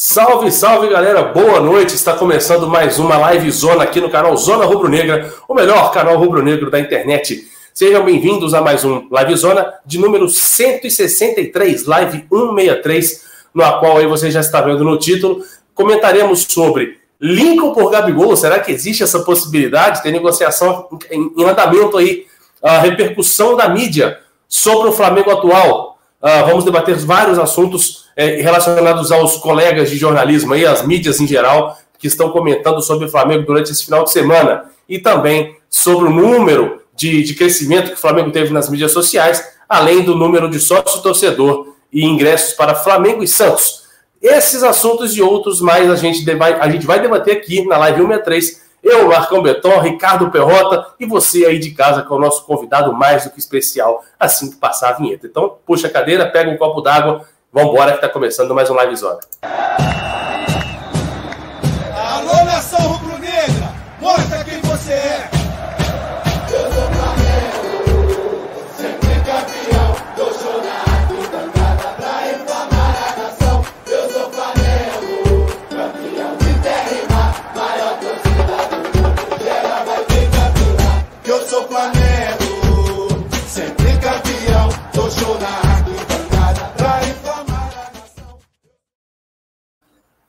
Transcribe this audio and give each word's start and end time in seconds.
Salve, 0.00 0.52
salve 0.52 0.88
galera, 0.88 1.24
boa 1.24 1.58
noite. 1.58 1.96
Está 1.96 2.12
começando 2.12 2.68
mais 2.68 3.00
uma 3.00 3.18
live 3.18 3.50
zona 3.50 3.82
aqui 3.82 4.00
no 4.00 4.08
canal 4.08 4.36
Zona 4.36 4.64
Rubro 4.64 4.88
Negra, 4.88 5.34
o 5.48 5.54
melhor 5.54 5.90
canal 5.90 6.16
rubro 6.16 6.40
negro 6.40 6.70
da 6.70 6.78
internet. 6.78 7.48
Sejam 7.74 8.04
bem-vindos 8.04 8.54
a 8.54 8.60
mais 8.60 8.84
um 8.84 9.08
Live 9.10 9.34
Zona 9.34 9.74
de 9.84 9.98
número 9.98 10.28
163, 10.28 11.84
live 11.84 12.24
163, 12.30 13.24
no 13.52 13.64
qual 13.80 13.98
aí 13.98 14.06
você 14.06 14.30
já 14.30 14.38
está 14.38 14.60
vendo 14.60 14.84
no 14.84 14.96
título. 14.96 15.42
Comentaremos 15.74 16.46
sobre 16.48 16.98
Lincoln 17.20 17.72
por 17.72 17.90
Gabigol. 17.90 18.36
Será 18.36 18.60
que 18.60 18.70
existe 18.70 19.02
essa 19.02 19.24
possibilidade? 19.24 20.00
Tem 20.04 20.12
negociação 20.12 20.86
em 21.10 21.44
andamento 21.44 21.98
aí, 21.98 22.24
a 22.62 22.78
repercussão 22.78 23.56
da 23.56 23.68
mídia 23.68 24.20
sobre 24.46 24.90
o 24.90 24.92
Flamengo 24.92 25.32
atual. 25.32 25.87
Uh, 26.20 26.46
vamos 26.46 26.64
debater 26.64 26.96
vários 26.96 27.38
assuntos 27.38 28.08
eh, 28.16 28.42
relacionados 28.42 29.12
aos 29.12 29.36
colegas 29.36 29.88
de 29.88 29.96
jornalismo 29.96 30.52
e 30.56 30.66
às 30.66 30.84
mídias 30.84 31.20
em 31.20 31.26
geral 31.28 31.78
que 31.96 32.08
estão 32.08 32.30
comentando 32.30 32.82
sobre 32.82 33.06
o 33.06 33.08
Flamengo 33.08 33.46
durante 33.46 33.70
esse 33.70 33.84
final 33.84 34.02
de 34.02 34.10
semana 34.10 34.64
e 34.88 34.98
também 34.98 35.56
sobre 35.70 36.08
o 36.08 36.10
número 36.10 36.82
de, 36.96 37.22
de 37.22 37.34
crescimento 37.34 37.90
que 37.90 37.94
o 37.94 37.98
Flamengo 37.98 38.32
teve 38.32 38.52
nas 38.52 38.68
mídias 38.68 38.90
sociais, 38.90 39.44
além 39.68 40.02
do 40.02 40.16
número 40.16 40.50
de 40.50 40.58
sócio-torcedor 40.58 41.74
e 41.92 42.04
ingressos 42.04 42.54
para 42.54 42.74
Flamengo 42.74 43.22
e 43.22 43.28
Santos. 43.28 43.84
Esses 44.20 44.64
assuntos 44.64 45.16
e 45.16 45.22
outros 45.22 45.60
mais 45.60 45.88
a 45.88 45.94
gente, 45.94 46.24
vai, 46.34 46.54
a 46.54 46.68
gente 46.68 46.84
vai 46.84 47.00
debater 47.00 47.36
aqui 47.36 47.64
na 47.64 47.78
live 47.78 48.00
163 48.00 48.67
eu, 48.82 49.08
Marcão 49.08 49.42
Beton, 49.42 49.80
Ricardo 49.80 50.30
Perrota 50.30 50.94
e 50.98 51.06
você 51.06 51.44
aí 51.44 51.58
de 51.58 51.72
casa, 51.72 52.02
que 52.02 52.12
é 52.12 52.16
o 52.16 52.18
nosso 52.18 52.44
convidado 52.44 52.92
mais 52.92 53.24
do 53.24 53.30
que 53.30 53.38
especial, 53.38 54.04
assim 54.18 54.50
que 54.50 54.56
passar 54.56 54.90
a 54.90 54.92
vinheta. 54.92 55.26
Então, 55.26 55.56
puxa 55.66 55.88
a 55.88 55.90
cadeira, 55.90 56.30
pega 56.30 56.50
um 56.50 56.56
copo 56.56 56.80
d'água, 56.80 57.26
vamos 57.52 57.72
embora 57.72 57.92
que 57.92 57.98
está 57.98 58.08
começando 58.08 58.54
mais 58.54 58.70
um 58.70 58.74
Live 58.74 58.96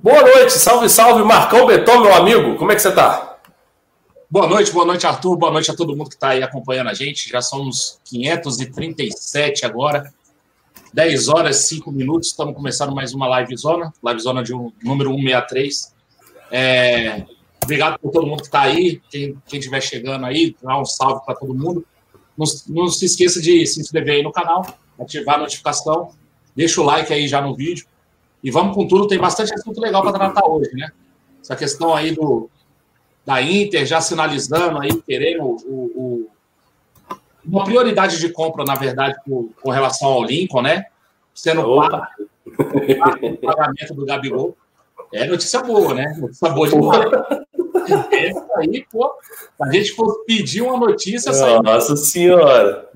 Boa 0.01 0.21
noite, 0.21 0.53
salve, 0.53 0.87
salve, 0.87 1.25
Marcão 1.25 1.65
Beton, 1.65 1.99
meu 1.99 2.13
amigo. 2.13 2.55
Como 2.55 2.71
é 2.71 2.75
que 2.75 2.81
você 2.81 2.87
está? 2.87 3.37
Boa 4.31 4.47
noite, 4.47 4.71
boa 4.71 4.85
noite, 4.85 5.05
Arthur. 5.05 5.35
Boa 5.35 5.51
noite 5.51 5.69
a 5.69 5.75
todo 5.75 5.93
mundo 5.93 6.07
que 6.07 6.15
está 6.15 6.29
aí 6.29 6.41
acompanhando 6.41 6.87
a 6.87 6.93
gente. 6.93 7.27
Já 7.27 7.41
somos 7.41 7.99
537 8.05 9.65
agora. 9.65 10.13
10 10.93 11.27
horas, 11.27 11.57
5 11.67 11.91
minutos. 11.91 12.29
Estamos 12.29 12.55
começando 12.55 12.95
mais 12.95 13.13
uma 13.13 13.27
live 13.27 13.57
zona, 13.57 13.93
live 14.01 14.21
zona 14.21 14.41
de 14.41 14.53
um, 14.53 14.71
número 14.81 15.09
163. 15.09 15.93
É, 16.49 17.25
obrigado 17.61 17.99
por 17.99 18.09
todo 18.13 18.25
mundo 18.25 18.39
que 18.39 18.47
está 18.47 18.61
aí. 18.61 19.01
Quem 19.11 19.35
estiver 19.51 19.81
chegando 19.81 20.25
aí, 20.25 20.55
dá 20.63 20.79
um 20.79 20.85
salve 20.85 21.25
para 21.25 21.35
todo 21.35 21.53
mundo. 21.53 21.85
Não, 22.37 22.45
não 22.69 22.87
se 22.87 23.03
esqueça 23.03 23.41
de 23.41 23.67
se 23.67 23.81
inscrever 23.81 24.15
aí 24.15 24.23
no 24.23 24.31
canal, 24.31 24.65
ativar 24.97 25.35
a 25.35 25.39
notificação, 25.39 26.11
deixa 26.55 26.79
o 26.79 26.85
like 26.85 27.11
aí 27.11 27.27
já 27.27 27.41
no 27.41 27.53
vídeo. 27.53 27.85
E 28.43 28.51
vamos 28.51 28.75
com 28.75 28.87
tudo, 28.87 29.07
tem 29.07 29.19
bastante 29.19 29.53
assunto 29.53 29.79
legal 29.81 30.01
para 30.01 30.13
tratar 30.13 30.45
hoje, 30.45 30.71
né? 30.73 30.91
Essa 31.41 31.55
questão 31.55 31.93
aí 31.93 32.11
do, 32.11 32.49
da 33.25 33.41
Inter 33.41 33.85
já 33.85 33.99
sinalizando 33.99 34.79
aí, 34.79 34.93
querendo 35.01 35.43
o, 35.43 35.57
o, 35.67 36.29
uma 37.45 37.63
prioridade 37.63 38.19
de 38.19 38.29
compra, 38.29 38.63
na 38.63 38.75
verdade, 38.75 39.15
com, 39.25 39.49
com 39.61 39.71
relação 39.71 40.09
ao 40.09 40.23
Lincoln, 40.23 40.61
né? 40.61 40.85
Sendo 41.33 41.63
pago 42.97 43.27
o 43.27 43.37
pagamento 43.37 43.93
do 43.93 44.05
Gabigol. 44.05 44.57
É 45.13 45.25
notícia 45.25 45.61
boa, 45.61 45.93
né? 45.93 46.15
Notícia 46.17 46.49
boa 46.49 46.67
demais. 46.67 47.11
Essa 48.11 48.47
aí, 48.57 48.85
pô, 48.91 49.11
a 49.61 49.71
gente 49.71 49.91
for 49.93 50.23
pedir 50.25 50.61
uma 50.61 50.77
notícia. 50.77 51.31
Nossa 51.61 51.95
Senhora! 51.95 52.89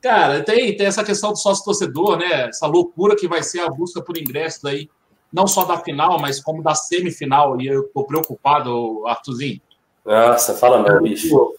Cara, 0.00 0.42
tem, 0.42 0.76
tem 0.76 0.86
essa 0.86 1.02
questão 1.02 1.32
do 1.32 1.38
sócio 1.38 1.64
torcedor, 1.64 2.18
né? 2.18 2.48
Essa 2.48 2.66
loucura 2.66 3.16
que 3.16 3.26
vai 3.26 3.42
ser 3.42 3.60
a 3.60 3.68
busca 3.68 4.00
por 4.00 4.16
ingressos 4.16 4.64
aí, 4.64 4.88
não 5.32 5.46
só 5.46 5.64
da 5.64 5.78
final, 5.78 6.18
mas 6.20 6.40
como 6.40 6.62
da 6.62 6.74
semifinal. 6.74 7.60
E 7.60 7.66
eu 7.66 7.88
tô 7.92 8.04
preocupado, 8.04 9.06
Arthurzinho. 9.06 9.60
Nossa, 10.04 10.54
fala 10.54 10.82
não, 10.82 11.02
bicho. 11.02 11.54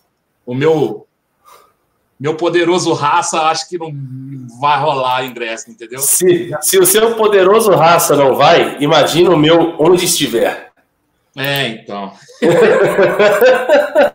O 0.46 0.56
meu 0.56 1.06
meu 2.20 2.36
poderoso 2.36 2.92
raça, 2.92 3.44
acho 3.44 3.70
que 3.70 3.78
não 3.78 3.94
vai 4.60 4.78
rolar 4.78 5.26
ingresso, 5.26 5.72
entendeu? 5.72 6.00
Se, 6.00 6.52
se 6.62 6.78
o 6.78 6.86
seu 6.86 7.16
poderoso 7.16 7.72
raça 7.72 8.14
não 8.16 8.36
vai, 8.36 8.78
imagina 8.82 9.30
o 9.30 9.38
meu 9.38 9.76
onde 9.80 10.04
estiver. 10.04 10.70
É, 11.38 11.68
então. 11.68 12.12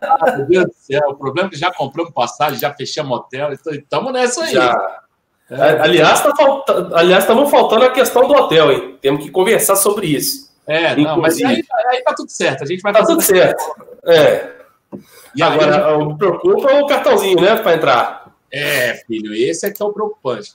Ah, 0.01 0.37
meu 0.37 0.45
Deus 0.47 0.65
do 0.65 0.73
céu, 0.73 1.09
o 1.09 1.15
problema 1.15 1.47
é 1.47 1.51
que 1.51 1.57
já 1.57 1.71
compramos 1.71 2.11
passagem, 2.13 2.59
já 2.59 2.73
fechamos 2.73 3.17
hotel, 3.17 3.53
então 3.53 3.73
estamos 3.73 4.11
nessa 4.11 4.43
aí. 4.43 4.53
Já. 4.53 5.01
É. 5.49 5.79
Aliás, 5.79 6.21
tá 6.21 6.35
falta... 6.35 6.89
Aliás, 6.95 7.23
estamos 7.23 7.51
faltando 7.51 7.85
a 7.85 7.91
questão 7.91 8.27
do 8.27 8.33
hotel, 8.33 8.71
hein? 8.71 8.97
Temos 8.99 9.23
que 9.23 9.29
conversar 9.29 9.75
sobre 9.75 10.07
isso. 10.07 10.51
É, 10.65 10.95
não, 10.95 11.21
mas 11.21 11.37
aí, 11.43 11.63
aí 11.89 12.01
tá 12.01 12.15
tudo 12.15 12.31
certo. 12.31 12.63
A 12.63 12.65
gente 12.65 12.81
vai 12.81 12.91
Tá 12.91 13.05
tudo 13.05 13.21
certo. 13.21 13.63
É. 14.07 14.55
E 15.35 15.43
agora, 15.43 15.87
aí, 15.87 15.93
o 15.93 16.09
que 16.09 16.17
preocupa 16.17 16.71
é 16.71 16.81
o 16.81 16.87
cartãozinho, 16.87 17.39
né, 17.39 17.55
para 17.57 17.75
entrar. 17.75 18.35
É, 18.51 18.95
filho, 19.05 19.35
esse 19.35 19.67
é 19.67 19.71
que 19.71 19.83
é 19.83 19.85
o 19.85 19.93
preocupante. 19.93 20.53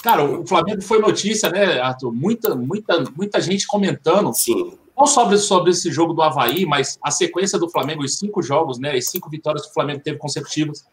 Cara, 0.00 0.24
o 0.24 0.46
Flamengo 0.46 0.80
foi 0.80 1.00
notícia, 1.00 1.50
né, 1.50 1.80
Arthur? 1.80 2.12
Muita, 2.12 2.54
muita, 2.54 3.04
muita 3.16 3.40
gente 3.40 3.66
comentando. 3.66 4.32
Sim 4.32 4.78
não 5.00 5.06
sobre, 5.06 5.38
sobre 5.38 5.70
esse 5.70 5.90
jogo 5.90 6.12
do 6.12 6.22
Havaí, 6.22 6.66
mas 6.66 6.98
a 7.02 7.10
sequência 7.10 7.58
do 7.58 7.70
Flamengo, 7.70 8.02
os 8.02 8.18
cinco 8.18 8.42
jogos, 8.42 8.78
né? 8.78 8.92
As 8.92 9.08
cinco 9.08 9.30
vitórias 9.30 9.64
que 9.64 9.70
o 9.70 9.74
Flamengo 9.74 10.00
teve 10.00 10.18
consecutivas, 10.18 10.84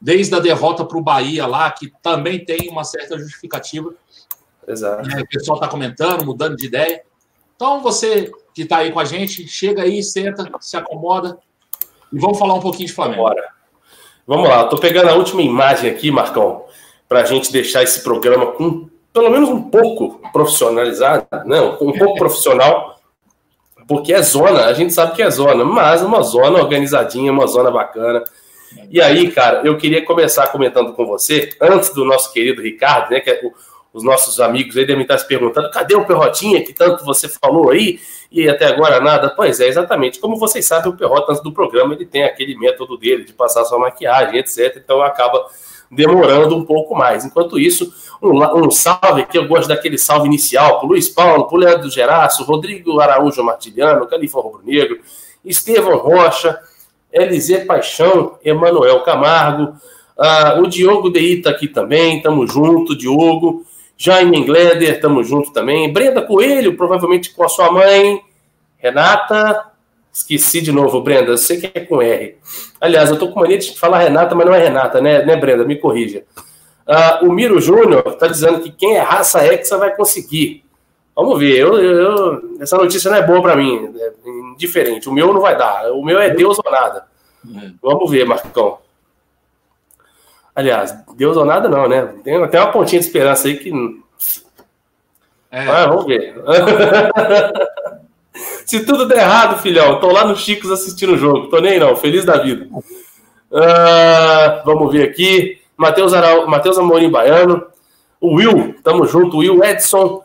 desde 0.00 0.34
a 0.34 0.40
derrota 0.40 0.84
para 0.84 0.96
o 0.96 1.02
Bahia 1.02 1.46
lá, 1.46 1.70
que 1.70 1.92
também 2.02 2.42
tem 2.42 2.70
uma 2.70 2.82
certa 2.82 3.18
justificativa. 3.18 3.92
Exato. 4.66 5.08
É, 5.10 5.20
o 5.20 5.28
pessoal 5.28 5.58
está 5.58 5.68
comentando, 5.68 6.24
mudando 6.24 6.56
de 6.56 6.66
ideia. 6.66 7.02
Então, 7.54 7.82
você 7.82 8.30
que 8.54 8.62
está 8.62 8.78
aí 8.78 8.90
com 8.90 9.00
a 9.00 9.04
gente, 9.04 9.46
chega 9.46 9.82
aí, 9.82 10.02
senta, 10.02 10.50
se 10.60 10.76
acomoda 10.76 11.38
e 12.12 12.18
vamos 12.18 12.38
falar 12.38 12.54
um 12.54 12.60
pouquinho 12.60 12.88
de 12.88 12.94
Flamengo. 12.94 13.22
Bora. 13.22 13.44
Vamos 14.26 14.48
lá, 14.48 14.64
estou 14.64 14.80
pegando 14.80 15.08
a 15.10 15.14
última 15.14 15.40
imagem 15.40 15.88
aqui, 15.88 16.10
Marcão, 16.10 16.64
para 17.08 17.20
a 17.20 17.24
gente 17.24 17.52
deixar 17.52 17.82
esse 17.82 18.02
programa 18.02 18.46
com 18.52 18.88
pelo 19.12 19.30
menos 19.30 19.48
um 19.48 19.62
pouco 19.70 20.20
profissionalizado, 20.30 21.26
não, 21.46 21.74
um 21.80 21.92
pouco 21.96 22.16
profissional 22.16 22.95
porque 23.86 24.12
é 24.12 24.22
zona, 24.22 24.66
a 24.66 24.72
gente 24.72 24.92
sabe 24.92 25.14
que 25.14 25.22
é 25.22 25.30
zona, 25.30 25.64
mas 25.64 26.02
uma 26.02 26.22
zona 26.22 26.58
organizadinha, 26.58 27.32
uma 27.32 27.46
zona 27.46 27.70
bacana. 27.70 28.22
E 28.90 29.00
aí, 29.00 29.30
cara, 29.30 29.62
eu 29.64 29.76
queria 29.76 30.04
começar 30.04 30.48
comentando 30.48 30.92
com 30.92 31.06
você, 31.06 31.50
antes 31.60 31.90
do 31.90 32.04
nosso 32.04 32.32
querido 32.32 32.60
Ricardo, 32.60 33.10
né, 33.10 33.20
que 33.20 33.30
é 33.30 33.40
o, 33.42 33.52
os 33.92 34.02
nossos 34.02 34.40
amigos 34.40 34.76
aí 34.76 34.84
devem 34.84 35.02
estar 35.02 35.16
se 35.16 35.26
perguntando, 35.26 35.70
cadê 35.70 35.94
o 35.94 36.04
Perrotinha 36.04 36.62
que 36.62 36.72
tanto 36.72 37.04
você 37.04 37.28
falou 37.28 37.70
aí 37.70 37.98
e 38.30 38.48
até 38.48 38.66
agora 38.66 39.00
nada? 39.00 39.30
Pois 39.30 39.60
é, 39.60 39.68
exatamente. 39.68 40.18
Como 40.18 40.36
vocês 40.36 40.66
sabem, 40.66 40.90
o 40.90 40.96
Perrota, 40.96 41.32
antes 41.32 41.42
do 41.42 41.52
programa, 41.52 41.94
ele 41.94 42.04
tem 42.04 42.24
aquele 42.24 42.58
método 42.58 42.98
dele 42.98 43.24
de 43.24 43.32
passar 43.32 43.64
sua 43.64 43.78
maquiagem, 43.78 44.38
etc. 44.38 44.76
Então 44.76 45.00
acaba 45.00 45.46
demorando 45.90 46.56
um 46.56 46.64
pouco 46.64 46.94
mais. 46.94 47.24
Enquanto 47.24 47.58
isso, 47.58 47.92
um, 48.22 48.42
um 48.64 48.70
salve 48.70 49.22
aqui, 49.22 49.38
eu 49.38 49.46
gosto 49.46 49.68
daquele 49.68 49.98
salve 49.98 50.26
inicial 50.26 50.78
para 50.78 50.88
Luiz 50.88 51.08
Paulo, 51.08 51.46
para 51.46 51.58
Leandro 51.58 51.90
Geraço, 51.90 52.44
Rodrigo 52.44 53.00
Araújo 53.00 53.42
Martiliano, 53.42 54.06
Califa 54.06 54.40
Rubro 54.40 54.62
Negro, 54.64 55.00
Estevão 55.44 55.98
Rocha, 55.98 56.58
Elisê 57.12 57.64
Paixão, 57.64 58.38
Emanuel 58.44 59.00
Camargo, 59.02 59.76
uh, 60.18 60.60
o 60.60 60.66
Diogo 60.66 61.10
Deita 61.10 61.50
tá 61.50 61.56
aqui 61.56 61.68
também, 61.68 62.20
tamo 62.20 62.46
junto, 62.46 62.96
Diogo, 62.96 63.64
Jaime 63.96 64.38
Engleder, 64.38 65.00
tamo 65.00 65.22
junto 65.24 65.52
também, 65.52 65.92
Brenda 65.92 66.20
Coelho, 66.22 66.76
provavelmente 66.76 67.32
com 67.32 67.44
a 67.44 67.48
sua 67.48 67.70
mãe, 67.70 68.20
Renata, 68.76 69.72
Esqueci 70.16 70.62
de 70.62 70.72
novo, 70.72 71.02
Brenda. 71.02 71.32
Eu 71.32 71.36
sei 71.36 71.60
que 71.60 71.70
é 71.74 71.80
com 71.80 72.00
R. 72.00 72.38
Aliás, 72.80 73.10
eu 73.10 73.18
tô 73.18 73.30
com 73.30 73.40
mania 73.40 73.58
de 73.58 73.78
falar 73.78 73.98
Renata, 73.98 74.34
mas 74.34 74.46
não 74.46 74.54
é 74.54 74.58
Renata, 74.58 74.98
né, 74.98 75.22
né 75.22 75.36
Brenda? 75.36 75.62
Me 75.62 75.76
corrija. 75.76 76.24
Uh, 76.88 77.26
o 77.26 77.32
Miro 77.32 77.60
Júnior 77.60 78.02
está 78.06 78.26
dizendo 78.26 78.60
que 78.60 78.70
quem 78.70 78.96
é 78.96 79.00
raça 79.00 79.44
Hexa 79.44 79.76
vai 79.76 79.94
conseguir. 79.94 80.64
Vamos 81.14 81.38
ver. 81.38 81.58
Eu, 81.58 81.76
eu, 81.76 82.56
essa 82.60 82.78
notícia 82.78 83.10
não 83.10 83.18
é 83.18 83.26
boa 83.26 83.42
para 83.42 83.56
mim. 83.56 83.92
É 83.94 84.12
indiferente. 84.54 85.06
O 85.06 85.12
meu 85.12 85.34
não 85.34 85.40
vai 85.40 85.54
dar. 85.54 85.92
O 85.92 86.02
meu 86.02 86.18
é 86.18 86.30
Deus 86.30 86.58
ou 86.64 86.72
nada. 86.72 87.04
Vamos 87.82 88.10
ver, 88.10 88.24
Marcão. 88.24 88.78
Aliás, 90.54 90.96
Deus 91.14 91.36
ou 91.36 91.44
nada 91.44 91.68
não, 91.68 91.86
né? 91.86 92.14
Tem 92.24 92.42
até 92.42 92.58
uma 92.58 92.72
pontinha 92.72 93.00
de 93.00 93.06
esperança 93.06 93.48
aí 93.48 93.58
que. 93.58 93.70
É. 95.50 95.68
Ah, 95.68 95.86
vamos 95.88 96.06
ver. 96.06 96.34
Se 98.66 98.80
tudo 98.84 99.06
der 99.06 99.18
errado, 99.18 99.60
filhão, 99.60 100.00
tô 100.00 100.10
lá 100.10 100.24
no 100.24 100.36
Chicos 100.36 100.70
assistindo 100.70 101.14
o 101.14 101.18
jogo. 101.18 101.48
Tô 101.48 101.58
nem 101.58 101.78
não, 101.78 101.96
feliz 101.96 102.24
da 102.24 102.38
vida. 102.38 102.68
Uh, 103.50 104.64
vamos 104.64 104.92
ver 104.92 105.08
aqui. 105.08 105.58
Matheus, 105.76 106.12
Aral... 106.12 106.46
Matheus 106.46 106.78
Amorim 106.78 107.10
Baiano. 107.10 107.64
O 108.20 108.36
Will, 108.36 108.74
tamo 108.82 109.06
junto. 109.06 109.38
Will 109.38 109.62
Edson. 109.62 110.22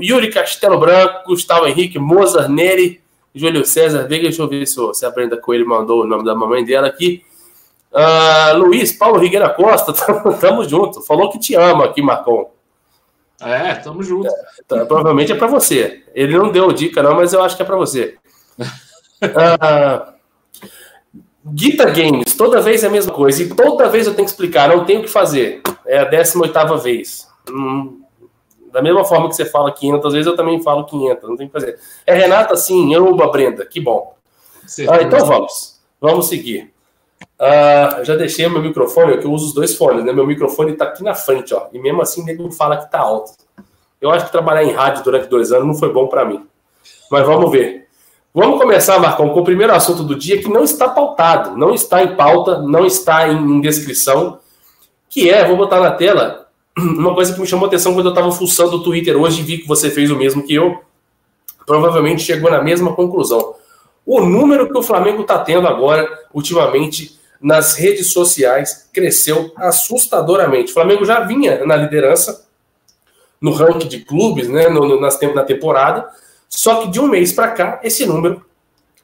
Yuri 0.00 0.30
Castelo 0.30 0.78
Branco. 0.78 1.24
Gustavo 1.26 1.66
Henrique. 1.66 1.98
Mozart 1.98 2.48
Neri. 2.48 3.00
Júlio 3.34 3.64
César 3.64 4.06
Veiga. 4.06 4.24
Deixa 4.24 4.42
eu 4.42 4.48
ver 4.48 4.66
se, 4.66 4.76
se 4.94 5.06
a 5.06 5.10
Brenda 5.10 5.36
Coelho 5.36 5.68
mandou 5.68 6.02
o 6.02 6.06
nome 6.06 6.24
da 6.24 6.34
mamãe 6.34 6.64
dela 6.64 6.86
aqui. 6.86 7.24
Uh, 7.92 8.56
Luiz 8.56 8.92
Paulo 8.92 9.18
Rigueira 9.18 9.50
Costa. 9.50 9.92
Tamo, 9.92 10.38
tamo 10.38 10.64
junto. 10.68 11.02
Falou 11.02 11.30
que 11.30 11.38
te 11.38 11.54
ama 11.54 11.84
aqui, 11.84 12.00
Marcon. 12.00 12.51
É, 13.42 13.74
tamo 13.74 14.02
junto. 14.02 14.28
É, 14.28 14.32
tá, 14.66 14.86
provavelmente 14.86 15.32
é 15.32 15.34
para 15.34 15.46
você. 15.46 16.02
Ele 16.14 16.36
não 16.36 16.50
deu 16.50 16.72
dica, 16.72 17.02
não, 17.02 17.14
mas 17.14 17.32
eu 17.32 17.42
acho 17.42 17.56
que 17.56 17.62
é 17.62 17.66
para 17.66 17.76
você. 17.76 18.16
uh, 18.58 20.12
Guita 21.44 21.90
Games, 21.90 22.34
toda 22.36 22.60
vez 22.60 22.84
é 22.84 22.86
a 22.86 22.90
mesma 22.90 23.12
coisa. 23.12 23.42
E 23.42 23.48
toda 23.48 23.88
vez 23.88 24.06
eu 24.06 24.14
tenho 24.14 24.26
que 24.26 24.30
explicar, 24.30 24.68
não 24.68 24.84
tenho 24.84 25.00
o 25.00 25.02
que 25.02 25.10
fazer. 25.10 25.60
É 25.84 25.98
a 25.98 26.04
18 26.04 26.78
vez. 26.78 27.28
Hum, 27.50 28.02
da 28.72 28.80
mesma 28.80 29.04
forma 29.04 29.28
que 29.28 29.34
você 29.34 29.44
fala 29.44 29.72
500 29.72 30.12
vezes, 30.12 30.26
eu 30.26 30.36
também 30.36 30.62
falo 30.62 30.84
500. 30.84 31.28
Não 31.28 31.36
tem 31.36 31.46
o 31.46 31.50
que 31.50 31.52
fazer. 31.52 31.78
É 32.06 32.14
Renata, 32.14 32.56
sim. 32.56 32.96
Uba, 32.96 33.30
Brenda. 33.30 33.66
Que 33.66 33.80
bom. 33.80 34.14
Ah, 34.88 35.02
então 35.02 35.26
vamos. 35.26 35.80
Vamos 36.00 36.28
seguir. 36.28 36.71
Uh, 37.40 38.04
já 38.04 38.14
deixei 38.14 38.48
meu 38.48 38.62
microfone, 38.62 39.18
que 39.18 39.26
eu 39.26 39.32
uso 39.32 39.46
os 39.46 39.54
dois 39.54 39.74
fones, 39.74 40.04
né? 40.04 40.12
Meu 40.12 40.26
microfone 40.26 40.72
está 40.72 40.84
aqui 40.84 41.02
na 41.02 41.14
frente, 41.14 41.52
ó. 41.52 41.66
E 41.72 41.78
mesmo 41.78 42.00
assim, 42.00 42.24
nego 42.24 42.50
fala 42.52 42.76
que 42.76 42.84
está 42.84 43.00
alto. 43.00 43.32
Eu 44.00 44.10
acho 44.10 44.26
que 44.26 44.32
trabalhar 44.32 44.64
em 44.64 44.72
rádio 44.72 45.04
durante 45.04 45.28
dois 45.28 45.52
anos 45.52 45.66
não 45.66 45.74
foi 45.74 45.92
bom 45.92 46.06
para 46.06 46.24
mim. 46.24 46.44
Mas 47.10 47.26
vamos 47.26 47.50
ver. 47.50 47.82
Vamos 48.34 48.58
começar, 48.58 48.98
Marcão, 48.98 49.28
com 49.28 49.40
o 49.40 49.44
primeiro 49.44 49.74
assunto 49.74 50.02
do 50.02 50.14
dia 50.14 50.40
que 50.40 50.48
não 50.48 50.64
está 50.64 50.88
pautado, 50.88 51.54
não 51.56 51.74
está 51.74 52.02
em 52.02 52.16
pauta, 52.16 52.62
não 52.62 52.86
está 52.86 53.28
em, 53.28 53.60
descrição, 53.60 54.38
que 55.10 55.28
é, 55.28 55.46
vou 55.46 55.56
botar 55.56 55.80
na 55.80 55.90
tela, 55.90 56.48
uma 56.78 57.14
coisa 57.14 57.34
que 57.34 57.40
me 57.40 57.46
chamou 57.46 57.66
atenção 57.66 57.92
quando 57.92 58.06
eu 58.06 58.12
estava 58.12 58.32
fuçando 58.32 58.76
o 58.76 58.82
Twitter 58.82 59.16
hoje 59.16 59.40
e 59.40 59.44
vi 59.44 59.58
que 59.58 59.68
você 59.68 59.90
fez 59.90 60.10
o 60.10 60.16
mesmo 60.16 60.42
que 60.42 60.54
eu. 60.54 60.80
Provavelmente 61.66 62.22
chegou 62.22 62.50
na 62.50 62.62
mesma 62.62 62.94
conclusão. 62.94 63.54
O 64.04 64.20
número 64.20 64.66
que 64.66 64.78
o 64.78 64.82
Flamengo 64.82 65.20
está 65.22 65.38
tendo 65.38 65.68
agora, 65.68 66.08
ultimamente, 66.32 67.20
nas 67.42 67.74
redes 67.74 68.12
sociais 68.12 68.88
cresceu 68.92 69.52
assustadoramente. 69.56 70.70
O 70.70 70.74
Flamengo 70.74 71.04
já 71.04 71.20
vinha 71.20 71.66
na 71.66 71.74
liderança 71.76 72.46
no 73.40 73.52
ranking 73.52 73.88
de 73.88 74.00
clubes, 74.00 74.48
né, 74.48 74.68
no, 74.68 74.86
no, 74.86 75.00
nas, 75.00 75.18
na 75.34 75.42
temporada, 75.42 76.08
só 76.48 76.76
que 76.76 76.88
de 76.88 77.00
um 77.00 77.08
mês 77.08 77.32
para 77.32 77.50
cá 77.50 77.80
esse 77.82 78.06
número 78.06 78.44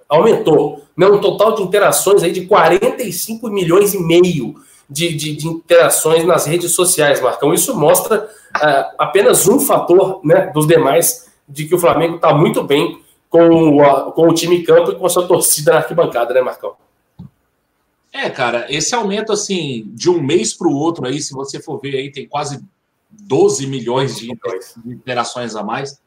aumentou. 0.08 0.85
Né, 0.96 1.06
um 1.06 1.20
total 1.20 1.55
de 1.56 1.62
interações 1.62 2.23
aí 2.23 2.31
de 2.31 2.46
45 2.46 3.49
milhões 3.49 3.94
e 3.94 3.99
meio 3.99 4.55
de, 4.88 5.14
de, 5.14 5.37
de 5.37 5.49
interações 5.49 6.25
nas 6.25 6.46
redes 6.46 6.73
sociais, 6.73 7.20
Marcão. 7.20 7.52
Isso 7.52 7.76
mostra 7.76 8.29
uh, 8.56 8.94
apenas 8.99 9.46
um 9.46 9.58
fator 9.61 10.20
né, 10.25 10.50
dos 10.55 10.67
demais 10.67 11.29
de 11.49 11.67
que 11.67 11.75
o 11.75 11.79
Flamengo 11.79 12.17
está 12.17 12.32
muito 12.32 12.62
bem 12.62 13.00
com 13.29 13.49
o, 13.49 14.12
com 14.12 14.29
o 14.29 14.34
time 14.34 14.58
em 14.58 14.64
campo 14.64 14.93
e 14.93 14.94
com 14.94 15.06
a 15.06 15.11
sua 15.11 15.26
torcida 15.26 15.73
na 15.73 15.79
arquibancada, 15.79 16.32
né, 16.32 16.41
Marcão? 16.41 16.75
É, 18.19 18.29
cara, 18.29 18.67
esse 18.69 18.93
aumento 18.97 19.31
assim 19.31 19.93
de 19.94 20.11
um 20.11 20.20
mês 20.20 20.53
para 20.53 20.67
o 20.67 20.75
outro 20.75 21.06
aí, 21.06 21.23
se 21.23 21.32
você 21.32 21.62
for 21.62 21.79
ver 21.79 21.94
aí, 21.94 22.11
tem 22.11 22.26
quase 22.26 22.61
12 23.09 23.65
milhões 23.69 24.17
de 24.17 24.29
interações 24.85 25.55
a 25.55 25.62
mais. 25.62 26.03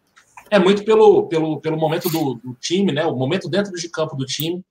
É 0.50 0.60
muito 0.60 0.84
pelo, 0.84 1.30
pelo, 1.30 1.62
pelo 1.62 1.78
momento 1.78 2.10
do, 2.10 2.34
do 2.34 2.54
time, 2.60 2.92
né? 2.92 3.06
O 3.06 3.16
momento 3.16 3.48
dentro 3.48 3.72
de 3.72 3.88
campo 3.88 4.18
do 4.18 4.26
time, 4.26 4.62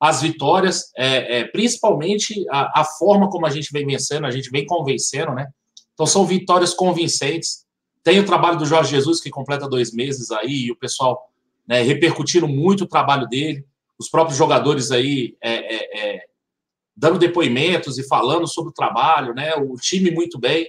as 0.00 0.22
vitórias, 0.22 0.90
é, 0.96 1.40
é, 1.40 1.44
principalmente 1.44 2.46
a, 2.48 2.80
a, 2.80 2.84
forma 2.84 3.28
como 3.28 3.44
a 3.44 3.50
gente 3.50 3.70
vem 3.70 3.84
vencendo, 3.84 4.24
a 4.24 4.30
gente 4.30 4.48
vem 4.48 4.64
convencendo, 4.64 5.32
né? 5.34 5.48
Então 5.92 6.06
são 6.06 6.24
vitórias 6.24 6.72
convincentes. 6.72 7.66
Tem 8.02 8.18
o 8.20 8.24
trabalho 8.24 8.56
do 8.56 8.64
Jorge 8.64 8.92
Jesus, 8.92 9.20
que 9.20 9.28
completa 9.28 9.68
dois 9.68 9.92
meses 9.92 10.30
aí, 10.30 10.64
e 10.64 10.72
o 10.72 10.76
pessoal 10.76 11.30
né, 11.68 11.82
repercutindo 11.82 12.48
muito 12.48 12.84
o 12.84 12.88
trabalho 12.88 13.28
dele. 13.28 13.66
Os 13.98 14.08
próprios 14.08 14.38
jogadores 14.38 14.90
aí 14.90 15.36
é, 15.42 15.74
é, 15.74 16.14
é 16.16 16.35
dando 16.96 17.18
depoimentos 17.18 17.98
e 17.98 18.06
falando 18.06 18.46
sobre 18.46 18.70
o 18.70 18.74
trabalho, 18.74 19.34
né? 19.34 19.54
O 19.54 19.74
time 19.74 20.10
muito 20.10 20.38
bem. 20.38 20.68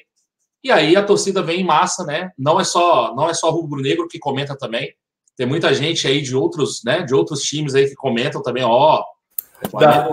E 0.63 0.71
aí 0.71 0.95
a 0.95 1.03
torcida 1.03 1.41
vem 1.41 1.62
em 1.62 1.65
massa, 1.65 2.03
né? 2.03 2.31
Não 2.38 2.59
é 2.59 2.63
só 2.63 3.15
não 3.15 3.29
é 3.29 3.33
só 3.33 3.50
rubro 3.50 3.81
negro 3.81 4.07
que 4.07 4.19
comenta 4.19 4.57
também. 4.57 4.94
Tem 5.38 5.45
muita 5.45 5.74
gente 5.74 6.07
aí 6.07 6.21
de 6.21 6.35
outros, 6.35 6.81
né? 6.83 7.03
De 7.03 7.13
outros 7.13 7.41
times 7.44 7.75
aí 7.75 7.88
que 7.88 7.95
comentam 7.95 8.41
também, 8.41 8.63
ó. 8.63 9.03
Da, 9.74 10.09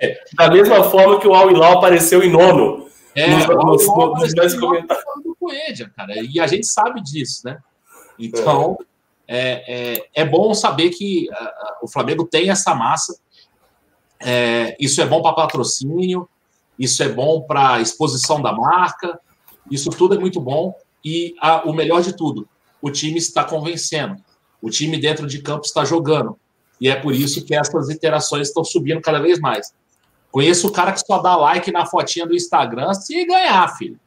é, 0.00 0.20
da 0.34 0.50
mesma 0.50 0.84
forma 0.84 1.20
que 1.20 1.28
o 1.28 1.34
Al 1.34 1.50
Hilal 1.50 1.78
apareceu 1.78 2.22
em 2.22 2.30
nono. 2.30 2.86
É, 3.14 3.28
nos, 3.28 3.46
nos, 3.46 3.86
nos, 3.86 4.34
nos 4.34 4.54
comentários. 4.54 5.04
Coelho, 5.38 5.90
cara. 5.94 6.14
E 6.18 6.40
a 6.40 6.46
gente 6.46 6.66
sabe 6.66 7.00
disso, 7.02 7.42
né? 7.44 7.58
Então, 8.18 8.76
é, 9.28 9.94
é, 9.94 10.08
é 10.22 10.24
bom 10.24 10.52
saber 10.54 10.90
que 10.90 11.28
uh, 11.30 11.84
o 11.84 11.88
Flamengo 11.88 12.24
tem 12.24 12.50
essa 12.50 12.74
massa 12.74 13.18
é, 14.20 14.76
isso 14.80 15.00
é 15.00 15.06
bom 15.06 15.22
para 15.22 15.34
patrocínio, 15.34 16.28
isso 16.78 17.02
é 17.02 17.08
bom 17.08 17.42
para 17.42 17.80
exposição 17.80 18.40
da 18.40 18.52
marca, 18.52 19.18
isso 19.70 19.90
tudo 19.90 20.14
é 20.14 20.18
muito 20.18 20.40
bom. 20.40 20.74
E 21.04 21.34
a, 21.40 21.68
o 21.68 21.72
melhor 21.72 22.02
de 22.02 22.16
tudo, 22.16 22.48
o 22.80 22.90
time 22.90 23.18
está 23.18 23.44
convencendo. 23.44 24.16
O 24.60 24.70
time 24.70 24.98
dentro 24.98 25.26
de 25.26 25.40
campo 25.40 25.64
está 25.64 25.84
jogando. 25.84 26.38
E 26.80 26.88
é 26.88 26.96
por 26.96 27.14
isso 27.14 27.44
que 27.44 27.54
essas 27.54 27.88
interações 27.88 28.48
estão 28.48 28.64
subindo 28.64 29.00
cada 29.00 29.20
vez 29.20 29.38
mais. 29.38 29.72
Conheço 30.30 30.68
o 30.68 30.72
cara 30.72 30.92
que 30.92 31.00
só 31.00 31.18
dá 31.18 31.36
like 31.36 31.70
na 31.70 31.86
fotinha 31.86 32.26
do 32.26 32.34
Instagram 32.34 32.92
se 32.94 33.24
ganhar, 33.24 33.68
filho. 33.76 33.98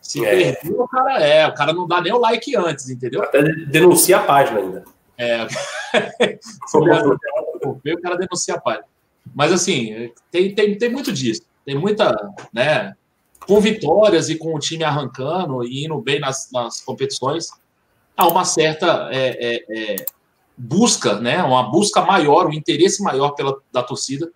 Se 0.00 0.24
é. 0.24 0.52
perder, 0.52 0.80
o 0.80 0.88
cara 0.88 1.20
é. 1.20 1.46
O 1.46 1.54
cara 1.54 1.72
não 1.72 1.86
dá 1.86 2.00
nem 2.00 2.12
o 2.12 2.18
like 2.18 2.56
antes, 2.56 2.88
entendeu? 2.88 3.22
Até 3.22 3.42
denuncia 3.42 4.18
a 4.18 4.22
página 4.22 4.60
ainda. 4.60 4.84
É. 5.18 5.46
o 6.74 8.00
cara 8.02 8.16
denuncia 8.16 8.54
a 8.54 8.60
página. 8.60 8.84
Mas, 9.34 9.52
assim, 9.52 10.10
tem, 10.30 10.54
tem, 10.54 10.76
tem 10.76 10.90
muito 10.90 11.12
disso. 11.12 11.42
Tem 11.64 11.74
muita, 11.74 12.14
né? 12.52 12.94
Com 13.46 13.60
vitórias 13.60 14.28
e 14.28 14.36
com 14.36 14.54
o 14.54 14.58
time 14.58 14.84
arrancando 14.84 15.64
e 15.64 15.84
indo 15.84 16.00
bem 16.00 16.18
nas, 16.18 16.48
nas 16.52 16.80
competições, 16.80 17.48
há 18.16 18.26
uma 18.26 18.44
certa 18.44 19.08
é, 19.12 19.38
é, 19.38 19.64
é, 19.68 19.96
busca, 20.56 21.20
né? 21.20 21.42
Uma 21.42 21.70
busca 21.70 22.00
maior, 22.02 22.46
um 22.46 22.52
interesse 22.52 23.02
maior 23.02 23.30
pela, 23.30 23.60
da 23.72 23.82
torcida 23.82 24.30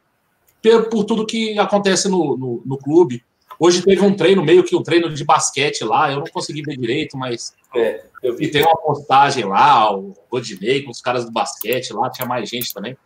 por, 0.63 0.89
por 0.89 1.05
tudo 1.05 1.27
que 1.27 1.59
acontece 1.59 2.09
no, 2.09 2.37
no, 2.37 2.63
no, 2.65 2.79
clube. 2.79 3.25
Hoje 3.59 3.83
teve 3.83 4.05
um 4.05 4.15
treino, 4.15 4.45
meio 4.45 4.65
que 4.65 4.77
um 4.77 4.83
treino 4.83 5.13
de 5.13 5.25
basquete 5.25 5.85
lá, 5.85 6.11
eu 6.11 6.19
não 6.19 6.27
consegui 6.27 6.63
ver 6.63 6.77
direito, 6.77 7.17
mas 7.17 7.55
é, 7.75 8.05
eu 8.23 8.37
vi. 8.37 8.51
tem 8.51 8.63
uma 8.63 8.77
postagem 8.77 9.45
lá, 9.45 9.95
o 9.95 10.15
Rodinei 10.31 10.83
com 10.83 10.91
os 10.91 11.01
caras 11.01 11.25
do 11.25 11.33
basquete 11.33 11.93
lá, 11.93 12.11
tinha 12.11 12.27
mais 12.27 12.49
gente 12.49 12.73
também. 12.73 12.97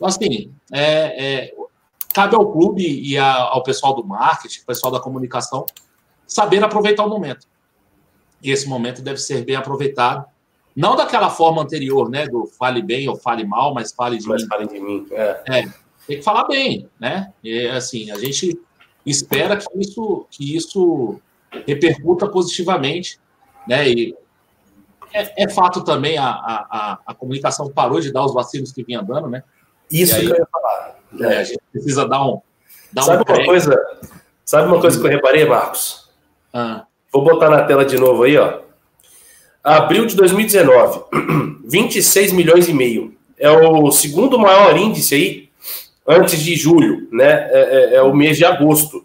Então, 0.00 0.08
assim, 0.08 0.50
é, 0.72 1.42
é, 1.42 1.54
cabe 2.14 2.34
ao 2.34 2.50
clube 2.50 2.82
e 2.82 3.18
a, 3.18 3.34
ao 3.34 3.62
pessoal 3.62 3.94
do 3.94 4.02
marketing, 4.02 4.62
pessoal 4.64 4.90
da 4.90 4.98
comunicação, 4.98 5.66
saber 6.26 6.64
aproveitar 6.64 7.04
o 7.04 7.08
momento. 7.10 7.46
E 8.42 8.50
esse 8.50 8.66
momento 8.66 9.02
deve 9.02 9.18
ser 9.18 9.44
bem 9.44 9.56
aproveitado. 9.56 10.24
Não 10.74 10.96
daquela 10.96 11.28
forma 11.28 11.60
anterior, 11.60 12.08
né? 12.08 12.26
Do 12.26 12.46
fale 12.46 12.80
bem 12.80 13.06
ou 13.10 13.16
fale 13.16 13.44
mal, 13.44 13.74
mas 13.74 13.92
fale 13.92 14.16
de 14.16 14.26
mas 14.26 14.42
mim. 14.42 14.48
Fale 14.48 14.66
de 14.66 14.80
mim. 14.80 15.06
É. 15.10 15.42
é. 15.46 15.62
tem 16.06 16.16
que 16.16 16.22
falar 16.22 16.44
bem, 16.44 16.88
né? 16.98 17.30
E, 17.44 17.66
assim, 17.66 18.10
a 18.10 18.18
gente 18.18 18.58
espera 19.04 19.54
que 19.58 19.66
isso, 19.78 20.26
que 20.30 20.56
isso 20.56 21.20
repercuta 21.66 22.26
positivamente, 22.26 23.20
né? 23.68 23.86
E 23.86 24.16
é, 25.12 25.44
é 25.44 25.48
fato 25.50 25.84
também 25.84 26.16
a, 26.16 26.30
a, 26.30 26.98
a, 27.06 27.14
comunicação 27.14 27.70
parou 27.70 28.00
de 28.00 28.10
dar 28.10 28.24
os 28.24 28.32
vacilos 28.32 28.72
que 28.72 28.82
vinha 28.82 29.02
dando, 29.02 29.28
né? 29.28 29.42
Isso 29.90 30.16
aí, 30.16 30.26
que 30.26 30.32
eu 30.32 30.36
ia 30.36 30.46
falar. 30.50 30.96
É, 31.20 31.38
a 31.38 31.44
gente 31.44 31.60
precisa 31.72 32.06
dar 32.06 32.24
um. 32.24 32.40
Dar 32.92 33.02
sabe 33.02 33.24
um 33.28 33.34
uma 33.34 33.44
coisa? 33.44 33.82
Sabe 34.44 34.68
uma 34.68 34.80
coisa 34.80 35.00
que 35.00 35.06
eu 35.06 35.10
reparei, 35.10 35.44
Marcos? 35.44 36.08
Ah. 36.52 36.84
Vou 37.12 37.24
botar 37.24 37.50
na 37.50 37.62
tela 37.64 37.84
de 37.84 37.98
novo 37.98 38.22
aí, 38.22 38.36
ó. 38.36 38.60
Abril 39.62 40.06
de 40.06 40.16
2019, 40.16 41.00
26 41.64 42.32
milhões 42.32 42.68
e 42.68 42.72
meio. 42.72 43.14
É 43.36 43.50
o 43.50 43.90
segundo 43.90 44.38
maior 44.38 44.76
índice 44.76 45.14
aí, 45.14 45.48
antes 46.06 46.40
de 46.40 46.56
julho, 46.56 47.08
né? 47.12 47.48
É, 47.50 47.60
é, 47.92 47.94
é 47.96 48.02
o 48.02 48.14
mês 48.14 48.36
de 48.36 48.44
agosto. 48.44 49.04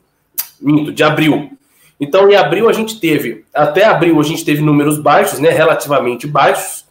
Minto, 0.60 0.92
de 0.94 1.04
abril. 1.04 1.52
Então, 2.00 2.30
em 2.30 2.36
abril 2.36 2.70
a 2.70 2.74
gente 2.74 3.00
teve, 3.00 3.46
até 3.54 3.86
abril 3.86 4.20
a 4.20 4.24
gente 4.24 4.44
teve 4.44 4.62
números 4.62 4.98
baixos, 4.98 5.40
né? 5.40 5.50
Relativamente 5.50 6.28
baixos 6.28 6.85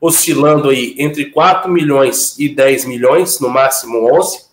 oscilando 0.00 0.70
aí 0.70 0.94
entre 0.98 1.26
4 1.26 1.70
milhões 1.70 2.38
e 2.38 2.48
10 2.48 2.84
milhões, 2.84 3.40
no 3.40 3.48
máximo 3.48 4.12
11. 4.16 4.46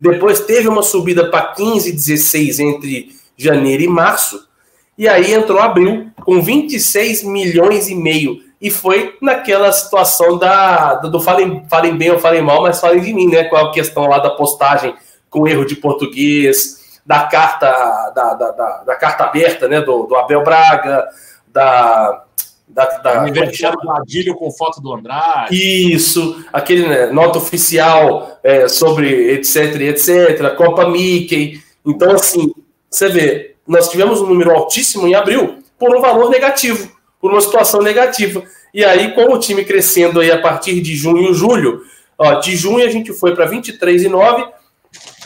Depois 0.00 0.40
teve 0.40 0.68
uma 0.68 0.82
subida 0.82 1.30
para 1.30 1.52
15, 1.52 1.92
16 1.92 2.60
entre 2.60 3.10
janeiro 3.36 3.82
e 3.82 3.88
março. 3.88 4.48
E 4.96 5.08
aí 5.08 5.32
entrou 5.32 5.58
abril 5.58 6.10
com 6.24 6.42
26 6.42 7.24
milhões 7.24 7.88
e 7.88 7.94
meio. 7.94 8.42
E 8.60 8.70
foi 8.70 9.16
naquela 9.22 9.72
situação 9.72 10.36
da, 10.36 10.96
do 10.96 11.18
falem, 11.20 11.64
falem 11.68 11.96
bem 11.96 12.10
ou 12.10 12.18
falem 12.18 12.42
mal, 12.42 12.62
mas 12.62 12.80
falem 12.80 13.00
de 13.00 13.12
mim, 13.14 13.26
né? 13.26 13.44
Com 13.44 13.56
a 13.56 13.72
questão 13.72 14.06
lá 14.06 14.18
da 14.18 14.30
postagem 14.30 14.94
com 15.30 15.48
erro 15.48 15.64
de 15.64 15.76
português, 15.76 17.00
da 17.06 17.22
carta, 17.22 17.70
da, 18.14 18.34
da, 18.34 18.50
da, 18.50 18.82
da 18.84 18.96
carta 18.96 19.24
aberta, 19.24 19.66
né? 19.66 19.80
Do, 19.80 20.04
do 20.04 20.14
Abel 20.16 20.42
Braga, 20.42 21.08
da, 21.48 22.24
da, 22.72 22.84
da 22.98 23.20
aniversário 23.20 23.78
do 23.80 23.90
Adílio 23.90 24.34
com 24.34 24.50
foto 24.50 24.80
do 24.80 24.92
Andrade. 24.92 25.54
Isso, 25.54 26.44
aquele 26.52 26.86
né, 26.86 27.06
nota 27.06 27.38
oficial 27.38 28.38
é, 28.42 28.68
sobre 28.68 29.32
etc, 29.32 29.74
etc, 29.80 30.54
Copa 30.56 30.88
Mickey. 30.88 31.60
Então, 31.84 32.12
assim, 32.12 32.52
você 32.88 33.08
vê, 33.08 33.54
nós 33.66 33.88
tivemos 33.88 34.20
um 34.20 34.26
número 34.26 34.50
altíssimo 34.50 35.06
em 35.06 35.14
abril 35.14 35.62
por 35.78 35.94
um 35.96 36.00
valor 36.00 36.30
negativo, 36.30 36.90
por 37.20 37.30
uma 37.30 37.40
situação 37.40 37.82
negativa. 37.82 38.42
E 38.72 38.84
aí, 38.84 39.12
com 39.12 39.32
o 39.32 39.38
time 39.38 39.64
crescendo 39.64 40.20
aí 40.20 40.30
a 40.30 40.40
partir 40.40 40.80
de 40.80 40.94
junho 40.94 41.30
e 41.30 41.34
julho, 41.34 41.82
ó, 42.16 42.34
de 42.34 42.56
junho 42.56 42.84
a 42.84 42.90
gente 42.90 43.12
foi 43.12 43.34
para 43.34 43.50
23,9 43.50 44.48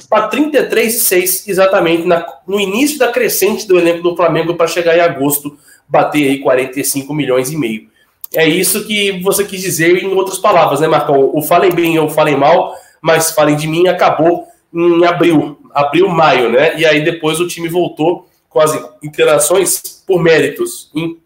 para 0.08 0.30
33,6 0.30 1.48
exatamente 1.48 2.06
na, 2.06 2.24
no 2.46 2.60
início 2.60 2.98
da 2.98 3.10
crescente 3.10 3.66
do 3.66 3.78
elenco 3.78 4.02
do 4.02 4.14
Flamengo 4.14 4.54
para 4.54 4.66
chegar 4.66 4.96
em 4.96 5.00
agosto 5.00 5.56
bater 5.88 6.28
aí 6.28 6.40
45 6.40 7.12
milhões 7.14 7.50
e 7.50 7.56
meio. 7.56 7.88
É 8.34 8.46
isso 8.46 8.86
que 8.86 9.20
você 9.22 9.44
quis 9.44 9.60
dizer 9.60 10.02
em 10.02 10.12
outras 10.12 10.38
palavras, 10.38 10.80
né, 10.80 10.88
Marcão? 10.88 11.30
O 11.32 11.40
falem 11.42 11.72
bem 11.72 11.98
ou 11.98 12.08
falem 12.08 12.36
mal, 12.36 12.74
mas 13.00 13.30
falem 13.30 13.56
de 13.56 13.66
mim 13.66 13.86
acabou 13.86 14.48
em 14.72 15.04
abril, 15.04 15.58
abril, 15.72 16.08
maio, 16.08 16.50
né? 16.50 16.76
E 16.78 16.84
aí 16.84 17.04
depois 17.04 17.38
o 17.38 17.46
time 17.46 17.68
voltou 17.68 18.28
com 18.48 18.60
as 18.60 18.72
interações 19.02 19.80
por 20.06 20.22
méritos 20.22 20.90
em 20.94 21.18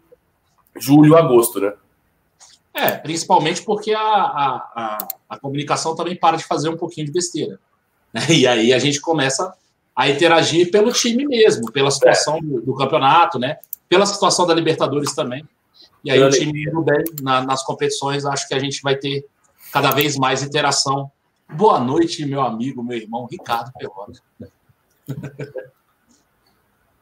julho, 0.79 1.17
agosto, 1.17 1.59
né? 1.59 1.73
É, 2.73 2.91
principalmente 2.91 3.63
porque 3.63 3.93
a, 3.93 3.99
a, 3.99 4.71
a, 4.75 5.07
a 5.29 5.39
comunicação 5.39 5.95
também 5.95 6.15
para 6.15 6.37
de 6.37 6.45
fazer 6.45 6.69
um 6.69 6.77
pouquinho 6.77 7.07
de 7.07 7.11
besteira. 7.11 7.59
Né? 8.13 8.25
E 8.29 8.47
aí 8.47 8.73
a 8.73 8.79
gente 8.79 9.01
começa 9.01 9.53
a 9.95 10.09
interagir 10.09 10.71
pelo 10.71 10.91
time 10.93 11.25
mesmo, 11.25 11.71
pela 11.71 11.91
situação 11.91 12.37
é. 12.37 12.41
do, 12.41 12.61
do, 12.61 12.75
campeonato, 12.75 13.37
né? 13.37 13.57
Pela 13.89 14.05
situação 14.05 14.45
da 14.45 14.53
Libertadores 14.53 15.13
também. 15.13 15.43
E 16.03 16.11
aí, 16.11 16.21
o 16.21 16.29
time 16.29 16.63
indo 16.63 16.81
bem 16.81 17.03
na, 17.21 17.41
nas 17.41 17.63
competições, 17.63 18.23
acho 18.23 18.47
que 18.47 18.53
a 18.53 18.59
gente 18.59 18.81
vai 18.81 18.95
ter 18.95 19.25
cada 19.73 19.91
vez 19.91 20.15
mais 20.15 20.43
interação. 20.43 21.11
Boa 21.51 21.79
noite, 21.79 22.25
meu 22.25 22.41
amigo, 22.41 22.83
meu 22.83 22.97
irmão 22.97 23.27
Ricardo 23.29 23.71
Perrota. 23.73 24.21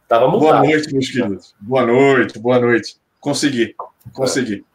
Tava 0.07 0.29
boa 0.29 0.61
noite, 0.61 0.93
meus 0.93 1.11
queridos. 1.11 1.53
Boa 1.59 1.85
noite, 1.85 2.39
boa 2.39 2.59
noite. 2.59 2.95
Consegui, 3.19 3.75
consegui. 4.13 4.65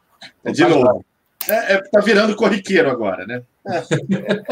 É, 0.45 0.51
de 0.51 0.63
novo. 0.63 1.03
É, 1.49 1.73
é, 1.73 1.81
tá 1.81 1.99
virando 2.01 2.35
corriqueiro 2.35 2.89
agora, 2.89 3.25
né? 3.25 3.43
O 3.65 3.71
é. 3.71 3.83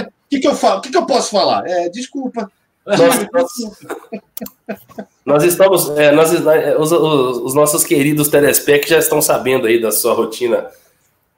que, 0.28 0.40
que 0.40 0.48
eu 0.48 0.56
falo? 0.56 0.80
O 0.80 0.82
que, 0.82 0.90
que 0.90 0.98
eu 0.98 1.06
posso 1.06 1.30
falar? 1.30 1.68
É, 1.68 1.88
desculpa. 1.88 2.52
Nós, 2.86 2.98
nós, 5.26 5.44
estamos. 5.44 5.90
É, 5.98 6.12
nós, 6.12 6.34
é, 6.34 6.78
os, 6.78 6.92
os, 6.92 7.38
os, 7.38 7.54
nossos 7.54 7.84
queridos 7.84 8.28
telespec 8.28 8.90
já 8.90 8.98
estão 8.98 9.22
sabendo 9.22 9.68
aí 9.68 9.80
da 9.80 9.92
sua 9.92 10.14
rotina 10.14 10.70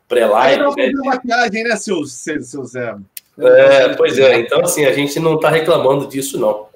pré-live. 0.08 0.62
Não, 0.62 0.74
né? 0.74 0.92
maquiagem, 1.04 1.63
né, 1.63 1.75
seu, 1.75 2.06
seu 2.06 2.66
Zé? 2.66 2.96
É, 3.38 3.90
pois 3.96 4.18
é, 4.20 4.40
então 4.40 4.62
assim, 4.62 4.86
a 4.86 4.94
gente 4.94 5.20
não 5.20 5.36
está 5.36 5.50
reclamando 5.50 6.08
disso, 6.08 6.40
não. 6.40 6.68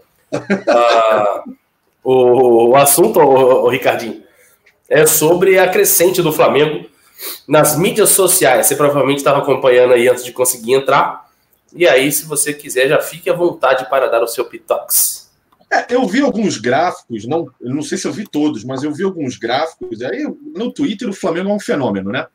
Ah, 0.68 1.44
o, 2.04 2.70
o, 2.70 2.76
assunto, 2.76 3.20
o, 3.20 3.66
o 3.66 3.70
Ricardinho, 3.70 4.24
é 4.90 5.06
sobre 5.06 5.60
a 5.60 5.70
crescente 5.70 6.22
do 6.22 6.34
Flamengo 6.34 6.90
nas 7.48 7.78
mídias 7.78 8.10
sociais. 8.10 8.68
Você 8.68 8.76
provavelmente 8.76 9.20
estava 9.20 9.40
acompanhando 9.40 9.94
aí 9.94 10.08
antes 10.08 10.24
de 10.24 10.32
conseguir 10.32 10.74
entrar. 10.74 11.28
E 11.74 11.88
aí, 11.88 12.12
se 12.12 12.26
você 12.26 12.54
quiser, 12.54 12.88
já 12.88 13.00
fique 13.00 13.30
à 13.30 13.34
vontade 13.34 13.90
para 13.90 14.08
dar 14.08 14.24
o 14.24 14.28
seu 14.28 14.46
pitox. 14.46 15.27
É, 15.72 15.94
eu 15.94 16.08
vi 16.08 16.22
alguns 16.22 16.58
gráficos, 16.58 17.28
não, 17.28 17.48
não 17.60 17.82
sei 17.82 17.98
se 17.98 18.08
eu 18.08 18.14
vi 18.14 18.26
todos, 18.26 18.64
mas 18.64 18.84
eu 18.84 18.94
vi 18.94 19.04
alguns 19.04 19.38
gráficos. 19.38 20.02
Aí 20.02 20.26
no 20.56 20.72
Twitter 20.72 21.10
o 21.10 21.14
Flamengo 21.14 21.50
é 21.50 21.54
um 21.54 21.60
fenômeno, 21.60 22.12
né? 22.12 22.26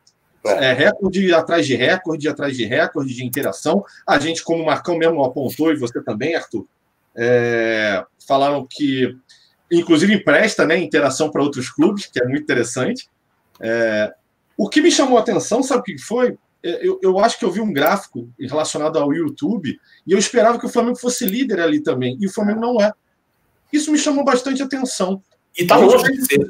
É. 0.45 0.67
é 0.67 0.73
recorde 0.73 1.33
atrás 1.33 1.67
de 1.67 1.75
recorde, 1.75 2.29
atrás 2.29 2.57
de 2.57 2.65
recorde 2.65 3.15
de 3.15 3.25
interação. 3.25 3.85
A 4.07 4.19
gente, 4.19 4.43
como 4.43 4.63
o 4.63 4.67
Marcão 4.67 4.99
mesmo 4.99 5.23
apontou, 5.25 5.73
e 5.73 5.77
você 5.77 6.03
também, 6.03 6.35
Arthur, 6.35 6.67
é, 7.17 8.05
falaram 8.27 8.67
que, 8.69 9.17
inclusive, 9.71 10.15
empresta 10.15 10.67
né, 10.67 10.77
interação 10.77 11.31
para 11.31 11.43
outros 11.43 11.71
clubes, 11.71 12.07
que 12.07 12.21
é 12.21 12.27
muito 12.27 12.43
interessante. 12.43 13.09
É, 13.61 14.13
o 14.57 14.69
que 14.69 14.83
me 14.83 14.91
chamou 14.91 15.17
a 15.17 15.21
atenção, 15.21 15.63
sabe 15.63 15.81
o 15.81 15.85
que 15.85 15.99
foi? 15.99 16.37
É, 16.63 16.87
eu, 16.87 16.99
eu 17.03 17.19
acho 17.19 17.39
que 17.39 17.45
eu 17.45 17.51
vi 17.51 17.61
um 17.61 17.73
gráfico 17.73 18.29
relacionado 18.39 18.99
ao 18.99 19.13
YouTube 19.13 19.79
e 20.07 20.13
eu 20.13 20.19
esperava 20.19 20.59
que 20.59 20.67
o 20.67 20.69
Flamengo 20.69 20.99
fosse 20.99 21.25
líder 21.25 21.61
ali 21.61 21.81
também. 21.81 22.17
E 22.21 22.27
o 22.27 22.33
Flamengo 22.33 22.61
não 22.61 22.81
é. 22.81 22.93
Isso 23.73 23.91
me 23.91 23.99
chamou 23.99 24.25
bastante 24.25 24.63
atenção. 24.63 25.23
E 25.57 25.67
tá 25.67 25.77
longe 25.77 26.13
de 26.13 26.25
ser. 26.25 26.49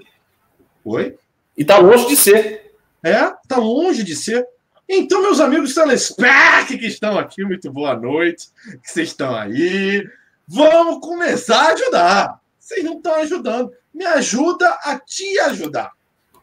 Oi? 0.84 1.16
E 1.56 1.64
tá 1.64 1.78
longe 1.78 2.08
de 2.08 2.16
ser. 2.16 2.72
É, 3.02 3.32
tá 3.48 3.56
longe 3.56 4.02
de 4.02 4.14
ser. 4.14 4.46
Então, 4.88 5.22
meus 5.22 5.40
amigos 5.40 5.74
telespec 5.74 6.76
que 6.78 6.86
estão 6.86 7.18
aqui, 7.18 7.44
muito 7.44 7.70
boa 7.70 7.94
noite, 7.96 8.48
que 8.82 8.90
vocês 8.90 9.08
estão 9.08 9.34
aí. 9.34 10.06
Vamos 10.46 11.00
começar 11.00 11.68
a 11.68 11.72
ajudar. 11.72 12.40
Vocês 12.58 12.84
não 12.84 12.96
estão 12.96 13.14
ajudando. 13.16 13.72
Me 13.94 14.04
ajuda 14.04 14.68
a 14.84 14.98
te 14.98 15.38
ajudar. 15.40 15.92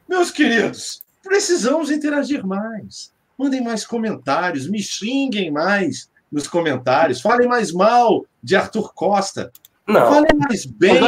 Meus 0.07 0.31
queridos, 0.31 1.03
precisamos 1.21 1.91
interagir 1.91 2.45
mais 2.45 3.11
mandem 3.39 3.63
mais 3.63 3.85
comentários, 3.85 4.69
me 4.69 4.83
xinguem 4.83 5.49
mais 5.49 6.11
nos 6.29 6.45
comentários, 6.45 7.21
falem 7.21 7.47
mais 7.47 7.71
mal 7.71 8.25
de 8.43 8.57
Arthur 8.57 8.93
Costa. 8.93 9.49
Não. 9.89 10.13
Falem 10.13 10.35
mais 10.37 10.65
bem. 10.65 10.99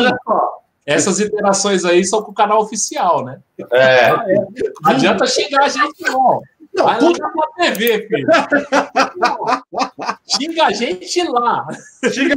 Essas 0.86 1.20
interações 1.20 1.86
aí 1.86 2.04
são 2.04 2.24
com 2.24 2.32
o 2.32 2.34
canal 2.34 2.62
oficial, 2.62 3.24
né? 3.24 3.40
É. 3.72 4.08
é. 4.08 4.16
Não 4.82 4.92
adianta 4.92 5.28
xingar 5.28 5.66
a 5.66 5.70
gente, 5.70 6.02
não. 6.02 6.42
Não, 6.74 6.86
Vai 6.86 7.00
tudo... 7.00 7.20
lá 7.22 7.30
pra 7.30 7.48
TV, 7.66 8.08
filho. 8.08 8.28
xinga 10.26 10.66
a 10.66 10.72
gente 10.72 11.24
lá. 11.24 11.68
Xinga... 12.12 12.36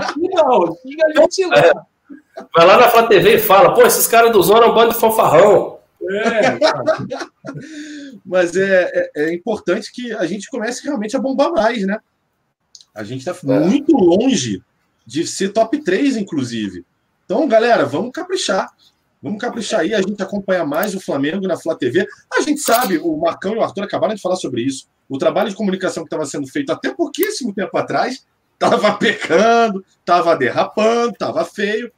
Aqui 0.00 0.28
não, 0.28 0.76
xinga 0.76 1.06
a 1.06 1.20
gente 1.20 1.44
lá. 1.46 1.58
É. 1.58 1.72
Vai 2.56 2.66
lá 2.66 2.78
na 2.78 2.88
Flá 2.88 3.06
TV 3.06 3.34
e 3.34 3.38
fala, 3.38 3.74
pô, 3.74 3.82
esses 3.82 4.06
caras 4.06 4.32
do 4.32 4.42
Zona 4.42 4.66
é 4.66 4.68
um 4.68 4.74
bando 4.74 4.92
de 4.92 5.00
fanfarrão. 5.00 5.78
É, 6.00 6.58
Mas 8.24 8.56
é, 8.56 8.90
é, 8.94 9.10
é, 9.16 9.34
importante 9.34 9.92
que 9.92 10.12
a 10.12 10.24
gente 10.24 10.48
comece 10.48 10.84
realmente 10.84 11.16
a 11.16 11.20
bombar 11.20 11.50
mais, 11.50 11.84
né? 11.84 11.98
A 12.94 13.02
gente 13.02 13.28
está 13.28 13.36
é. 13.52 13.58
muito 13.58 13.92
longe 13.96 14.62
de 15.08 15.26
ser 15.26 15.54
top 15.54 15.78
3, 15.82 16.18
inclusive. 16.18 16.84
Então, 17.24 17.48
galera, 17.48 17.86
vamos 17.86 18.12
caprichar. 18.12 18.70
Vamos 19.22 19.40
caprichar 19.40 19.80
aí, 19.80 19.94
a 19.94 20.02
gente 20.02 20.22
acompanha 20.22 20.66
mais 20.66 20.94
o 20.94 21.00
Flamengo 21.00 21.48
na 21.48 21.56
Flá 21.56 21.74
TV. 21.74 22.06
A 22.30 22.42
gente 22.42 22.60
sabe, 22.60 22.98
o 22.98 23.16
Marcão 23.16 23.54
e 23.54 23.56
o 23.56 23.62
Arthur 23.62 23.84
acabaram 23.84 24.14
de 24.14 24.20
falar 24.20 24.36
sobre 24.36 24.60
isso. 24.60 24.86
O 25.08 25.16
trabalho 25.16 25.48
de 25.48 25.56
comunicação 25.56 26.02
que 26.02 26.08
estava 26.08 26.26
sendo 26.26 26.46
feito 26.46 26.70
até 26.70 26.92
pouquíssimo 26.92 27.54
tempo 27.54 27.74
atrás 27.78 28.26
estava 28.52 28.92
pecando, 28.98 29.82
estava 29.98 30.36
derrapando, 30.36 31.12
estava 31.12 31.42
feio. 31.42 31.90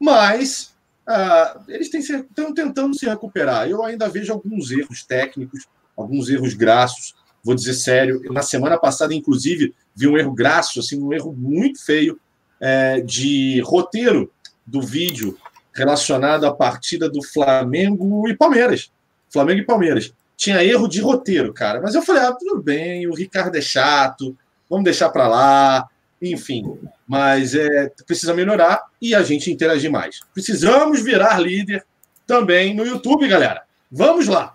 Mas 0.00 0.74
ah, 1.06 1.60
eles 1.68 1.92
estão 1.92 2.54
tentando 2.54 2.98
se 2.98 3.04
recuperar. 3.04 3.68
Eu 3.68 3.84
ainda 3.84 4.08
vejo 4.08 4.32
alguns 4.32 4.70
erros 4.70 5.04
técnicos, 5.04 5.66
alguns 5.94 6.30
erros 6.30 6.54
grassos. 6.54 7.14
Vou 7.42 7.54
dizer 7.54 7.74
sério, 7.74 8.22
na 8.32 8.40
semana 8.40 8.78
passada, 8.78 9.12
inclusive, 9.12 9.74
vi 9.94 10.08
um 10.08 10.16
erro 10.16 10.32
grasso, 10.32 10.80
assim, 10.80 10.98
um 10.98 11.12
erro 11.12 11.30
muito 11.30 11.84
feio 11.84 12.18
é, 12.64 13.00
de 13.00 13.60
roteiro 13.60 14.32
do 14.66 14.80
vídeo 14.80 15.36
relacionado 15.74 16.46
à 16.46 16.54
partida 16.54 17.08
do 17.08 17.22
Flamengo 17.22 18.26
e 18.28 18.34
Palmeiras. 18.34 18.90
Flamengo 19.30 19.60
e 19.60 19.66
Palmeiras. 19.66 20.14
Tinha 20.36 20.64
erro 20.64 20.88
de 20.88 21.00
roteiro, 21.00 21.52
cara. 21.52 21.80
Mas 21.82 21.94
eu 21.94 22.02
falei, 22.02 22.22
ah, 22.22 22.32
tudo 22.32 22.62
bem, 22.62 23.06
o 23.06 23.14
Ricardo 23.14 23.56
é 23.56 23.60
chato, 23.60 24.36
vamos 24.68 24.84
deixar 24.84 25.10
para 25.10 25.28
lá 25.28 25.88
enfim. 26.32 26.78
Mas 27.06 27.54
é, 27.54 27.90
precisa 28.06 28.34
melhorar 28.34 28.82
e 29.00 29.14
a 29.14 29.22
gente 29.22 29.50
interagir 29.50 29.90
mais. 29.90 30.20
Precisamos 30.32 31.02
virar 31.02 31.38
líder 31.38 31.84
também 32.26 32.74
no 32.74 32.86
YouTube, 32.86 33.28
galera. 33.28 33.62
Vamos 33.90 34.26
lá. 34.26 34.53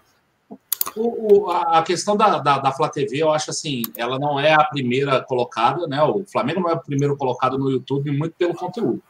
O, 0.96 1.48
o, 1.48 1.52
a 1.52 1.84
questão 1.84 2.16
da, 2.18 2.40
da, 2.40 2.58
da 2.60 2.72
Flá 2.72 2.90
TV, 2.90 3.18
eu 3.22 3.32
acho 3.32 3.50
assim, 3.50 3.84
ela 3.96 4.18
não 4.18 4.40
é 4.40 4.54
a 4.54 4.64
primeira 4.64 5.22
colocada, 5.22 5.88
né? 5.88 6.02
O 6.04 6.26
Flamengo 6.26 6.62
não 6.62 6.70
é 6.70 6.74
o 6.74 6.80
primeiro 6.80 7.16
colocado 7.16 7.58
no 7.58 7.70
YouTube, 7.70 8.12
muito 8.12 8.34
pelo 8.38 8.56
conteúdo. 8.56 9.02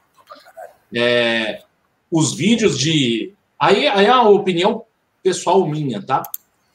É, 0.93 1.63
os 2.11 2.33
vídeos 2.33 2.77
de. 2.77 3.33
Aí, 3.59 3.87
aí 3.87 4.05
é 4.05 4.09
a 4.09 4.23
opinião 4.23 4.83
pessoal 5.21 5.65
minha, 5.67 6.01
tá? 6.01 6.23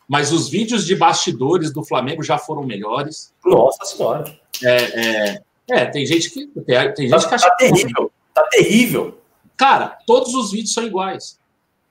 Mas 0.09 0.33
os 0.33 0.49
vídeos 0.49 0.85
de 0.85 0.95
bastidores 0.95 1.73
do 1.73 1.85
Flamengo 1.85 2.23
já 2.23 2.39
foram 2.39 2.63
melhores. 2.63 3.33
Nossa 3.45 3.85
Senhora. 3.85 4.39
É, 4.63 4.77
é, 4.77 5.43
é, 5.71 5.87
tem 5.87 6.07
gente 6.07 6.31
que. 6.31 6.47
Tem, 6.47 6.95
tem 6.95 7.09
gente 7.09 7.23
tá, 7.23 7.29
que 7.29 7.35
acha. 7.35 7.49
Tá 7.49 7.57
terrível. 7.57 8.13
Tá 8.33 8.43
terrível. 8.51 9.19
Cara, 9.57 9.99
todos 10.07 10.35
os 10.35 10.53
vídeos 10.53 10.73
são 10.73 10.85
iguais. 10.85 11.39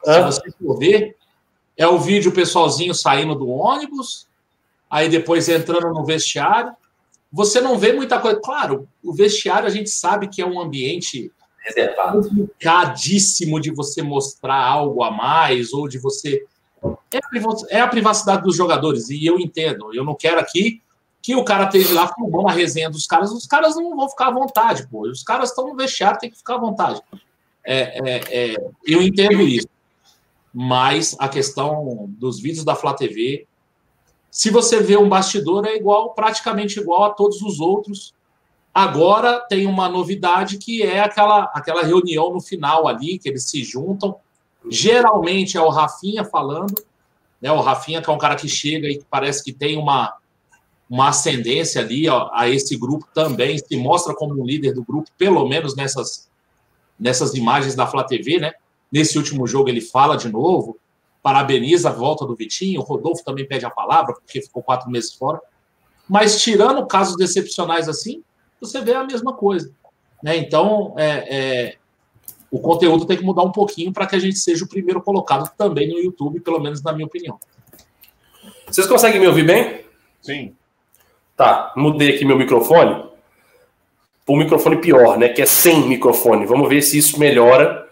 Se 0.03 0.21
você 0.21 0.51
for 0.51 0.77
ver, 0.77 1.15
é 1.77 1.87
o 1.87 1.99
vídeo 1.99 2.31
o 2.31 2.33
pessoalzinho 2.33 2.93
saindo 2.93 3.35
do 3.35 3.49
ônibus, 3.49 4.27
aí 4.89 5.09
depois 5.09 5.49
entrando 5.49 5.93
no 5.93 6.05
vestiário. 6.05 6.73
Você 7.31 7.59
não 7.59 7.77
vê 7.77 7.93
muita 7.93 8.19
coisa. 8.19 8.39
Claro, 8.39 8.87
o 9.03 9.13
vestiário 9.13 9.67
a 9.67 9.71
gente 9.71 9.89
sabe 9.89 10.27
que 10.27 10.41
é 10.41 10.45
um 10.45 10.61
ambiente 10.61 11.31
reservado, 11.59 12.29
complicadíssimo 12.29 13.59
de 13.59 13.71
você 13.71 14.01
mostrar 14.01 14.61
algo 14.61 15.03
a 15.03 15.09
mais 15.09 15.73
ou 15.73 15.87
de 15.87 15.97
você 15.97 16.45
é 17.69 17.79
a 17.79 17.87
privacidade 17.87 18.43
dos 18.43 18.55
jogadores 18.55 19.09
e 19.09 19.25
eu 19.25 19.39
entendo. 19.39 19.93
Eu 19.93 20.03
não 20.03 20.15
quero 20.15 20.39
aqui 20.39 20.81
que 21.21 21.35
o 21.35 21.45
cara 21.45 21.65
esteja 21.65 21.93
lá 21.93 22.13
filmando 22.13 22.49
a 22.49 22.51
resenha 22.51 22.89
dos 22.89 23.07
caras. 23.07 23.31
Os 23.31 23.45
caras 23.45 23.75
não 23.75 23.95
vão 23.95 24.09
ficar 24.09 24.27
à 24.27 24.31
vontade, 24.31 24.87
pô. 24.89 25.07
Os 25.07 25.23
caras 25.23 25.49
estão 25.49 25.67
no 25.67 25.75
vestiário, 25.75 26.19
tem 26.19 26.29
que 26.29 26.37
ficar 26.37 26.55
à 26.55 26.59
vontade. 26.59 27.01
É, 27.65 28.09
é, 28.09 28.21
é, 28.29 28.55
eu 28.85 29.01
entendo 29.01 29.41
isso. 29.41 29.67
Mas 30.53 31.15
a 31.19 31.27
questão 31.27 32.05
dos 32.19 32.39
vídeos 32.39 32.63
da 32.63 32.75
Flá 32.75 32.93
TV, 32.93 33.47
se 34.29 34.49
você 34.49 34.79
vê 34.81 34.97
um 34.97 35.09
bastidor, 35.09 35.65
é 35.65 35.75
igual, 35.75 36.13
praticamente 36.13 36.79
igual 36.79 37.05
a 37.05 37.09
todos 37.09 37.41
os 37.41 37.59
outros. 37.59 38.13
Agora 38.73 39.39
tem 39.39 39.65
uma 39.65 39.89
novidade 39.89 40.57
que 40.57 40.83
é 40.83 40.99
aquela, 40.99 41.51
aquela 41.53 41.83
reunião 41.83 42.33
no 42.33 42.41
final 42.41 42.87
ali, 42.87 43.17
que 43.17 43.29
eles 43.29 43.49
se 43.49 43.63
juntam. 43.63 44.15
Geralmente 44.69 45.57
é 45.57 45.61
o 45.61 45.69
Rafinha 45.69 46.23
falando, 46.23 46.73
né? 47.41 47.51
O 47.51 47.61
Rafinha, 47.61 48.01
que 48.01 48.09
é 48.09 48.13
um 48.13 48.17
cara 48.17 48.35
que 48.35 48.47
chega 48.47 48.87
e 48.87 49.03
parece 49.09 49.43
que 49.43 49.51
tem 49.51 49.77
uma, 49.77 50.15
uma 50.89 51.09
ascendência 51.09 51.81
ali 51.81 52.07
ó, 52.07 52.29
a 52.33 52.47
esse 52.47 52.77
grupo 52.77 53.07
também, 53.13 53.57
se 53.57 53.75
mostra 53.75 54.15
como 54.15 54.39
um 54.39 54.45
líder 54.45 54.73
do 54.73 54.83
grupo, 54.83 55.09
pelo 55.17 55.47
menos 55.47 55.75
nessas, 55.75 56.29
nessas 56.99 57.33
imagens 57.33 57.75
da 57.75 57.85
Flá 57.85 58.03
TV, 58.03 58.39
né? 58.39 58.53
Nesse 58.93 59.17
último 59.17 59.47
jogo 59.47 59.69
ele 59.69 59.81
fala 59.81 60.15
de 60.15 60.31
novo, 60.31 60.77
parabeniza 61.23 61.89
a 61.89 61.91
volta 61.91 62.27
do 62.27 62.35
Vitinho, 62.35 62.79
o 62.79 62.83
Rodolfo 62.83 63.23
também 63.25 63.47
pede 63.47 63.65
a 63.65 63.69
palavra, 63.71 64.13
porque 64.13 64.39
ficou 64.39 64.61
quatro 64.61 64.87
meses 64.91 65.15
fora. 65.15 65.41
Mas 66.07 66.39
tirando 66.39 66.85
casos 66.85 67.19
excepcionais 67.19 67.89
assim, 67.89 68.21
você 68.61 68.81
vê 68.81 68.93
a 68.93 69.03
mesma 69.03 69.33
coisa. 69.33 69.73
Né? 70.21 70.37
Então, 70.37 70.93
é, 70.95 71.35
é, 71.35 71.75
o 72.51 72.59
conteúdo 72.59 73.07
tem 73.07 73.17
que 73.17 73.23
mudar 73.23 73.41
um 73.41 73.51
pouquinho 73.51 73.91
para 73.91 74.05
que 74.05 74.15
a 74.15 74.19
gente 74.19 74.37
seja 74.37 74.63
o 74.63 74.69
primeiro 74.69 75.01
colocado 75.01 75.51
também 75.57 75.89
no 75.89 75.97
YouTube, 75.97 76.39
pelo 76.41 76.59
menos 76.59 76.83
na 76.83 76.93
minha 76.93 77.07
opinião. 77.07 77.39
Vocês 78.67 78.85
conseguem 78.85 79.19
me 79.19 79.25
ouvir 79.27 79.43
bem? 79.43 79.85
Sim. 80.21 80.55
Tá, 81.35 81.73
mudei 81.75 82.13
aqui 82.13 82.23
meu 82.23 82.37
microfone 82.37 83.09
para 84.23 84.35
um 84.35 84.37
microfone 84.37 84.77
pior, 84.77 85.17
né? 85.17 85.29
Que 85.29 85.41
é 85.41 85.47
sem 85.47 85.87
microfone. 85.87 86.45
Vamos 86.45 86.69
ver 86.69 86.83
se 86.83 86.95
isso 86.95 87.19
melhora 87.19 87.82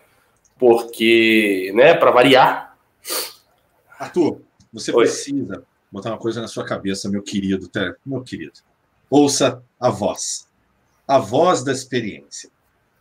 porque, 0.62 1.72
né, 1.74 1.96
para 1.96 2.12
variar. 2.12 2.78
Arthur, 3.98 4.42
você 4.72 4.92
Oi. 4.92 5.06
precisa 5.06 5.64
botar 5.92 6.12
uma 6.12 6.20
coisa 6.20 6.40
na 6.40 6.48
sua 6.48 6.64
cabeça, 6.64 7.10
meu 7.10 7.24
querido, 7.24 7.68
meu 8.06 8.22
querido. 8.22 8.60
Ouça 9.10 9.64
a 9.80 9.90
voz. 9.90 10.48
A 11.08 11.18
voz 11.18 11.64
da 11.64 11.72
experiência. 11.72 12.52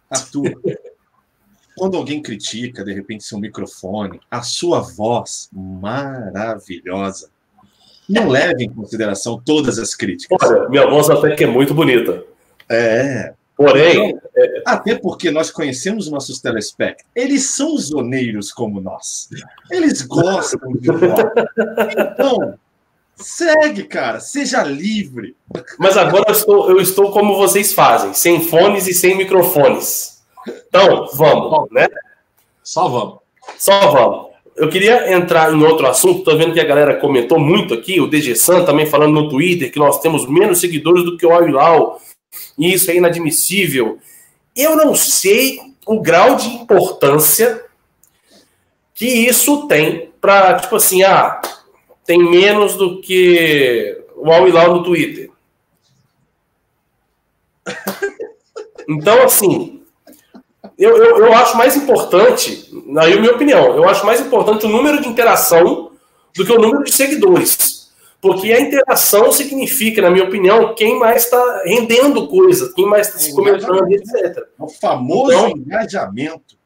Arthur, 0.08 0.58
quando 1.76 1.98
alguém 1.98 2.22
critica, 2.22 2.82
de 2.82 2.94
repente, 2.94 3.24
seu 3.24 3.38
microfone, 3.38 4.22
a 4.30 4.40
sua 4.40 4.80
voz 4.80 5.50
maravilhosa, 5.52 7.30
não 8.08 8.26
leve 8.26 8.64
em 8.64 8.72
consideração 8.72 9.38
todas 9.38 9.78
as 9.78 9.94
críticas. 9.94 10.38
Olha, 10.42 10.66
minha 10.70 10.88
voz 10.88 11.10
até 11.10 11.36
que 11.36 11.44
é 11.44 11.46
muito 11.46 11.74
bonita. 11.74 12.24
É. 12.70 13.34
Porém. 13.60 14.18
É... 14.34 14.62
Até 14.64 14.94
porque 14.94 15.30
nós 15.30 15.50
conhecemos 15.50 16.10
nossos 16.10 16.40
telespectadores. 16.40 17.04
Eles 17.14 17.50
são 17.50 17.76
zoneiros 17.76 18.50
como 18.50 18.80
nós. 18.80 19.28
Eles 19.70 20.00
gostam 20.00 20.72
de 20.72 20.90
rock. 20.90 21.30
Então, 21.98 22.54
segue, 23.16 23.84
cara. 23.84 24.18
Seja 24.18 24.62
livre. 24.62 25.36
Mas 25.78 25.98
agora 25.98 26.24
eu 26.28 26.32
estou, 26.32 26.70
eu 26.70 26.80
estou 26.80 27.12
como 27.12 27.36
vocês 27.36 27.74
fazem, 27.74 28.14
sem 28.14 28.40
fones 28.40 28.86
e 28.86 28.94
sem 28.94 29.14
microfones. 29.14 30.22
Então, 30.48 31.06
vamos, 31.12 31.70
né? 31.70 31.86
Só 32.62 32.88
vamos. 32.88 33.18
Só 33.58 33.90
vamos. 33.90 34.30
Eu 34.56 34.70
queria 34.70 35.12
entrar 35.12 35.52
em 35.52 35.62
outro 35.62 35.86
assunto. 35.86 36.20
Estou 36.20 36.38
vendo 36.38 36.54
que 36.54 36.60
a 36.60 36.64
galera 36.64 36.96
comentou 36.96 37.38
muito 37.38 37.74
aqui, 37.74 38.00
o 38.00 38.06
DG 38.06 38.36
San 38.36 38.64
também 38.64 38.86
falando 38.86 39.12
no 39.12 39.28
Twitter 39.28 39.70
que 39.70 39.78
nós 39.78 40.00
temos 40.00 40.26
menos 40.26 40.60
seguidores 40.60 41.04
do 41.04 41.18
que 41.18 41.26
o 41.26 41.32
Al 41.32 42.00
e 42.58 42.72
isso 42.72 42.90
é 42.90 42.96
inadmissível. 42.96 43.98
Eu 44.54 44.76
não 44.76 44.94
sei 44.94 45.60
o 45.86 46.00
grau 46.00 46.36
de 46.36 46.48
importância 46.48 47.64
que 48.94 49.06
isso 49.06 49.66
tem 49.66 50.12
para, 50.20 50.60
tipo 50.60 50.76
assim, 50.76 51.02
ah, 51.02 51.40
tem 52.04 52.18
menos 52.18 52.76
do 52.76 53.00
que 53.00 54.04
o 54.16 54.30
Al 54.30 54.46
Hilal 54.46 54.74
no 54.74 54.82
Twitter. 54.84 55.30
Então, 58.88 59.22
assim, 59.22 59.80
eu, 60.76 60.96
eu, 60.96 61.18
eu 61.18 61.32
acho 61.34 61.56
mais 61.56 61.76
importante, 61.76 62.68
na 62.86 63.06
minha 63.06 63.30
opinião, 63.30 63.76
eu 63.76 63.88
acho 63.88 64.04
mais 64.04 64.20
importante 64.20 64.66
o 64.66 64.68
número 64.68 65.00
de 65.00 65.06
interação 65.06 65.92
do 66.34 66.44
que 66.44 66.50
o 66.50 66.58
número 66.58 66.82
de 66.82 66.90
seguidores. 66.90 67.69
Porque 68.20 68.52
a 68.52 68.60
interação 68.60 69.32
significa, 69.32 70.02
na 70.02 70.10
minha 70.10 70.24
opinião, 70.24 70.74
quem 70.74 70.98
mais 70.98 71.24
está 71.24 71.62
rendendo 71.64 72.28
coisa, 72.28 72.72
quem 72.74 72.86
mais 72.86 73.08
está 73.08 73.18
se 73.18 73.34
comentando, 73.34 73.90
etc. 73.90 74.46
O 74.58 74.68
famoso 74.68 75.32
então, 75.32 75.50
engajamento. 75.56 76.58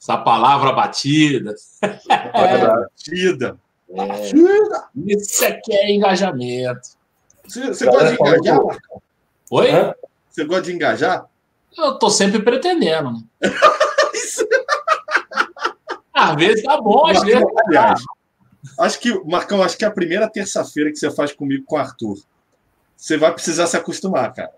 Essa 0.00 0.16
palavra 0.16 0.72
batida. 0.72 1.54
Palavra 2.32 2.88
batida. 2.88 3.58
É. 3.90 4.06
Batida. 4.06 4.88
Isso 5.06 5.44
aqui 5.44 5.74
é 5.74 5.92
engajamento. 5.92 6.88
Você, 7.44 7.66
você 7.66 7.84
gosta 7.86 8.08
de 8.08 8.14
engajar, 8.14 8.64
Marcão? 8.64 9.02
Oi? 9.50 9.68
Você 10.30 10.44
gosta 10.44 10.62
de 10.62 10.72
engajar? 10.72 11.26
Eu 11.76 11.98
tô 11.98 12.08
sempre 12.10 12.40
pretendendo. 12.40 13.12
Né? 13.12 13.22
Às 16.14 16.36
vezes 16.36 16.62
tá 16.62 16.80
bom, 16.80 17.06
às 17.06 17.20
vezes. 17.22 17.42
Aliás, 17.66 18.00
Acho 18.78 18.98
que, 18.98 19.12
Marcão, 19.24 19.62
acho 19.62 19.76
que 19.76 19.84
é 19.84 19.88
a 19.88 19.92
primeira 19.92 20.28
terça-feira 20.28 20.90
que 20.90 20.96
você 20.96 21.10
faz 21.10 21.32
comigo 21.32 21.64
com 21.66 21.76
o 21.76 21.78
Arthur. 21.78 22.18
Você 22.96 23.16
vai 23.16 23.32
precisar 23.32 23.66
se 23.66 23.76
acostumar, 23.76 24.32
cara. 24.32 24.52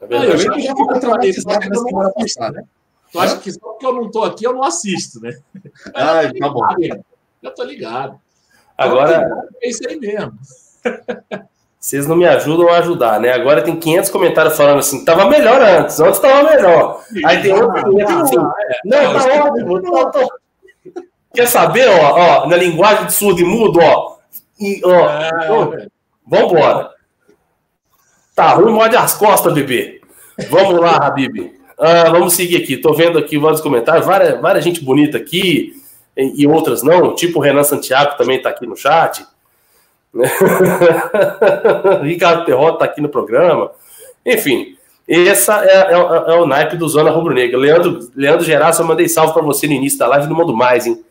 É 0.00 0.16
eu, 0.16 0.22
eu 0.22 0.38
já 0.38 0.74
vou 0.74 0.98
traumatizado 0.98 1.68
na 1.68 1.76
semana 1.76 2.12
passada. 2.12 2.64
Tu 3.12 3.20
acha 3.20 3.38
que 3.38 3.52
só 3.52 3.60
porque 3.60 3.86
eu 3.86 3.92
não 3.92 4.10
tô 4.10 4.24
aqui, 4.24 4.44
eu 4.44 4.52
não 4.52 4.64
assisto, 4.64 5.20
né? 5.20 5.38
Ah, 5.94 6.22
tá 6.38 6.48
bom. 6.48 6.66
Eu 7.42 7.54
tô 7.54 7.62
ligado. 7.62 8.18
Agora. 8.76 9.46
É 9.62 9.68
isso 9.68 9.88
aí 9.88 9.98
mesmo. 9.98 10.34
Vocês 11.78 12.06
não 12.06 12.16
me 12.16 12.26
ajudam 12.26 12.70
a 12.70 12.78
ajudar, 12.78 13.20
né? 13.20 13.30
Agora 13.30 13.62
tem 13.62 13.78
500 13.78 14.10
comentários 14.10 14.56
falando 14.56 14.78
assim, 14.78 15.04
tava 15.04 15.28
melhor 15.28 15.60
antes, 15.60 16.00
antes 16.00 16.18
tava 16.18 16.50
melhor. 16.50 17.04
Aí 17.26 17.42
tem 17.42 17.52
outro 17.52 17.94
que 17.94 18.02
assim, 18.02 18.36
não, 18.84 19.12
tá 19.12 19.44
ótimo, 19.44 19.82
tá, 19.82 20.10
tá, 20.10 20.26
Quer 21.34 21.46
saber, 21.46 21.88
ó, 21.88 22.44
ó, 22.44 22.46
na 22.46 22.56
linguagem 22.56 23.06
de 23.06 23.12
surdo 23.12 23.40
e 23.40 23.44
mudo, 23.44 23.80
ó. 23.82 24.16
E, 24.60 24.80
ó, 24.84 25.10
é, 25.10 25.50
ó 25.50 25.72
vambora. 26.26 26.90
Tá, 28.34 28.54
ruim, 28.54 28.72
morde 28.72 28.96
as 28.96 29.14
costas, 29.14 29.52
bebê. 29.52 30.00
Vamos 30.50 30.80
lá, 30.80 30.96
Habib. 30.96 31.52
Ah, 31.78 32.10
vamos 32.10 32.34
seguir 32.34 32.56
aqui. 32.56 32.76
Tô 32.76 32.92
vendo 32.92 33.18
aqui 33.18 33.38
vários 33.38 33.60
comentários, 33.60 34.06
várias, 34.06 34.40
várias 34.40 34.64
gente 34.64 34.82
bonita 34.82 35.18
aqui 35.18 35.74
e, 36.16 36.42
e 36.42 36.46
outras 36.46 36.82
não. 36.82 37.14
Tipo 37.14 37.38
o 37.38 37.42
Renan 37.42 37.64
Santiago 37.64 38.16
também 38.16 38.40
tá 38.40 38.48
aqui 38.50 38.66
no 38.66 38.76
chat. 38.76 39.24
Ricardo 42.02 42.44
Perrota 42.44 42.78
tá 42.78 42.84
aqui 42.84 43.00
no 43.00 43.08
programa. 43.08 43.70
Enfim, 44.24 44.76
essa 45.08 45.64
é, 45.64 45.92
é, 45.92 45.94
é, 45.94 46.34
o 46.38 46.46
naipe 46.46 46.76
do 46.76 46.88
Zona 46.88 47.10
Rubro 47.10 47.34
Negra. 47.34 47.58
Leandro, 47.58 48.08
Leandro 48.16 48.44
Geraço, 48.44 48.82
eu 48.82 48.86
mandei 48.86 49.08
salve 49.08 49.32
para 49.32 49.42
você 49.42 49.66
no 49.66 49.74
início 49.74 49.98
da 49.98 50.06
live, 50.08 50.28
não 50.28 50.36
mando 50.36 50.56
mais, 50.56 50.86
hein? 50.86 51.04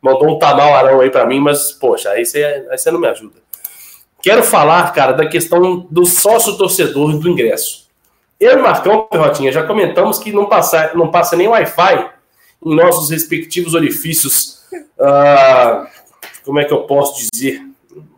Mandou 0.00 0.30
um 0.30 0.38
tamal 0.38 1.00
aí 1.00 1.10
para 1.10 1.26
mim, 1.26 1.40
mas, 1.40 1.72
poxa, 1.72 2.10
aí 2.10 2.24
você, 2.24 2.90
não 2.90 3.00
me 3.00 3.08
ajuda. 3.08 3.36
Quero 4.22 4.42
falar, 4.42 4.92
cara, 4.92 5.12
da 5.12 5.26
questão 5.26 5.86
do 5.90 6.04
sócio-torcedor 6.04 7.18
do 7.18 7.28
ingresso. 7.28 7.86
Eu 8.38 8.58
e 8.58 8.62
Marcão 8.62 9.06
Perrotinha 9.10 9.50
já 9.50 9.62
comentamos 9.62 10.18
que 10.18 10.32
não 10.32 10.46
passa, 10.46 10.92
não 10.94 11.10
passa 11.10 11.36
nem 11.36 11.48
Wi-Fi 11.48 12.10
em 12.64 12.74
nossos 12.74 13.10
respectivos 13.10 13.74
orifícios. 13.74 14.62
Uh, 14.98 15.86
como 16.44 16.58
é 16.58 16.64
que 16.64 16.72
eu 16.72 16.82
posso 16.82 17.28
dizer? 17.30 17.62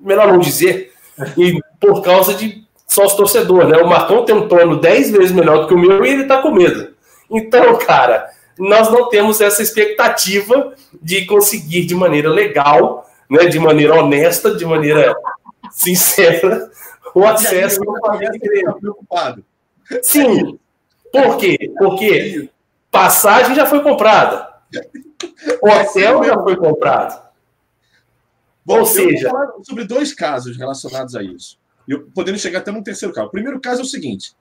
Melhor 0.00 0.28
não 0.28 0.38
dizer. 0.38 0.92
E 1.36 1.60
por 1.80 2.02
causa 2.02 2.34
de 2.34 2.64
sócio-torcedor, 2.86 3.68
né? 3.68 3.78
O 3.78 3.88
Marcão 3.88 4.24
tem 4.24 4.34
um 4.34 4.48
plano 4.48 4.80
10 4.80 5.10
vezes 5.10 5.32
melhor 5.32 5.60
do 5.60 5.68
que 5.68 5.74
o 5.74 5.78
meu 5.78 6.04
e 6.04 6.08
ele 6.08 6.24
tá 6.24 6.40
com 6.42 6.50
medo. 6.50 6.88
Então, 7.30 7.78
cara, 7.78 8.28
nós 8.58 8.90
não 8.90 9.08
temos 9.08 9.40
essa 9.40 9.62
expectativa 9.62 10.74
de 11.00 11.26
conseguir 11.26 11.84
de 11.84 11.94
maneira 11.94 12.28
legal, 12.28 13.08
né, 13.30 13.46
de 13.46 13.58
maneira 13.58 13.94
honesta, 13.94 14.54
de 14.54 14.64
maneira 14.64 15.14
sincera, 15.70 16.70
o 17.14 17.24
acesso 17.24 17.80
ao 17.82 18.78
preocupado. 18.78 19.44
Sim. 20.02 20.58
Por 21.10 21.38
quê? 21.38 21.72
Porque 21.78 22.50
Passagem 22.90 23.54
já 23.54 23.66
foi 23.66 23.82
comprada. 23.82 24.48
Hotel 25.62 26.24
já 26.24 26.42
foi 26.42 26.56
comprado. 26.56 27.28
Bom, 28.64 28.80
Ou 28.80 28.86
seja, 28.86 29.30
vou 29.30 29.38
falar 29.38 29.52
sobre 29.62 29.84
dois 29.84 30.12
casos 30.12 30.56
relacionados 30.56 31.14
a 31.14 31.22
isso. 31.22 31.58
Eu 31.86 32.08
podendo 32.14 32.38
chegar 32.38 32.58
até 32.58 32.70
no 32.70 32.82
terceiro 32.82 33.14
caso. 33.14 33.28
O 33.28 33.30
primeiro 33.30 33.60
caso 33.60 33.80
é 33.80 33.84
o 33.84 33.86
seguinte: 33.86 34.34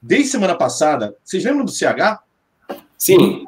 desde 0.00 0.28
semana 0.28 0.54
passada, 0.54 1.16
vocês 1.24 1.44
lembram 1.44 1.64
do 1.64 1.70
CH? 1.70 2.22
Sim. 2.96 3.46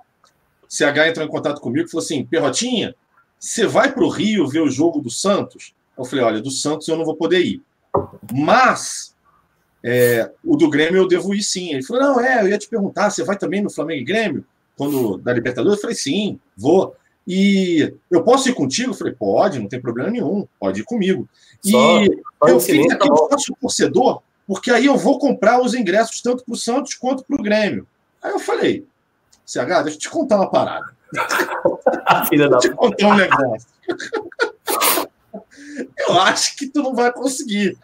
CH 0.72 1.08
entrou 1.08 1.26
em 1.26 1.28
contato 1.28 1.61
comigo 1.61 1.87
e 1.87 1.90
falou 1.90 2.02
assim: 2.02 2.24
Perrotinha, 2.24 2.94
você 3.38 3.66
vai 3.66 3.92
para 3.92 4.02
o 4.02 4.08
Rio 4.08 4.48
ver 4.48 4.61
o 4.61 4.70
jogo 4.70 5.02
do 5.02 5.11
Santos? 5.11 5.74
Eu 5.98 6.04
falei: 6.06 6.24
olha, 6.24 6.40
do 6.40 6.50
Santos 6.50 6.88
eu 6.88 6.96
não 6.96 7.04
vou 7.04 7.14
poder 7.14 7.44
ir. 7.44 7.62
Mas 8.32 9.14
é, 9.85 10.30
o 10.42 10.56
do 10.56 10.70
Grêmio 10.70 11.02
eu 11.02 11.06
devo 11.06 11.35
ir 11.35 11.42
sim. 11.42 11.74
Ele 11.74 11.82
falou: 11.82 12.02
não, 12.02 12.20
é, 12.20 12.42
eu 12.42 12.48
ia 12.48 12.56
te 12.56 12.68
perguntar, 12.68 13.11
você 13.11 13.22
vai 13.22 13.37
também 13.37 13.61
no 13.61 13.68
Flamengo 13.68 14.00
e 14.00 14.04
Grêmio? 14.04 14.46
Quando 14.74 15.18
da 15.18 15.35
Libertadores? 15.35 15.76
Eu 15.76 15.82
falei: 15.82 15.96
sim, 15.96 16.40
vou. 16.56 16.96
E 17.28 17.94
eu 18.11 18.24
posso 18.24 18.48
ir 18.48 18.54
contigo? 18.54 18.92
Eu 18.92 18.96
falei, 18.96 19.12
pode, 19.12 19.61
não 19.61 19.68
tem 19.68 19.80
problema 19.80 20.11
nenhum, 20.11 20.44
pode 20.58 20.80
ir 20.80 20.85
comigo. 20.85 21.28
Só, 21.61 22.02
e 22.02 22.20
só 22.42 22.48
eu 22.48 22.58
fiz 22.58 22.90
aqui 22.90 23.12
um 23.12 23.16
sócio 23.16 23.56
torcedor, 23.61 24.22
porque 24.44 24.72
aí 24.72 24.87
eu 24.87 24.96
vou 24.96 25.20
comprar 25.20 25.61
os 25.61 25.72
ingressos 25.72 26.20
tanto 26.20 26.44
para 26.44 26.54
o 26.54 26.56
Santos 26.56 26.94
quanto 26.94 27.24
para 27.24 27.38
o 27.38 27.42
Grêmio. 27.42 27.87
Aí 28.20 28.32
eu 28.32 28.40
falei, 28.40 28.85
CH, 29.52 29.82
deixa 29.82 29.96
eu 29.96 29.98
te 29.98 30.10
contar 30.10 30.36
uma 30.36 30.50
parada. 30.50 30.94
Filha 32.28 32.48
da... 32.48 32.56
Deixa 32.58 32.68
eu 32.68 32.72
te 32.72 32.76
contar 32.76 33.06
um 33.08 33.14
negócio. 33.14 33.68
eu 35.98 36.20
acho 36.20 36.56
que 36.56 36.66
tu 36.66 36.82
não 36.82 36.94
vai 36.94 37.12
conseguir. 37.12 37.76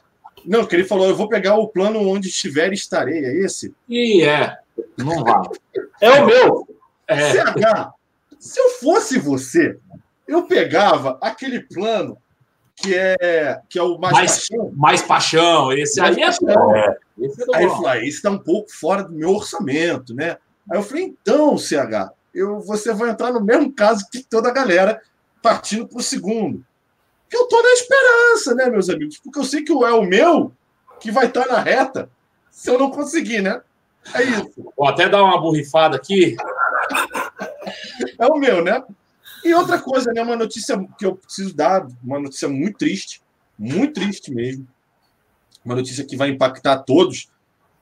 Não, 0.47 0.65
que 0.65 0.75
ele 0.75 0.85
falou, 0.85 1.07
eu 1.07 1.17
vou 1.17 1.29
pegar 1.29 1.57
o 1.57 1.69
plano 1.69 2.01
onde 2.09 2.29
estiver 2.29 2.71
e 2.71 2.75
estarei, 2.75 3.23
é 3.25 3.45
esse? 3.45 3.75
E 3.87 4.23
é, 4.23 4.57
não 4.97 5.23
vai. 5.23 5.43
É 6.01 6.11
o 6.13 6.27
meu. 6.27 6.69
É. 7.07 7.33
CH, 7.33 7.93
se 8.39 8.59
eu 8.59 8.71
fosse 8.81 9.19
você, 9.19 9.79
eu 10.27 10.45
pegava 10.45 11.19
aquele 11.21 11.61
plano 11.61 12.17
que 12.77 12.95
é, 12.95 13.61
que 13.69 13.79
é 13.79 13.83
o 13.83 13.99
mais, 13.99 14.15
mais 14.15 14.31
paixão. 14.31 14.73
Mais 14.75 15.03
paixão, 15.03 15.73
esse 15.73 16.01
mais 16.01 16.17
aí 16.17 16.23
é 16.23 16.31
bom. 16.41 16.77
É. 16.77 16.97
Esse 17.19 17.43
é 17.43 17.57
aí 17.57 17.65
eu 17.65 17.71
falei, 17.71 17.91
ah, 17.91 17.99
esse 17.99 18.17
está 18.17 18.31
um 18.31 18.39
pouco 18.39 18.71
fora 18.71 19.03
do 19.03 19.13
meu 19.13 19.31
orçamento, 19.31 20.15
né? 20.15 20.39
Aí 20.71 20.79
eu 20.79 20.83
falei, 20.83 21.05
então, 21.05 21.57
CH, 21.57 22.13
eu, 22.35 22.61
você 22.61 22.93
vai 22.93 23.11
entrar 23.11 23.33
no 23.33 23.41
mesmo 23.41 23.73
caso 23.73 24.07
que 24.11 24.23
toda 24.23 24.49
a 24.49 24.53
galera 24.53 25.01
partindo 25.43 25.87
para 25.87 25.99
o 25.99 26.03
segundo. 26.03 26.65
Que 27.29 27.37
eu 27.37 27.47
tô 27.47 27.63
na 27.63 27.73
esperança, 27.73 28.55
né, 28.55 28.71
meus 28.71 28.89
amigos? 28.89 29.19
Porque 29.19 29.39
eu 29.39 29.45
sei 29.45 29.63
que 29.63 29.73
é 29.73 29.93
o 29.93 30.03
meu 30.03 30.53
que 31.01 31.11
vai 31.11 31.27
estar 31.27 31.45
tá 31.45 31.53
na 31.53 31.61
reta 31.61 32.11
se 32.51 32.71
eu 32.71 32.79
não 32.79 32.91
conseguir, 32.91 33.41
né? 33.41 33.61
É 34.15 34.23
isso. 34.23 34.73
Vou 34.77 34.89
até 34.89 35.09
dar 35.09 35.23
uma 35.23 35.41
borrifada 35.41 35.97
aqui 35.97 36.37
é 38.19 38.27
o 38.27 38.37
meu, 38.37 38.63
né? 38.63 38.83
E 39.45 39.55
outra 39.55 39.81
coisa, 39.81 40.13
né? 40.13 40.23
Uma 40.23 40.37
notícia 40.37 40.77
que 40.99 41.07
eu 41.07 41.17
preciso 41.17 41.55
dar, 41.55 41.87
uma 42.03 42.19
notícia 42.19 42.49
muito 42.49 42.79
triste, 42.79 43.23
muito 43.59 43.95
triste 43.95 44.33
mesmo. 44.33 44.67
Uma 45.65 45.77
notícia 45.77 46.05
que 46.05 46.17
vai 46.17 46.31
impactar 46.31 46.79
todos 46.79 47.29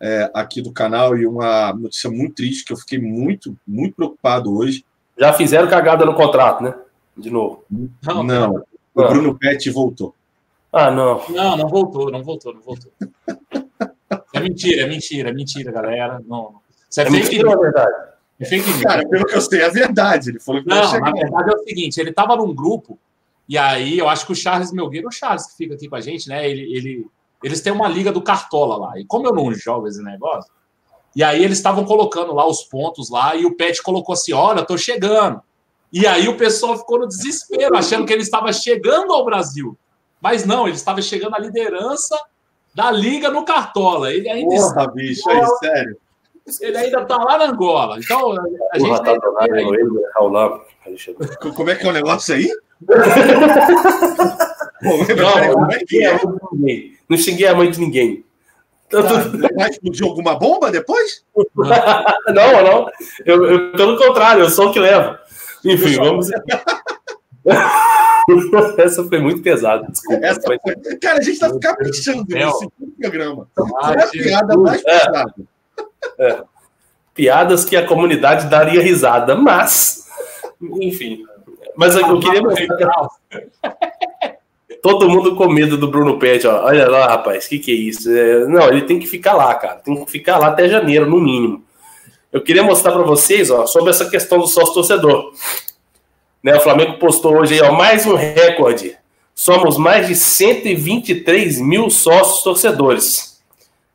é, 0.01 0.31
aqui 0.35 0.61
do 0.61 0.73
canal 0.73 1.17
e 1.17 1.27
uma 1.27 1.73
notícia 1.73 2.11
muito 2.11 2.37
triste 2.37 2.65
que 2.65 2.73
eu 2.73 2.77
fiquei 2.77 2.99
muito, 2.99 3.57
muito 3.67 3.95
preocupado 3.95 4.57
hoje. 4.57 4.85
Já 5.19 5.33
fizeram 5.33 5.69
cagada 5.69 6.05
no 6.05 6.15
contrato, 6.15 6.63
né? 6.63 6.75
De 7.17 7.31
novo. 7.31 7.65
Não, 8.03 8.23
não. 8.23 8.65
o 8.95 9.03
ah. 9.03 9.09
Bruno 9.09 9.39
Pet 9.39 9.71
voltou. 9.71 10.15
Ah, 10.73 10.91
não. 10.91 11.23
Não, 11.31 11.57
não 11.57 11.69
voltou, 11.69 12.11
não 12.11 12.23
voltou, 12.23 12.53
não 12.53 12.61
voltou. 12.61 12.93
É 14.35 14.41
mentira, 14.41 14.83
é 14.83 14.87
mentira, 14.87 15.31
é 15.31 15.33
mentira, 15.33 15.73
galera. 15.73 16.23
Não. 16.27 16.57
Isso 16.91 17.01
é, 17.01 17.05
é 17.05 17.11
fake 17.11 17.23
mentira, 17.23 17.51
é 17.51 17.57
verdade. 17.57 17.95
É 18.39 18.45
fake 18.45 18.69
news. 18.69 18.83
Cara, 18.83 19.09
pelo 19.09 19.25
que 19.25 19.35
eu 19.35 19.41
sei, 19.41 19.63
é 19.63 19.71
verdade. 19.71 20.31
Ele 20.31 20.41
falou 20.41 20.63
que 20.63 20.69
não, 20.69 21.01
na 21.01 21.13
verdade 21.13 21.51
é 21.51 21.55
o 21.55 21.65
seguinte: 21.65 21.99
ele 21.99 22.11
estava 22.11 22.37
num 22.37 22.55
grupo, 22.55 22.99
e 23.49 23.57
aí 23.57 23.99
eu 23.99 24.09
acho 24.09 24.27
que 24.27 24.33
o 24.33 24.37
Charles 24.37 24.73
Melgueiro, 24.73 25.09
o 25.09 25.13
Charles 25.13 25.47
que 25.47 25.57
fica 25.57 25.75
aqui 25.75 25.89
com 25.89 25.97
a 25.97 26.01
gente, 26.01 26.29
né? 26.29 26.49
Ele, 26.49 26.63
ele, 26.77 27.07
eles 27.42 27.61
têm 27.61 27.72
uma 27.72 27.88
liga 27.88 28.12
do 28.12 28.22
Cartola 28.22 28.77
lá. 28.77 28.99
E 28.99 29.05
como 29.05 29.27
eu 29.27 29.35
não 29.35 29.53
jogo 29.53 29.88
esse 29.88 30.03
negócio, 30.03 30.51
e 31.14 31.22
aí 31.22 31.42
eles 31.42 31.59
estavam 31.59 31.85
colocando 31.85 32.35
lá 32.35 32.46
os 32.46 32.62
pontos 32.62 33.11
lá, 33.11 33.35
e 33.35 33.46
o 33.46 33.57
Pet 33.57 33.83
colocou 33.83 34.12
assim: 34.12 34.33
olha, 34.33 34.64
tô 34.64 34.77
chegando. 34.77 35.40
E 35.92 36.07
aí 36.07 36.29
o 36.29 36.37
pessoal 36.37 36.77
ficou 36.77 36.99
no 36.99 37.09
desespero, 37.09 37.77
achando 37.77 38.05
que 38.05 38.12
ele 38.12 38.22
estava 38.22 38.53
chegando 38.53 39.12
ao 39.12 39.25
Brasil. 39.25 39.79
Mas 40.20 40.44
não, 40.44 40.66
ele 40.66 40.77
estava 40.77 41.01
chegando 41.01 41.37
à 41.37 41.38
liderança 41.38 42.18
da 42.75 42.90
liga 42.90 43.31
no 43.31 43.44
Cartola. 43.44 44.12
Ele 44.12 44.29
ainda 44.29 44.55
Porra, 44.55 44.88
bicho, 44.88 45.31
é 45.31 45.46
sério 45.59 45.96
ele 46.61 46.77
ainda 46.79 47.03
está 47.03 47.16
lá 47.16 47.38
na 47.38 47.46
Angola. 47.46 47.99
Então, 47.99 48.33
a 48.72 48.79
gente. 48.79 49.03
Tá 51.14 51.37
Como 51.55 51.70
é 51.70 51.75
que 51.75 51.87
é 51.87 51.90
o 51.90 51.92
negócio 51.92 52.35
aí? 52.35 52.49
não, 54.83 54.99
não, 54.99 55.71
é 55.71 56.19
não 57.09 57.17
xinguei 57.17 57.47
a 57.47 57.55
mãe 57.55 57.71
de 57.71 57.81
ninguém. 57.81 58.27
Tá, 58.89 59.01
vai 59.57 59.71
explodir 59.71 60.07
alguma 60.07 60.39
bomba 60.39 60.71
depois? 60.71 61.25
não, 61.35 62.62
não. 62.62 62.89
Eu, 63.25 63.45
eu, 63.45 63.73
pelo 63.73 63.99
contrário, 63.99 64.45
eu 64.45 64.51
sou 64.51 64.69
o 64.69 64.73
que 64.73 64.79
levo. 64.79 65.17
Enfim, 65.65 65.97
vamos. 65.97 66.29
Essa 68.79 69.05
foi 69.05 69.19
muito 69.19 69.43
pesada. 69.43 69.87
Desculpa. 69.91 70.27
Essa 70.27 70.41
foi... 70.43 70.59
Cara, 71.01 71.19
a 71.19 71.23
gente 71.23 71.39
tá 71.39 71.59
caprichando 71.59 72.25
nesse 72.29 72.69
programa. 73.01 73.49
Ah, 73.83 73.93
é 73.93 74.03
a 74.03 74.09
piada 74.09 74.57
mais 74.57 74.85
é. 74.85 74.85
pesada. 74.85 75.35
É. 76.19 76.43
Piadas 77.15 77.65
que 77.65 77.77
a 77.77 77.87
comunidade 77.87 78.49
daria 78.49 78.83
risada, 78.83 79.35
mas, 79.35 80.07
enfim. 80.61 81.25
Mas 81.77 81.97
eu 81.97 82.21
queria 82.21 82.43
mostrar. 82.43 83.09
Todo 84.83 85.09
mundo 85.09 85.35
com 85.35 85.49
medo 85.49 85.77
do 85.77 85.89
Bruno 85.89 86.19
Pet, 86.19 86.47
ó. 86.47 86.65
Olha 86.65 86.89
lá, 86.89 87.07
rapaz, 87.07 87.47
o 87.47 87.49
que, 87.49 87.59
que 87.59 87.71
é 87.71 87.75
isso? 87.75 88.11
É... 88.11 88.47
Não, 88.47 88.69
ele 88.69 88.83
tem 88.83 88.99
que 88.99 89.07
ficar 89.07 89.35
lá, 89.35 89.55
cara. 89.55 89.77
Tem 89.77 90.05
que 90.05 90.11
ficar 90.11 90.39
lá 90.39 90.49
até 90.49 90.69
janeiro, 90.69 91.09
no 91.09 91.21
mínimo. 91.21 91.65
Eu 92.33 92.43
queria 92.43 92.62
mostrar 92.62 92.93
para 92.93 93.03
vocês, 93.03 93.51
ó, 93.51 93.67
sobre 93.67 93.91
essa 93.91 94.11
questão 94.11 94.39
do 94.39 94.47
sócio 94.47 94.75
torcedor. 94.75 95.33
Né, 96.43 96.55
o 96.55 96.61
Flamengo 96.61 96.99
postou 96.99 97.39
hoje 97.39 97.55
aí, 97.55 97.61
ó, 97.62 97.73
mais 97.73 98.07
um 98.07 98.15
recorde. 98.15 98.97
Somos 99.35 99.77
mais 99.77 100.07
de 100.07 100.15
123 100.15 101.61
mil 101.61 101.91
sócios 101.91 102.43
torcedores. 102.43 103.43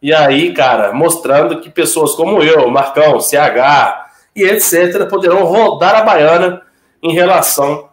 E 0.01 0.13
aí, 0.13 0.53
cara, 0.53 0.91
mostrando 0.91 1.61
que 1.61 1.69
pessoas 1.69 2.13
como 2.13 2.41
eu, 2.41 2.67
Marcão, 2.69 3.19
CH 3.19 4.09
e 4.35 4.43
etc., 4.43 5.07
poderão 5.07 5.43
rodar 5.45 5.95
a 5.95 6.01
baiana 6.01 6.61
em 7.01 7.13
relação 7.13 7.89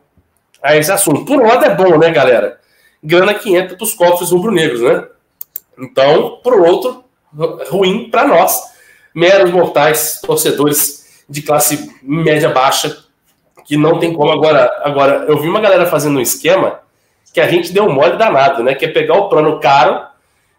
a 0.63 0.77
esse 0.77 0.91
assunto. 0.91 1.25
Por 1.25 1.41
um 1.41 1.47
lado 1.47 1.65
é 1.65 1.75
bom, 1.75 1.99
né, 1.99 2.11
galera? 2.11 2.58
Grana 3.03 3.35
que 3.35 3.55
entra 3.55 3.77
para 3.77 3.85
os 3.85 3.95
cofres 3.95 4.31
rubro-negros, 4.31 4.81
né? 4.81 5.07
Então, 5.79 6.41
por 6.43 6.61
outro, 6.61 7.05
ruim 7.71 8.11
para 8.11 8.27
nós, 8.27 8.61
meros 9.15 9.51
mortais, 9.51 10.21
torcedores 10.21 11.23
de 11.29 11.43
classe 11.43 11.95
média 12.03 12.49
baixa, 12.49 13.05
que 13.65 13.77
não 13.77 13.99
tem 13.99 14.13
como 14.13 14.31
agora. 14.31 14.71
Agora, 14.83 15.27
eu 15.29 15.39
vi 15.39 15.49
uma 15.49 15.61
galera 15.61 15.87
fazendo 15.87 16.19
um 16.19 16.23
esquema 16.23 16.81
que 17.33 17.41
a 17.41 17.49
gente 17.49 17.73
deu 17.73 17.89
mole 17.89 18.17
danado, 18.17 18.63
né? 18.63 18.75
Que 18.75 18.87
é 18.87 18.89
pegar 18.89 19.15
o 19.15 19.29
plano 19.29 19.61
caro 19.61 20.09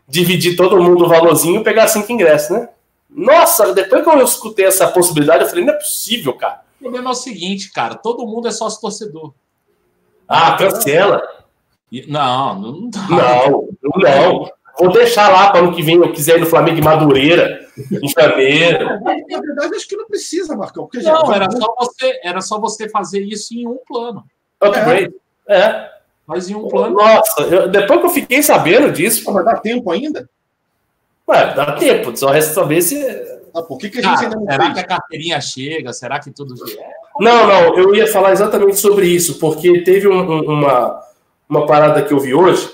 dividir 0.09 0.55
todo 0.55 0.81
mundo 0.81 1.05
o 1.05 1.07
valorzinho 1.07 1.61
e 1.61 1.63
pegar 1.63 1.87
cinco 1.87 2.11
ingressos, 2.11 2.49
né? 2.49 2.69
Nossa, 3.09 3.73
depois 3.73 4.03
que 4.03 4.09
eu 4.09 4.23
escutei 4.23 4.65
essa 4.65 4.87
possibilidade, 4.87 5.43
eu 5.43 5.49
falei, 5.49 5.63
não 5.63 5.73
é 5.73 5.77
possível, 5.77 6.33
cara. 6.33 6.61
O 6.79 6.83
problema 6.83 7.09
é 7.09 7.13
o 7.13 7.15
seguinte, 7.15 7.71
cara, 7.71 7.95
todo 7.95 8.25
mundo 8.25 8.47
é 8.47 8.51
sócio 8.51 8.81
torcedor. 8.81 9.33
Ah, 10.27 10.55
cancela. 10.57 11.21
Não, 12.07 12.59
não 12.59 12.89
Não, 13.09 13.69
não. 13.95 14.51
Vou 14.79 14.91
deixar 14.93 15.29
lá 15.29 15.51
para 15.51 15.59
ano 15.59 15.75
que 15.75 15.81
vem, 15.81 15.95
eu 15.95 16.13
quiser 16.13 16.37
ir 16.37 16.39
no 16.39 16.45
Flamengo 16.45 16.77
de 16.77 16.81
Madureira, 16.81 17.67
em 17.77 18.07
janeiro. 18.07 18.85
Na 19.03 19.39
verdade, 19.41 19.75
acho 19.75 19.87
que 19.87 19.97
não 19.97 20.07
precisa, 20.07 20.55
Marcão. 20.55 20.85
Porque 20.85 21.05
não, 21.05 21.25
já... 21.25 21.35
era, 21.35 21.51
só 21.51 21.75
você, 21.77 22.19
era 22.23 22.41
só 22.41 22.59
você 22.59 22.87
fazer 22.87 23.19
isso 23.19 23.53
em 23.53 23.67
um 23.67 23.77
plano. 23.85 24.23
Upgrade. 24.61 25.13
É. 25.47 25.57
é. 25.57 25.91
Mas 26.25 26.49
em 26.49 26.55
um 26.55 26.67
plano. 26.67 26.95
Nossa, 26.95 27.41
eu, 27.41 27.67
depois 27.67 27.99
que 27.99 28.05
eu 28.05 28.11
fiquei 28.11 28.41
sabendo 28.41 28.91
disso. 28.91 29.29
Mas 29.33 29.43
dá 29.43 29.57
tempo 29.57 29.91
ainda? 29.91 30.29
Ué, 31.27 31.53
dá 31.53 31.73
tempo, 31.73 32.15
só 32.15 32.29
resta 32.29 32.53
saber 32.53 32.81
se. 32.81 33.03
Ah, 33.53 33.63
por 33.63 33.77
que, 33.79 33.89
que 33.89 33.99
a 33.99 34.01
gente 34.01 34.25
ainda 34.25 34.35
não 34.35 34.45
Será 34.45 34.63
fez? 34.65 34.73
que 34.75 34.79
a 34.79 34.83
carteirinha 34.87 35.41
chega? 35.41 35.91
Será 35.91 36.19
que 36.19 36.31
tudo? 36.31 36.53
Não, 37.19 37.47
não, 37.47 37.77
eu 37.77 37.95
ia 37.95 38.07
falar 38.07 38.31
exatamente 38.31 38.77
sobre 38.77 39.07
isso, 39.07 39.39
porque 39.39 39.83
teve 39.83 40.07
um, 40.07 40.19
um, 40.19 40.41
uma, 40.53 41.01
uma 41.49 41.65
parada 41.65 42.03
que 42.03 42.13
eu 42.13 42.19
vi 42.19 42.33
hoje 42.33 42.69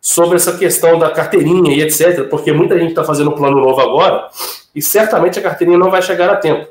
sobre 0.00 0.36
essa 0.36 0.56
questão 0.56 0.98
da 0.98 1.10
carteirinha 1.10 1.72
e 1.72 1.82
etc., 1.82 2.28
porque 2.28 2.52
muita 2.52 2.78
gente 2.78 2.90
está 2.90 3.02
fazendo 3.02 3.30
um 3.30 3.34
plano 3.34 3.60
novo 3.60 3.80
agora 3.80 4.28
e 4.74 4.82
certamente 4.82 5.38
a 5.38 5.42
carteirinha 5.42 5.78
não 5.78 5.90
vai 5.90 6.02
chegar 6.02 6.30
a 6.30 6.36
tempo. 6.36 6.68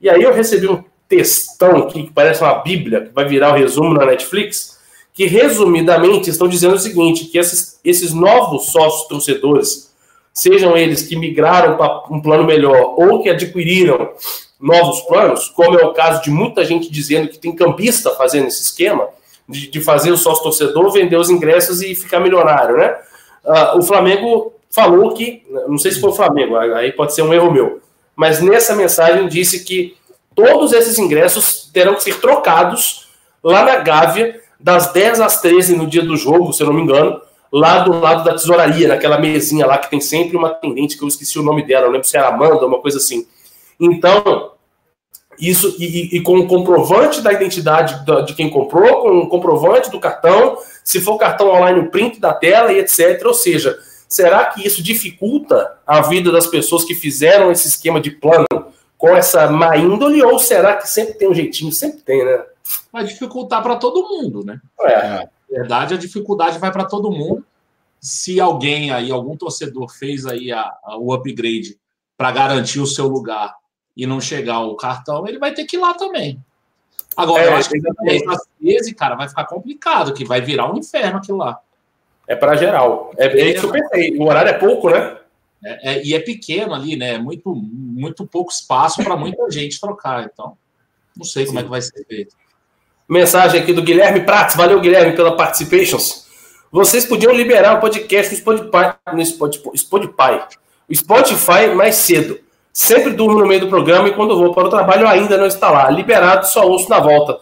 E 0.00 0.10
aí 0.10 0.22
eu 0.22 0.34
recebi 0.34 0.68
um 0.68 0.82
textão 1.08 1.86
que 1.86 2.10
parece 2.12 2.42
uma 2.42 2.54
bíblia, 2.54 3.02
que 3.02 3.12
vai 3.12 3.24
virar 3.24 3.52
o 3.52 3.56
resumo 3.56 3.94
na 3.94 4.04
Netflix, 4.04 4.78
que 5.14 5.26
resumidamente 5.26 6.30
estão 6.30 6.48
dizendo 6.48 6.74
o 6.74 6.78
seguinte: 6.78 7.26
que 7.26 7.38
esses, 7.38 7.78
esses 7.84 8.12
novos 8.12 8.66
sócios 8.72 9.06
torcedores, 9.08 9.92
sejam 10.32 10.76
eles 10.76 11.02
que 11.02 11.14
migraram 11.14 11.76
para 11.76 12.04
um 12.10 12.20
plano 12.20 12.44
melhor 12.44 12.94
ou 12.98 13.22
que 13.22 13.28
adquiriram 13.28 14.10
novos 14.58 15.00
planos, 15.02 15.48
como 15.48 15.78
é 15.78 15.84
o 15.84 15.92
caso 15.92 16.22
de 16.22 16.30
muita 16.30 16.64
gente 16.64 16.90
dizendo 16.90 17.28
que 17.28 17.38
tem 17.38 17.54
campista 17.54 18.10
fazendo 18.10 18.46
esse 18.46 18.62
esquema, 18.62 19.08
de, 19.48 19.70
de 19.70 19.80
fazer 19.80 20.10
o 20.12 20.16
sócio 20.16 20.42
torcedor 20.42 20.90
vender 20.92 21.16
os 21.16 21.30
ingressos 21.30 21.82
e 21.82 21.94
ficar 21.94 22.20
milionário, 22.20 22.76
né? 22.76 22.96
Uh, 23.44 23.78
o 23.78 23.82
Flamengo 23.82 24.54
falou 24.70 25.12
que, 25.14 25.42
não 25.68 25.78
sei 25.78 25.92
se 25.92 26.00
foi 26.00 26.10
o 26.10 26.14
Flamengo, 26.14 26.56
aí 26.56 26.92
pode 26.92 27.14
ser 27.14 27.22
um 27.22 27.34
erro 27.34 27.50
meu, 27.50 27.80
mas 28.14 28.40
nessa 28.40 28.74
mensagem 28.74 29.28
disse 29.28 29.64
que 29.64 29.96
todos 30.34 30.72
esses 30.72 30.98
ingressos 30.98 31.70
terão 31.72 31.94
que 31.94 32.02
ser 32.02 32.20
trocados 32.20 33.08
lá 33.42 33.64
na 33.64 33.76
Gávea, 33.76 34.40
das 34.58 34.92
10 34.92 35.20
às 35.20 35.40
13 35.40 35.76
no 35.76 35.86
dia 35.86 36.02
do 36.02 36.16
jogo, 36.16 36.52
se 36.52 36.62
eu 36.62 36.68
não 36.68 36.74
me 36.74 36.82
engano, 36.82 37.20
lá 37.52 37.80
do 37.80 37.98
lado 37.98 38.24
da 38.24 38.32
tesouraria, 38.32 38.88
naquela 38.88 39.18
mesinha 39.18 39.66
lá 39.66 39.76
que 39.76 39.90
tem 39.90 40.00
sempre 40.00 40.36
uma 40.36 40.48
atendente, 40.48 40.96
que 40.96 41.04
eu 41.04 41.08
esqueci 41.08 41.38
o 41.38 41.42
nome 41.42 41.66
dela, 41.66 41.86
não 41.86 41.92
lembro 41.92 42.06
se 42.06 42.16
era 42.16 42.28
Amanda, 42.28 42.64
uma 42.64 42.78
coisa 42.78 42.98
assim. 42.98 43.26
Então, 43.78 44.51
isso 45.42 45.74
e, 45.76 46.16
e, 46.16 46.20
com 46.22 46.38
o 46.38 46.46
comprovante 46.46 47.20
da 47.20 47.32
identidade 47.32 48.04
de 48.24 48.32
quem 48.32 48.48
comprou, 48.48 49.02
com 49.02 49.18
o 49.18 49.28
comprovante 49.28 49.90
do 49.90 49.98
cartão, 49.98 50.56
se 50.84 51.00
for 51.00 51.18
cartão 51.18 51.48
online, 51.48 51.80
o 51.80 51.90
print 51.90 52.20
da 52.20 52.32
tela 52.32 52.72
e 52.72 52.78
etc. 52.78 53.20
Ou 53.24 53.34
seja, 53.34 53.76
será 54.08 54.46
que 54.46 54.64
isso 54.64 54.80
dificulta 54.80 55.78
a 55.84 56.00
vida 56.00 56.30
das 56.30 56.46
pessoas 56.46 56.84
que 56.84 56.94
fizeram 56.94 57.50
esse 57.50 57.66
esquema 57.66 58.00
de 58.00 58.12
plano 58.12 58.46
com 58.96 59.08
essa 59.16 59.50
má 59.50 59.76
índole, 59.76 60.22
ou 60.22 60.38
será 60.38 60.76
que 60.76 60.88
sempre 60.88 61.14
tem 61.14 61.28
um 61.28 61.34
jeitinho? 61.34 61.72
Sempre 61.72 62.02
tem, 62.02 62.24
né? 62.24 62.44
Vai 62.92 63.02
dificultar 63.02 63.60
para 63.60 63.74
todo 63.74 64.08
mundo, 64.08 64.44
né? 64.44 64.60
É. 64.82 65.16
Na 65.16 65.28
verdade, 65.50 65.94
a 65.94 65.98
dificuldade 65.98 66.60
vai 66.60 66.70
para 66.70 66.84
todo 66.84 67.10
mundo. 67.10 67.44
Se 68.00 68.40
alguém 68.40 68.92
aí, 68.92 69.10
algum 69.10 69.36
torcedor 69.36 69.92
fez 69.92 70.24
aí 70.24 70.52
a, 70.52 70.72
a 70.84 70.96
o 70.98 71.12
upgrade 71.12 71.76
para 72.16 72.30
garantir 72.30 72.78
o 72.78 72.86
seu 72.86 73.08
lugar 73.08 73.52
e 73.96 74.06
não 74.06 74.20
chegar 74.20 74.60
o 74.60 74.76
cartão, 74.76 75.26
ele 75.26 75.38
vai 75.38 75.52
ter 75.52 75.64
que 75.64 75.76
ir 75.76 75.80
lá 75.80 75.94
também. 75.94 76.42
Agora, 77.16 77.42
é, 77.42 77.48
eu 77.48 77.56
acho 77.56 77.68
que 77.68 77.78
às 78.28 78.46
13, 78.60 78.94
cara, 78.94 79.14
vai 79.14 79.28
ficar 79.28 79.44
complicado, 79.44 80.14
que 80.14 80.24
vai 80.24 80.40
virar 80.40 80.72
um 80.72 80.78
inferno 80.78 81.18
aquilo 81.18 81.38
lá. 81.38 81.58
É 82.26 82.34
para 82.34 82.56
geral. 82.56 83.12
É, 83.18 83.26
é 83.26 83.50
isso 83.50 83.60
que 83.60 83.66
eu 83.66 83.72
pensei. 83.72 84.16
O 84.16 84.24
horário 84.24 84.50
é 84.50 84.54
pouco, 84.54 84.88
né? 84.88 85.18
É, 85.64 85.92
é, 85.92 86.04
e 86.04 86.14
é 86.14 86.20
pequeno 86.20 86.74
ali, 86.74 86.96
né? 86.96 87.18
Muito, 87.18 87.54
muito 87.54 88.26
pouco 88.26 88.50
espaço 88.50 89.02
para 89.02 89.16
muita 89.16 89.50
gente 89.50 89.80
trocar. 89.80 90.24
Então, 90.24 90.56
não 91.16 91.24
sei 91.24 91.44
como 91.44 91.58
Sim. 91.58 91.60
é 91.60 91.64
que 91.64 91.70
vai 91.70 91.82
ser 91.82 92.04
feito. 92.06 92.34
Mensagem 93.08 93.60
aqui 93.60 93.72
do 93.72 93.82
Guilherme 93.82 94.20
Prats. 94.24 94.56
Valeu, 94.56 94.80
Guilherme, 94.80 95.14
pela 95.14 95.36
participations. 95.36 96.26
Vocês 96.70 97.04
podiam 97.04 97.32
liberar 97.32 97.76
o 97.76 97.80
podcast 97.80 98.32
no 98.32 98.38
Spotify, 98.38 98.94
no 99.12 99.76
Spotify, 99.76 100.56
o 100.88 100.96
Spotify 100.96 101.74
mais 101.76 101.96
cedo. 101.96 102.40
Sempre 102.72 103.10
durmo 103.10 103.38
no 103.38 103.46
meio 103.46 103.60
do 103.60 103.68
programa 103.68 104.08
e 104.08 104.14
quando 104.14 104.38
vou 104.38 104.54
para 104.54 104.66
o 104.66 104.70
trabalho 104.70 105.06
ainda 105.06 105.36
não 105.36 105.46
está 105.46 105.70
lá. 105.70 105.90
Liberado, 105.90 106.46
só 106.46 106.66
ouço 106.66 106.88
na 106.88 106.98
volta. 106.98 107.38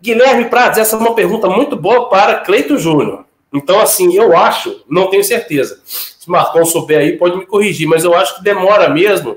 Guilherme 0.00 0.46
Prats, 0.46 0.78
essa 0.78 0.96
é 0.96 0.98
uma 0.98 1.14
pergunta 1.14 1.48
muito 1.48 1.76
boa 1.76 2.08
para 2.08 2.36
Cleito 2.36 2.78
Júnior. 2.78 3.24
Então, 3.52 3.80
assim, 3.80 4.14
eu 4.14 4.36
acho, 4.36 4.84
não 4.88 5.10
tenho 5.10 5.24
certeza. 5.24 5.80
Se 5.84 6.30
Marcão 6.30 6.64
souber 6.64 7.00
aí, 7.00 7.18
pode 7.18 7.36
me 7.36 7.44
corrigir, 7.44 7.88
mas 7.88 8.04
eu 8.04 8.14
acho 8.14 8.36
que 8.36 8.44
demora 8.44 8.88
mesmo 8.88 9.36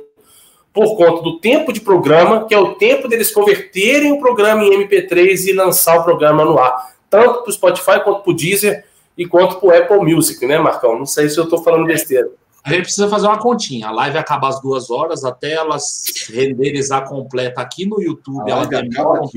por 0.72 0.96
conta 0.96 1.22
do 1.22 1.40
tempo 1.40 1.74
de 1.74 1.82
programa, 1.82 2.46
que 2.46 2.54
é 2.54 2.58
o 2.58 2.76
tempo 2.76 3.08
deles 3.08 3.32
converterem 3.32 4.12
o 4.12 4.20
programa 4.20 4.64
em 4.64 4.88
MP3 4.88 5.48
e 5.48 5.54
lançar 5.54 6.00
o 6.00 6.04
programa 6.04 6.46
no 6.46 6.58
ar. 6.60 6.94
Tanto 7.10 7.42
para 7.42 7.50
o 7.50 7.54
Spotify 7.54 8.04
quanto 8.04 8.22
para 8.22 8.32
o 8.32 8.36
Deezer 8.36 8.86
e 9.18 9.26
quanto 9.26 9.58
para 9.58 9.68
o 9.68 9.72
Apple 9.72 10.14
Music, 10.14 10.46
né, 10.46 10.58
Marcão? 10.58 10.98
Não 10.98 11.06
sei 11.06 11.30
se 11.30 11.38
eu 11.38 11.44
estou 11.44 11.64
falando 11.64 11.86
besteira. 11.86 12.30
A 12.64 12.70
gente 12.70 12.84
precisa 12.84 13.10
fazer 13.10 13.28
uma 13.28 13.40
continha. 13.40 13.88
A 13.88 13.92
live 13.92 14.18
acaba 14.18 14.48
às 14.48 14.62
duas 14.62 14.90
horas, 14.90 15.26
até 15.26 15.52
ela 15.54 15.78
renderizar 16.30 17.08
completa 17.08 17.62
aqui 17.62 17.86
no 17.86 18.02
YouTube. 18.02 18.50
A 18.50 18.56
ela 18.56 18.66
demora 18.66 19.22
um 19.22 19.30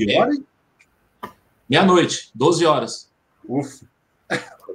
Meia-noite, 1.69 2.29
12 2.33 2.65
horas. 2.65 3.09
Ufa. 3.47 3.85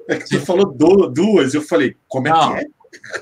É 0.09 0.17
que 0.17 0.29
você 0.29 0.41
falou 0.41 0.67
duas, 1.11 1.55
eu 1.55 1.63
falei, 1.63 1.97
como 2.07 2.29
é 2.29 2.31
Não, 2.31 2.55
que 2.55 2.61
é? 2.61 2.67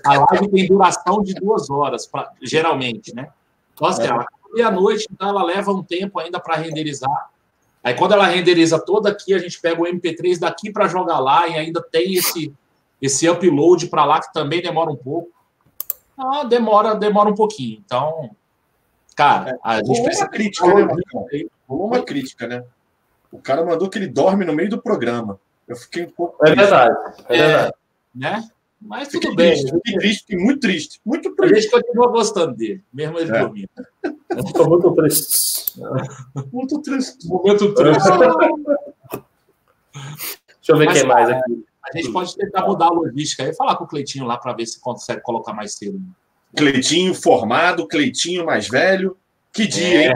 A 0.04 0.18
live 0.18 0.50
tem 0.50 0.66
duração 0.66 1.22
de 1.22 1.34
duas 1.34 1.70
horas, 1.70 2.06
pra, 2.06 2.32
geralmente, 2.42 3.14
né? 3.14 3.28
Então, 3.72 3.86
assim, 3.86 4.02
é. 4.02 4.06
ela 4.06 4.26
meia-noite, 4.52 5.06
então 5.12 5.28
ela 5.28 5.44
leva 5.44 5.70
um 5.70 5.82
tempo 5.82 6.18
ainda 6.18 6.40
para 6.40 6.56
renderizar. 6.56 7.30
Aí, 7.84 7.94
quando 7.94 8.12
ela 8.12 8.26
renderiza 8.26 8.78
toda 8.78 9.10
aqui, 9.10 9.32
a 9.32 9.38
gente 9.38 9.60
pega 9.60 9.80
o 9.80 9.86
MP3 9.86 10.40
daqui 10.40 10.72
para 10.72 10.88
jogar 10.88 11.20
lá 11.20 11.46
e 11.48 11.54
ainda 11.54 11.80
tem 11.80 12.14
esse 12.14 12.52
esse 13.00 13.28
upload 13.28 13.88
para 13.88 14.04
lá 14.04 14.20
que 14.20 14.32
também 14.32 14.62
demora 14.62 14.90
um 14.90 14.96
pouco. 14.96 15.30
Ah, 16.16 16.44
demora, 16.44 16.94
demora 16.94 17.30
um 17.30 17.34
pouquinho. 17.34 17.82
Então, 17.84 18.30
cara, 19.16 19.58
a 19.64 19.76
gente 19.82 20.02
precisa. 20.02 20.24
Uma 20.24 20.30
crítica, 20.30 20.66
né, 20.66 20.84
Marcão? 20.84 21.26
uma 21.68 22.02
crítica, 22.02 22.46
né? 22.46 22.64
O 23.32 23.38
cara 23.38 23.64
mandou 23.64 23.88
que 23.88 23.96
ele 23.96 24.08
dorme 24.08 24.44
no 24.44 24.52
meio 24.52 24.68
do 24.68 24.82
programa. 24.82 25.38
Eu 25.66 25.76
fiquei 25.76 26.04
um 26.04 26.10
pouco. 26.10 26.44
É 26.46 26.54
verdade. 26.54 26.96
É, 27.28 27.36
é 27.36 27.46
verdade. 27.46 27.74
Né? 28.14 28.48
Mas 28.80 29.08
tudo 29.08 29.28
fiquei 29.28 29.36
bem. 29.36 29.52
Triste, 29.52 29.72
fiquei 29.72 29.98
triste, 29.98 30.36
muito 30.36 30.60
triste. 30.60 31.00
Muito 31.04 31.34
triste. 31.36 31.54
A 31.54 31.60
gente 31.60 31.70
continua 31.70 32.08
gostando 32.08 32.54
dele, 32.54 32.82
mesmo 32.92 33.18
ele 33.18 33.30
é. 33.30 33.38
dormindo. 33.38 33.70
Estou 34.30 34.68
muito 34.68 34.94
triste. 34.94 35.80
Muito 36.52 36.82
triste. 36.82 37.26
Momento 37.28 37.74
triste. 37.74 38.08
Deixa 39.12 40.72
eu 40.72 40.76
ver 40.76 40.88
o 40.88 40.92
que 40.92 41.04
mais 41.04 41.28
aqui. 41.30 41.64
A 41.92 41.96
gente 41.98 42.12
pode 42.12 42.35
tentar 42.37 42.66
mudar 42.66 42.87
a 42.87 42.90
logística 42.90 43.44
e 43.44 43.55
falar 43.55 43.76
com 43.76 43.85
o 43.85 43.87
Cleitinho 43.87 44.24
lá 44.24 44.37
para 44.37 44.53
ver 44.53 44.66
se 44.66 44.81
consegue 44.81 45.20
colocar 45.22 45.53
mais 45.53 45.74
cedo. 45.74 46.00
Cleitinho 46.57 47.14
formado, 47.14 47.87
Cleitinho 47.87 48.46
mais 48.46 48.68
velho. 48.68 49.16
Que 49.53 49.66
dia, 49.66 50.03
é. 50.03 50.07
hein? 50.09 50.14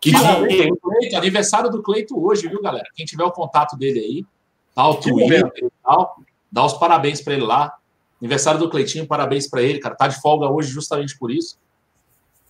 Que, 0.00 0.10
dia, 0.10 0.64
hein? 0.64 0.74
Cleito, 0.82 1.16
aniversário 1.16 1.70
do 1.70 1.82
Cleito 1.82 2.22
hoje, 2.22 2.48
viu, 2.48 2.60
galera? 2.60 2.84
Quem 2.94 3.06
tiver 3.06 3.24
o 3.24 3.32
contato 3.32 3.76
dele 3.76 4.00
aí, 4.00 4.26
tá 4.74 4.88
o 4.88 4.96
Twitter 4.96 5.50
e 5.56 5.68
tal, 5.82 6.18
dá 6.50 6.64
os 6.64 6.74
parabéns 6.74 7.20
para 7.22 7.34
ele 7.34 7.44
lá. 7.44 7.74
Aniversário 8.20 8.60
do 8.60 8.68
Cleitinho, 8.68 9.06
parabéns 9.06 9.48
para 9.48 9.62
ele, 9.62 9.78
cara. 9.78 9.94
Tá 9.94 10.08
de 10.08 10.20
folga 10.20 10.48
hoje 10.48 10.70
justamente 10.70 11.18
por 11.18 11.30
isso. 11.30 11.58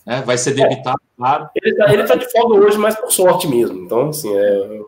É, 0.07 0.21
vai 0.21 0.37
ser 0.37 0.53
debitado, 0.53 1.01
é. 1.03 1.17
claro. 1.17 1.49
Ele 1.55 1.77
tá, 1.77 1.93
ele 1.93 2.05
tá 2.05 2.15
de 2.15 2.31
folga 2.31 2.55
hoje, 2.55 2.77
mas 2.77 2.95
por 2.95 3.11
sorte 3.11 3.49
mesmo. 3.49 3.85
Então, 3.85 4.11
assim, 4.11 4.37
é, 4.37 4.81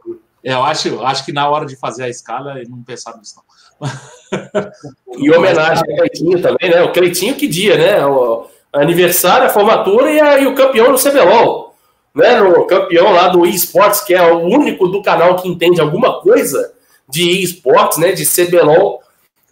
é, 0.45 0.53
eu 0.53 0.63
acho, 0.63 1.01
acho 1.03 1.25
que 1.25 1.33
na 1.33 1.49
hora 1.49 1.65
de 1.65 1.75
fazer 1.77 2.05
a 2.05 2.09
escala, 2.09 2.61
ele 2.61 2.69
não 2.69 2.83
pensaram 2.83 3.19
nisso, 3.19 3.37
não. 3.37 3.45
e 5.19 5.31
homenagem 5.31 5.85
ao 5.89 5.97
Cleitinho 5.97 6.43
também, 6.43 6.71
né? 6.71 6.83
O 6.83 6.93
Cleitinho, 6.93 7.35
que 7.35 7.47
dia, 7.47 7.77
né? 7.77 8.07
O 8.07 8.47
aniversário, 8.73 9.47
a 9.47 9.51
formatura 9.51 10.11
e, 10.11 10.21
a, 10.21 10.39
e 10.39 10.47
o 10.47 10.55
campeão 10.55 10.91
no 10.91 10.99
CBLOL. 10.99 11.75
Né? 12.15 12.41
No 12.41 12.67
campeão 12.67 13.13
lá 13.13 13.29
do 13.29 13.47
eSports, 13.47 14.01
que 14.01 14.15
é 14.15 14.23
o 14.23 14.39
único 14.39 14.89
do 14.89 15.03
canal 15.03 15.37
que 15.37 15.49
entende 15.49 15.81
alguma 15.81 16.21
coisa 16.21 16.73
de 17.09 17.43
eSports, 17.43 17.99
né? 17.99 18.13
De 18.13 18.25
CBLOL, 18.25 19.03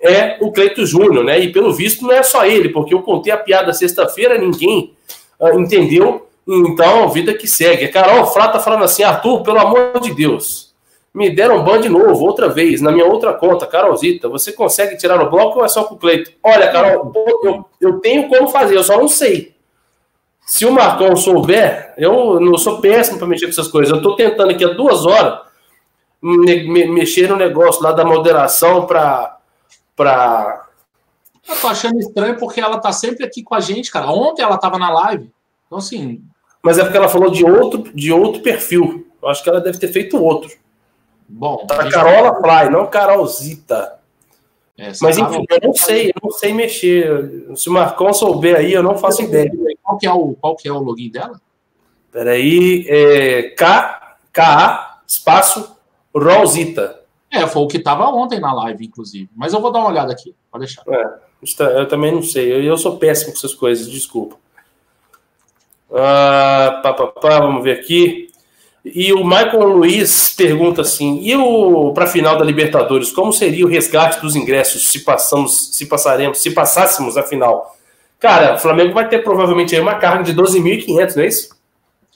é 0.00 0.36
o 0.40 0.52
Cleito 0.52 0.84
Júnior, 0.84 1.24
né? 1.24 1.38
E 1.38 1.52
pelo 1.52 1.72
visto 1.72 2.04
não 2.04 2.12
é 2.12 2.22
só 2.22 2.44
ele, 2.44 2.68
porque 2.68 2.94
eu 2.94 3.02
contei 3.02 3.32
a 3.32 3.38
piada 3.38 3.72
sexta-feira, 3.72 4.38
ninguém 4.38 4.94
uh, 5.40 5.58
entendeu. 5.58 6.28
Então, 6.46 7.08
vida 7.08 7.32
que 7.32 7.48
segue. 7.48 7.88
Carol 7.88 8.26
Frata 8.26 8.60
falando 8.60 8.84
assim, 8.84 9.02
Arthur, 9.02 9.42
pelo 9.42 9.58
amor 9.58 9.98
de 10.00 10.12
Deus, 10.14 10.63
me 11.14 11.30
deram 11.30 11.62
ban 11.62 11.80
de 11.80 11.88
novo, 11.88 12.24
outra 12.24 12.48
vez, 12.48 12.80
na 12.80 12.90
minha 12.90 13.06
outra 13.06 13.32
conta, 13.32 13.66
Carolzita. 13.66 14.28
Você 14.28 14.52
consegue 14.52 14.96
tirar 14.96 15.16
no 15.16 15.30
bloco 15.30 15.60
ou 15.60 15.64
é 15.64 15.68
só 15.68 15.84
com 15.84 15.94
o 15.94 15.98
Cleito? 15.98 16.32
Olha, 16.42 16.72
Carol, 16.72 17.12
eu, 17.44 17.64
eu 17.80 18.00
tenho 18.00 18.28
como 18.28 18.48
fazer, 18.48 18.76
eu 18.76 18.82
só 18.82 18.98
não 18.98 19.06
sei. 19.06 19.54
Se 20.44 20.66
o 20.66 20.72
Marcão 20.72 21.14
souber, 21.14 21.94
eu 21.96 22.40
não 22.40 22.58
sou 22.58 22.80
péssimo 22.80 23.18
para 23.18 23.28
mexer 23.28 23.46
com 23.46 23.52
essas 23.52 23.68
coisas. 23.68 23.90
Eu 23.90 23.98
estou 23.98 24.16
tentando 24.16 24.50
aqui 24.50 24.64
há 24.64 24.68
duas 24.68 25.06
horas 25.06 25.44
me, 26.24 26.66
me, 26.66 26.86
mexer 26.86 27.28
no 27.28 27.36
negócio 27.36 27.82
lá 27.82 27.92
da 27.92 28.04
moderação 28.04 28.86
para. 28.86 29.38
Pra... 29.94 30.66
Eu 31.46 31.60
tô 31.60 31.66
achando 31.68 31.98
estranho 31.98 32.38
porque 32.38 32.60
ela 32.60 32.78
tá 32.78 32.90
sempre 32.92 33.24
aqui 33.24 33.42
com 33.42 33.54
a 33.54 33.60
gente, 33.60 33.90
cara. 33.90 34.10
Ontem 34.10 34.42
ela 34.42 34.56
tava 34.56 34.78
na 34.78 34.90
live. 34.90 35.30
Então, 35.66 35.78
assim. 35.78 36.22
Mas 36.62 36.78
é 36.78 36.82
porque 36.82 36.96
ela 36.96 37.10
falou 37.10 37.30
de 37.30 37.44
outro, 37.44 37.82
de 37.94 38.10
outro 38.10 38.40
perfil. 38.42 39.06
Eu 39.22 39.28
acho 39.28 39.42
que 39.42 39.50
ela 39.50 39.60
deve 39.60 39.78
ter 39.78 39.88
feito 39.88 40.22
outro. 40.22 40.50
Bom. 41.36 41.66
Tá 41.66 41.88
Carola 41.90 42.40
Fly, 42.40 42.70
não 42.70 42.86
Carolzita. 42.86 43.98
Essa 44.78 45.04
Mas 45.04 45.18
enfim, 45.18 45.44
eu 45.50 45.68
não 45.68 45.74
sei, 45.74 46.08
eu 46.08 46.20
não 46.22 46.30
sei 46.30 46.52
mexer. 46.52 47.54
Se 47.56 47.68
o 47.68 47.72
Marcão 47.72 48.12
souber 48.12 48.56
aí, 48.56 48.72
eu 48.72 48.82
não 48.82 48.96
faço 48.96 49.22
ideia. 49.22 49.50
Qual 49.82 49.98
que 49.98 50.06
é 50.06 50.12
o, 50.12 50.34
qual 50.34 50.56
que 50.56 50.68
é 50.68 50.72
o 50.72 50.78
login 50.78 51.10
dela? 51.10 51.40
Peraí, 52.12 52.86
é 52.88 53.42
K, 53.50 54.16
K, 54.32 55.00
espaço, 55.06 55.76
Rolzita. 56.14 57.00
É, 57.30 57.46
foi 57.48 57.62
o 57.62 57.66
que 57.66 57.78
estava 57.78 58.06
ontem 58.06 58.38
na 58.38 58.52
live, 58.54 58.86
inclusive. 58.86 59.28
Mas 59.34 59.52
eu 59.52 59.60
vou 59.60 59.72
dar 59.72 59.80
uma 59.80 59.88
olhada 59.88 60.12
aqui, 60.12 60.34
pode 60.50 60.66
deixar. 60.66 60.84
É, 60.88 61.80
eu 61.80 61.88
também 61.88 62.12
não 62.12 62.22
sei, 62.22 62.52
eu, 62.52 62.62
eu 62.62 62.76
sou 62.76 62.96
péssimo 62.96 63.32
com 63.32 63.38
essas 63.38 63.54
coisas, 63.54 63.90
desculpa. 63.90 64.36
Ah, 65.92 66.80
pá, 66.82 66.92
pá, 66.92 67.06
pá, 67.08 67.40
vamos 67.40 67.62
ver 67.64 67.78
aqui. 67.78 68.32
E 68.84 69.12
o 69.14 69.24
Michael 69.24 69.68
Luiz 69.68 70.34
pergunta 70.36 70.82
assim: 70.82 71.20
e 71.22 71.34
o 71.34 71.92
para 71.94 72.04
a 72.04 72.08
final 72.08 72.36
da 72.36 72.44
Libertadores, 72.44 73.10
como 73.10 73.32
seria 73.32 73.64
o 73.64 73.68
resgate 73.68 74.20
dos 74.20 74.36
ingressos 74.36 74.88
se 74.88 75.00
passamos, 75.00 75.74
se 75.74 75.86
passaremos, 75.86 76.42
se 76.42 76.50
passássemos 76.50 77.16
a 77.16 77.22
final? 77.22 77.76
Cara, 78.20 78.54
o 78.54 78.58
Flamengo 78.58 78.92
vai 78.92 79.08
ter 79.08 79.22
provavelmente 79.22 79.74
aí 79.74 79.80
uma 79.80 79.96
carga 79.96 80.24
de 80.24 80.34
12.500, 80.34 81.16
não 81.16 81.22
é 81.22 81.26
isso? 81.26 81.54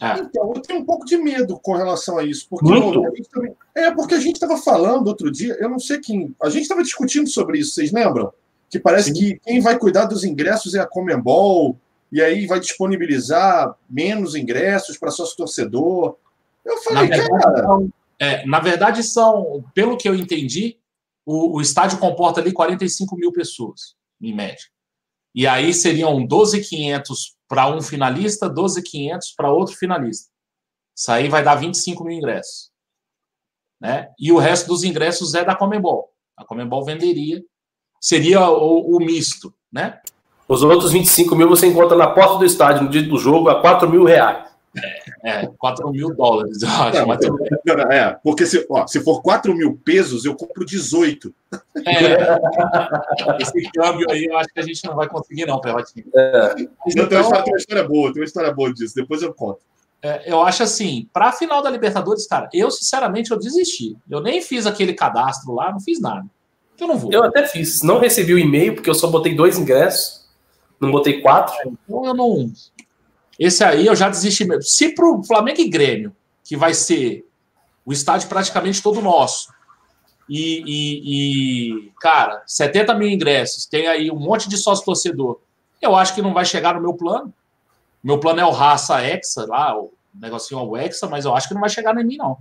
É. 0.01 0.19
Então, 0.21 0.53
eu 0.55 0.63
tenho 0.63 0.81
um 0.81 0.85
pouco 0.85 1.05
de 1.05 1.17
medo 1.17 1.59
com 1.61 1.75
relação 1.75 2.19
a 2.19 2.25
isso. 2.25 2.47
Porque 2.49 2.67
Muito? 2.67 3.03
Também, 3.31 3.55
é 3.75 3.91
porque 3.91 4.15
a 4.15 4.21
gente 4.21 4.35
estava 4.37 4.57
falando 4.57 5.09
outro 5.09 5.31
dia, 5.31 5.57
eu 5.59 5.69
não 5.69 5.79
sei 5.79 5.99
quem. 5.99 6.35
A 6.41 6.49
gente 6.49 6.63
estava 6.63 6.83
discutindo 6.83 7.29
sobre 7.29 7.59
isso, 7.59 7.73
vocês 7.73 7.91
lembram? 7.93 8.33
Que 8.71 8.79
parece 8.79 9.09
Sim. 9.09 9.15
que 9.15 9.41
quem 9.45 9.61
vai 9.61 9.79
cuidar 9.79 10.05
dos 10.05 10.23
ingressos 10.23 10.75
é 10.75 10.81
a 10.81 10.87
Comembol, 10.87 11.77
e 12.13 12.23
aí 12.23 12.47
vai 12.47 12.61
disponibilizar 12.61 13.75
menos 13.89 14.35
ingressos 14.35 14.97
para 14.97 15.11
sócio 15.11 15.37
torcedor. 15.37 16.17
Eu 16.69 16.77
falei, 16.83 17.09
na 17.09 17.17
verdade, 17.17 17.43
cara. 17.43 17.63
São, 17.63 17.93
é, 18.19 18.47
na 18.47 18.61
verdade, 18.61 19.03
são, 19.03 19.65
pelo 19.75 19.97
que 19.97 20.09
eu 20.09 20.15
entendi, 20.15 20.79
o, 21.25 21.57
o 21.57 21.61
estádio 21.61 21.99
comporta 21.99 22.41
ali 22.41 22.53
45 22.53 23.17
mil 23.17 23.33
pessoas, 23.33 23.95
em 24.21 24.35
média. 24.35 24.67
E 25.35 25.47
aí 25.47 25.73
seriam 25.73 26.25
12,500 26.27 27.37
para 27.47 27.69
um 27.69 27.81
finalista, 27.81 28.49
12,500 28.49 29.33
para 29.37 29.53
outro 29.53 29.75
finalista. 29.77 30.31
Isso 30.97 31.13
aí 31.13 31.29
vai 31.29 31.45
dar 31.45 31.55
25 31.55 32.05
mil 32.05 32.17
ingressos. 32.17 32.71
Né? 33.81 34.11
E 34.19 34.33
o 34.33 34.39
resto 34.39 34.67
dos 34.67 34.83
ingressos 34.83 35.35
é 35.35 35.45
da 35.45 35.55
Comembol. 35.55 36.13
A 36.37 36.45
Comembol 36.45 36.85
venderia. 36.85 37.43
Seria 38.01 38.49
o, 38.49 38.97
o 38.97 38.99
misto, 38.99 39.55
né? 39.73 40.01
Os 40.49 40.63
outros 40.63 40.93
25 40.93 41.37
mil 41.37 41.49
você 41.49 41.67
encontra 41.67 41.97
na 41.97 42.07
porta 42.09 42.39
do 42.39 42.45
estádio 42.45 42.85
no 42.85 42.91
dia 42.91 43.03
do 43.03 43.19
jogo 43.19 43.49
a 43.49 43.61
4 43.61 43.89
mil 43.89 44.05
reais. 44.05 44.49
É, 44.77 45.08
4 45.59 45.91
mil 45.91 46.15
dólares, 46.15 46.63
eu 46.63 46.69
acho. 46.69 47.07
Não, 47.67 47.77
não, 47.77 47.93
é, 47.93 48.19
porque 48.23 48.47
se, 48.47 48.67
ó, 48.71 48.87
se 48.87 49.01
for 49.01 49.21
4 49.23 49.55
mil 49.55 49.79
pesos, 49.85 50.25
eu 50.25 50.35
compro 50.35 50.65
18. 50.65 51.35
É, 51.87 53.41
esse 53.41 53.71
câmbio 53.73 54.07
aí 54.11 54.25
eu 54.25 54.37
acho 54.37 54.49
que 54.53 54.61
a 54.61 54.63
gente 54.63 54.85
não 54.87 54.95
vai 54.95 55.09
conseguir, 55.09 55.47
não, 55.47 55.61
Perrotinho. 55.61 56.07
É. 56.15 56.55
Então, 56.87 57.09
tem, 57.09 57.19
uma 57.19 57.57
história, 57.57 57.87
boa, 57.87 58.13
tem 58.13 58.23
uma 58.23 58.27
história 58.27 58.53
boa 58.53 58.73
disso, 58.73 58.95
depois 58.95 59.23
eu 59.23 59.33
conto. 59.33 59.61
É, 60.01 60.33
eu 60.33 60.41
acho 60.43 60.63
assim, 60.63 61.09
para 61.13 61.29
a 61.29 61.33
final 61.33 61.63
da 61.63 61.71
Libertadores, 61.71 62.27
cara, 62.27 62.49
eu 62.53 62.71
sinceramente 62.71 63.31
eu 63.31 63.39
desisti. 63.39 63.97
Eu 64.09 64.21
nem 64.21 64.41
fiz 64.41 64.67
aquele 64.67 64.95
cadastro 64.95 65.53
lá, 65.53 65.73
não 65.73 65.81
fiz 65.81 66.01
nada. 66.01 66.25
Eu 66.79 66.87
não 66.87 66.97
vou. 66.97 67.13
Eu 67.13 67.25
até 67.25 67.47
fiz, 67.47 67.83
não 67.83 67.99
recebi 67.99 68.33
o 68.33 68.39
e-mail 68.39 68.75
porque 68.75 68.89
eu 68.89 68.95
só 68.95 69.09
botei 69.09 69.35
dois 69.35 69.59
ingressos, 69.59 70.25
não 70.81 70.93
botei 70.93 71.21
quatro. 71.21 71.55
Então 71.67 72.05
eu 72.05 72.15
não, 72.15 72.53
esse 73.39 73.63
aí 73.63 73.87
eu 73.87 73.95
já 73.95 74.09
desisti 74.09 74.45
mesmo. 74.45 74.63
Se 74.63 74.91
para 74.91 75.09
o 75.09 75.23
Flamengo 75.23 75.61
e 75.61 75.69
Grêmio, 75.69 76.15
que 76.45 76.57
vai 76.57 76.75
ser 76.75 77.25
o 77.85 77.93
estádio 77.93 78.29
praticamente 78.29 78.83
todo 78.83 79.01
nosso, 79.01 79.53
e, 80.29 80.63
e, 80.67 81.79
e, 81.87 81.93
cara, 82.01 82.43
70 82.47 82.95
mil 82.95 83.09
ingressos, 83.09 83.65
tem 83.65 83.87
aí 83.87 84.11
um 84.11 84.19
monte 84.19 84.49
de 84.49 84.59
sócio 84.59 84.85
torcedor, 84.85 85.41
eu 85.81 85.95
acho 85.97 86.15
que 86.15 86.21
não 86.21 86.35
vai 86.35 86.45
chegar 86.45 86.75
no 86.75 86.81
meu 86.81 86.95
plano. 86.95 87.33
Meu 88.03 88.19
plano 88.19 88.41
é 88.41 88.45
o 88.45 88.51
Raça 88.51 89.01
Hexa, 89.03 89.47
lá, 89.47 89.79
o 89.79 89.93
negocinho 90.15 90.61
é 90.61 90.65
o 90.65 90.77
Hexa, 90.77 91.09
mas 91.09 91.25
eu 91.25 91.35
acho 91.35 91.49
que 91.49 91.55
não 91.55 91.61
vai 91.61 91.71
chegar 91.71 91.97
em 91.97 92.05
mim, 92.05 92.17
não. 92.17 92.39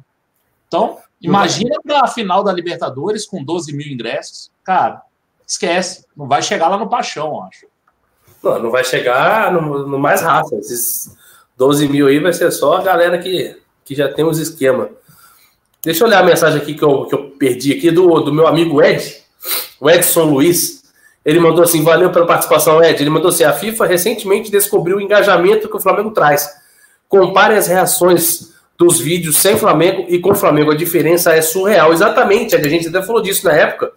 Então, 0.67 0.97
imagina 1.21 1.75
a 1.93 2.07
final 2.07 2.43
da 2.43 2.51
Libertadores 2.51 3.25
com 3.25 3.43
12 3.43 3.75
mil 3.75 3.87
ingressos. 3.87 4.51
Cara, 4.63 5.01
esquece. 5.45 6.05
Não 6.15 6.27
vai 6.27 6.41
chegar 6.41 6.67
lá 6.67 6.77
no 6.77 6.89
Paixão, 6.89 7.41
acho. 7.43 7.67
Não, 8.43 8.63
não 8.63 8.71
vai 8.71 8.83
chegar 8.83 9.51
no, 9.51 9.87
no, 9.87 9.99
mais 9.99 10.21
rápido. 10.21 10.59
Esses 10.59 11.15
12 11.57 11.87
mil 11.87 12.07
aí 12.07 12.19
vai 12.19 12.33
ser 12.33 12.51
só 12.51 12.77
a 12.77 12.83
galera 12.83 13.17
que, 13.17 13.55
que 13.83 13.95
já 13.95 14.07
tem 14.07 14.25
os 14.25 14.39
esquemas. 14.39 14.89
Deixa 15.83 16.03
eu 16.03 16.07
olhar 16.07 16.19
a 16.19 16.25
mensagem 16.25 16.61
aqui 16.61 16.73
que 16.73 16.83
eu, 16.83 17.05
que 17.05 17.15
eu 17.15 17.29
perdi 17.31 17.73
aqui 17.73 17.91
do, 17.91 18.19
do 18.21 18.33
meu 18.33 18.47
amigo 18.47 18.81
Ed, 18.81 19.23
o 19.79 19.89
Edson 19.89 20.23
Luiz. 20.23 20.83
Ele 21.25 21.39
mandou 21.39 21.63
assim: 21.63 21.83
valeu 21.83 22.11
pela 22.11 22.25
participação, 22.25 22.83
Ed. 22.83 23.01
Ele 23.01 23.09
mandou 23.09 23.29
assim: 23.29 23.43
a 23.43 23.53
FIFA 23.53 23.85
recentemente 23.85 24.51
descobriu 24.51 24.97
o 24.97 25.01
engajamento 25.01 25.69
que 25.69 25.77
o 25.77 25.79
Flamengo 25.79 26.11
traz. 26.11 26.49
Compare 27.07 27.55
as 27.55 27.67
reações 27.67 28.53
dos 28.77 28.99
vídeos 28.99 29.37
sem 29.37 29.57
Flamengo 29.57 30.05
e 30.07 30.19
com 30.19 30.35
Flamengo. 30.35 30.71
A 30.71 30.75
diferença 30.75 31.33
é 31.33 31.41
surreal. 31.41 31.93
Exatamente. 31.93 32.55
A 32.55 32.69
gente 32.69 32.87
até 32.87 33.01
falou 33.01 33.21
disso 33.21 33.45
na 33.45 33.53
época 33.53 33.91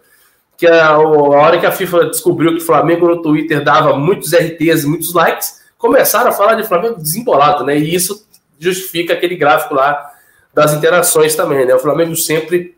que 0.61 0.67
a, 0.67 0.89
a 0.89 0.99
hora 0.99 1.59
que 1.59 1.65
a 1.65 1.71
FIFA 1.71 2.05
descobriu 2.05 2.51
que 2.51 2.61
o 2.61 2.65
Flamengo 2.65 3.07
no 3.07 3.19
Twitter 3.19 3.63
dava 3.63 3.97
muitos 3.97 4.31
RTs 4.31 4.85
muitos 4.85 5.11
likes, 5.11 5.59
começaram 5.75 6.29
a 6.29 6.33
falar 6.33 6.53
de 6.53 6.67
Flamengo 6.67 7.01
desembolado, 7.01 7.65
né? 7.65 7.79
E 7.79 7.95
isso 7.95 8.27
justifica 8.59 9.13
aquele 9.13 9.35
gráfico 9.35 9.73
lá 9.73 10.13
das 10.53 10.71
interações 10.71 11.35
também, 11.35 11.65
né? 11.65 11.73
O 11.73 11.79
Flamengo 11.79 12.15
sempre 12.15 12.77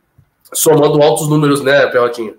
somando 0.54 1.04
altos 1.04 1.28
números, 1.28 1.62
né, 1.62 1.86
Pelotinho? 1.88 2.38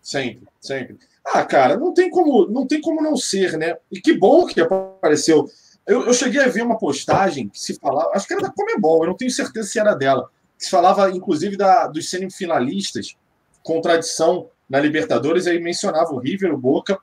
Sempre, 0.00 0.46
sempre. 0.60 0.96
Ah, 1.34 1.42
cara, 1.42 1.76
não 1.76 1.92
tem 1.92 2.08
como 2.08 2.46
não 2.46 2.64
tem 2.64 2.80
como 2.80 3.02
não 3.02 3.16
ser, 3.16 3.58
né? 3.58 3.76
E 3.90 4.00
que 4.00 4.16
bom 4.16 4.46
que 4.46 4.60
apareceu. 4.60 5.50
Eu, 5.84 6.06
eu 6.06 6.14
cheguei 6.14 6.42
a 6.42 6.48
ver 6.48 6.62
uma 6.62 6.78
postagem 6.78 7.48
que 7.48 7.58
se 7.58 7.74
falava, 7.74 8.10
acho 8.14 8.24
que 8.24 8.34
era 8.34 8.42
da 8.42 8.52
Comebol, 8.52 9.02
eu 9.02 9.08
não 9.08 9.16
tenho 9.16 9.32
certeza 9.32 9.66
se 9.66 9.80
era 9.80 9.94
dela, 9.94 10.30
que 10.56 10.64
se 10.64 10.70
falava 10.70 11.10
inclusive 11.10 11.56
da, 11.56 11.88
dos 11.88 12.08
semifinalistas 12.08 13.16
com 13.64 13.80
tradição 13.80 14.48
na 14.68 14.80
Libertadores, 14.80 15.46
aí 15.46 15.60
mencionava 15.60 16.12
o 16.12 16.18
River, 16.18 16.52
o 16.52 16.58
Boca 16.58 16.98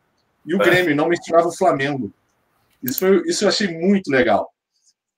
e 0.45 0.54
o 0.54 0.62
é. 0.62 0.65
Grêmio, 0.65 0.95
não 0.95 1.08
mencionava 1.08 1.47
o 1.47 1.56
Flamengo. 1.56 2.13
Isso, 2.82 2.99
foi, 2.99 3.21
isso 3.26 3.45
eu 3.45 3.49
achei 3.49 3.67
muito 3.67 4.10
legal. 4.10 4.54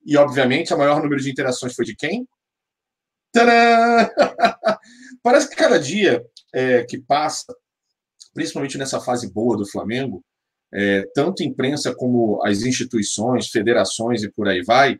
E, 0.05 0.15
obviamente, 0.17 0.73
a 0.73 0.77
maior 0.77 1.01
número 1.01 1.21
de 1.21 1.31
interações 1.31 1.73
foi 1.73 1.83
de 1.83 1.95
quem? 1.95 2.27
Tadã! 3.31 4.07
Parece 5.23 5.49
que 5.49 5.55
cada 5.55 5.79
dia 5.79 6.23
é, 6.53 6.83
que 6.83 6.99
passa, 6.99 7.53
principalmente 8.33 8.77
nessa 8.77 9.01
fase 9.01 9.31
boa 9.33 9.57
do 9.57 9.67
Flamengo, 9.67 10.23
é, 10.71 11.09
tanto 11.15 11.43
imprensa 11.43 11.95
como 11.95 12.39
as 12.45 12.61
instituições, 12.61 13.49
federações 13.49 14.23
e 14.23 14.31
por 14.31 14.47
aí 14.47 14.61
vai, 14.61 14.99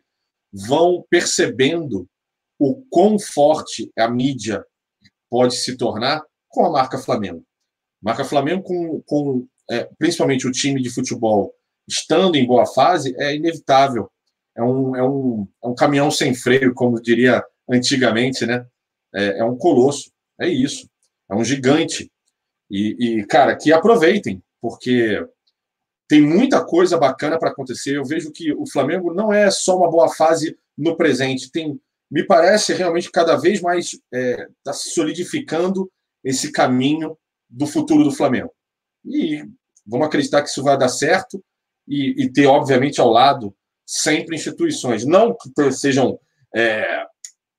vão 0.52 1.04
percebendo 1.08 2.08
o 2.58 2.82
quão 2.90 3.18
forte 3.18 3.90
a 3.96 4.08
mídia 4.08 4.64
pode 5.30 5.56
se 5.56 5.76
tornar 5.76 6.22
com 6.56 6.64
a 6.64 6.70
marca 6.70 6.96
Flamengo. 6.96 7.44
Marca 8.02 8.24
Flamengo 8.24 8.62
com, 8.62 9.02
com 9.02 9.46
é, 9.70 9.86
principalmente 9.98 10.46
o 10.46 10.50
time 10.50 10.80
de 10.80 10.88
futebol 10.88 11.54
estando 11.86 12.34
em 12.36 12.46
boa 12.46 12.64
fase 12.64 13.14
é 13.18 13.36
inevitável. 13.36 14.10
É 14.56 14.62
um, 14.62 14.96
é 14.96 15.06
um, 15.06 15.46
é 15.62 15.68
um 15.68 15.74
caminhão 15.74 16.10
sem 16.10 16.34
freio, 16.34 16.72
como 16.72 17.00
diria 17.00 17.44
antigamente, 17.70 18.46
né? 18.46 18.66
É, 19.14 19.40
é 19.40 19.44
um 19.44 19.54
colosso. 19.54 20.10
É 20.40 20.48
isso. 20.48 20.88
É 21.30 21.34
um 21.34 21.44
gigante. 21.44 22.10
E, 22.70 23.18
e, 23.20 23.26
cara, 23.26 23.54
que 23.54 23.70
aproveitem, 23.70 24.42
porque 24.58 25.22
tem 26.08 26.22
muita 26.22 26.64
coisa 26.64 26.96
bacana 26.96 27.38
para 27.38 27.50
acontecer. 27.50 27.98
Eu 27.98 28.04
vejo 28.04 28.32
que 28.32 28.50
o 28.54 28.66
Flamengo 28.66 29.12
não 29.12 29.30
é 29.30 29.50
só 29.50 29.76
uma 29.76 29.90
boa 29.90 30.08
fase 30.08 30.56
no 30.76 30.96
presente, 30.96 31.50
tem, 31.50 31.78
me 32.10 32.24
parece 32.24 32.72
realmente 32.72 33.10
cada 33.10 33.36
vez 33.36 33.60
mais 33.60 33.92
está 33.92 34.00
é, 34.12 34.48
tá 34.64 34.72
se 34.72 34.90
solidificando 34.90 35.90
esse 36.26 36.50
caminho 36.50 37.16
do 37.48 37.68
futuro 37.68 38.02
do 38.02 38.10
Flamengo. 38.10 38.50
E 39.04 39.44
vamos 39.86 40.08
acreditar 40.08 40.42
que 40.42 40.48
isso 40.48 40.62
vai 40.62 40.76
dar 40.76 40.88
certo 40.88 41.42
e, 41.86 42.24
e 42.24 42.32
ter, 42.32 42.46
obviamente, 42.46 43.00
ao 43.00 43.08
lado 43.08 43.54
sempre 43.86 44.34
instituições. 44.34 45.06
Não 45.06 45.36
que 45.36 45.70
sejam. 45.70 46.18
É, 46.54 47.04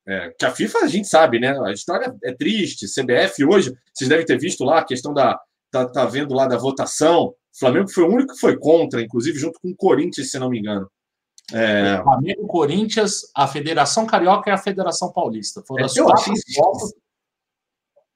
é, 0.06 0.34
que 0.38 0.46
a 0.46 0.52
FIFA 0.52 0.80
a 0.80 0.88
gente 0.88 1.08
sabe, 1.08 1.40
né? 1.40 1.58
A 1.66 1.72
história 1.72 2.14
é 2.24 2.34
triste. 2.34 2.88
CBF 2.88 3.46
hoje, 3.46 3.74
vocês 3.94 4.10
devem 4.10 4.26
ter 4.26 4.38
visto 4.38 4.66
lá 4.66 4.80
a 4.80 4.86
questão 4.86 5.14
da. 5.14 5.40
Tá, 5.72 5.86
tá 5.88 6.06
vendo 6.06 6.34
lá 6.34 6.46
da 6.46 6.58
votação. 6.58 7.28
O 7.28 7.60
Flamengo 7.60 7.90
foi 7.90 8.04
o 8.04 8.12
único 8.12 8.34
que 8.34 8.40
foi 8.40 8.58
contra, 8.58 9.02
inclusive 9.02 9.40
junto 9.40 9.60
com 9.62 9.70
o 9.70 9.76
Corinthians, 9.76 10.30
se 10.30 10.38
não 10.38 10.50
me 10.50 10.60
engano. 10.60 10.90
É... 11.54 12.02
Flamengo, 12.04 12.46
Corinthians, 12.48 13.22
a 13.34 13.48
Federação 13.48 14.06
Carioca 14.06 14.50
e 14.50 14.54
a 14.54 14.58
Federação 14.58 15.12
Paulista. 15.12 15.64
Foram 15.66 15.84
é, 15.84 15.86
as 15.86 15.94
quatro 15.94 16.34
votos 16.58 16.94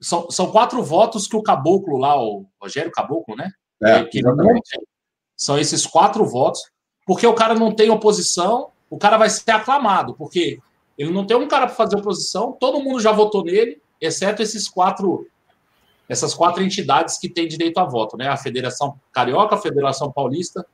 são, 0.01 0.29
são 0.31 0.51
quatro 0.51 0.81
votos 0.83 1.27
que 1.27 1.35
o 1.35 1.43
Caboclo 1.43 1.97
lá, 1.97 2.19
o 2.19 2.45
Rogério 2.59 2.91
Caboclo, 2.91 3.35
né? 3.35 3.51
É, 3.83 4.03
que 4.03 4.21
são 5.37 5.57
esses 5.57 5.85
quatro 5.85 6.25
votos, 6.25 6.61
porque 7.05 7.25
o 7.25 7.33
cara 7.33 7.53
não 7.53 7.73
tem 7.73 7.89
oposição, 7.89 8.69
o 8.89 8.97
cara 8.97 9.17
vai 9.17 9.29
ser 9.29 9.51
aclamado, 9.51 10.13
porque 10.15 10.59
ele 10.97 11.11
não 11.11 11.25
tem 11.25 11.37
um 11.37 11.47
cara 11.47 11.65
para 11.67 11.75
fazer 11.75 11.97
oposição, 11.97 12.51
todo 12.51 12.81
mundo 12.81 12.99
já 12.99 13.11
votou 13.11 13.43
nele, 13.43 13.81
exceto 13.99 14.41
esses 14.41 14.67
quatro, 14.67 15.27
essas 16.09 16.33
quatro 16.33 16.63
entidades 16.63 17.17
que 17.17 17.29
têm 17.29 17.47
direito 17.47 17.77
a 17.79 17.85
voto, 17.85 18.17
né? 18.17 18.27
A 18.27 18.37
Federação 18.37 18.99
Carioca, 19.11 19.55
a 19.55 19.61
Federação 19.61 20.11
Paulista, 20.11 20.65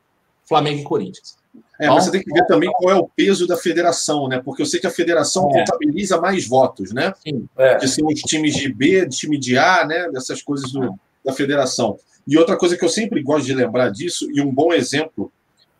Flamengo 0.45 0.81
e 0.81 0.83
Corinthians. 0.83 1.36
É, 1.79 1.87
mas 1.87 2.05
você 2.05 2.11
tem 2.11 2.23
que 2.23 2.33
ver 2.33 2.45
também 2.47 2.71
qual 2.73 2.95
é 2.95 2.99
o 2.99 3.07
peso 3.07 3.45
da 3.45 3.55
federação, 3.55 4.27
né? 4.27 4.41
Porque 4.43 4.61
eu 4.61 4.65
sei 4.65 4.79
que 4.79 4.87
a 4.87 4.91
federação 4.91 5.49
é. 5.49 5.59
contabiliza 5.59 6.19
mais 6.19 6.47
votos, 6.47 6.91
né? 6.91 7.13
Sim. 7.21 7.47
É. 7.55 7.75
Que 7.75 7.87
são 7.87 8.07
os 8.07 8.19
times 8.21 8.55
de 8.55 8.71
B, 8.73 9.07
time 9.07 9.37
de 9.37 9.57
A, 9.57 9.85
né? 9.85 10.09
Dessas 10.09 10.41
coisas 10.41 10.71
do, 10.71 10.99
da 11.23 11.31
federação. 11.33 11.99
E 12.27 12.37
outra 12.37 12.57
coisa 12.57 12.75
que 12.75 12.83
eu 12.83 12.89
sempre 12.89 13.21
gosto 13.21 13.45
de 13.45 13.53
lembrar 13.53 13.89
disso, 13.89 14.27
e 14.31 14.41
um 14.41 14.51
bom 14.51 14.73
exemplo, 14.73 15.31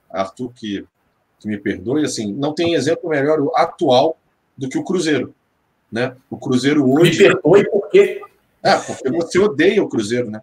Arthur, 0.10 0.52
que, 0.54 0.86
que 1.40 1.48
me 1.48 1.58
perdoe, 1.58 2.06
assim, 2.06 2.32
não 2.32 2.54
tem 2.54 2.76
exemplo 2.76 3.10
melhor 3.10 3.40
atual 3.56 4.18
do 4.56 4.70
que 4.70 4.78
o 4.78 4.84
Cruzeiro. 4.84 5.34
Né? 5.92 6.16
O 6.30 6.38
Cruzeiro 6.38 6.90
hoje. 6.90 7.12
Me 7.12 7.18
perdoe 7.18 7.70
por 7.70 7.90
quê? 7.90 8.22
É, 8.62 8.76
porque 8.76 9.10
você 9.10 9.40
odeia 9.40 9.84
o 9.84 9.90
Cruzeiro, 9.90 10.30
né? 10.30 10.42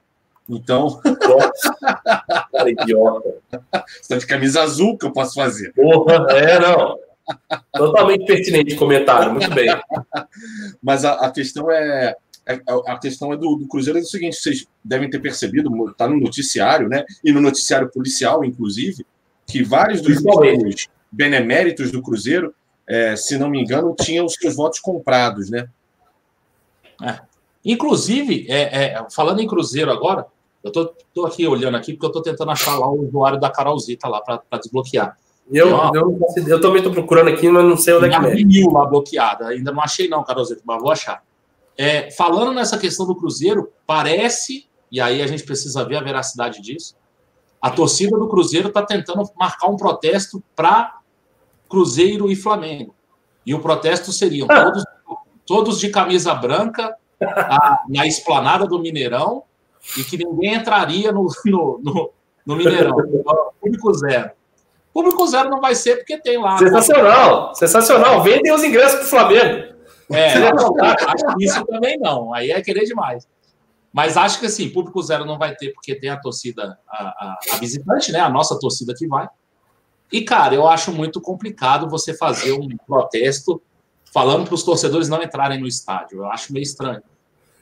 Então. 0.48 1.00
Cara, 2.52 2.70
idiota. 2.70 3.34
Você 4.00 4.08
tá 4.08 4.16
de 4.16 4.26
camisa 4.26 4.62
azul 4.62 4.96
que 4.98 5.06
eu 5.06 5.12
posso 5.12 5.34
fazer. 5.34 5.72
Porra, 5.72 6.26
é, 6.30 6.58
não. 6.58 6.98
Totalmente 7.72 8.26
pertinente 8.26 8.76
comentário, 8.76 9.32
muito 9.32 9.50
bem. 9.50 9.68
Mas 10.82 11.04
a, 11.04 11.12
a 11.14 11.30
questão 11.30 11.70
é, 11.70 12.14
é 12.46 12.60
a 12.86 12.98
questão 12.98 13.32
é 13.32 13.36
do, 13.36 13.56
do, 13.56 13.66
Cruzeiro 13.66 13.98
é 13.98 14.02
o 14.02 14.04
seguinte: 14.04 14.36
vocês 14.36 14.66
devem 14.84 15.08
ter 15.08 15.20
percebido, 15.20 15.70
está 15.90 16.06
no 16.06 16.20
noticiário, 16.20 16.88
né? 16.88 17.04
E 17.24 17.32
no 17.32 17.40
noticiário 17.40 17.90
policial, 17.90 18.44
inclusive, 18.44 19.06
que 19.46 19.62
vários 19.62 20.02
dos 20.02 20.18
beneméritos 21.10 21.90
do 21.90 22.02
Cruzeiro, 22.02 22.54
é, 22.86 23.16
se 23.16 23.38
não 23.38 23.48
me 23.48 23.60
engano, 23.60 23.94
tinham 23.98 24.26
os 24.26 24.34
seus 24.34 24.54
votos 24.54 24.80
comprados, 24.80 25.48
né? 25.48 25.66
É. 27.02 27.20
Inclusive, 27.64 28.46
é, 28.50 28.84
é, 28.84 29.06
falando 29.10 29.40
em 29.40 29.46
Cruzeiro 29.46 29.90
agora, 29.90 30.26
eu 30.64 30.72
tô, 30.72 30.94
tô, 31.12 31.26
aqui 31.26 31.46
olhando 31.46 31.76
aqui 31.76 31.92
porque 31.92 32.06
eu 32.06 32.12
tô 32.12 32.22
tentando 32.22 32.50
achar 32.50 32.78
lá 32.78 32.88
o 32.90 33.06
usuário 33.06 33.38
da 33.38 33.50
Carolzita 33.50 34.08
lá 34.08 34.22
para 34.22 34.58
desbloquear. 34.58 35.14
Eu, 35.52 35.68
eu, 35.94 36.18
eu, 36.48 36.60
também 36.60 36.78
estou 36.78 36.90
procurando 36.90 37.28
aqui, 37.28 37.46
mas 37.50 37.62
não 37.62 37.76
sei 37.76 37.92
onde 37.92 38.06
é 38.06 38.08
que 38.08 38.14
é. 38.14 38.44
mil 38.44 38.70
lá 38.70 38.86
bloqueada. 38.86 39.48
Ainda 39.48 39.70
não 39.70 39.82
achei, 39.82 40.08
não, 40.08 40.24
Carolzita, 40.24 40.62
mas 40.64 40.80
vou 40.80 40.90
achar. 40.90 41.22
É, 41.76 42.10
falando 42.12 42.54
nessa 42.54 42.78
questão 42.78 43.06
do 43.06 43.14
Cruzeiro, 43.14 43.70
parece, 43.86 44.66
e 44.90 45.02
aí 45.02 45.20
a 45.20 45.26
gente 45.26 45.44
precisa 45.44 45.84
ver 45.84 45.96
a 45.96 46.02
veracidade 46.02 46.62
disso, 46.62 46.96
a 47.60 47.70
torcida 47.70 48.16
do 48.16 48.26
Cruzeiro 48.26 48.68
está 48.68 48.82
tentando 48.82 49.22
marcar 49.36 49.68
um 49.68 49.76
protesto 49.76 50.42
para 50.56 50.98
Cruzeiro 51.68 52.30
e 52.30 52.36
Flamengo. 52.36 52.94
E 53.44 53.54
o 53.54 53.60
protesto 53.60 54.12
seriam 54.12 54.46
ah. 54.50 54.64
todos, 54.64 54.84
todos 55.44 55.78
de 55.78 55.90
camisa 55.90 56.34
branca 56.34 56.96
a, 57.22 57.82
na 57.86 58.06
esplanada 58.06 58.66
do 58.66 58.78
Mineirão 58.78 59.42
e 59.96 60.04
que 60.04 60.16
ninguém 60.16 60.54
entraria 60.54 61.12
no, 61.12 61.26
no, 61.44 61.80
no, 61.82 62.10
no 62.46 62.56
Mineirão. 62.56 62.96
Público 63.60 63.94
zero. 63.94 64.30
Público 64.92 65.26
zero 65.26 65.50
não 65.50 65.60
vai 65.60 65.74
ser 65.74 65.96
porque 65.96 66.18
tem 66.18 66.40
lá. 66.40 66.58
Sensacional, 66.58 67.54
sensacional. 67.54 68.22
Vendem 68.22 68.52
os 68.52 68.62
ingressos 68.62 69.00
para 69.00 69.06
o 69.06 69.10
Flamengo. 69.10 69.74
É, 70.10 70.34
acho 70.34 71.36
que 71.36 71.44
isso 71.44 71.64
também 71.66 71.98
não. 71.98 72.32
Aí 72.32 72.50
é 72.50 72.60
querer 72.62 72.84
demais. 72.84 73.26
Mas 73.92 74.16
acho 74.16 74.40
que 74.40 74.46
assim, 74.46 74.68
público 74.70 75.00
zero 75.02 75.24
não 75.24 75.38
vai 75.38 75.54
ter, 75.54 75.72
porque 75.72 75.94
tem 75.94 76.10
a 76.10 76.20
torcida, 76.20 76.78
a, 76.88 77.02
a, 77.04 77.38
a 77.52 77.56
visitante, 77.58 78.10
né? 78.10 78.20
A 78.20 78.28
nossa 78.28 78.58
torcida 78.58 78.92
que 78.92 79.06
vai. 79.06 79.28
E, 80.12 80.22
cara, 80.22 80.54
eu 80.54 80.68
acho 80.68 80.92
muito 80.92 81.20
complicado 81.20 81.88
você 81.88 82.12
fazer 82.14 82.52
um 82.52 82.68
protesto 82.86 83.60
falando 84.12 84.44
para 84.44 84.54
os 84.54 84.62
torcedores 84.62 85.08
não 85.08 85.22
entrarem 85.22 85.60
no 85.60 85.66
estádio. 85.66 86.18
Eu 86.18 86.26
acho 86.26 86.52
meio 86.52 86.62
estranho. 86.62 87.02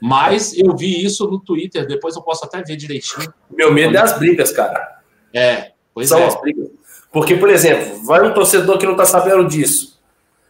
Mas 0.04 0.52
eu 0.58 0.76
vi 0.76 1.04
isso 1.04 1.30
no 1.30 1.38
Twitter, 1.38 1.86
depois 1.86 2.16
eu 2.16 2.22
posso 2.22 2.44
até 2.44 2.60
ver 2.60 2.74
direitinho. 2.74 3.32
Meu 3.48 3.72
medo 3.72 3.96
é 3.96 4.00
as 4.00 4.18
brigas, 4.18 4.50
cara. 4.50 5.00
É, 5.32 5.70
pois 5.94 6.08
São 6.08 6.18
é. 6.18 6.26
as 6.26 6.40
brigas. 6.40 6.70
Porque, 7.12 7.36
por 7.36 7.48
exemplo, 7.48 8.04
vai 8.04 8.20
um 8.20 8.34
torcedor 8.34 8.78
que 8.78 8.84
não 8.84 8.94
está 8.94 9.06
sabendo 9.06 9.46
disso. 9.46 10.02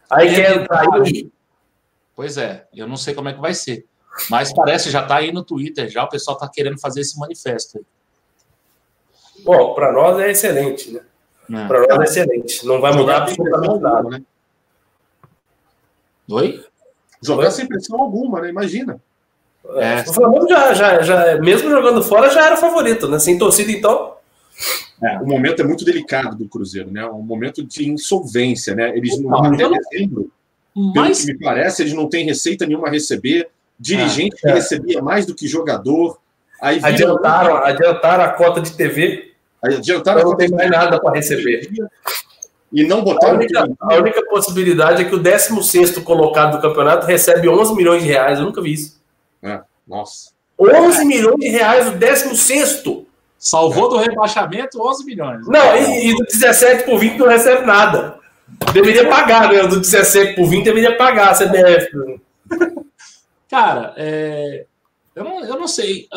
Aí 0.09 0.29
é 0.29 0.33
quer 0.33 0.57
entrar 0.57 0.91
aí. 0.95 1.31
Pois 2.15 2.35
é, 2.35 2.65
eu 2.73 2.87
não 2.87 2.97
sei 2.97 3.13
como 3.13 3.29
é 3.29 3.33
que 3.33 3.39
vai 3.39 3.53
ser. 3.53 3.85
Mas 4.27 4.51
parece 4.51 4.89
já 4.89 5.03
está 5.03 5.17
aí 5.17 5.31
no 5.31 5.43
Twitter, 5.43 5.87
já 5.87 6.03
o 6.03 6.09
pessoal 6.09 6.35
está 6.35 6.49
querendo 6.49 6.79
fazer 6.79 7.01
esse 7.01 7.19
manifesto. 7.19 7.85
Bom, 9.43 9.75
para 9.75 9.91
nós 9.91 10.17
é 10.17 10.31
excelente, 10.31 10.91
né? 10.91 11.01
É. 11.51 11.67
Para 11.67 11.79
nós 11.81 11.99
é 11.99 12.03
excelente. 12.05 12.65
Não 12.65 12.81
vai 12.81 12.91
mudar 12.91 13.17
absolutamente 13.17 13.79
nada. 13.79 14.09
Né? 14.09 14.23
Oi? 16.31 16.65
Jogar 17.21 17.51
sem 17.51 17.67
pressão 17.67 18.01
alguma, 18.01 18.41
né? 18.41 18.49
Imagina. 18.49 18.99
É. 19.77 20.01
O 20.01 20.13
Flamengo 20.13 20.47
já, 20.47 20.73
já, 20.73 21.01
já, 21.01 21.37
mesmo 21.37 21.69
jogando 21.69 22.03
fora, 22.03 22.29
já 22.29 22.45
era 22.45 22.57
favorito, 22.57 23.07
né? 23.07 23.17
Sem 23.17 23.37
torcida, 23.37 23.71
então. 23.71 24.13
É, 25.01 25.17
o 25.19 25.25
momento 25.25 25.61
é 25.61 25.65
muito 25.65 25.85
delicado 25.85 26.35
do 26.35 26.47
Cruzeiro, 26.47 26.91
né? 26.91 27.05
Um 27.05 27.21
momento 27.21 27.63
de 27.63 27.89
insolvência, 27.89 28.75
né? 28.75 28.95
Eles 28.95 29.19
não, 29.19 29.29
não 29.29 29.45
até 29.45 29.69
dezembro, 29.69 30.31
mas... 30.75 30.93
pelo 30.93 31.15
que 31.15 31.33
me 31.33 31.39
parece, 31.39 31.81
eles 31.81 31.93
não 31.93 32.07
têm 32.07 32.25
receita 32.25 32.65
nenhuma 32.65 32.87
a 32.87 32.91
receber. 32.91 33.49
Dirigente 33.79 34.35
que 34.35 34.47
é. 34.47 34.53
recebia 34.53 35.01
mais 35.01 35.25
do 35.25 35.33
que 35.33 35.47
jogador. 35.47 36.19
Aí 36.61 36.79
adiantaram, 36.81 37.57
adiantaram 37.57 38.23
a 38.23 38.29
cota 38.29 38.61
de 38.61 38.71
TV. 38.71 39.33
Adiantaram 39.61 40.21
a 40.21 40.23
cota 40.23 40.31
não 40.31 40.37
tem 40.37 40.49
mais 40.49 40.69
nada 40.69 41.01
para 41.01 41.15
receber. 41.15 41.69
E 42.71 42.83
não 42.85 43.03
botaram. 43.03 43.33
A 43.33 43.37
única, 43.37 43.69
a 43.79 43.95
única, 43.95 44.25
possibilidade 44.25 45.01
é 45.01 45.05
que 45.05 45.15
o 45.15 45.19
16 45.19 45.97
colocado 45.99 46.57
do 46.57 46.61
campeonato 46.61 47.05
recebe 47.05 47.49
11 47.49 47.75
milhões 47.75 48.03
de 48.03 48.07
reais. 48.07 48.39
Eu 48.39 48.45
nunca 48.45 48.61
vi 48.61 48.73
isso. 48.73 49.02
É, 49.43 49.61
nossa. 49.87 50.31
11 50.59 51.05
milhões 51.05 51.39
de 51.39 51.49
reais 51.49 51.87
o 51.87 51.91
16. 51.91 52.83
Salvou 53.37 53.89
do 53.89 53.97
rebaixamento 53.97 54.81
11 54.81 55.05
milhões. 55.05 55.45
Não, 55.47 55.75
e, 55.75 56.11
e 56.11 56.15
do 56.15 56.23
17 56.23 56.85
por 56.85 56.97
20 56.97 57.17
não 57.17 57.27
recebe 57.27 57.65
nada. 57.65 58.17
Deveria 58.71 59.09
pagar, 59.09 59.51
né? 59.51 59.67
Do 59.67 59.81
17 59.81 60.35
por 60.35 60.47
20 60.47 60.63
deveria 60.63 60.95
pagar 60.95 61.31
a 61.31 61.35
CBF. 61.35 62.21
Cara, 63.49 63.93
é... 63.97 64.65
eu, 65.15 65.23
não, 65.23 65.43
eu 65.43 65.59
não 65.59 65.67
sei. 65.67 66.07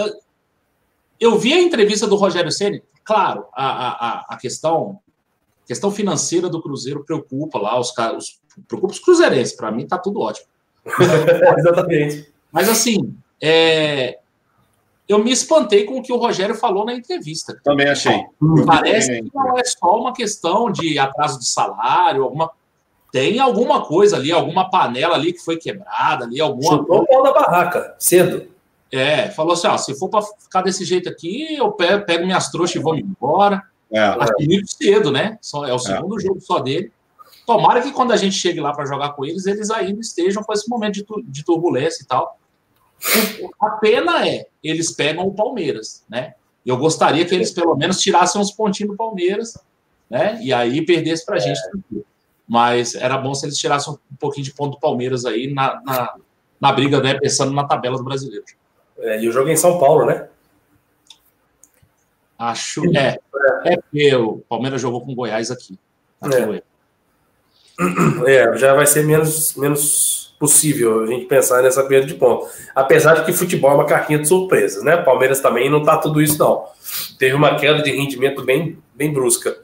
Eu 1.18 1.36
vi 1.38 1.52
a 1.52 1.60
entrevista 1.60 2.06
do 2.06 2.14
Rogério 2.14 2.52
Ceni. 2.52 2.82
Claro, 3.04 3.46
a, 3.52 3.66
a, 3.66 4.26
a 4.28 4.36
questão 4.36 5.00
a 5.64 5.66
questão 5.66 5.90
financeira 5.90 6.48
do 6.48 6.62
Cruzeiro 6.62 7.04
preocupa 7.04 7.58
lá 7.58 7.78
os 7.78 7.90
caras, 7.90 8.40
preocupa 8.68 8.92
os 8.92 9.00
cruzeirenses. 9.00 9.56
Para 9.56 9.72
mim 9.72 9.84
tá 9.84 9.98
tudo 9.98 10.20
ótimo. 10.20 10.46
Exatamente. 11.58 12.32
Mas 12.52 12.68
assim, 12.68 13.16
é, 13.40 14.18
eu 15.08 15.22
me 15.22 15.30
espantei 15.30 15.84
com 15.84 15.98
o 15.98 16.02
que 16.02 16.12
o 16.12 16.16
Rogério 16.16 16.54
falou 16.54 16.84
na 16.84 16.94
entrevista. 16.94 17.58
Também 17.62 17.88
achei. 17.88 18.24
Parece 18.66 19.22
que 19.22 19.30
não 19.34 19.58
é 19.58 19.64
só 19.64 20.00
uma 20.00 20.12
questão 20.12 20.70
de 20.70 20.98
atraso 20.98 21.38
de 21.38 21.46
salário, 21.46 22.24
alguma 22.24 22.50
tem 23.12 23.38
alguma 23.38 23.82
coisa 23.82 24.16
ali, 24.16 24.30
alguma 24.30 24.68
panela 24.68 25.14
ali 25.14 25.32
que 25.32 25.38
foi 25.38 25.56
quebrada 25.56 26.24
ali, 26.24 26.40
alguma. 26.40 26.76
Chutou 26.76 27.02
o 27.02 27.06
pau 27.06 27.22
da 27.22 27.32
barraca, 27.32 27.94
cedo. 27.98 28.48
É, 28.92 29.30
falou 29.30 29.54
assim: 29.54 29.68
ó, 29.68 29.78
se 29.78 29.94
for 29.98 30.08
para 30.08 30.22
ficar 30.22 30.62
desse 30.62 30.84
jeito 30.84 31.08
aqui, 31.08 31.54
eu 31.56 31.72
pego, 31.72 32.04
pego 32.04 32.26
minhas 32.26 32.50
trouxas 32.50 32.76
e 32.76 32.78
vou 32.78 32.94
embora. 32.94 33.62
É, 33.90 34.00
Acho 34.00 34.34
que 34.34 34.46
muito 34.46 34.70
cedo, 34.70 35.10
né? 35.12 35.38
Só, 35.40 35.64
é 35.64 35.72
o 35.72 35.76
é. 35.76 35.78
segundo 35.78 36.18
é. 36.18 36.22
jogo 36.22 36.40
só 36.40 36.58
dele. 36.58 36.92
Tomara 37.46 37.80
que 37.80 37.92
quando 37.92 38.12
a 38.12 38.16
gente 38.16 38.34
chegue 38.34 38.60
lá 38.60 38.72
para 38.72 38.84
jogar 38.84 39.10
com 39.10 39.24
eles, 39.24 39.46
eles 39.46 39.70
ainda 39.70 40.00
estejam 40.00 40.42
com 40.42 40.52
esse 40.52 40.68
momento 40.68 40.94
de, 40.94 41.06
de 41.28 41.44
turbulência 41.44 42.02
e 42.02 42.06
tal. 42.06 42.38
A 43.60 43.70
pena 43.70 44.26
é, 44.26 44.48
eles 44.62 44.90
pegam 44.90 45.26
o 45.26 45.32
Palmeiras, 45.32 46.04
né? 46.08 46.34
Eu 46.64 46.76
gostaria 46.76 47.24
que 47.24 47.32
eles 47.32 47.52
pelo 47.52 47.76
menos 47.76 48.00
tirassem 48.00 48.40
uns 48.40 48.50
pontinhos 48.50 48.90
do 48.92 48.96
Palmeiras, 48.96 49.56
né? 50.10 50.40
E 50.42 50.52
aí 50.52 50.84
perdesse 50.84 51.24
para 51.24 51.36
a 51.36 51.38
gente. 51.38 51.58
É. 51.58 52.00
Mas 52.48 52.96
era 52.96 53.16
bom 53.16 53.32
se 53.32 53.46
eles 53.46 53.56
tirassem 53.56 53.92
um 53.92 54.16
pouquinho 54.18 54.44
de 54.44 54.52
ponto 54.52 54.72
do 54.72 54.80
Palmeiras 54.80 55.24
aí 55.24 55.52
na, 55.52 55.80
na, 55.84 56.14
na 56.60 56.72
briga, 56.72 57.00
né? 57.00 57.14
Pensando 57.14 57.52
na 57.52 57.64
tabela 57.64 57.96
do 57.96 58.02
brasileiro. 58.02 58.44
É, 58.98 59.22
e 59.22 59.28
o 59.28 59.32
jogo 59.32 59.48
é 59.48 59.52
em 59.52 59.56
São 59.56 59.78
Paulo, 59.78 60.06
né? 60.06 60.28
Acho. 62.36 62.82
É. 62.96 63.18
É 63.64 63.76
porque 63.76 64.14
o 64.16 64.38
Palmeiras 64.48 64.80
jogou 64.80 65.00
com 65.00 65.12
o 65.12 65.14
Goiás 65.14 65.50
aqui. 65.52 65.78
aqui 66.20 66.36
é. 66.36 66.62
É, 68.26 68.56
já 68.56 68.74
vai 68.74 68.86
ser 68.86 69.04
menos, 69.04 69.54
menos 69.56 70.34
possível 70.38 71.02
a 71.02 71.06
gente 71.06 71.26
pensar 71.26 71.62
nessa 71.62 71.82
perda 71.84 72.06
de 72.06 72.14
ponto. 72.14 72.46
Apesar 72.74 73.14
de 73.14 73.24
que 73.24 73.32
futebol 73.32 73.70
é 73.72 73.74
uma 73.74 73.86
carrinha 73.86 74.18
de 74.18 74.28
surpresas, 74.28 74.82
né? 74.82 74.96
Palmeiras 74.96 75.40
também 75.40 75.70
não 75.70 75.82
tá 75.82 75.96
tudo 75.96 76.20
isso, 76.20 76.38
não. 76.38 76.64
Teve 77.18 77.34
uma 77.34 77.56
queda 77.56 77.82
de 77.82 77.90
rendimento 77.90 78.42
bem, 78.42 78.78
bem 78.94 79.12
brusca. 79.12 79.58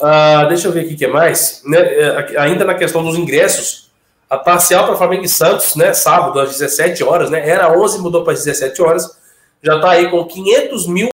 Uh, 0.00 0.48
deixa 0.48 0.68
eu 0.68 0.72
ver 0.72 0.80
aqui 0.80 0.94
o 0.94 0.96
que 0.96 1.06
mais. 1.06 1.62
Né, 1.66 1.78
é, 1.78 2.38
ainda 2.38 2.64
na 2.64 2.74
questão 2.74 3.02
dos 3.02 3.16
ingressos, 3.16 3.90
a 4.28 4.38
parcial 4.38 4.86
para 4.86 4.96
Flamengo 4.96 5.24
e 5.24 5.28
Santos, 5.28 5.74
né? 5.74 5.92
Sábado 5.92 6.38
às 6.40 6.50
17 6.50 7.02
horas, 7.02 7.30
né? 7.30 7.46
Era 7.46 7.70
11, 7.78 7.98
mudou 7.98 8.24
para 8.24 8.32
17 8.32 8.80
horas. 8.80 9.18
Já 9.62 9.76
está 9.76 9.90
aí 9.90 10.10
com 10.10 10.24
500 10.24 10.86
mil. 10.86 11.08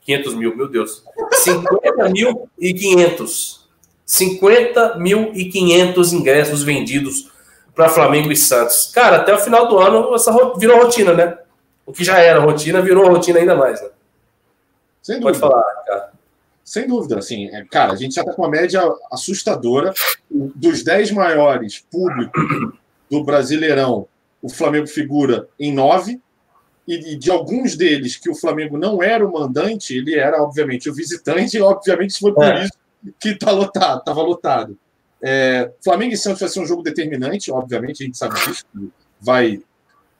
500 0.00 0.34
mil, 0.34 0.56
meu 0.56 0.68
Deus. 0.68 1.04
50 1.32 2.08
mil 2.08 2.48
e 2.58 2.72
500. 2.72 3.57
50 4.08 4.96
mil 4.96 5.32
e 5.34 5.44
500 5.50 6.14
ingressos 6.14 6.62
vendidos 6.62 7.30
para 7.74 7.90
Flamengo 7.90 8.32
e 8.32 8.36
Santos. 8.36 8.90
Cara, 8.92 9.18
até 9.18 9.34
o 9.34 9.38
final 9.38 9.68
do 9.68 9.78
ano 9.78 10.14
essa 10.14 10.32
virou 10.56 10.82
rotina, 10.82 11.12
né? 11.12 11.38
O 11.84 11.92
que 11.92 12.02
já 12.02 12.18
era 12.18 12.40
rotina 12.40 12.80
virou 12.80 13.06
rotina 13.06 13.38
ainda 13.38 13.54
mais, 13.54 13.82
né? 13.82 13.90
Sem 15.02 15.20
Pode 15.20 15.38
falar, 15.38 15.62
cara. 15.86 16.10
Sem 16.64 16.86
dúvida, 16.86 17.18
assim, 17.18 17.48
é, 17.54 17.64
cara, 17.66 17.92
a 17.92 17.96
gente 17.96 18.14
já 18.14 18.22
está 18.22 18.32
com 18.32 18.42
uma 18.42 18.50
média 18.50 18.82
assustadora. 19.12 19.92
Dos 20.30 20.82
10 20.82 21.12
maiores 21.12 21.78
públicos 21.90 22.42
do 23.10 23.22
Brasileirão, 23.24 24.06
o 24.40 24.48
Flamengo 24.48 24.86
figura 24.86 25.48
em 25.60 25.72
9, 25.72 26.18
e 26.86 27.16
de 27.16 27.30
alguns 27.30 27.76
deles 27.76 28.16
que 28.16 28.30
o 28.30 28.34
Flamengo 28.34 28.78
não 28.78 29.02
era 29.02 29.26
o 29.26 29.32
mandante, 29.32 29.94
ele 29.94 30.14
era, 30.14 30.42
obviamente, 30.42 30.88
o 30.88 30.94
visitante, 30.94 31.58
e 31.58 31.60
obviamente 31.60 32.18
foi 32.18 32.32
por 32.32 32.44
é. 32.44 32.64
isso 32.64 32.72
que 33.20 33.36
tá 33.36 33.50
lotado, 33.50 34.00
estava 34.00 34.22
lotado. 34.22 34.78
É, 35.20 35.72
Flamengo 35.82 36.14
e 36.14 36.16
Santos 36.16 36.40
vai 36.40 36.48
ser 36.48 36.60
um 36.60 36.66
jogo 36.66 36.82
determinante, 36.82 37.50
obviamente, 37.50 38.02
a 38.02 38.06
gente 38.06 38.18
sabe 38.18 38.34
disso. 38.44 38.64
Vai, 39.20 39.62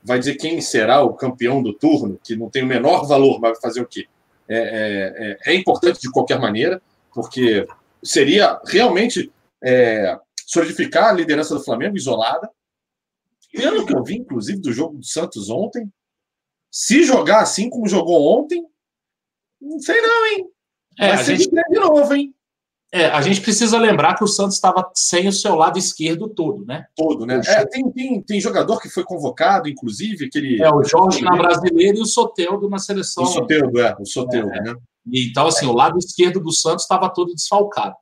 vai 0.02 0.18
dizer 0.18 0.36
quem 0.36 0.60
será 0.60 1.02
o 1.02 1.14
campeão 1.14 1.62
do 1.62 1.72
turno, 1.72 2.18
que 2.22 2.36
não 2.36 2.50
tem 2.50 2.62
o 2.62 2.66
menor 2.66 3.06
valor, 3.06 3.40
mas 3.40 3.52
vai 3.52 3.60
fazer 3.60 3.80
o 3.80 3.86
quê? 3.86 4.06
É, 4.48 4.56
é, 4.56 5.48
é, 5.48 5.52
é, 5.52 5.54
importante 5.54 6.00
de 6.00 6.10
qualquer 6.10 6.40
maneira, 6.40 6.80
porque 7.12 7.66
seria 8.02 8.58
realmente 8.66 9.30
é, 9.62 10.18
solidificar 10.46 11.10
a 11.10 11.12
liderança 11.12 11.54
do 11.54 11.62
Flamengo 11.62 11.96
isolada. 11.96 12.50
Pelo 13.52 13.86
que 13.86 13.94
eu 13.94 14.02
vi, 14.02 14.16
inclusive, 14.16 14.60
do 14.60 14.72
jogo 14.72 14.98
do 14.98 15.04
Santos 15.04 15.48
ontem, 15.48 15.90
se 16.70 17.02
jogar 17.02 17.40
assim 17.40 17.70
como 17.70 17.88
jogou 17.88 18.38
ontem, 18.38 18.64
não 19.60 19.80
sei 19.80 20.00
não, 20.00 20.26
hein? 20.26 20.50
É, 20.98 21.08
Vai 21.08 21.18
a 21.18 21.22
gente... 21.22 21.48
de 21.48 21.80
novo, 21.80 22.14
hein? 22.14 22.34
É, 22.90 23.06
a 23.06 23.20
gente 23.20 23.42
precisa 23.42 23.78
lembrar 23.78 24.14
que 24.14 24.24
o 24.24 24.28
Santos 24.28 24.54
estava 24.54 24.90
sem 24.94 25.28
o 25.28 25.32
seu 25.32 25.54
lado 25.54 25.78
esquerdo 25.78 26.26
todo, 26.26 26.64
né? 26.64 26.86
Todo, 26.96 27.26
né? 27.26 27.40
É, 27.46 27.66
tem, 27.66 27.90
tem, 27.92 28.22
tem 28.22 28.40
jogador 28.40 28.80
que 28.80 28.88
foi 28.88 29.04
convocado, 29.04 29.68
inclusive, 29.68 30.24
aquele. 30.24 30.62
É, 30.62 30.72
o 30.72 30.82
Jorge 30.82 31.22
na 31.22 31.36
brasileira 31.36 31.98
e 31.98 32.00
o 32.00 32.06
Soteldo 32.06 32.68
na 32.70 32.78
seleção. 32.78 33.24
O 33.24 33.26
Soteldo, 33.26 33.78
é, 33.78 33.94
o 34.00 34.06
Soteldo, 34.06 34.54
é, 34.54 34.62
né? 34.62 34.74
Então, 35.12 35.46
assim, 35.46 35.66
o 35.66 35.72
lado 35.72 35.98
esquerdo 35.98 36.40
do 36.40 36.52
Santos 36.52 36.84
estava 36.84 37.10
todo 37.10 37.34
desfalcado. 37.34 37.94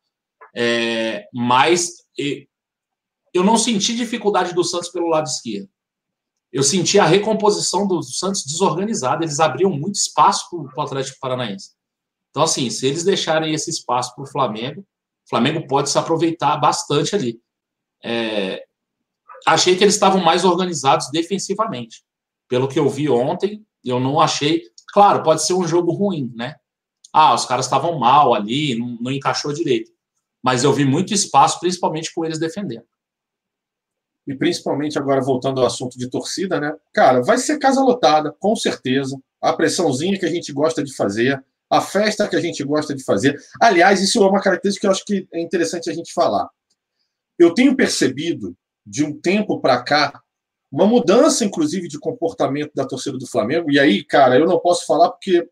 É, 0.55 1.27
mas 1.35 2.05
eu 3.35 3.45
não 3.45 3.57
senti 3.57 3.95
dificuldade 3.95 4.55
do 4.55 4.65
Santos 4.65 4.89
pelo 4.89 5.09
lado 5.09 5.27
esquerdo. 5.27 5.69
Eu 6.53 6.63
senti 6.63 6.99
a 6.99 7.05
recomposição 7.05 7.87
do 7.87 8.03
Santos 8.03 8.45
desorganizada. 8.45 9.25
Eles 9.25 9.41
abriam 9.41 9.71
muito 9.71 9.97
espaço 9.97 10.49
para 10.49 10.83
o 10.83 10.87
Atlético 10.87 11.19
Paranaense. 11.21 11.76
Então, 12.37 12.45
assim, 12.45 12.69
se 12.69 12.87
eles 12.87 13.03
deixarem 13.03 13.55
esse 13.55 13.71
espaço 13.71 14.15
para 14.15 14.25
o 14.25 14.27
Flamengo, 14.27 14.83
o 14.83 15.29
Flamengo 15.31 15.67
pode 15.67 15.89
se 15.89 15.97
aproveitar 15.97 16.59
bastante 16.59 17.17
ali. 17.17 17.41
É, 18.05 18.63
achei 19.47 19.75
que 19.75 19.83
eles 19.83 19.95
estavam 19.95 20.23
mais 20.23 20.45
organizados 20.45 21.11
defensivamente. 21.11 22.05
Pelo 22.47 22.69
que 22.69 22.79
eu 22.79 22.91
vi 22.91 23.09
ontem, 23.09 23.65
eu 23.83 23.99
não 23.99 24.21
achei. 24.21 24.65
Claro, 24.93 25.23
pode 25.23 25.47
ser 25.47 25.55
um 25.55 25.67
jogo 25.67 25.93
ruim, 25.93 26.31
né? 26.37 26.57
Ah, 27.11 27.35
os 27.35 27.47
caras 27.47 27.65
estavam 27.65 27.99
mal 27.99 28.35
ali, 28.35 28.79
não, 28.79 28.99
não 29.01 29.11
encaixou 29.11 29.51
direito. 29.55 29.91
Mas 30.43 30.63
eu 30.63 30.75
vi 30.75 30.85
muito 30.85 31.15
espaço, 31.15 31.59
principalmente 31.59 32.13
com 32.15 32.23
eles 32.23 32.39
defendendo. 32.39 32.85
E 34.27 34.35
principalmente 34.35 34.99
agora 34.99 35.23
voltando 35.23 35.63
ao 35.63 35.67
assunto 35.67 35.97
de 35.99 36.11
torcida, 36.11 36.61
né? 36.61 36.77
Cara, 36.93 37.23
vai 37.23 37.39
ser 37.39 37.59
casa 37.59 37.81
lotada, 37.81 38.31
com 38.39 38.55
certeza. 38.55 39.19
A 39.41 39.55
pressãozinha 39.55 40.19
que 40.19 40.27
a 40.27 40.31
gente 40.31 40.53
gosta 40.53 40.85
de 40.85 40.95
fazer, 40.95 41.43
a 41.71 41.81
festa 41.81 42.29
que 42.29 42.37
a 42.37 42.41
gente 42.41 42.63
gosta 42.65 42.95
de 42.95 43.05
fazer. 43.05 43.39
Aliás, 43.61 44.01
isso 44.01 44.23
é 44.23 44.29
uma 44.29 44.41
característica 44.41 44.83
que 44.83 44.87
eu 44.87 44.91
acho 44.91 45.05
que 45.05 45.29
é 45.33 45.41
interessante 45.41 45.91
a 45.91 45.95
gente 45.95 46.13
falar. 46.13 46.49
Eu 47.39 47.53
tenho 47.53 47.77
percebido, 47.77 48.57
de 48.87 49.05
um 49.05 49.19
tempo 49.19 49.61
para 49.61 49.83
cá, 49.83 50.23
uma 50.71 50.87
mudança, 50.87 51.45
inclusive, 51.45 51.89
de 51.89 51.99
comportamento 51.99 52.71
da 52.75 52.87
torcida 52.87 53.19
do 53.19 53.27
Flamengo. 53.27 53.71
E 53.71 53.79
aí, 53.79 54.05
cara, 54.05 54.39
eu 54.39 54.47
não 54.47 54.59
posso 54.59 54.87
falar 54.87 55.11
porque 55.11 55.49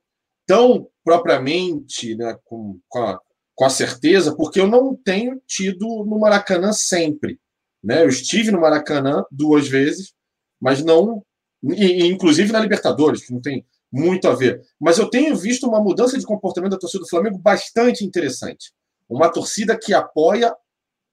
tão 0.47 0.89
propriamente, 1.03 2.15
né, 2.15 2.39
com, 2.45 2.79
com, 2.89 2.99
a, 3.01 3.21
com 3.55 3.65
a 3.65 3.71
certeza, 3.71 4.35
porque 4.35 4.61
eu 4.61 4.67
não 4.67 4.95
tenho 4.95 5.41
tido 5.47 5.87
no 6.05 6.19
Maracanã 6.19 6.73
sempre. 6.73 7.39
Né? 7.83 8.03
Eu 8.03 8.09
estive 8.09 8.51
no 8.51 8.61
Maracanã 8.61 9.25
duas 9.31 9.69
vezes, 9.69 10.15
mas 10.61 10.83
não. 10.83 11.25
E, 11.63 12.07
inclusive 12.07 12.53
na 12.53 12.61
Libertadores, 12.61 13.27
que 13.27 13.33
não 13.33 13.41
tem 13.41 13.65
muito 13.95 14.27
a 14.27 14.35
ver. 14.35 14.61
Mas 14.81 14.99
eu 14.99 15.09
tenho 15.09 15.37
visto 15.37 15.69
uma 15.69 15.81
mudança 15.81 16.19
de 16.19 16.27
comportamento 16.27 16.73
da 16.73 16.79
torcida 16.79 17.05
do 17.05 17.09
Flamengo 17.09 17.39
bastante 17.39 18.05
interessante. 18.05 18.73
Uma 19.09 19.31
torcida 19.31 19.79
que 19.79 19.95
apoia 19.95 20.55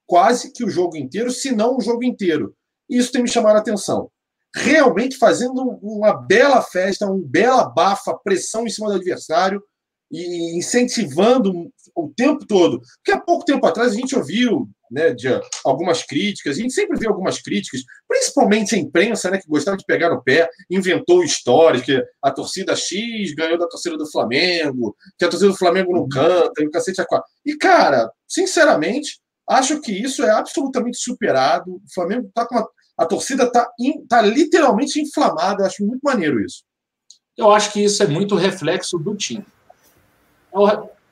quase 0.08 0.52
que 0.52 0.64
o 0.64 0.70
jogo 0.70 0.98
inteiro, 0.98 1.32
se 1.32 1.52
não 1.52 1.78
o 1.78 1.82
jogo 1.82 2.04
inteiro. 2.04 2.56
Isso 2.90 3.12
tem 3.12 3.22
me 3.22 3.30
chamado 3.30 3.58
a 3.58 3.60
atenção 3.60 4.10
realmente 4.54 5.18
fazendo 5.18 5.62
uma 5.82 6.14
bela 6.14 6.62
festa, 6.62 7.10
um 7.10 7.22
bela 7.22 7.64
bafa, 7.70 8.18
pressão 8.24 8.66
em 8.66 8.70
cima 8.70 8.90
do 8.90 8.96
adversário 8.96 9.64
e 10.12 10.58
incentivando 10.58 11.72
o 11.96 12.10
tempo 12.16 12.46
todo. 12.46 12.82
Porque 12.98 13.12
há 13.12 13.20
pouco 13.20 13.46
tempo 13.46 13.66
atrás 13.66 13.94
a 13.94 13.96
gente 13.96 14.16
ouviu 14.16 14.70
né, 14.92 15.14
de 15.14 15.28
algumas 15.64 16.04
críticas, 16.04 16.58
a 16.58 16.62
gente 16.62 16.74
sempre 16.74 17.00
vê 17.00 17.08
algumas 17.08 17.42
críticas, 17.42 17.82
principalmente 18.08 18.76
a 18.76 18.78
imprensa, 18.78 19.32
né, 19.32 19.40
que 19.40 19.48
gostava 19.48 19.78
de 19.78 19.86
pegar 19.86 20.10
no 20.10 20.22
pé, 20.22 20.50
inventou 20.70 21.24
histórias, 21.24 21.84
que 21.84 22.04
a 22.22 22.32
torcida 22.32 22.76
X 22.76 23.34
ganhou 23.34 23.58
da 23.58 23.68
torcida 23.68 23.98
do 23.98 24.10
Flamengo, 24.12 24.96
que 25.18 25.26
a 25.26 25.30
torcida 25.30 25.52
do 25.52 25.58
Flamengo 25.58 25.94
não 25.94 26.08
canta, 26.10 26.62
e 26.62 26.68
o 26.68 26.72
cacete 26.72 27.00
é 27.00 27.06
quatro. 27.06 27.28
E, 27.46 27.56
cara, 27.56 28.12
sinceramente, 28.28 29.20
acho 29.50 29.80
que 29.80 29.92
isso 29.92 30.24
é 30.24 30.32
absolutamente 30.32 30.98
superado. 30.98 31.76
O 31.76 31.94
Flamengo 31.94 32.28
está 32.28 32.46
com 32.46 32.56
uma 32.56 32.68
a 33.02 33.06
torcida 33.06 33.46
está 33.46 33.68
tá 34.08 34.22
literalmente 34.22 35.02
inflamada. 35.02 35.64
Eu 35.64 35.66
acho 35.66 35.84
muito 35.84 36.02
maneiro 36.04 36.40
isso. 36.40 36.64
Eu 37.36 37.52
acho 37.52 37.74
que 37.74 37.84
isso 37.84 38.04
é 38.04 38.08
muito 38.08 38.36
reflexo 38.36 39.00
do 39.00 39.16
time. 39.16 39.46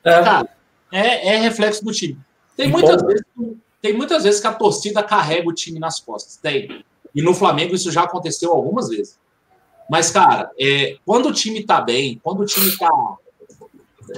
É, 0.04 0.10
é. 0.10 0.22
Cara, 0.22 0.48
é, 0.92 1.34
é 1.34 1.36
reflexo 1.38 1.84
do 1.84 1.90
time. 1.90 2.16
Tem 2.56 2.68
muitas, 2.68 3.02
vezes, 3.02 3.24
tem 3.80 3.92
muitas 3.92 4.24
vezes 4.24 4.40
que 4.40 4.46
a 4.46 4.52
torcida 4.52 5.02
carrega 5.02 5.48
o 5.48 5.54
time 5.54 5.78
nas 5.78 6.00
costas. 6.00 6.36
Tem. 6.36 6.84
E 7.14 7.22
no 7.22 7.34
Flamengo 7.34 7.74
isso 7.74 7.90
já 7.90 8.02
aconteceu 8.02 8.52
algumas 8.52 8.88
vezes. 8.88 9.18
Mas, 9.88 10.10
cara, 10.10 10.50
é, 10.58 10.96
quando 11.04 11.28
o 11.28 11.32
time 11.32 11.64
tá 11.64 11.80
bem, 11.80 12.20
quando 12.22 12.40
o 12.40 12.46
time 12.46 12.76
tá 12.76 13.16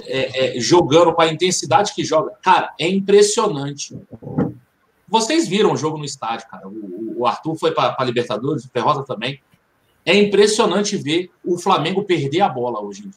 é, 0.04 0.56
é, 0.56 0.60
jogando 0.60 1.12
com 1.14 1.22
a 1.22 1.28
intensidade 1.28 1.94
que 1.94 2.04
joga, 2.04 2.32
cara, 2.42 2.74
é 2.78 2.88
impressionante 2.88 3.98
vocês 5.12 5.46
viram 5.46 5.74
o 5.74 5.76
jogo 5.76 5.98
no 5.98 6.06
estádio, 6.06 6.48
cara. 6.48 6.66
O, 6.66 7.20
o 7.20 7.26
Arthur 7.26 7.54
foi 7.56 7.70
para 7.72 8.02
Libertadores, 8.02 8.64
o 8.64 8.70
Ferrosa 8.70 9.04
também. 9.04 9.42
É 10.06 10.14
impressionante 10.14 10.96
ver 10.96 11.30
o 11.44 11.58
Flamengo 11.58 12.02
perder 12.02 12.40
a 12.40 12.48
bola 12.48 12.80
hoje. 12.80 13.10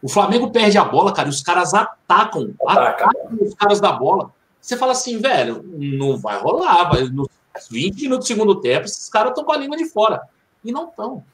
O 0.00 0.08
Flamengo 0.08 0.50
perde 0.50 0.78
a 0.78 0.84
bola, 0.84 1.12
cara, 1.12 1.28
e 1.28 1.30
os 1.30 1.42
caras 1.42 1.74
atacam, 1.74 2.54
atacam 2.66 3.10
os 3.42 3.54
caras 3.54 3.78
da 3.78 3.92
bola. 3.92 4.32
Você 4.62 4.76
fala 4.76 4.92
assim, 4.92 5.18
velho, 5.18 5.62
não 5.64 6.16
vai 6.16 6.38
rolar. 6.40 6.90
Vai, 6.90 7.02
nos 7.02 7.28
20 7.68 8.02
minutos 8.02 8.28
do 8.28 8.28
segundo 8.28 8.60
tempo, 8.60 8.86
esses 8.86 9.08
caras 9.08 9.30
estão 9.30 9.44
com 9.44 9.52
a 9.52 9.56
língua 9.56 9.76
de 9.76 9.86
fora. 9.86 10.22
E 10.64 10.70
não 10.70 10.88
estão. 10.88 11.24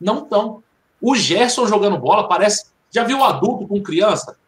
Não 0.00 0.22
estão. 0.22 0.62
O 1.00 1.16
Gerson 1.16 1.66
jogando 1.66 1.98
bola 1.98 2.28
parece. 2.28 2.66
Já 2.90 3.02
viu 3.02 3.18
o 3.18 3.24
adulto 3.24 3.66
com 3.66 3.82
criança? 3.82 4.38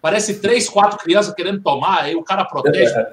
Parece 0.00 0.38
três, 0.40 0.68
quatro 0.68 0.98
crianças 0.98 1.34
querendo 1.34 1.62
tomar, 1.62 2.02
aí 2.02 2.14
o 2.14 2.22
cara 2.22 2.44
protege. 2.44 2.92
É 2.92 3.12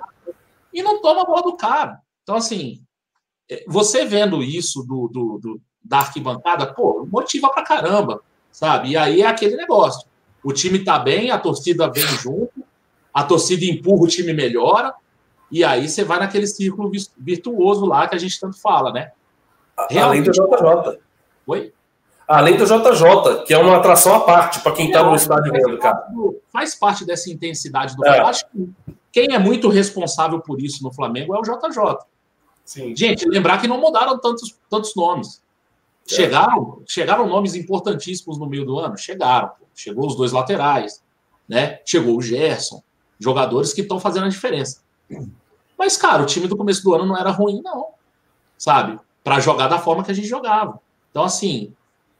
e 0.73 0.81
não 0.81 1.01
toma 1.01 1.21
a 1.21 1.25
bola 1.25 1.43
do 1.43 1.55
cara. 1.55 2.01
Então, 2.23 2.35
assim, 2.35 2.81
é, 3.49 3.63
você 3.67 4.05
vendo 4.05 4.43
isso 4.43 4.83
do, 4.83 5.07
do, 5.07 5.39
do 5.39 5.61
da 5.83 5.99
arquibancada, 5.99 6.73
pô, 6.73 7.05
motiva 7.11 7.49
pra 7.49 7.63
caramba, 7.63 8.21
sabe? 8.51 8.91
E 8.91 8.97
aí 8.97 9.21
é 9.21 9.27
aquele 9.27 9.55
negócio. 9.55 10.07
O 10.43 10.51
time 10.51 10.83
tá 10.83 10.97
bem, 10.97 11.29
a 11.29 11.37
torcida 11.37 11.91
vem 11.91 12.05
junto, 12.05 12.62
a 13.13 13.23
torcida 13.23 13.65
empurra, 13.65 14.03
o 14.03 14.07
time 14.07 14.33
melhora, 14.33 14.93
e 15.51 15.63
aí 15.63 15.87
você 15.87 16.03
vai 16.03 16.19
naquele 16.19 16.47
círculo 16.47 16.91
virtuoso 17.17 17.85
lá 17.85 18.07
que 18.07 18.15
a 18.15 18.17
gente 18.17 18.39
tanto 18.39 18.59
fala, 18.59 18.91
né? 18.91 19.11
Realmente, 19.89 20.29
Além 20.29 20.49
do 20.49 20.57
JJ. 20.57 20.99
Oi? 21.45 21.73
Além 22.27 22.57
do 22.57 22.65
JJ, 22.65 23.43
que 23.45 23.53
é 23.53 23.57
uma 23.57 23.77
atração 23.77 24.15
à 24.15 24.19
parte 24.21 24.61
para 24.61 24.71
quem 24.71 24.87
está 24.87 25.03
no 25.03 25.15
estádio 25.15 25.51
vendo, 25.51 25.77
cara. 25.77 26.07
Faz 26.51 26.73
parte 26.73 27.05
dessa 27.05 27.29
intensidade 27.29 27.95
do 27.95 28.05
é. 28.05 28.19
Acho 28.19 28.45
que 28.49 28.69
quem 29.11 29.35
é 29.35 29.39
muito 29.39 29.67
responsável 29.67 30.39
por 30.39 30.59
isso 30.59 30.83
no 30.83 30.91
Flamengo 30.91 31.35
é 31.35 31.39
o 31.39 31.43
JJ. 31.43 31.97
Sim. 32.65 32.95
Gente, 32.95 33.27
lembrar 33.27 33.59
que 33.59 33.67
não 33.67 33.79
mudaram 33.79 34.17
tantos, 34.17 34.55
tantos 34.69 34.95
nomes. 34.95 35.43
É. 36.09 36.15
Chegaram, 36.15 36.81
chegaram 36.87 37.27
nomes 37.27 37.55
importantíssimos 37.55 38.39
no 38.39 38.47
meio 38.47 38.65
do 38.65 38.79
ano? 38.79 38.97
Chegaram. 38.97 39.51
Chegou 39.75 40.07
os 40.07 40.15
dois 40.15 40.31
laterais, 40.31 41.03
né? 41.47 41.79
Chegou 41.85 42.17
o 42.17 42.21
Gerson, 42.21 42.81
jogadores 43.19 43.73
que 43.73 43.81
estão 43.81 43.99
fazendo 43.99 44.25
a 44.25 44.29
diferença. 44.29 44.81
Mas, 45.77 45.97
cara, 45.97 46.23
o 46.23 46.25
time 46.25 46.47
do 46.47 46.57
começo 46.57 46.83
do 46.83 46.93
ano 46.93 47.05
não 47.05 47.17
era 47.17 47.29
ruim, 47.31 47.61
não. 47.63 47.87
Sabe? 48.57 48.99
Para 49.23 49.39
jogar 49.39 49.67
da 49.67 49.79
forma 49.79 50.03
que 50.03 50.11
a 50.11 50.13
gente 50.13 50.27
jogava. 50.27 50.79
Então, 51.11 51.23
assim, 51.23 51.73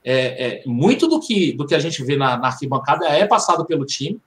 é, 0.04 0.62
é, 0.62 0.64
muito 0.66 1.08
do 1.08 1.20
que, 1.20 1.54
do 1.54 1.66
que 1.66 1.74
a 1.74 1.80
gente 1.80 2.04
vê 2.04 2.18
na, 2.18 2.38
na 2.38 2.48
arquibancada 2.48 3.08
é 3.08 3.26
passado 3.26 3.66
pelo 3.66 3.86
time. 3.86 4.20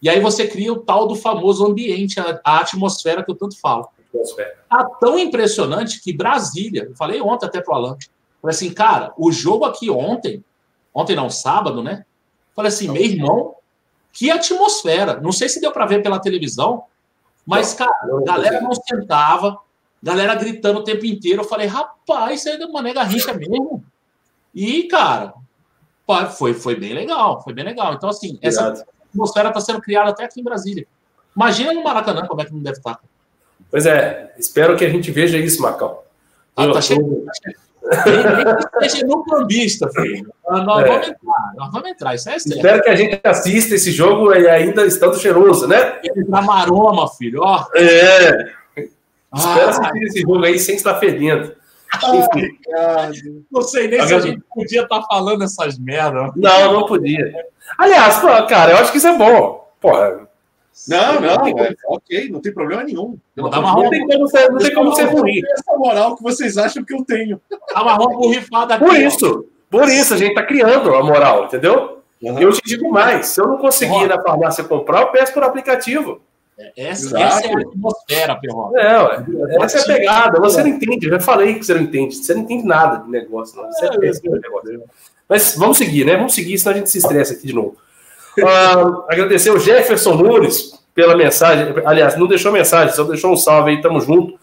E 0.00 0.08
aí 0.08 0.20
você 0.20 0.46
cria 0.46 0.72
o 0.72 0.80
tal 0.80 1.06
do 1.06 1.14
famoso 1.14 1.64
ambiente, 1.64 2.20
a, 2.20 2.40
a 2.44 2.58
atmosfera 2.60 3.24
que 3.24 3.30
eu 3.30 3.36
tanto 3.36 3.58
falo. 3.58 3.88
Tá 4.68 4.84
tão 5.00 5.18
impressionante 5.18 6.02
que 6.02 6.12
Brasília, 6.12 6.84
eu 6.84 6.96
falei 6.96 7.20
ontem 7.20 7.46
até 7.46 7.60
pro 7.60 7.74
Alan, 7.74 7.96
falei 8.40 8.54
assim, 8.54 8.72
cara, 8.72 9.12
o 9.16 9.32
jogo 9.32 9.64
aqui 9.64 9.88
ontem, 9.88 10.44
ontem 10.92 11.16
não, 11.16 11.30
sábado, 11.30 11.82
né? 11.82 12.04
Falei 12.54 12.68
assim, 12.68 12.88
meu 12.88 13.02
irmão, 13.02 13.54
que 14.12 14.30
atmosfera. 14.30 15.20
Não 15.20 15.32
sei 15.32 15.48
se 15.48 15.60
deu 15.60 15.72
para 15.72 15.86
ver 15.86 16.02
pela 16.02 16.20
televisão, 16.20 16.84
mas, 17.46 17.74
cara, 17.74 17.90
a 17.90 18.24
galera 18.24 18.60
não 18.60 18.72
sentava, 18.74 19.58
galera 20.02 20.34
gritando 20.34 20.80
o 20.80 20.84
tempo 20.84 21.06
inteiro. 21.06 21.42
Eu 21.42 21.48
falei, 21.48 21.66
rapaz, 21.66 22.40
isso 22.40 22.48
aí 22.48 22.60
é 22.60 22.66
uma 22.66 22.82
nega 22.82 23.02
rica 23.02 23.32
mesmo. 23.32 23.82
E, 24.54 24.84
cara, 24.84 25.34
foi, 26.36 26.54
foi 26.54 26.76
bem 26.76 26.92
legal, 26.92 27.42
foi 27.42 27.52
bem 27.52 27.64
legal. 27.64 27.94
Então, 27.94 28.10
assim, 28.10 28.38
essa, 28.42 28.84
atmosfera 29.12 29.48
está 29.48 29.60
sendo 29.60 29.80
criada 29.80 30.10
até 30.10 30.24
aqui 30.24 30.40
em 30.40 30.44
Brasília. 30.44 30.86
Imagina 31.34 31.72
no 31.72 31.82
Maracanã 31.82 32.26
como 32.26 32.40
é 32.40 32.44
que 32.44 32.52
não 32.52 32.62
deve 32.62 32.78
estar. 32.78 33.00
Pois 33.70 33.86
é, 33.86 34.34
espero 34.38 34.76
que 34.76 34.84
a 34.84 34.90
gente 34.90 35.10
veja 35.10 35.38
isso, 35.38 35.62
Marcão. 35.62 35.98
Ah, 36.56 36.70
tá 36.70 36.80
cheio. 38.02 38.90
Seja 38.90 39.06
no 39.06 39.24
cambista, 39.24 39.88
filho. 39.90 40.32
Nós, 40.48 40.84
é. 40.84 40.88
vamos 40.88 41.08
entrar, 41.08 41.52
nós 41.56 41.72
vamos 41.72 41.88
entrar, 41.90 42.14
isso 42.14 42.28
é 42.28 42.38
certo. 42.38 42.56
Espero 42.56 42.82
que 42.82 42.90
a 42.90 42.96
gente 42.96 43.20
assista 43.24 43.74
esse 43.74 43.90
jogo 43.90 44.32
e 44.34 44.48
ainda 44.48 44.84
estando 44.86 45.18
cheiroso, 45.18 45.66
né? 45.66 46.00
Na 46.28 46.42
maroma, 46.42 47.08
filho, 47.08 47.40
ó. 47.42 47.66
É. 47.74 48.52
Espera 49.34 49.70
assistir 49.70 50.02
esse 50.04 50.20
jogo 50.20 50.44
aí 50.44 50.58
sem 50.58 50.76
estar 50.76 50.96
fedendo. 50.96 51.54
Enfim. 52.04 52.58
Não 53.50 53.62
sei 53.62 53.88
nem 53.88 54.06
se 54.06 54.14
a 54.14 54.20
gente 54.20 54.42
podia 54.54 54.82
estar 54.82 55.02
falando 55.02 55.44
essas 55.44 55.78
merdas. 55.78 56.32
Não, 56.36 56.72
não 56.72 56.86
podia. 56.86 57.32
Aliás, 57.78 58.20
cara, 58.48 58.72
eu 58.72 58.76
acho 58.78 58.92
que 58.92 58.98
isso 58.98 59.08
é 59.08 59.16
bom. 59.16 59.70
Porra. 59.80 60.31
Não, 60.88 61.20
não, 61.20 61.48
é, 61.58 61.74
ok, 61.86 62.30
não 62.30 62.40
tem 62.40 62.52
problema 62.52 62.82
nenhum. 62.82 63.16
Não, 63.36 63.50
não, 63.50 63.90
tem 63.90 64.06
como 64.06 64.26
ser, 64.26 64.50
não 64.50 64.58
tem 64.58 64.74
como 64.74 64.94
ser 64.94 65.04
ruim. 65.04 65.40
Essa 65.52 65.76
moral 65.76 66.16
que 66.16 66.22
vocês 66.22 66.56
acham 66.58 66.84
que 66.84 66.94
eu 66.94 67.04
tenho. 67.04 67.40
A 67.74 67.84
marrom 67.84 68.16
borrifada 68.16 68.74
aqui. 68.74 68.84
Por 68.84 68.96
isso, 68.96 69.46
por 69.70 69.88
isso, 69.88 70.14
a 70.14 70.16
gente 70.16 70.34
tá 70.34 70.42
criando 70.42 70.94
a 70.94 71.02
moral, 71.02 71.44
entendeu? 71.44 72.02
Uhum. 72.22 72.38
Eu 72.38 72.52
te 72.52 72.62
digo 72.64 72.90
mais: 72.90 73.26
se 73.26 73.40
eu 73.40 73.48
não 73.48 73.58
conseguir 73.58 74.04
ir 74.04 74.08
na 74.08 74.20
farmácia 74.20 74.64
comprar, 74.64 75.02
eu 75.02 75.08
peço 75.08 75.32
por 75.32 75.42
aplicativo. 75.42 76.20
Essa, 76.76 77.18
essa, 77.18 77.46
é 77.46 77.54
a 77.54 77.58
atmosfera, 77.58 78.36
Perrota. 78.36 78.78
É, 78.78 79.64
essa 79.64 79.78
é 79.78 79.80
a 79.80 79.84
pegada. 79.84 80.40
Você 80.40 80.62
não 80.62 80.68
entende, 80.68 81.06
eu 81.06 81.12
já 81.12 81.20
falei 81.20 81.54
que 81.54 81.64
você 81.64 81.74
não 81.74 81.82
entende. 81.82 82.14
Você 82.14 82.34
não 82.34 82.42
entende 82.42 82.64
nada 82.64 82.98
de 82.98 83.10
negócio. 83.10 83.60
Não. 83.60 83.70
Você 83.72 83.86
é, 83.86 83.88
é 83.88 84.30
negócio. 84.30 84.84
Mas 85.28 85.56
vamos 85.56 85.78
seguir, 85.78 86.04
né? 86.04 86.16
Vamos 86.16 86.34
seguir, 86.34 86.58
senão 86.58 86.74
a 86.74 86.78
gente 86.78 86.90
se 86.90 86.98
estressa 86.98 87.32
aqui 87.32 87.46
de 87.46 87.54
novo. 87.54 87.76
Uh, 88.38 89.04
agradecer 89.08 89.50
o 89.50 89.58
Jefferson 89.58 90.14
Nunes 90.14 90.72
pela 90.94 91.16
mensagem. 91.16 91.74
Aliás, 91.84 92.16
não 92.16 92.26
deixou 92.26 92.52
mensagem, 92.52 92.94
só 92.94 93.04
deixou 93.04 93.32
um 93.32 93.36
salve 93.36 93.70
aí, 93.70 93.80
tamo 93.80 94.00
junto. 94.00 94.38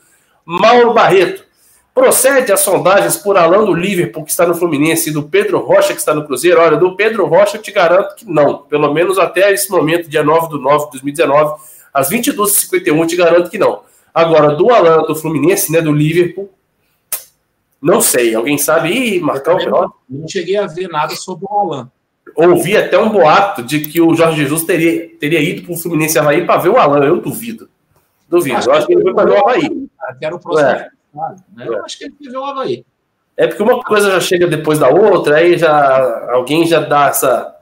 Mauro 0.46 0.94
Barreto. 0.94 1.48
Procede 1.94 2.52
as 2.52 2.62
sondagens 2.62 3.18
por 3.18 3.36
Alain 3.36 3.66
do 3.66 3.74
Liverpool, 3.74 4.24
que 4.24 4.32
está 4.32 4.48
no 4.48 4.56
Fluminense, 4.56 5.10
e 5.10 5.14
do 5.14 5.24
Pedro 5.24 5.60
Rocha, 5.60 5.94
que 5.94 6.00
está 6.00 6.14
no 6.14 6.26
Cruzeiro. 6.26 6.62
Olha, 6.62 6.78
do 6.78 6.96
Pedro 6.96 7.26
Rocha 7.26 7.58
eu 7.58 7.62
te 7.62 7.72
garanto 7.72 8.16
que 8.16 8.26
não. 8.26 8.60
Pelo 8.60 8.94
menos 8.94 9.18
até 9.18 9.52
esse 9.52 9.70
momento, 9.70 10.10
dia 10.10 10.24
9 10.24 10.50
de 10.50 10.64
9 10.64 10.86
de 10.86 10.92
2019, 10.92 11.60
às 11.94 12.10
22h51, 12.10 12.98
eu 12.98 13.08
te 13.08 13.16
garanto 13.16 13.50
que 13.50 13.58
não. 13.58 13.82
Agora, 14.14 14.56
do 14.56 14.72
Alain 14.72 15.06
do 15.08 15.16
Fluminense, 15.16 15.72
né, 15.72 15.82
do 15.82 15.92
Liverpool, 15.92 16.50
não 17.82 18.00
sei. 18.00 18.34
Alguém 18.34 18.58
sabe? 18.58 18.90
Ih, 18.90 19.20
Marcão, 19.20 19.58
não, 19.58 19.92
não 20.10 20.28
cheguei 20.28 20.56
a 20.58 20.68
ver 20.68 20.88
nada 20.88 21.16
sobre 21.16 21.46
o 21.50 21.60
Alain 21.60 21.88
ouvi 22.48 22.78
até 22.78 22.98
um 22.98 23.10
boato 23.10 23.64
de 23.64 23.82
que 23.82 24.00
o 24.00 24.14
Jorge 24.14 24.38
Jesus 24.44 24.64
teria, 24.64 25.10
teria 25.18 25.42
ido 25.42 25.64
para 25.64 25.74
o 25.74 25.78
Fluminense 25.78 26.18
Havaí 26.18 26.46
para 26.46 26.60
ver 26.60 26.70
o 26.70 26.78
Alan. 26.78 27.04
Eu 27.04 27.20
duvido. 27.20 27.70
Duvido. 28.28 28.58
Acho 28.58 28.70
eu 28.70 28.74
acho 28.74 28.88
que 28.88 28.94
ele 28.94 29.02
foi 29.02 29.14
para 29.14 29.26
ver 29.26 29.32
o 29.32 29.40
Havaí. 29.40 29.90
Era 30.22 30.36
o 30.36 30.40
próximo. 30.40 30.70
É. 30.70 30.90
Né? 31.56 31.68
Eu 31.68 31.84
acho 31.84 31.98
que 31.98 32.06
ele 32.06 32.16
foi 32.18 32.32
ver 32.32 32.38
o 32.38 32.46
Havaí. 32.46 32.86
É 33.36 33.48
porque 33.48 33.64
uma 33.64 33.82
coisa 33.82 34.12
já 34.12 34.20
chega 34.20 34.48
depois 34.48 34.80
da 34.80 34.90
outra, 34.90 35.38
aí 35.38 35.58
já 35.58 36.30
alguém 36.32 36.68
já 36.68 36.82
dá 36.82 37.08
essa 37.08 37.56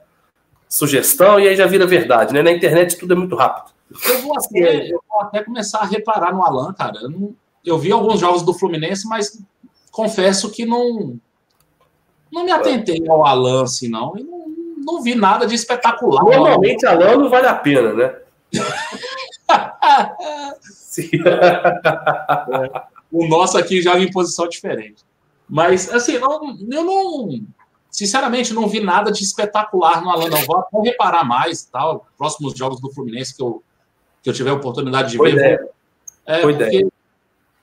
sugestão 0.68 1.38
e 1.38 1.48
aí 1.48 1.56
já 1.56 1.66
vira 1.66 1.86
verdade, 1.86 2.34
né? 2.34 2.42
Na 2.42 2.50
internet 2.50 2.98
tudo 2.98 3.14
é 3.14 3.16
muito 3.16 3.36
rápido. 3.36 3.72
Eu 4.06 4.22
vou 4.22 4.34
até, 4.36 4.92
eu 4.92 5.00
vou 5.08 5.22
até 5.22 5.42
começar 5.42 5.78
a 5.78 5.86
reparar 5.86 6.34
no 6.34 6.44
Alan, 6.44 6.72
cara. 6.74 6.98
Eu, 7.00 7.08
não, 7.08 7.34
eu 7.64 7.78
vi 7.78 7.92
alguns 7.92 8.20
jogos 8.20 8.42
do 8.42 8.52
Fluminense, 8.52 9.08
mas 9.08 9.40
confesso 9.90 10.50
que 10.50 10.66
não 10.66 11.18
não 12.30 12.44
me 12.44 12.50
atentei 12.50 13.02
ao 13.08 13.24
Alan 13.24 13.62
assim, 13.62 13.88
não. 13.88 14.16
E 14.16 14.22
não, 14.22 14.47
não 14.92 15.02
vi 15.02 15.14
nada 15.14 15.46
de 15.46 15.54
espetacular. 15.54 16.24
Normalmente 16.24 16.86
a 16.86 16.92
lã 16.92 17.16
não 17.16 17.30
vale 17.30 17.46
a 17.46 17.54
pena, 17.54 17.92
né? 17.92 18.16
o 23.12 23.26
nosso 23.26 23.58
aqui 23.58 23.82
joga 23.82 24.00
em 24.00 24.10
posição 24.10 24.48
diferente. 24.48 25.04
Mas, 25.48 25.92
assim, 25.92 26.18
não, 26.18 26.56
eu 26.70 26.84
não. 26.84 27.40
Sinceramente, 27.90 28.52
não 28.52 28.68
vi 28.68 28.80
nada 28.80 29.10
de 29.10 29.22
espetacular 29.22 30.02
no 30.02 30.10
Alan. 30.10 30.28
Não 30.28 30.44
vou 30.44 30.58
até 30.58 30.78
reparar 30.82 31.24
mais 31.24 31.64
tal. 31.64 32.06
Próximos 32.18 32.56
jogos 32.56 32.80
do 32.80 32.92
Fluminense 32.92 33.34
que 33.34 33.42
eu, 33.42 33.62
que 34.22 34.28
eu 34.28 34.34
tiver 34.34 34.50
a 34.50 34.54
oportunidade 34.54 35.12
de 35.12 35.16
Foi 35.16 35.32
ver. 35.32 35.38
Ideia. 35.38 35.68
É, 36.26 36.42
Foi 36.42 36.52
porque 36.52 36.76
ideia. 36.76 36.92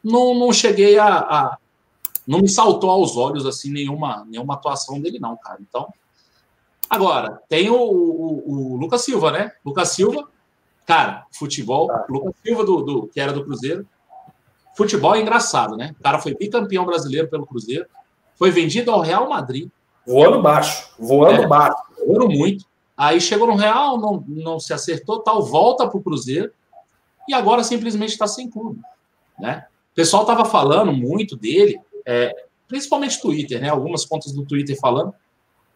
Não, 0.03 0.33
não 0.33 0.51
cheguei 0.51 0.97
a, 0.97 1.07
a, 1.07 1.57
Não 2.27 2.39
me 2.39 2.49
saltou 2.49 2.89
aos 2.89 3.15
olhos 3.15 3.45
assim 3.45 3.71
nenhuma, 3.71 4.25
nenhuma 4.27 4.55
atuação 4.55 4.99
dele, 4.99 5.19
não, 5.19 5.37
cara. 5.37 5.59
Então, 5.61 5.93
Agora, 6.89 7.41
tem 7.49 7.69
o, 7.69 7.75
o, 7.75 8.73
o, 8.73 8.77
Lucas 8.77 9.01
Silva, 9.01 9.31
né? 9.31 9.51
Lucas 9.65 9.89
Silva, 9.89 10.27
cara, 10.85 11.25
futebol, 11.31 11.91
ah. 11.91 12.05
Lucas 12.07 12.33
Silva, 12.43 12.63
do, 12.63 12.81
do, 12.81 13.07
que 13.07 13.19
era 13.19 13.33
do 13.33 13.43
Cruzeiro. 13.43 13.85
Futebol 14.75 15.15
é 15.15 15.21
engraçado, 15.21 15.75
né? 15.75 15.95
O 15.99 16.03
cara 16.03 16.19
foi 16.19 16.35
bicampeão 16.35 16.85
brasileiro 16.85 17.29
pelo 17.29 17.45
Cruzeiro, 17.45 17.85
foi 18.35 18.51
vendido 18.51 18.91
ao 18.91 19.01
Real 19.01 19.27
Madrid. 19.29 19.69
Voando 20.05 20.41
baixo, 20.41 20.89
voando 20.99 21.43
é, 21.43 21.47
baixo. 21.47 21.77
Voando 22.05 22.29
muito. 22.29 22.65
Aí 22.95 23.19
chegou 23.19 23.47
no 23.47 23.55
Real, 23.55 23.97
não, 23.97 24.23
não 24.27 24.59
se 24.59 24.73
acertou, 24.73 25.19
tal, 25.19 25.43
volta 25.43 25.87
para 25.87 25.97
o 25.97 26.03
Cruzeiro 26.03 26.51
e 27.27 27.33
agora 27.33 27.63
simplesmente 27.63 28.11
está 28.11 28.27
sem 28.27 28.49
clube, 28.49 28.79
né? 29.39 29.65
O 29.91 29.95
pessoal 29.95 30.23
estava 30.23 30.45
falando 30.45 30.93
muito 30.93 31.35
dele, 31.35 31.79
é, 32.05 32.33
principalmente 32.67 33.21
Twitter, 33.21 33.59
né? 33.61 33.69
Algumas 33.69 34.05
contas 34.05 34.31
do 34.31 34.45
Twitter 34.45 34.77
falando 34.79 35.13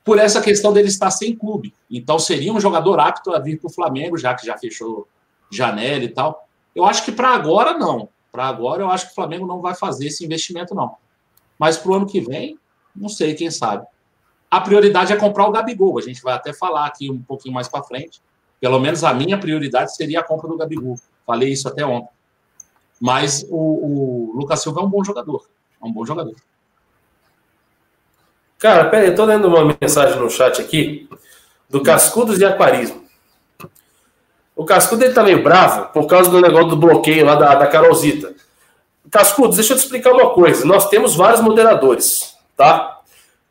por 0.03 0.17
essa 0.17 0.41
questão 0.41 0.73
dele 0.73 0.87
estar 0.87 1.11
sem 1.11 1.35
clube. 1.35 1.73
Então 1.89 2.17
seria 2.17 2.53
um 2.53 2.59
jogador 2.59 2.99
apto 2.99 3.33
a 3.33 3.39
vir 3.39 3.59
para 3.59 3.67
o 3.67 3.73
Flamengo, 3.73 4.17
já 4.17 4.33
que 4.33 4.45
já 4.45 4.57
fechou 4.57 5.07
janela 5.51 6.03
e 6.03 6.09
tal. 6.09 6.47
Eu 6.75 6.85
acho 6.85 7.03
que 7.03 7.11
para 7.11 7.29
agora 7.29 7.77
não. 7.77 8.09
Para 8.31 8.45
agora 8.45 8.83
eu 8.83 8.89
acho 8.89 9.07
que 9.07 9.11
o 9.11 9.15
Flamengo 9.15 9.45
não 9.45 9.61
vai 9.61 9.75
fazer 9.75 10.07
esse 10.07 10.23
investimento 10.25 10.73
não. 10.73 10.95
Mas 11.57 11.77
para 11.77 11.91
o 11.91 11.95
ano 11.95 12.07
que 12.07 12.21
vem, 12.21 12.57
não 12.95 13.09
sei, 13.09 13.33
quem 13.33 13.51
sabe. 13.51 13.85
A 14.49 14.61
prioridade 14.61 15.13
é 15.13 15.15
comprar 15.15 15.47
o 15.47 15.51
Gabigol. 15.51 15.99
A 15.99 16.01
gente 16.01 16.21
vai 16.21 16.33
até 16.33 16.53
falar 16.53 16.85
aqui 16.85 17.11
um 17.11 17.21
pouquinho 17.21 17.53
mais 17.53 17.67
para 17.67 17.83
frente. 17.83 18.21
Pelo 18.59 18.79
menos 18.79 19.03
a 19.03 19.13
minha 19.13 19.37
prioridade 19.37 19.95
seria 19.95 20.21
a 20.21 20.23
compra 20.23 20.47
do 20.47 20.57
Gabigol. 20.57 20.99
Falei 21.25 21.49
isso 21.49 21.67
até 21.67 21.85
ontem. 21.85 22.09
Mas 22.99 23.45
o, 23.49 23.55
o 23.55 24.33
Lucas 24.35 24.61
Silva 24.61 24.81
é 24.81 24.83
um 24.83 24.89
bom 24.89 25.03
jogador. 25.03 25.47
É 25.81 25.85
um 25.85 25.91
bom 25.91 26.05
jogador. 26.05 26.35
Cara, 28.59 28.89
pera 28.89 29.03
aí, 29.03 29.09
eu 29.09 29.15
tô 29.15 29.23
lendo 29.23 29.47
uma 29.47 29.73
mensagem 29.79 30.19
no 30.19 30.29
chat 30.29 30.61
aqui 30.61 31.07
do 31.69 31.81
Cascudos 31.81 32.37
de 32.37 32.43
Aquarismo. 32.43 33.05
O 34.53 34.65
Cascudo 34.65 35.05
ele 35.05 35.13
tá 35.13 35.23
meio 35.23 35.41
bravo 35.41 35.93
por 35.93 36.05
causa 36.07 36.29
do 36.29 36.41
negócio 36.41 36.67
do 36.67 36.75
bloqueio 36.75 37.25
lá 37.25 37.35
da, 37.35 37.55
da 37.55 37.67
Carolzita. 37.67 38.33
Cascudos, 39.09 39.55
deixa 39.55 39.71
eu 39.71 39.77
te 39.77 39.83
explicar 39.83 40.11
uma 40.11 40.31
coisa. 40.31 40.65
Nós 40.65 40.89
temos 40.89 41.15
vários 41.15 41.39
moderadores, 41.39 42.35
tá? 42.57 42.99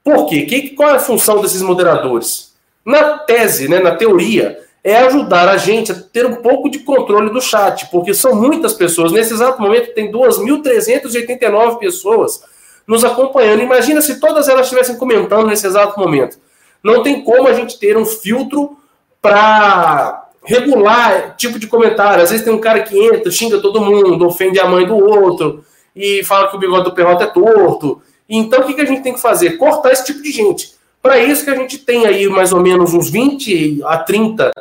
Por 0.04 0.26
quê? 0.26 0.42
Que, 0.42 0.70
qual 0.70 0.90
é 0.90 0.96
a 0.96 1.00
função 1.00 1.40
desses 1.40 1.62
moderadores? 1.62 2.52
Na 2.84 3.18
tese, 3.20 3.66
né, 3.66 3.80
na 3.80 3.94
teoria, 3.94 4.60
é 4.84 4.98
ajudar 4.98 5.48
a 5.48 5.56
gente 5.56 5.90
a 5.90 5.94
ter 5.94 6.26
um 6.26 6.36
pouco 6.36 6.68
de 6.68 6.80
controle 6.80 7.30
do 7.30 7.40
chat, 7.40 7.86
porque 7.90 8.12
são 8.12 8.34
muitas 8.34 8.74
pessoas. 8.74 9.10
Nesse 9.10 9.32
exato 9.32 9.60
momento 9.60 9.94
tem 9.94 10.12
2.389 10.12 11.78
pessoas 11.78 12.42
nos 12.88 13.04
acompanhando. 13.04 13.62
Imagina 13.62 14.00
se 14.00 14.18
todas 14.18 14.48
elas 14.48 14.62
estivessem 14.62 14.96
comentando 14.96 15.46
nesse 15.46 15.66
exato 15.66 16.00
momento. 16.00 16.38
Não 16.82 17.02
tem 17.02 17.22
como 17.22 17.46
a 17.46 17.52
gente 17.52 17.78
ter 17.78 17.98
um 17.98 18.06
filtro 18.06 18.78
para 19.20 20.30
regular 20.42 21.36
tipo 21.36 21.58
de 21.58 21.66
comentário. 21.66 22.22
Às 22.22 22.30
vezes 22.30 22.44
tem 22.44 22.54
um 22.54 22.60
cara 22.60 22.80
que 22.80 22.98
entra, 22.98 23.30
xinga 23.30 23.60
todo 23.60 23.82
mundo, 23.82 24.26
ofende 24.26 24.58
a 24.58 24.66
mãe 24.66 24.86
do 24.86 24.96
outro 24.96 25.62
e 25.94 26.24
fala 26.24 26.48
que 26.48 26.56
o 26.56 26.58
bigode 26.58 26.84
do 26.84 26.94
perrota 26.94 27.24
é 27.24 27.26
torto. 27.26 28.00
Então 28.26 28.60
o 28.60 28.64
que, 28.64 28.80
a 28.80 28.86
gente 28.86 29.02
tem 29.02 29.12
que 29.12 29.20
fazer? 29.20 29.58
Cortar 29.58 29.92
esse 29.92 30.06
tipo 30.06 30.22
de 30.22 30.32
gente. 30.32 30.72
Para 31.02 31.18
isso 31.18 31.44
que 31.44 31.50
a 31.50 31.54
gente 31.54 31.78
tem 31.78 32.06
aí 32.06 32.26
mais 32.28 32.52
ou 32.52 32.60
menos 32.60 32.94
uns 32.94 33.10
20 33.10 33.82
a 33.84 33.98
30, 33.98 34.48
uh, 34.48 34.52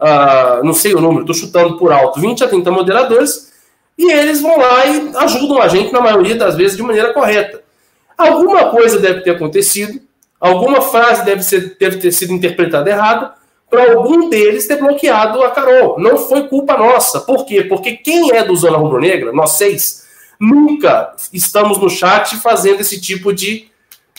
ah, 0.00 0.60
não 0.62 0.72
sei 0.72 0.94
o 0.94 1.00
número, 1.00 1.20
estou 1.20 1.34
chutando 1.34 1.78
por 1.78 1.92
alto, 1.92 2.20
20 2.20 2.44
a 2.44 2.48
30 2.48 2.70
moderadores, 2.70 3.52
e 3.96 4.12
eles 4.12 4.42
vão 4.42 4.58
lá 4.58 4.86
e 4.86 5.10
ajudam 5.16 5.60
a 5.60 5.68
gente, 5.68 5.92
na 5.92 6.00
maioria 6.00 6.34
das 6.34 6.54
vezes, 6.54 6.76
de 6.76 6.82
maneira 6.82 7.14
correta. 7.14 7.65
Alguma 8.16 8.70
coisa 8.70 8.98
deve 8.98 9.20
ter 9.20 9.30
acontecido, 9.30 10.00
alguma 10.40 10.80
frase 10.80 11.24
deve, 11.24 11.42
ser, 11.42 11.76
deve 11.78 11.98
ter 11.98 12.12
sido 12.12 12.32
interpretada 12.32 12.88
errada, 12.88 13.34
para 13.68 13.92
algum 13.92 14.28
deles 14.28 14.66
ter 14.66 14.76
bloqueado 14.76 15.42
a 15.42 15.50
Carol. 15.50 15.98
Não 15.98 16.16
foi 16.16 16.48
culpa 16.48 16.76
nossa. 16.76 17.20
Por 17.20 17.44
quê? 17.44 17.62
Porque 17.62 17.92
quem 17.92 18.34
é 18.34 18.44
do 18.44 18.54
Zona 18.56 18.78
Rubro 18.78 19.00
Negra, 19.00 19.32
nós 19.32 19.52
seis, 19.52 20.06
nunca 20.40 21.14
estamos 21.32 21.78
no 21.78 21.90
chat 21.90 22.36
fazendo 22.36 22.80
esse 22.80 23.00
tipo 23.00 23.32
de, 23.32 23.68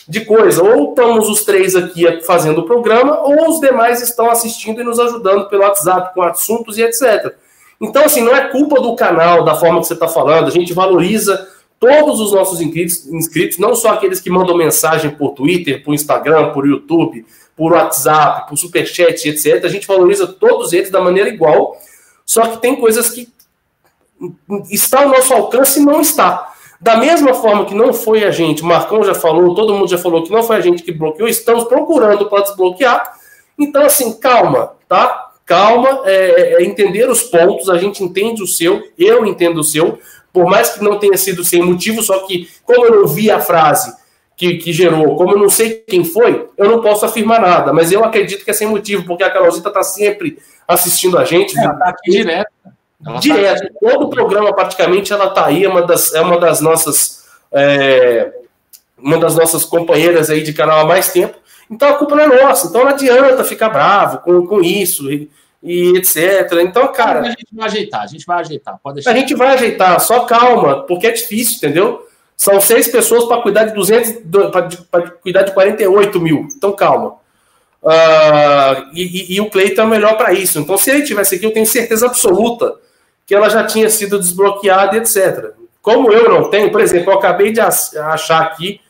de 0.06 0.24
coisa. 0.24 0.62
Ou 0.62 0.90
estamos 0.90 1.28
os 1.28 1.44
três 1.44 1.74
aqui 1.74 2.20
fazendo 2.22 2.58
o 2.58 2.66
programa, 2.66 3.20
ou 3.20 3.48
os 3.48 3.60
demais 3.60 4.02
estão 4.02 4.30
assistindo 4.30 4.80
e 4.80 4.84
nos 4.84 5.00
ajudando 5.00 5.48
pelo 5.48 5.62
WhatsApp 5.62 6.14
com 6.14 6.22
assuntos 6.22 6.76
e 6.76 6.82
etc. 6.82 7.34
Então, 7.80 8.04
assim, 8.04 8.22
não 8.22 8.34
é 8.34 8.48
culpa 8.48 8.80
do 8.80 8.94
canal, 8.96 9.44
da 9.44 9.54
forma 9.54 9.80
que 9.80 9.86
você 9.86 9.94
está 9.94 10.08
falando. 10.08 10.48
A 10.48 10.50
gente 10.50 10.74
valoriza 10.74 11.48
todos 11.78 12.20
os 12.20 12.32
nossos 12.32 12.60
inscritos, 12.60 13.58
não 13.58 13.74
só 13.74 13.90
aqueles 13.90 14.20
que 14.20 14.30
mandam 14.30 14.56
mensagem 14.56 15.10
por 15.10 15.30
Twitter, 15.30 15.82
por 15.82 15.94
Instagram, 15.94 16.52
por 16.52 16.66
YouTube, 16.66 17.24
por 17.56 17.72
WhatsApp, 17.72 18.48
por 18.48 18.56
Superchat, 18.56 19.28
etc. 19.28 19.64
A 19.64 19.68
gente 19.68 19.86
valoriza 19.86 20.26
todos 20.26 20.72
eles 20.72 20.90
da 20.90 21.00
maneira 21.00 21.28
igual, 21.28 21.76
só 22.24 22.42
que 22.42 22.60
tem 22.60 22.76
coisas 22.76 23.10
que 23.10 23.28
está 24.70 25.02
ao 25.02 25.08
nosso 25.08 25.32
alcance 25.32 25.80
e 25.80 25.84
não 25.84 26.00
está. 26.00 26.52
Da 26.80 26.96
mesma 26.96 27.34
forma 27.34 27.64
que 27.64 27.74
não 27.74 27.92
foi 27.92 28.24
a 28.24 28.30
gente, 28.30 28.64
Marcão 28.64 29.02
já 29.02 29.14
falou, 29.14 29.54
todo 29.54 29.74
mundo 29.74 29.88
já 29.88 29.98
falou 29.98 30.22
que 30.22 30.30
não 30.30 30.44
foi 30.44 30.56
a 30.56 30.60
gente 30.60 30.82
que 30.82 30.92
bloqueou, 30.92 31.28
estamos 31.28 31.64
procurando 31.64 32.28
para 32.28 32.42
desbloquear. 32.42 33.18
Então, 33.58 33.84
assim, 33.84 34.12
calma, 34.12 34.72
tá? 34.88 35.32
Calma, 35.44 36.02
é, 36.04 36.12
é, 36.12 36.62
é 36.62 36.64
entender 36.64 37.08
os 37.10 37.22
pontos, 37.22 37.68
a 37.68 37.78
gente 37.78 38.04
entende 38.04 38.42
o 38.42 38.46
seu, 38.46 38.82
eu 38.96 39.26
entendo 39.26 39.58
o 39.58 39.64
seu, 39.64 39.98
por 40.32 40.46
mais 40.46 40.70
que 40.70 40.84
não 40.84 40.98
tenha 40.98 41.16
sido 41.16 41.44
sem 41.44 41.62
motivo, 41.62 42.02
só 42.02 42.26
que 42.26 42.48
como 42.64 42.84
eu 42.86 43.00
não 43.00 43.08
vi 43.08 43.30
a 43.30 43.40
frase 43.40 43.94
que, 44.36 44.56
que 44.58 44.72
gerou, 44.72 45.16
como 45.16 45.32
eu 45.32 45.38
não 45.38 45.48
sei 45.48 45.82
quem 45.86 46.04
foi, 46.04 46.48
eu 46.56 46.70
não 46.70 46.80
posso 46.80 47.04
afirmar 47.04 47.40
nada, 47.40 47.72
mas 47.72 47.90
eu 47.90 48.04
acredito 48.04 48.44
que 48.44 48.50
é 48.50 48.54
sem 48.54 48.68
motivo, 48.68 49.04
porque 49.04 49.24
a 49.24 49.30
Carolzita 49.30 49.68
está 49.68 49.82
sempre 49.82 50.38
assistindo 50.66 51.18
a 51.18 51.24
gente. 51.24 51.58
É, 51.58 51.64
ela 51.64 51.74
tá 51.74 51.88
aqui 51.88 52.10
direto. 52.10 52.50
Ela 53.04 53.18
direto. 53.18 53.72
Tá 53.72 53.90
Todo 53.90 54.06
o 54.06 54.10
programa, 54.10 54.54
praticamente, 54.54 55.12
ela 55.12 55.26
está 55.26 55.46
aí, 55.46 55.64
é 55.64 55.68
uma 55.68 55.82
das, 55.82 56.14
é 56.14 56.20
uma 56.20 56.38
das 56.38 56.60
nossas. 56.60 57.24
É, 57.50 58.32
uma 58.96 59.16
das 59.18 59.36
nossas 59.36 59.64
companheiras 59.64 60.28
aí 60.28 60.42
de 60.42 60.52
canal 60.52 60.80
há 60.80 60.84
mais 60.84 61.12
tempo. 61.12 61.36
Então 61.70 61.88
a 61.88 61.94
culpa 61.94 62.16
não 62.16 62.24
é 62.24 62.42
nossa. 62.42 62.66
Então 62.66 62.84
não 62.84 62.90
adianta 62.90 63.44
ficar 63.44 63.68
bravo 63.68 64.18
com, 64.18 64.46
com 64.46 64.60
isso 64.60 65.08
e, 65.62 65.96
etc. 65.96 66.52
Então, 66.62 66.92
cara. 66.92 67.20
A 67.20 67.30
gente 67.30 67.46
vai 67.52 67.66
ajeitar, 67.66 68.02
a 68.02 68.06
gente 68.06 68.26
vai 68.26 68.40
ajeitar. 68.40 68.78
Pode 68.82 68.94
deixar. 68.96 69.10
A 69.10 69.14
gente 69.14 69.34
vai 69.34 69.48
ajeitar, 69.54 70.00
só 70.00 70.20
calma, 70.20 70.82
porque 70.82 71.06
é 71.06 71.12
difícil, 71.12 71.56
entendeu? 71.56 72.06
São 72.36 72.60
seis 72.60 72.86
pessoas 72.86 73.24
para 73.24 73.42
cuidar 73.42 73.64
de 73.64 73.74
200, 73.74 74.22
para 74.90 75.10
cuidar 75.10 75.42
de 75.42 75.52
48 75.52 76.20
mil. 76.20 76.46
Então, 76.56 76.72
calma. 76.72 77.16
Uh, 77.82 78.90
e, 78.92 79.02
e, 79.02 79.36
e, 79.36 79.40
o 79.40 79.50
Cleiton 79.50 79.82
é 79.82 79.84
o 79.84 79.88
melhor 79.88 80.16
para 80.16 80.32
isso. 80.32 80.58
Então, 80.58 80.76
se 80.76 80.90
ele 80.90 81.02
tivesse 81.02 81.36
aqui, 81.36 81.46
eu 81.46 81.52
tenho 81.52 81.66
certeza 81.66 82.06
absoluta 82.06 82.76
que 83.26 83.34
ela 83.34 83.48
já 83.48 83.64
tinha 83.64 83.90
sido 83.90 84.18
desbloqueada, 84.18 84.96
etc. 84.96 85.52
Como 85.82 86.12
eu 86.12 86.28
não 86.28 86.50
tenho, 86.50 86.70
por 86.70 86.80
exemplo, 86.80 87.12
eu 87.12 87.18
acabei 87.18 87.52
de 87.52 87.60
achar 87.60 88.42
aqui 88.42 88.80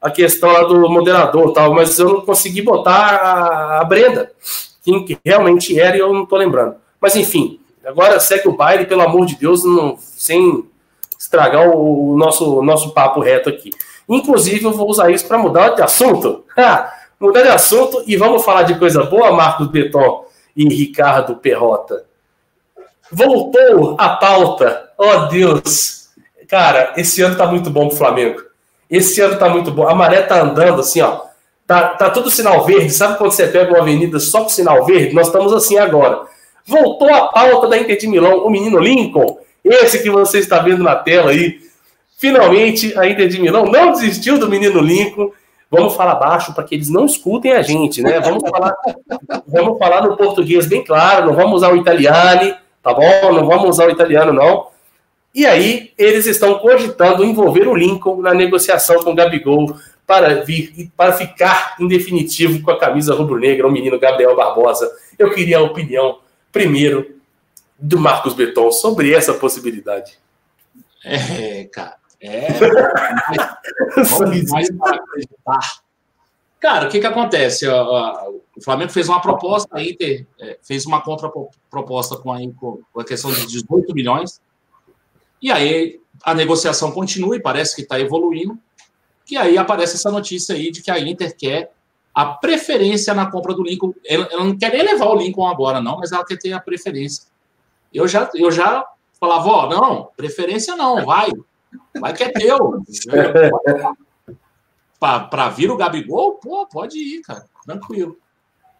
a 0.00 0.10
questão 0.10 0.52
lá 0.52 0.62
do 0.64 0.88
moderador, 0.88 1.52
tal, 1.52 1.74
mas 1.74 1.98
eu 1.98 2.08
não 2.08 2.20
consegui 2.20 2.62
botar 2.62 2.92
a, 2.92 3.80
a 3.80 3.84
Brenda, 3.84 4.30
que 5.04 5.18
realmente 5.24 5.78
era 5.78 5.96
e 5.96 6.00
eu 6.00 6.12
não 6.12 6.22
estou 6.22 6.38
lembrando. 6.38 6.76
Mas 7.00 7.16
enfim, 7.16 7.60
agora 7.84 8.18
segue 8.20 8.48
o 8.48 8.56
baile, 8.56 8.86
pelo 8.86 9.02
amor 9.02 9.26
de 9.26 9.36
Deus, 9.36 9.64
não, 9.64 9.96
sem 9.98 10.64
estragar 11.18 11.68
o 11.68 12.16
nosso, 12.16 12.62
nosso 12.62 12.92
papo 12.92 13.20
reto 13.20 13.48
aqui. 13.48 13.70
Inclusive, 14.08 14.64
eu 14.64 14.72
vou 14.72 14.88
usar 14.88 15.10
isso 15.10 15.26
para 15.26 15.38
mudar 15.38 15.70
de 15.70 15.82
assunto. 15.82 16.44
mudar 17.18 17.42
de 17.42 17.48
assunto 17.48 18.04
e 18.06 18.16
vamos 18.16 18.44
falar 18.44 18.62
de 18.62 18.78
coisa 18.78 19.02
boa, 19.04 19.32
Marcos 19.32 19.68
Beton 19.68 20.26
e 20.56 20.68
Ricardo 20.68 21.36
Perrota. 21.36 22.04
Voltou 23.10 23.96
a 23.98 24.10
pauta. 24.10 24.90
Oh, 24.98 25.26
Deus. 25.26 26.08
Cara, 26.48 26.92
esse 26.96 27.22
ano 27.22 27.36
tá 27.36 27.46
muito 27.46 27.70
bom 27.70 27.88
pro 27.88 27.96
Flamengo. 27.96 28.42
Esse 28.88 29.20
ano 29.20 29.38
tá 29.38 29.48
muito 29.48 29.70
bom. 29.70 29.88
A 29.88 29.94
maré 29.94 30.22
tá 30.22 30.40
andando 30.40 30.80
assim, 30.80 31.00
ó. 31.00 31.22
Tá, 31.66 31.88
tá 31.88 32.10
tudo 32.10 32.30
sinal 32.30 32.64
verde. 32.64 32.90
Sabe 32.90 33.18
quando 33.18 33.32
você 33.32 33.46
pega 33.48 33.70
uma 33.70 33.80
avenida 33.80 34.20
só 34.20 34.42
com 34.42 34.48
sinal 34.48 34.84
verde? 34.84 35.14
Nós 35.14 35.26
estamos 35.26 35.52
assim 35.52 35.78
agora. 35.78 36.22
Voltou 36.64 37.12
a 37.12 37.28
pauta 37.28 37.68
da 37.68 37.78
Inter 37.78 37.98
de 37.98 38.06
Milão. 38.06 38.44
O 38.44 38.50
menino 38.50 38.78
Lincoln 38.78 39.38
esse 39.68 40.02
que 40.02 40.10
você 40.10 40.38
está 40.38 40.60
vendo 40.60 40.82
na 40.82 40.94
tela 40.94 41.30
aí. 41.32 41.58
Finalmente, 42.18 42.96
a 42.98 43.06
Inter 43.06 43.28
de 43.28 43.40
Milão 43.40 43.66
não 43.66 43.92
desistiu 43.92 44.38
do 44.38 44.48
menino 44.48 44.80
Lincoln. 44.80 45.32
Vamos 45.68 45.96
falar 45.96 46.14
baixo 46.14 46.54
para 46.54 46.62
que 46.62 46.76
eles 46.76 46.88
não 46.88 47.04
escutem 47.04 47.52
a 47.52 47.60
gente, 47.60 48.00
né? 48.00 48.20
Vamos 48.20 48.48
falar, 48.48 48.72
vamos 49.46 49.78
falar 49.78 50.02
no 50.02 50.16
português 50.16 50.66
bem 50.66 50.84
claro, 50.84 51.26
não 51.26 51.34
vamos 51.34 51.54
usar 51.56 51.72
o 51.72 51.76
italiano, 51.76 52.54
tá 52.80 52.94
bom? 52.94 53.32
Não 53.32 53.46
vamos 53.46 53.70
usar 53.70 53.88
o 53.88 53.90
italiano, 53.90 54.32
não. 54.32 54.68
E 55.34 55.44
aí, 55.44 55.90
eles 55.98 56.26
estão 56.26 56.54
cogitando 56.60 57.24
envolver 57.24 57.66
o 57.66 57.74
Lincoln 57.74 58.22
na 58.22 58.32
negociação 58.32 59.02
com 59.02 59.10
o 59.10 59.14
Gabigol 59.14 59.76
para 60.06 60.44
vir 60.44 60.90
para 60.96 61.12
ficar 61.12 61.76
em 61.80 61.88
definitivo 61.88 62.62
com 62.62 62.70
a 62.70 62.78
camisa 62.78 63.14
rubro-negra, 63.14 63.66
o 63.66 63.72
menino 63.72 63.98
Gabriel 63.98 64.36
Barbosa. 64.36 64.90
Eu 65.18 65.30
queria 65.34 65.58
a 65.58 65.62
opinião 65.62 66.20
primeiro 66.52 67.16
do 67.78 67.98
Marcos 67.98 68.34
Beton 68.34 68.70
sobre 68.70 69.12
essa 69.12 69.34
possibilidade? 69.34 70.18
É, 71.04 71.64
cara. 71.64 71.96
É. 72.20 72.48
Vamos 73.96 74.50
mais 74.50 74.68
acreditar. 74.70 75.80
Cara, 76.58 76.86
o 76.86 76.90
que 76.90 77.00
que 77.00 77.06
acontece? 77.06 77.66
O 77.68 78.62
Flamengo 78.62 78.90
fez 78.90 79.08
uma 79.08 79.20
proposta, 79.20 79.76
a 79.76 79.82
Inter 79.82 80.26
é, 80.40 80.58
fez 80.62 80.86
uma 80.86 81.02
contraproposta 81.02 82.16
com 82.16 82.32
a, 82.32 82.38
com 82.58 83.00
a 83.00 83.04
questão 83.04 83.30
de 83.30 83.46
18 83.46 83.94
milhões. 83.94 84.40
E 85.42 85.52
aí 85.52 86.00
a 86.24 86.34
negociação 86.34 86.90
continua 86.90 87.36
e 87.36 87.40
parece 87.40 87.76
que 87.76 87.82
está 87.82 88.00
evoluindo. 88.00 88.58
E 89.30 89.36
aí 89.36 89.58
aparece 89.58 89.96
essa 89.96 90.10
notícia 90.10 90.54
aí 90.54 90.70
de 90.70 90.82
que 90.82 90.90
a 90.90 90.98
Inter 90.98 91.36
quer 91.36 91.72
a 92.14 92.26
preferência 92.26 93.12
na 93.12 93.30
compra 93.30 93.54
do 93.54 93.62
Lincoln. 93.62 93.92
Ela, 94.04 94.28
ela 94.30 94.44
não 94.44 94.56
quer 94.56 94.72
nem 94.72 94.82
levar 94.82 95.06
o 95.06 95.16
Lincoln 95.16 95.46
agora, 95.46 95.80
não, 95.80 95.98
mas 95.98 96.12
ela 96.12 96.24
quer 96.24 96.38
ter 96.38 96.52
a 96.52 96.60
preferência 96.60 97.24
eu 97.96 98.06
já, 98.06 98.30
eu 98.34 98.50
já 98.50 98.86
falava, 99.18 99.48
ó, 99.48 99.68
não, 99.68 100.10
preferência 100.16 100.76
não, 100.76 101.04
vai. 101.04 101.30
Vai 101.98 102.12
que 102.12 102.24
é 102.24 102.28
teu. 102.28 102.82
Para 104.98 105.48
vir 105.50 105.70
o 105.70 105.76
Gabigol, 105.76 106.34
pô, 106.34 106.66
pode 106.66 106.98
ir, 106.98 107.22
cara, 107.22 107.46
tranquilo. 107.64 108.18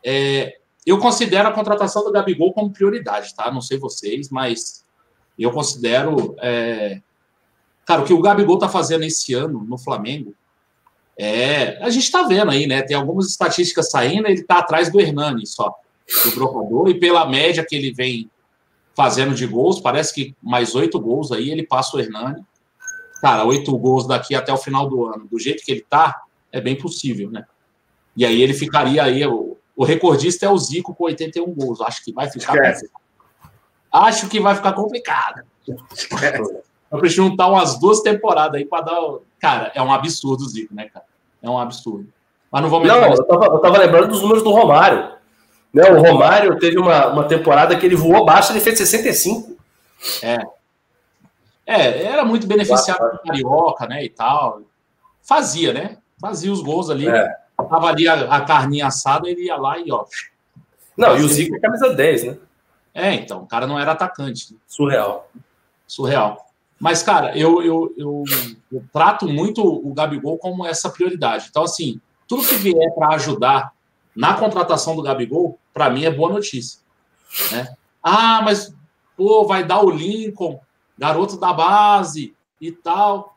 É, 0.05 0.59
eu 0.85 0.99
considero 0.99 1.49
a 1.49 1.53
contratação 1.53 2.05
do 2.05 2.13
Gabigol 2.13 2.53
como 2.53 2.73
prioridade, 2.73 3.35
tá? 3.35 3.51
Não 3.51 3.61
sei 3.61 3.79
vocês, 3.79 4.29
mas 4.31 4.85
eu 5.39 5.51
considero. 5.51 6.35
É... 6.39 7.01
Cara, 7.87 8.03
o 8.03 8.05
que 8.05 8.13
o 8.13 8.21
Gabigol 8.21 8.59
tá 8.59 8.69
fazendo 8.69 9.05
esse 9.05 9.33
ano 9.33 9.65
no 9.67 9.79
Flamengo 9.79 10.35
é. 11.17 11.83
A 11.83 11.89
gente 11.89 12.11
tá 12.11 12.25
vendo 12.25 12.51
aí, 12.51 12.67
né? 12.67 12.83
Tem 12.83 12.97
algumas 12.97 13.29
estatísticas 13.29 13.91
saindo, 13.91 14.29
ele 14.29 14.43
tá 14.43 14.59
atrás 14.59 14.91
do 14.91 15.01
Hernani 15.01 15.47
só, 15.47 15.75
do 16.25 16.31
brocador, 16.33 16.89
e 16.89 16.99
pela 16.99 17.27
média 17.27 17.65
que 17.67 17.75
ele 17.75 17.93
vem 17.93 18.31
fazendo 18.95 19.35
de 19.35 19.47
gols. 19.47 19.81
Parece 19.81 20.13
que 20.13 20.35
mais 20.43 20.75
oito 20.75 21.01
gols 21.01 21.33
aí 21.33 21.51
ele 21.51 21.67
passa 21.67 21.97
o 21.97 22.01
Hernani. 22.01 22.45
Cara, 23.23 23.45
oito 23.45 23.77
gols 23.79 24.07
daqui 24.07 24.35
até 24.35 24.53
o 24.53 24.59
final 24.59 24.89
do 24.89 25.07
ano. 25.07 25.27
Do 25.31 25.39
jeito 25.39 25.65
que 25.65 25.73
ele 25.73 25.87
tá, 25.89 26.23
é 26.53 26.61
bem 26.61 26.77
possível, 26.77 27.31
né? 27.31 27.45
E 28.15 28.27
aí 28.27 28.43
ele 28.43 28.53
ficaria 28.53 29.03
aí. 29.03 29.25
O, 29.27 29.57
o 29.75 29.85
recordista 29.85 30.45
é 30.45 30.51
o 30.51 30.59
Zico 30.59 30.95
com 30.95 31.05
81 31.05 31.51
gols. 31.55 31.81
Acho 31.81 32.05
que 32.05 32.13
vai 32.13 32.31
ficar. 32.31 32.57
Acho 33.93 34.29
que 34.29 34.41
vai 34.41 34.55
ficar 34.55 34.73
complicado. 34.73 35.43
Eu 36.91 36.99
prefiro 36.99 37.29
juntar 37.29 37.49
umas 37.49 37.79
duas 37.79 38.01
temporadas 38.01 38.55
aí 38.55 38.65
para 38.65 38.85
dar. 38.85 39.01
Cara, 39.41 39.73
é 39.75 39.83
um 39.83 39.93
absurdo 39.93 40.45
o 40.45 40.49
Zico, 40.49 40.75
né, 40.75 40.89
cara? 40.89 41.05
É 41.43 41.51
um 41.51 41.59
absurdo. 41.59 42.09
Mas 42.51 42.63
não 42.63 42.71
vamos. 42.71 42.89
Não, 42.89 43.05
eu 43.05 43.25
tava, 43.25 43.47
eu 43.47 43.59
tava 43.59 43.79
lembrando 43.79 44.09
dos 44.09 44.23
números 44.23 44.43
do 44.43 44.51
Romário. 44.51 45.13
Né? 45.73 45.91
O 45.91 46.01
Romário 46.01 46.59
teve 46.59 46.79
uma, 46.79 47.09
uma 47.09 47.25
temporada 47.25 47.77
que 47.77 47.85
ele 47.85 47.97
voou 47.97 48.25
baixo, 48.25 48.53
ele 48.53 48.61
fez 48.61 48.79
65. 48.79 49.57
É. 50.23 50.39
É, 51.67 52.05
era 52.05 52.25
muito 52.25 52.47
beneficiado 52.47 53.13
do 53.13 53.19
Carioca, 53.19 53.87
né, 53.87 54.05
e 54.05 54.09
tal. 54.09 54.63
Fazia, 55.21 55.73
né? 55.73 55.99
Fazia 56.21 56.53
os 56.53 56.63
gols 56.63 56.89
ali. 56.89 57.09
É. 57.09 57.29
Tava 57.57 57.89
ali 57.89 58.07
a, 58.07 58.37
a 58.37 58.41
carninha 58.43 58.87
assada, 58.87 59.29
ele 59.29 59.47
ia 59.47 59.57
lá 59.57 59.79
e 59.79 59.91
ó. 59.91 60.05
Não, 60.97 61.17
e 61.19 61.23
o 61.23 61.29
Zico 61.29 61.57
é 61.57 61.61
camisa 61.61 61.93
10, 61.93 62.25
né? 62.25 62.37
É, 62.95 63.13
então, 63.13 63.43
o 63.43 63.47
cara 63.47 63.67
não 63.67 63.79
era 63.79 63.93
atacante. 63.93 64.57
Surreal. 64.67 65.29
Surreal. 65.87 66.46
Mas, 66.79 67.03
cara, 67.03 67.37
eu, 67.37 67.63
eu, 67.63 67.95
eu, 67.97 68.25
eu 68.71 68.85
trato 68.93 69.27
muito 69.27 69.63
o 69.63 69.95
Gabigol 69.95 70.39
como 70.39 70.67
essa 70.67 70.91
prioridade. 70.91 71.47
Então, 71.49 71.63
assim, 71.63 72.01
tudo 72.29 72.47
que 72.47 72.57
vier 72.57 72.95
para 72.95 73.15
ajudar 73.15 73.73
na 74.15 74.35
contratação 74.35 74.95
do 74.95 75.03
Gabigol, 75.03 75.59
para 75.73 75.91
mim 75.91 76.05
é 76.05 76.11
boa 76.11 76.31
notícia. 76.31 76.81
Né? 77.53 77.75
Ah, 78.03 78.43
mas 78.43 78.75
pô, 79.17 79.45
vai 79.45 79.65
dar 79.65 79.83
o 79.83 79.91
Lincoln, 79.91 80.61
garoto 80.99 81.39
da 81.39 81.53
base 81.53 82.35
e 82.61 82.71
tal. 82.71 83.37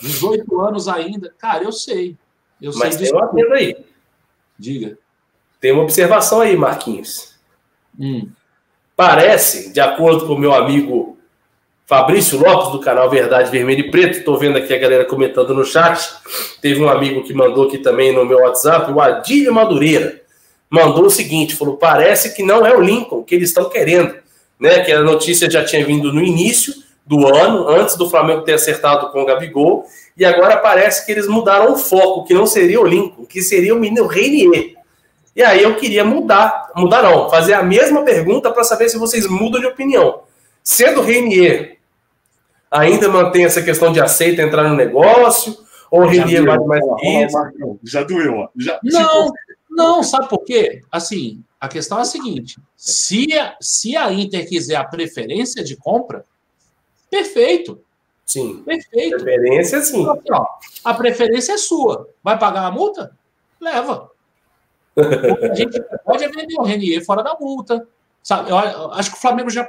18 0.00 0.60
anos 0.60 0.88
ainda. 0.88 1.34
Cara, 1.38 1.64
eu 1.64 1.72
sei. 1.72 2.16
Eu 2.60 2.72
mas 2.76 2.94
sei 2.94 3.06
tem 3.06 3.16
uma 3.16 3.28
coisa 3.28 3.54
aí. 3.54 3.84
Diga. 4.58 4.98
Tem 5.60 5.72
uma 5.72 5.82
observação 5.82 6.40
aí, 6.40 6.56
Marquinhos. 6.56 7.34
Hum. 7.98 8.30
Parece, 8.94 9.72
de 9.72 9.80
acordo 9.80 10.26
com 10.26 10.34
o 10.34 10.38
meu 10.38 10.54
amigo 10.54 11.15
Fabrício 11.86 12.36
Lopes, 12.36 12.72
do 12.72 12.80
canal 12.80 13.08
Verdade 13.08 13.48
Vermelho 13.48 13.78
e 13.78 13.90
Preto, 13.92 14.18
estou 14.18 14.36
vendo 14.36 14.58
aqui 14.58 14.74
a 14.74 14.78
galera 14.78 15.04
comentando 15.04 15.54
no 15.54 15.64
chat. 15.64 16.04
Teve 16.60 16.82
um 16.82 16.88
amigo 16.88 17.22
que 17.22 17.32
mandou 17.32 17.68
aqui 17.68 17.78
também 17.78 18.12
no 18.12 18.24
meu 18.24 18.38
WhatsApp, 18.38 18.90
o 18.90 19.00
Adílio 19.00 19.54
Madureira. 19.54 20.20
Mandou 20.68 21.06
o 21.06 21.10
seguinte: 21.10 21.54
falou, 21.54 21.76
parece 21.76 22.34
que 22.34 22.42
não 22.42 22.66
é 22.66 22.76
o 22.76 22.80
Lincoln 22.80 23.22
que 23.22 23.36
eles 23.36 23.50
estão 23.50 23.68
querendo. 23.68 24.16
Né? 24.58 24.80
Que 24.80 24.90
a 24.90 25.00
notícia 25.00 25.48
já 25.48 25.64
tinha 25.64 25.86
vindo 25.86 26.12
no 26.12 26.20
início 26.20 26.74
do 27.06 27.24
ano, 27.32 27.68
antes 27.68 27.94
do 27.94 28.10
Flamengo 28.10 28.42
ter 28.42 28.54
acertado 28.54 29.12
com 29.12 29.22
o 29.22 29.24
Gabigol, 29.24 29.86
e 30.16 30.24
agora 30.24 30.56
parece 30.56 31.06
que 31.06 31.12
eles 31.12 31.28
mudaram 31.28 31.72
o 31.72 31.76
foco, 31.78 32.24
que 32.24 32.34
não 32.34 32.48
seria 32.48 32.80
o 32.80 32.84
Lincoln, 32.84 33.24
que 33.24 33.40
seria 33.40 33.72
o 33.72 33.78
menino 33.78 34.08
Reinier. 34.08 34.74
E 35.36 35.40
aí 35.40 35.62
eu 35.62 35.76
queria 35.76 36.04
mudar, 36.04 36.68
mudar 36.74 37.04
não, 37.04 37.30
fazer 37.30 37.54
a 37.54 37.62
mesma 37.62 38.02
pergunta 38.02 38.50
para 38.50 38.64
saber 38.64 38.88
se 38.88 38.98
vocês 38.98 39.28
mudam 39.28 39.60
de 39.60 39.66
opinião. 39.68 40.22
Sendo 40.64 41.00
Reinier 41.00 41.75
ainda 42.70 43.08
mantém 43.08 43.44
essa 43.44 43.62
questão 43.62 43.92
de 43.92 44.00
aceita 44.00 44.42
entrar 44.42 44.68
no 44.68 44.76
negócio? 44.76 45.56
Ou 45.90 46.02
o 46.02 46.06
Renier 46.06 46.44
vale 46.44 46.64
mais 46.64 46.84
que 47.00 47.06
isso? 47.06 47.78
Já 47.84 48.02
doeu, 48.02 48.34
ó. 48.38 48.48
Já, 48.56 48.78
não, 48.82 49.32
não, 49.70 50.02
sabe 50.02 50.28
por 50.28 50.44
quê? 50.44 50.82
Assim, 50.90 51.44
a 51.60 51.68
questão 51.68 51.98
é 51.98 52.02
a 52.02 52.04
seguinte: 52.04 52.58
se 52.76 53.32
a, 53.38 53.56
se 53.60 53.96
a 53.96 54.12
Inter 54.12 54.48
quiser 54.48 54.76
a 54.76 54.84
preferência 54.84 55.62
de 55.62 55.76
compra, 55.76 56.24
perfeito. 57.10 57.80
Sim. 58.24 58.62
Perfeito. 58.64 59.22
Preferência, 59.22 59.80
sim. 59.82 60.04
A 60.84 60.94
preferência 60.94 61.52
é 61.52 61.56
sua. 61.56 62.08
Vai 62.22 62.36
pagar 62.36 62.64
a 62.64 62.70
multa? 62.72 63.16
Leva. 63.60 64.10
a 64.96 65.54
gente 65.54 65.80
pode 66.04 66.26
vender 66.28 66.56
o 66.58 66.64
Renier 66.64 67.04
fora 67.04 67.22
da 67.22 67.36
multa. 67.38 67.86
Sabe? 68.22 68.50
Eu 68.50 68.56
acho 68.92 69.12
que 69.12 69.16
o 69.16 69.20
Flamengo 69.20 69.48
já, 69.48 69.68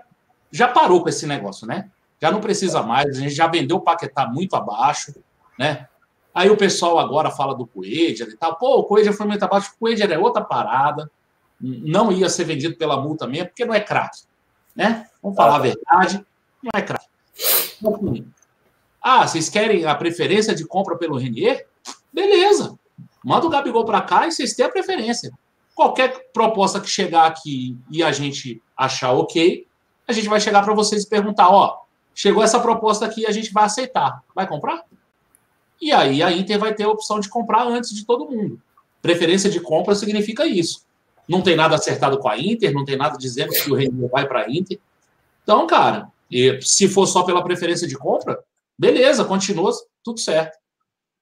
já 0.51 0.67
parou 0.67 1.03
com 1.03 1.09
esse 1.09 1.27
negócio, 1.27 1.67
né? 1.67 1.91
Já 2.21 2.31
não 2.31 2.41
precisa 2.41 2.81
mais, 2.81 3.17
a 3.17 3.21
gente 3.21 3.33
já 3.33 3.47
vendeu 3.47 3.77
o 3.77 3.81
Paquetá 3.81 4.27
muito 4.27 4.55
abaixo, 4.55 5.13
né? 5.57 5.87
Aí 6.33 6.49
o 6.49 6.57
pessoal 6.57 6.99
agora 6.99 7.31
fala 7.31 7.55
do 7.55 7.65
Coelho 7.65 8.29
e 8.29 8.37
tal. 8.37 8.55
Pô, 8.57 8.77
o 8.77 8.83
Coelho 8.83 9.11
foi 9.11 9.25
muito 9.25 9.43
abaixo. 9.43 9.71
O 9.75 9.79
Coelho 9.79 10.13
é 10.13 10.19
outra 10.19 10.43
parada. 10.43 11.09
Não 11.59 12.11
ia 12.11 12.29
ser 12.29 12.43
vendido 12.43 12.75
pela 12.75 13.01
multa 13.01 13.25
mesmo, 13.25 13.47
porque 13.47 13.65
não 13.65 13.73
é 13.73 13.79
craque, 13.79 14.21
né? 14.75 15.07
Vamos 15.21 15.35
falar 15.35 15.55
a 15.55 15.59
verdade, 15.59 16.23
não 16.61 16.69
é 16.75 16.81
craque. 16.83 17.07
Ah, 19.01 19.27
vocês 19.27 19.49
querem 19.49 19.85
a 19.85 19.95
preferência 19.95 20.53
de 20.53 20.65
compra 20.65 20.95
pelo 20.95 21.17
Renier? 21.17 21.65
Beleza. 22.13 22.77
Manda 23.23 23.47
o 23.47 23.49
Gabigol 23.49 23.85
para 23.85 24.01
cá 24.01 24.27
e 24.27 24.31
vocês 24.31 24.53
têm 24.53 24.65
a 24.65 24.69
preferência. 24.69 25.31
Qualquer 25.73 26.31
proposta 26.31 26.79
que 26.79 26.87
chegar 26.87 27.25
aqui 27.25 27.77
e 27.89 28.03
a 28.03 28.11
gente 28.11 28.61
achar 28.75 29.11
ok, 29.11 29.65
a 30.07 30.13
gente 30.13 30.29
vai 30.29 30.39
chegar 30.39 30.63
para 30.63 30.73
vocês 30.73 31.03
e 31.03 31.09
perguntar: 31.09 31.49
ó, 31.49 31.79
chegou 32.17 32.41
essa 32.41 32.59
proposta 32.59 33.05
aqui, 33.05 33.27
a 33.27 33.31
gente 33.31 33.53
vai 33.53 33.65
aceitar. 33.65 34.23
Vai 34.33 34.47
comprar? 34.47 34.83
E 35.79 35.91
aí 35.91 36.23
a 36.23 36.31
Inter 36.31 36.57
vai 36.57 36.73
ter 36.73 36.83
a 36.83 36.89
opção 36.89 37.19
de 37.19 37.29
comprar 37.29 37.67
antes 37.67 37.93
de 37.93 38.03
todo 38.07 38.27
mundo. 38.27 38.59
Preferência 39.03 39.51
de 39.51 39.59
compra 39.59 39.93
significa 39.93 40.43
isso. 40.43 40.83
Não 41.29 41.43
tem 41.43 41.55
nada 41.55 41.75
acertado 41.75 42.17
com 42.17 42.27
a 42.27 42.35
Inter, 42.35 42.73
não 42.73 42.83
tem 42.83 42.97
nada 42.97 43.19
dizendo 43.19 43.53
que 43.53 43.71
o 43.71 43.75
Renier 43.75 44.09
vai 44.09 44.27
para 44.27 44.41
a 44.41 44.51
Inter. 44.51 44.79
Então, 45.43 45.67
cara, 45.67 46.11
se 46.61 46.89
for 46.89 47.05
só 47.05 47.21
pela 47.21 47.43
preferência 47.43 47.87
de 47.87 47.95
compra, 47.95 48.43
beleza, 48.75 49.23
continua 49.23 49.71
tudo 50.03 50.19
certo. 50.19 50.57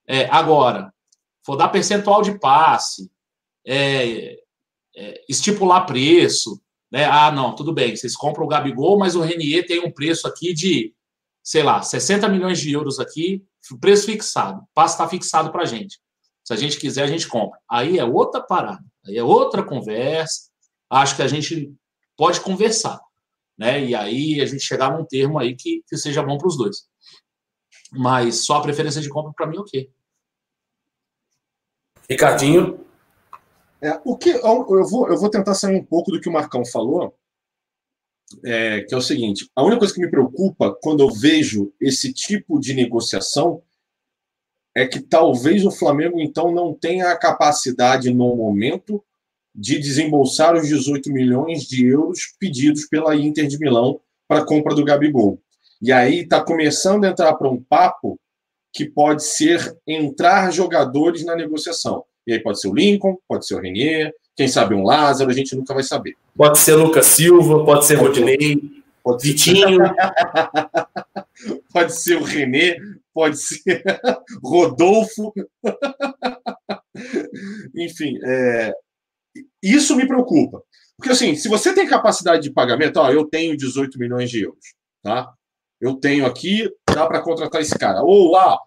É, 0.07 0.29
agora, 0.29 0.93
for 1.43 1.57
dar 1.57 1.67
percentual 1.67 2.21
de 2.21 2.39
passe, 2.39 3.11
é, 3.65 4.39
é, 4.95 5.21
estipular 5.27 5.85
preço, 5.85 6.61
né? 6.95 7.03
Ah, 7.03 7.29
não, 7.29 7.53
tudo 7.53 7.73
bem, 7.73 7.93
vocês 7.93 8.15
compram 8.15 8.45
o 8.45 8.47
Gabigol, 8.47 8.97
mas 8.97 9.17
o 9.17 9.21
Renier 9.21 9.67
tem 9.67 9.81
um 9.81 9.91
preço 9.91 10.25
aqui 10.29 10.53
de, 10.53 10.95
sei 11.43 11.61
lá, 11.61 11.81
60 11.81 12.29
milhões 12.29 12.57
de 12.57 12.71
euros 12.71 13.01
aqui, 13.01 13.45
preço 13.81 14.05
fixado, 14.05 14.65
passe 14.73 14.93
está 14.93 15.05
fixado 15.05 15.51
para 15.51 15.63
a 15.63 15.65
gente. 15.65 15.99
Se 16.41 16.53
a 16.53 16.55
gente 16.55 16.79
quiser, 16.79 17.03
a 17.03 17.07
gente 17.07 17.27
compra. 17.27 17.59
Aí 17.69 17.99
é 17.99 18.05
outra 18.05 18.39
parada, 18.39 18.81
aí 19.05 19.17
é 19.17 19.23
outra 19.23 19.61
conversa. 19.61 20.49
Acho 20.89 21.17
que 21.17 21.21
a 21.21 21.27
gente 21.27 21.73
pode 22.15 22.39
conversar, 22.39 23.01
né? 23.57 23.83
E 23.83 23.93
aí 23.93 24.39
a 24.39 24.45
gente 24.45 24.63
chegar 24.63 24.97
num 24.97 25.03
termo 25.03 25.37
aí 25.37 25.53
que, 25.53 25.83
que 25.89 25.97
seja 25.97 26.23
bom 26.23 26.37
para 26.37 26.47
os 26.47 26.55
dois. 26.57 26.87
Mas 27.91 28.45
só 28.45 28.59
a 28.59 28.61
preferência 28.61 29.01
de 29.01 29.09
compra 29.09 29.33
para 29.35 29.47
mim, 29.47 29.57
ok. 29.57 29.91
Ricardinho. 32.09 32.84
É, 33.85 34.01
o 34.03 34.17
que 34.17 34.31
eu 34.31 34.83
vou, 34.89 35.07
eu 35.09 35.15
vou 35.15 35.29
tentar 35.29 35.53
sair 35.53 35.75
um 35.75 35.85
pouco 35.85 36.09
do 36.11 36.19
que 36.19 36.27
o 36.27 36.33
Marcão 36.33 36.65
falou, 36.65 37.15
é, 38.43 38.81
que 38.81 38.95
é 38.95 38.97
o 38.97 39.01
seguinte: 39.01 39.47
a 39.55 39.61
única 39.61 39.77
coisa 39.77 39.93
que 39.93 40.01
me 40.01 40.09
preocupa 40.09 40.75
quando 40.81 41.03
eu 41.03 41.11
vejo 41.11 41.71
esse 41.79 42.11
tipo 42.11 42.59
de 42.59 42.73
negociação 42.73 43.61
é 44.73 44.87
que 44.87 44.99
talvez 44.99 45.63
o 45.63 45.71
Flamengo 45.71 46.19
então 46.19 46.51
não 46.51 46.73
tenha 46.73 47.11
a 47.11 47.17
capacidade 47.17 48.11
no 48.11 48.35
momento 48.35 49.03
de 49.53 49.77
desembolsar 49.77 50.55
os 50.55 50.67
18 50.67 51.11
milhões 51.11 51.63
de 51.63 51.85
euros 51.85 52.33
pedidos 52.39 52.87
pela 52.87 53.15
Inter 53.15 53.45
de 53.45 53.59
Milão 53.59 54.01
para 54.27 54.41
a 54.41 54.45
compra 54.45 54.73
do 54.73 54.83
Gabigol. 54.83 55.39
E 55.79 55.91
aí 55.91 56.21
está 56.21 56.43
começando 56.43 57.05
a 57.05 57.09
entrar 57.09 57.35
para 57.35 57.49
um 57.49 57.61
papo 57.61 58.19
que 58.73 58.83
pode 58.83 59.23
ser 59.23 59.77
entrar 59.87 60.51
jogadores 60.51 61.23
na 61.23 61.35
negociação. 61.35 62.03
E 62.25 62.33
aí 62.33 62.39
pode 62.39 62.59
ser 62.59 62.67
o 62.67 62.73
Lincoln, 62.73 63.17
pode 63.27 63.45
ser 63.45 63.55
o 63.55 63.59
Renier, 63.59 64.13
quem 64.35 64.47
sabe 64.47 64.75
um 64.75 64.83
Lázaro, 64.83 65.29
a 65.29 65.33
gente 65.33 65.55
nunca 65.55 65.73
vai 65.73 65.83
saber. 65.83 66.15
Pode 66.35 66.57
ser 66.57 66.75
Lucas 66.75 67.05
Silva, 67.05 67.63
pode 67.63 67.85
ser 67.85 67.95
Rodinei, 67.95 68.59
pode 69.03 69.21
ser... 69.21 69.27
Vitinho. 69.29 69.79
pode 71.71 71.93
ser 71.93 72.17
o 72.17 72.23
Renê, 72.23 72.77
pode 73.13 73.37
ser 73.37 73.83
Rodolfo. 74.43 75.33
Enfim, 77.75 78.17
é... 78.25 78.73
isso 79.61 79.95
me 79.95 80.07
preocupa. 80.07 80.61
Porque 80.97 81.11
assim, 81.11 81.35
se 81.35 81.47
você 81.47 81.73
tem 81.73 81.87
capacidade 81.87 82.43
de 82.43 82.51
pagamento, 82.51 82.97
ó, 82.97 83.11
eu 83.11 83.25
tenho 83.25 83.55
18 83.55 83.99
milhões 83.99 84.29
de 84.29 84.43
euros, 84.43 84.73
tá? 85.03 85.31
eu 85.79 85.95
tenho 85.95 86.25
aqui, 86.25 86.69
dá 86.93 87.05
para 87.05 87.21
contratar 87.21 87.61
esse 87.61 87.77
cara. 87.77 88.01
Ou, 88.01 88.35
ah, 88.35 88.57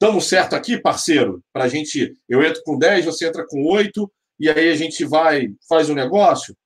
estamos 0.00 0.28
certo 0.28 0.54
aqui, 0.54 0.78
parceiro, 0.78 1.42
para 1.52 1.64
a 1.64 1.68
gente, 1.68 2.14
eu 2.28 2.42
entro 2.44 2.62
com 2.64 2.78
10, 2.78 3.06
você 3.06 3.26
entra 3.26 3.46
com 3.46 3.64
8, 3.64 4.10
e 4.38 4.48
aí 4.48 4.70
a 4.70 4.74
gente 4.76 5.04
vai, 5.04 5.48
faz 5.68 5.88
o 5.88 5.92
um 5.92 5.96
negócio. 5.96 6.56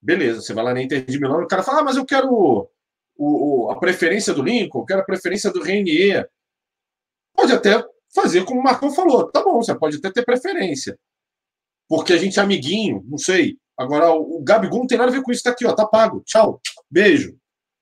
Beleza, 0.00 0.40
você 0.40 0.54
vai 0.54 0.64
lá 0.64 0.74
na 0.74 0.82
Inter 0.82 1.04
de 1.04 1.18
Milão 1.18 1.42
o 1.42 1.48
cara 1.48 1.62
fala, 1.62 1.80
ah, 1.80 1.84
mas 1.84 1.96
eu 1.96 2.04
quero 2.04 2.28
o, 2.30 2.68
o, 3.16 3.70
a 3.70 3.78
preferência 3.78 4.32
do 4.32 4.42
Lincoln, 4.42 4.80
eu 4.80 4.86
quero 4.86 5.00
a 5.00 5.04
preferência 5.04 5.50
do 5.50 5.62
Renier. 5.62 6.28
Pode 7.34 7.52
até 7.52 7.82
fazer 8.14 8.44
como 8.44 8.60
o 8.60 8.62
Marcão 8.62 8.92
falou. 8.92 9.30
Tá 9.30 9.42
bom, 9.42 9.62
você 9.62 9.74
pode 9.74 9.96
até 9.96 10.10
ter 10.10 10.24
preferência. 10.24 10.98
Porque 11.88 12.12
a 12.12 12.16
gente 12.16 12.38
é 12.38 12.42
amiguinho, 12.42 13.02
não 13.06 13.18
sei. 13.18 13.56
Agora, 13.76 14.12
o 14.12 14.42
Gabigol 14.42 14.80
não 14.80 14.86
tem 14.86 14.98
nada 14.98 15.10
a 15.10 15.14
ver 15.14 15.22
com 15.22 15.32
isso. 15.32 15.42
Tá 15.42 15.50
aqui, 15.50 15.66
ó, 15.66 15.74
tá 15.74 15.86
pago. 15.86 16.22
Tchau. 16.26 16.60
Beijo. 16.90 17.36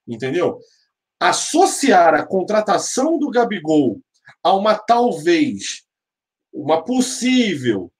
Entendeu? 0.06 0.60
associar 1.20 2.14
a 2.14 2.24
contratação 2.24 3.18
do 3.18 3.30
Gabigol 3.30 4.00
a 4.42 4.54
uma 4.54 4.74
talvez, 4.74 5.82
uma 6.52 6.84
possível 6.84 7.92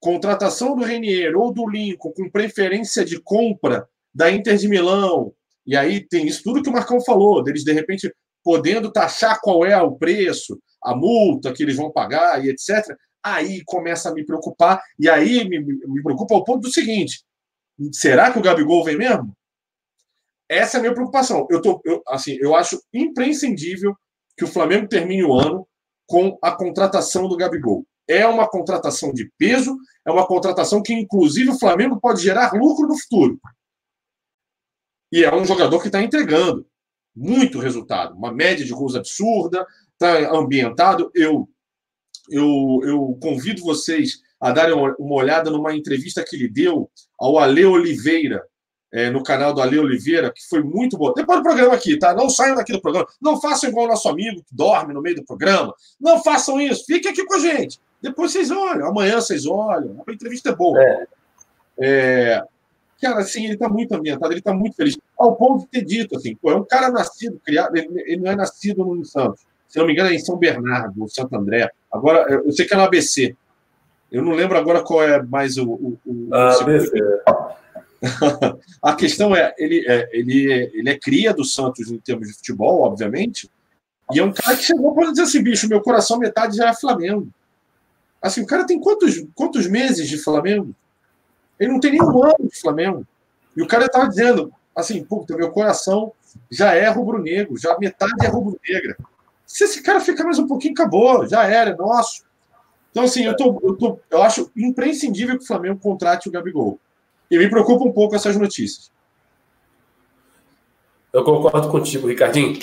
contratação 0.00 0.76
do 0.76 0.84
Renier 0.84 1.36
ou 1.36 1.52
do 1.52 1.68
Lincoln 1.68 2.12
com 2.12 2.30
preferência 2.30 3.04
de 3.04 3.20
compra 3.20 3.88
da 4.14 4.30
Inter 4.30 4.56
de 4.56 4.68
Milão, 4.68 5.34
e 5.66 5.76
aí 5.76 6.06
tem 6.06 6.26
isso 6.26 6.42
tudo 6.44 6.62
que 6.62 6.68
o 6.68 6.72
Marcão 6.72 7.00
falou, 7.00 7.42
deles 7.42 7.64
de 7.64 7.72
repente 7.72 8.12
podendo 8.44 8.92
taxar 8.92 9.40
qual 9.42 9.66
é 9.66 9.76
o 9.82 9.96
preço, 9.96 10.58
a 10.82 10.94
multa 10.94 11.52
que 11.52 11.62
eles 11.64 11.76
vão 11.76 11.90
pagar 11.90 12.44
e 12.44 12.48
etc. 12.48 12.96
Aí 13.22 13.62
começa 13.64 14.08
a 14.08 14.14
me 14.14 14.24
preocupar, 14.24 14.80
e 14.98 15.08
aí 15.08 15.48
me, 15.48 15.58
me 15.58 16.02
preocupa 16.02 16.34
ao 16.34 16.44
ponto 16.44 16.60
do 16.60 16.72
seguinte: 16.72 17.24
será 17.92 18.32
que 18.32 18.38
o 18.38 18.42
Gabigol 18.42 18.84
vem 18.84 18.96
mesmo? 18.96 19.36
Essa 20.48 20.76
é 20.76 20.78
a 20.78 20.80
minha 20.82 20.94
preocupação. 20.94 21.44
Eu, 21.50 21.60
tô, 21.60 21.80
eu, 21.84 22.00
assim, 22.06 22.36
eu 22.40 22.54
acho 22.54 22.80
imprescindível 22.94 23.96
que 24.38 24.44
o 24.44 24.48
Flamengo 24.48 24.86
termine 24.86 25.24
o 25.24 25.34
ano 25.34 25.66
com 26.06 26.38
a 26.42 26.52
contratação 26.52 27.28
do 27.28 27.36
Gabigol. 27.36 27.86
É 28.08 28.26
uma 28.26 28.48
contratação 28.48 29.12
de 29.12 29.30
peso, 29.36 29.76
é 30.04 30.10
uma 30.10 30.26
contratação 30.26 30.82
que, 30.82 30.92
inclusive, 30.92 31.50
o 31.50 31.58
Flamengo 31.58 32.00
pode 32.00 32.22
gerar 32.22 32.52
lucro 32.52 32.86
no 32.86 32.96
futuro. 32.96 33.40
E 35.10 35.24
é 35.24 35.34
um 35.34 35.44
jogador 35.44 35.80
que 35.80 35.88
está 35.88 36.02
entregando 36.02 36.66
muito 37.14 37.58
resultado, 37.58 38.14
uma 38.14 38.32
média 38.32 38.64
de 38.64 38.72
gols 38.72 38.94
absurda, 38.94 39.66
está 39.92 40.30
ambientado. 40.36 41.10
Eu, 41.14 41.48
eu, 42.30 42.80
eu 42.84 43.18
convido 43.20 43.62
vocês 43.62 44.20
a 44.40 44.52
darem 44.52 44.74
uma 44.74 45.14
olhada 45.14 45.50
numa 45.50 45.74
entrevista 45.74 46.24
que 46.24 46.36
ele 46.36 46.48
deu 46.48 46.90
ao 47.18 47.38
Ale 47.38 47.64
Oliveira, 47.64 48.46
é, 48.92 49.10
no 49.10 49.22
canal 49.22 49.52
do 49.52 49.60
Ale 49.60 49.78
Oliveira, 49.78 50.32
que 50.32 50.46
foi 50.48 50.62
muito 50.62 50.96
bom. 50.96 51.12
Depois 51.12 51.38
do 51.38 51.42
programa 51.42 51.74
aqui, 51.74 51.98
tá? 51.98 52.14
Não 52.14 52.30
saiam 52.30 52.56
daqui 52.56 52.72
do 52.72 52.80
programa. 52.80 53.06
Não 53.20 53.40
façam 53.40 53.68
igual 53.68 53.86
o 53.86 53.88
nosso 53.88 54.08
amigo 54.08 54.42
que 54.42 54.54
dorme 54.54 54.94
no 54.94 55.02
meio 55.02 55.16
do 55.16 55.24
programa. 55.24 55.74
Não 56.00 56.22
façam 56.22 56.60
isso. 56.60 56.84
Fiquem 56.86 57.10
aqui 57.10 57.24
com 57.24 57.34
a 57.34 57.38
gente. 57.38 57.80
Depois 58.00 58.32
vocês 58.32 58.50
olham. 58.50 58.86
Amanhã 58.86 59.20
vocês 59.20 59.46
olham. 59.46 60.02
A 60.06 60.12
entrevista 60.12 60.50
é 60.50 60.54
boa. 60.54 60.80
É. 60.80 61.06
É... 61.78 62.44
Cara, 63.00 63.20
assim, 63.20 63.44
ele 63.44 63.54
está 63.54 63.68
muito 63.68 63.94
ambientado, 63.94 64.32
ele 64.32 64.38
está 64.38 64.54
muito 64.54 64.76
feliz. 64.76 64.96
Ao 65.18 65.36
ponto 65.36 65.64
de 65.64 65.66
ter 65.66 65.84
dito, 65.84 66.16
assim, 66.16 66.34
pô, 66.34 66.50
é 66.50 66.56
um 66.56 66.64
cara 66.64 66.90
nascido, 66.90 67.38
criado, 67.44 67.76
ele, 67.76 67.88
ele 68.06 68.22
não 68.22 68.30
é 68.30 68.36
nascido 68.36 68.84
no 68.84 69.04
Santos. 69.04 69.42
Se 69.68 69.78
não 69.78 69.86
me 69.86 69.92
engano, 69.92 70.08
é 70.08 70.14
em 70.14 70.18
São 70.18 70.38
Bernardo, 70.38 70.98
no 70.98 71.08
Santo 71.08 71.36
André. 71.36 71.70
Agora, 71.92 72.26
eu 72.30 72.50
sei 72.52 72.64
que 72.64 72.72
é 72.72 72.76
no 72.76 72.84
ABC. 72.84 73.36
Eu 74.10 74.22
não 74.22 74.32
lembro 74.32 74.56
agora 74.56 74.82
qual 74.82 75.02
é 75.02 75.22
mais 75.22 75.58
o. 75.58 75.68
o, 75.68 75.98
o 76.06 76.34
ABC. 76.34 76.90
a 78.82 78.94
questão 78.94 79.34
é 79.34 79.54
ele, 79.58 79.84
é, 79.86 80.08
ele, 80.12 80.70
ele 80.74 80.90
é 80.90 80.98
cria 80.98 81.32
do 81.32 81.44
Santos 81.44 81.90
em 81.90 81.98
termos 81.98 82.28
de 82.28 82.34
futebol, 82.34 82.82
obviamente, 82.82 83.50
e 84.12 84.20
é 84.20 84.24
um 84.24 84.32
cara 84.32 84.56
que 84.56 84.62
chegou 84.62 84.94
para 84.94 85.10
dizer 85.10 85.22
assim, 85.22 85.42
bicho, 85.42 85.68
meu 85.68 85.80
coração 85.80 86.18
metade 86.18 86.56
já 86.56 86.68
é 86.68 86.74
Flamengo. 86.74 87.28
Assim, 88.22 88.42
o 88.42 88.46
cara 88.46 88.66
tem 88.66 88.80
quantos, 88.80 89.24
quantos 89.34 89.66
meses 89.66 90.08
de 90.08 90.18
Flamengo? 90.18 90.74
Ele 91.58 91.72
não 91.72 91.80
tem 91.80 91.92
nenhum 91.92 92.22
ano 92.22 92.48
de 92.48 92.60
Flamengo. 92.60 93.06
E 93.56 93.62
o 93.62 93.66
cara 93.66 93.86
estava 93.86 94.08
dizendo, 94.08 94.52
assim, 94.74 95.02
puta, 95.02 95.36
meu 95.36 95.50
coração 95.50 96.12
já 96.50 96.74
é 96.74 96.88
rubro-negro, 96.88 97.56
já 97.56 97.76
metade 97.78 98.24
é 98.24 98.28
rubro-negra. 98.28 98.96
Se 99.46 99.64
esse 99.64 99.82
cara 99.82 100.00
ficar 100.00 100.24
mais 100.24 100.38
um 100.38 100.46
pouquinho, 100.46 100.74
acabou, 100.74 101.26
já 101.26 101.44
era, 101.44 101.70
é 101.70 101.76
nosso. 101.76 102.24
Então, 102.90 103.04
assim, 103.04 103.24
eu, 103.24 103.36
tô, 103.36 103.60
eu, 103.62 103.76
tô, 103.76 103.98
eu 104.10 104.22
acho 104.22 104.50
imprescindível 104.56 105.36
que 105.36 105.44
o 105.44 105.46
Flamengo 105.46 105.78
contrate 105.80 106.28
o 106.28 106.32
Gabigol. 106.32 106.78
E 107.30 107.38
me 107.38 107.48
preocupa 107.48 107.84
um 107.84 107.92
pouco 107.92 108.14
essas 108.14 108.36
notícias. 108.36 108.90
Eu 111.12 111.24
concordo 111.24 111.68
contigo, 111.68 112.08
Ricardinho. 112.08 112.58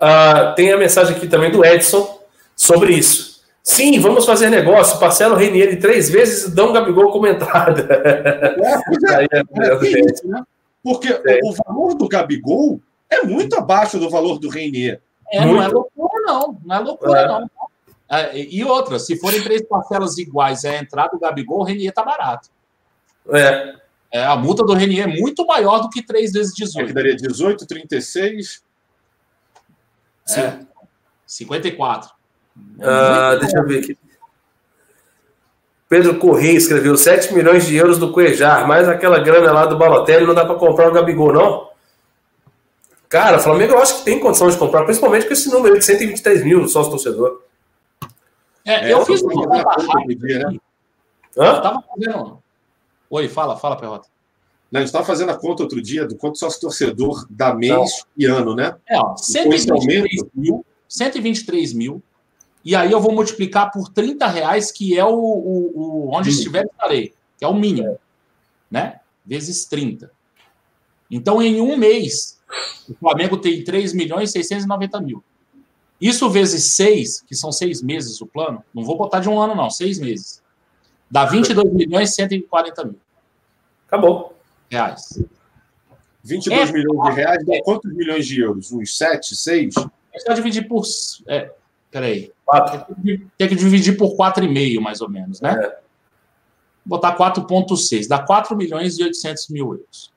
Uh, 0.00 0.54
tem 0.54 0.72
a 0.72 0.76
mensagem 0.76 1.16
aqui 1.16 1.28
também 1.28 1.50
do 1.50 1.64
Edson 1.64 2.20
sobre 2.56 2.94
isso. 2.94 3.42
Sim, 3.62 4.00
vamos 4.00 4.24
fazer 4.24 4.48
negócio. 4.48 4.98
Parcelo 4.98 5.34
o 5.34 5.36
Renier 5.36 5.78
três 5.78 6.08
vezes 6.08 6.44
e 6.44 6.54
dá 6.54 6.64
um 6.64 6.72
Gabigol 6.72 7.12
como 7.12 7.26
entrada. 7.26 7.86
É, 7.90 9.24
é, 9.24 9.40
é, 9.86 10.00
isso, 10.00 10.26
né? 10.26 10.42
Porque 10.82 11.08
é. 11.08 11.40
o 11.44 11.52
valor 11.52 11.94
do 11.94 12.08
Gabigol 12.08 12.80
é 13.10 13.22
muito 13.24 13.58
abaixo 13.58 13.98
do 13.98 14.08
valor 14.08 14.38
do 14.38 14.48
Renier. 14.48 15.02
É, 15.30 15.44
não 15.44 15.62
é 15.62 15.68
loucura, 15.68 16.22
não. 16.24 16.58
Não 16.64 16.76
é 16.76 16.78
loucura, 16.78 17.20
é. 17.20 17.28
não. 17.28 17.50
É, 18.10 18.38
e 18.38 18.64
outra, 18.64 18.98
se 18.98 19.18
forem 19.18 19.42
três 19.42 19.60
parcelas 19.68 20.16
iguais 20.16 20.64
a 20.64 20.78
entrada 20.78 21.10
do 21.10 21.18
Gabigol, 21.18 21.60
o 21.60 21.64
Renier 21.64 21.92
tá 21.92 22.02
barato. 22.02 22.48
É. 23.34 23.74
é. 24.10 24.24
A 24.24 24.36
multa 24.36 24.64
do 24.64 24.74
Renier 24.74 25.08
é 25.08 25.20
muito 25.20 25.46
maior 25.46 25.80
do 25.80 25.90
que 25.90 26.02
3 26.02 26.32
vezes 26.32 26.54
18. 26.54 26.84
É 26.84 26.86
que 26.86 26.92
daria 26.92 27.16
18, 27.16 27.66
36. 27.66 28.62
É. 30.36 30.58
54. 31.26 32.10
Uh, 32.56 33.38
deixa 33.40 33.58
eu 33.58 33.66
ver 33.66 33.78
aqui. 33.80 33.98
Pedro 35.88 36.18
Correia 36.18 36.56
escreveu 36.56 36.96
7 36.96 37.32
milhões 37.32 37.66
de 37.66 37.74
euros 37.74 37.98
do 37.98 38.12
Cuejar, 38.12 38.66
mais 38.66 38.86
aquela 38.88 39.18
grana 39.18 39.52
lá 39.52 39.64
do 39.64 39.78
Balotelli, 39.78 40.26
não 40.26 40.34
dá 40.34 40.44
para 40.44 40.54
comprar 40.56 40.88
o 40.88 40.92
Gabigol, 40.92 41.32
não? 41.32 41.68
Cara, 43.08 43.38
o 43.38 43.40
Flamengo 43.40 43.72
eu 43.72 43.78
acho 43.78 43.98
que 43.98 44.04
tem 44.04 44.20
condição 44.20 44.50
de 44.50 44.58
comprar, 44.58 44.84
principalmente 44.84 45.26
com 45.26 45.32
esse 45.32 45.50
número 45.50 45.78
de 45.78 45.84
123 45.84 46.44
mil 46.44 46.68
sócio 46.68 46.90
torcedor. 46.90 47.42
É, 48.66 48.92
eu, 48.92 49.04
fiz 49.06 49.22
uma 49.22 49.32
conta 49.32 49.62
rápida. 49.80 50.50
Né? 50.50 50.58
Hã? 51.38 51.46
Eu 51.46 51.62
tava 51.62 51.82
fazendo. 51.82 52.42
Oi, 53.10 53.28
fala, 53.28 53.56
fala, 53.56 53.76
Perrota. 53.76 54.08
Não, 54.70 54.78
a 54.78 54.82
gente 54.82 54.88
estava 54.88 55.04
fazendo 55.04 55.30
a 55.30 55.36
conta 55.36 55.62
outro 55.62 55.80
dia 55.80 56.06
do 56.06 56.14
quanto 56.14 56.38
sócio 56.38 56.60
torcedor 56.60 57.26
dá 57.30 57.54
mês 57.54 57.72
não. 57.72 57.86
e 58.16 58.26
ano, 58.26 58.54
né? 58.54 58.76
É, 58.86 58.98
ó, 58.98 59.16
123 59.16 60.24
mil, 60.34 60.64
123 60.86 61.72
mil. 61.72 62.02
E 62.64 62.76
aí 62.76 62.92
eu 62.92 63.00
vou 63.00 63.12
multiplicar 63.12 63.72
por 63.72 63.88
30 63.88 64.26
reais, 64.26 64.70
que 64.70 64.98
é 64.98 65.04
o, 65.04 65.10
o, 65.10 65.72
o 65.74 66.14
onde 66.14 66.28
estiver 66.28 66.66
estarei, 66.66 67.14
que 67.38 67.44
é 67.44 67.48
o 67.48 67.54
mínimo, 67.54 67.98
né? 68.70 69.00
Vezes 69.24 69.64
30. 69.64 70.10
Então, 71.10 71.40
em 71.40 71.60
um 71.62 71.76
mês, 71.76 72.38
o 72.88 72.94
Flamengo 72.94 73.38
tem 73.38 73.64
3 73.64 73.94
milhões 73.94 74.30
e 74.30 74.32
690 74.32 75.00
mil. 75.00 75.24
Isso 75.98 76.28
vezes 76.28 76.74
6, 76.74 77.22
que 77.22 77.34
são 77.34 77.50
seis 77.50 77.82
meses 77.82 78.20
o 78.20 78.26
plano, 78.26 78.62
não 78.72 78.84
vou 78.84 78.96
botar 78.96 79.20
de 79.20 79.28
um 79.28 79.40
ano, 79.40 79.54
não, 79.54 79.70
seis 79.70 79.98
meses. 79.98 80.42
Dá 81.10 81.24
22 81.24 81.72
milhões 81.72 82.10
e 82.10 82.14
140 82.14 82.84
mil. 82.84 83.00
Acabou. 83.86 84.36
Reais. 84.70 85.22
22 86.22 86.68
é, 86.68 86.72
milhões 86.72 87.08
de 87.08 87.16
reais 87.16 87.46
dá 87.46 87.62
quantos 87.62 87.92
milhões 87.92 88.26
de 88.26 88.40
euros? 88.40 88.70
Uns 88.72 88.96
7, 88.96 89.34
6? 89.34 89.76
A 89.76 89.80
gente 89.80 90.26
vai 90.26 90.34
dividir 90.34 90.68
por. 90.68 90.84
É, 91.26 91.50
peraí. 91.90 92.32
Tem 93.38 93.48
que 93.48 93.54
dividir 93.54 93.96
por 93.96 94.16
4,5, 94.16 94.80
mais 94.80 95.00
ou 95.00 95.08
menos, 95.08 95.40
né? 95.40 95.52
É. 95.52 95.78
Botar 96.84 97.16
4,6. 97.16 98.08
Dá 98.08 98.18
4 98.18 98.56
milhões 98.56 98.98
e 98.98 99.04
800 99.04 99.48
mil 99.48 99.72
euros. 99.72 100.12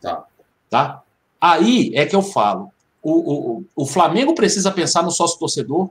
Tá. 0.00 0.24
Tá? 0.68 1.02
Aí 1.40 1.92
é 1.94 2.06
que 2.06 2.16
eu 2.16 2.22
falo 2.22 2.72
o, 3.02 3.58
o, 3.60 3.64
o 3.74 3.86
Flamengo 3.86 4.34
precisa 4.34 4.70
pensar 4.70 5.02
no 5.02 5.10
sócio 5.10 5.38
torcedor 5.38 5.90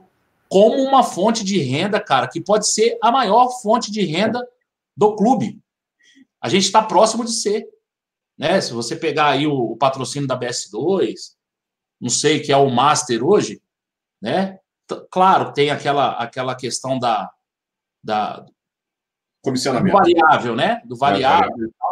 como 0.50 0.82
uma 0.82 1.04
fonte 1.04 1.44
de 1.44 1.60
renda, 1.60 2.00
cara, 2.00 2.26
que 2.26 2.40
pode 2.40 2.68
ser 2.68 2.98
a 3.00 3.12
maior 3.12 3.48
fonte 3.62 3.92
de 3.92 4.02
renda 4.02 4.44
do 4.96 5.14
clube. 5.14 5.62
A 6.42 6.48
gente 6.48 6.64
está 6.64 6.82
próximo 6.82 7.24
de 7.24 7.30
ser. 7.30 7.68
Né? 8.36 8.60
Se 8.60 8.72
você 8.72 8.96
pegar 8.96 9.28
aí 9.28 9.46
o, 9.46 9.54
o, 9.54 9.76
patrocínio 9.76 10.26
da 10.26 10.36
BS2, 10.36 11.36
não 12.00 12.10
sei 12.10 12.40
que 12.40 12.50
é 12.50 12.56
o 12.56 12.68
Master 12.68 13.24
hoje, 13.24 13.62
né? 14.20 14.58
Claro, 15.12 15.52
tem 15.52 15.70
aquela, 15.70 16.14
aquela 16.14 16.56
questão 16.56 16.98
da, 16.98 17.30
da 18.02 18.44
comissionamento 19.44 19.96
do 19.96 20.02
variável, 20.02 20.56
né? 20.56 20.82
Do 20.84 20.96
variável. 20.96 21.48
É, 21.64 21.84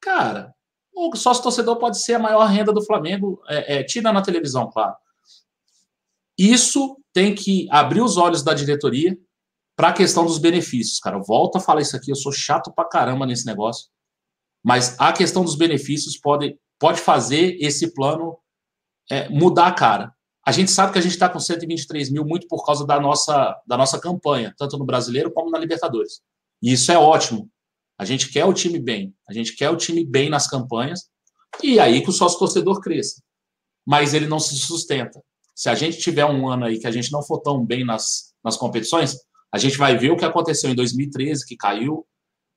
Cara, 0.00 0.52
o 0.92 1.14
sócio 1.14 1.42
torcedor 1.42 1.76
pode 1.76 2.02
ser 2.02 2.14
a 2.14 2.18
maior 2.18 2.46
renda 2.46 2.72
do 2.72 2.84
Flamengo, 2.84 3.40
é, 3.46 3.76
é, 3.76 3.84
tira 3.84 4.12
na 4.12 4.22
televisão, 4.22 4.68
claro. 4.72 4.96
Isso 6.36 6.99
tem 7.12 7.34
que 7.34 7.68
abrir 7.70 8.02
os 8.02 8.16
olhos 8.16 8.42
da 8.42 8.54
diretoria 8.54 9.16
para 9.76 9.88
a 9.88 9.92
questão 9.92 10.24
dos 10.24 10.38
benefícios, 10.38 10.98
cara. 10.98 11.18
Volta 11.18 11.58
a 11.58 11.60
falar 11.60 11.80
isso 11.80 11.96
aqui, 11.96 12.10
eu 12.10 12.16
sou 12.16 12.32
chato 12.32 12.72
pra 12.72 12.84
caramba 12.84 13.26
nesse 13.26 13.46
negócio. 13.46 13.88
Mas 14.62 14.94
a 14.98 15.12
questão 15.12 15.42
dos 15.42 15.54
benefícios 15.54 16.18
pode, 16.18 16.58
pode 16.78 17.00
fazer 17.00 17.56
esse 17.60 17.94
plano 17.94 18.38
é, 19.10 19.28
mudar 19.28 19.68
a 19.68 19.72
cara. 19.72 20.14
A 20.46 20.52
gente 20.52 20.70
sabe 20.70 20.92
que 20.92 20.98
a 20.98 21.02
gente 21.02 21.12
está 21.12 21.28
com 21.28 21.38
123 21.38 22.10
mil 22.10 22.24
muito 22.24 22.46
por 22.48 22.64
causa 22.64 22.86
da 22.86 23.00
nossa, 23.00 23.58
da 23.66 23.76
nossa 23.76 23.98
campanha, 24.00 24.54
tanto 24.56 24.78
no 24.78 24.84
brasileiro 24.84 25.32
como 25.32 25.50
na 25.50 25.58
Libertadores. 25.58 26.20
E 26.62 26.72
isso 26.72 26.90
é 26.92 26.98
ótimo. 26.98 27.50
A 27.98 28.04
gente 28.04 28.30
quer 28.30 28.44
o 28.44 28.54
time 28.54 28.78
bem, 28.78 29.14
a 29.28 29.32
gente 29.32 29.54
quer 29.54 29.70
o 29.70 29.76
time 29.76 30.04
bem 30.04 30.30
nas 30.30 30.48
campanhas, 30.48 31.10
e 31.62 31.78
aí 31.78 32.00
que 32.00 32.08
o 32.08 32.12
sócio 32.12 32.38
torcedor 32.38 32.80
cresça. 32.80 33.22
Mas 33.86 34.14
ele 34.14 34.26
não 34.26 34.40
se 34.40 34.56
sustenta. 34.56 35.22
Se 35.60 35.68
a 35.68 35.74
gente 35.74 35.98
tiver 35.98 36.24
um 36.24 36.48
ano 36.48 36.64
aí 36.64 36.78
que 36.78 36.86
a 36.86 36.90
gente 36.90 37.12
não 37.12 37.22
for 37.22 37.38
tão 37.38 37.62
bem 37.62 37.84
nas, 37.84 38.32
nas 38.42 38.56
competições, 38.56 39.18
a 39.52 39.58
gente 39.58 39.76
vai 39.76 39.94
ver 39.94 40.10
o 40.10 40.16
que 40.16 40.24
aconteceu 40.24 40.70
em 40.70 40.74
2013, 40.74 41.44
que 41.44 41.54
caiu. 41.54 42.06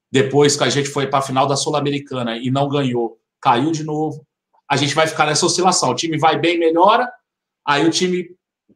Depois 0.10 0.56
que 0.56 0.64
a 0.64 0.70
gente 0.70 0.88
foi 0.88 1.06
para 1.08 1.20
a 1.20 1.22
final 1.22 1.46
da 1.46 1.58
Sul-Americana 1.58 2.38
e 2.38 2.50
não 2.50 2.70
ganhou, 2.70 3.20
caiu 3.42 3.74
de 3.74 3.84
novo. 3.84 4.26
A 4.72 4.78
gente 4.78 4.96
vai 4.96 5.06
ficar 5.06 5.26
nessa 5.26 5.46
oscilação. 5.46 5.90
O 5.90 5.96
time 5.96 6.18
vai 6.18 6.40
bem, 6.40 6.58
melhora, 6.58 7.12
aí 7.68 7.86
o 7.86 7.92
time 7.92 8.26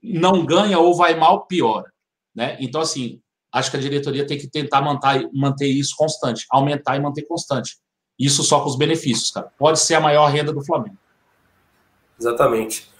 não 0.03 0.45
ganha 0.45 0.77
ou 0.77 0.93
vai 0.93 1.15
mal, 1.17 1.47
piora. 1.47 1.89
Né? 2.35 2.57
Então, 2.59 2.81
assim, 2.81 3.21
acho 3.53 3.71
que 3.71 3.77
a 3.77 3.79
diretoria 3.79 4.27
tem 4.27 4.37
que 4.37 4.49
tentar 4.49 4.81
manter, 4.81 5.29
manter 5.33 5.67
isso 5.67 5.95
constante, 5.97 6.45
aumentar 6.51 6.97
e 6.97 6.99
manter 6.99 7.21
constante. 7.21 7.77
Isso 8.19 8.43
só 8.43 8.59
com 8.59 8.67
os 8.67 8.75
benefícios, 8.75 9.31
cara. 9.31 9.49
Pode 9.57 9.79
ser 9.79 9.95
a 9.95 10.01
maior 10.01 10.27
renda 10.27 10.51
do 10.51 10.65
Flamengo. 10.65 10.97
Exatamente. 12.19 12.96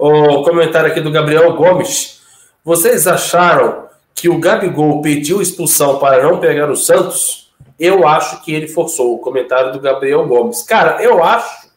O 0.00 0.42
comentário 0.44 0.90
aqui 0.90 1.00
do 1.00 1.10
Gabriel 1.10 1.54
Gomes. 1.54 2.20
Vocês 2.64 3.06
acharam 3.06 3.88
que 4.14 4.28
o 4.28 4.38
Gabigol 4.38 5.02
pediu 5.02 5.42
expulsão 5.42 5.98
para 5.98 6.22
não 6.22 6.40
pegar 6.40 6.70
o 6.70 6.76
Santos? 6.76 7.52
Eu 7.78 8.06
acho 8.06 8.42
que 8.42 8.52
ele 8.52 8.68
forçou. 8.68 9.14
O 9.14 9.18
comentário 9.18 9.72
do 9.72 9.80
Gabriel 9.80 10.26
Gomes. 10.26 10.62
Cara, 10.62 11.02
eu 11.02 11.22
acho 11.22 11.70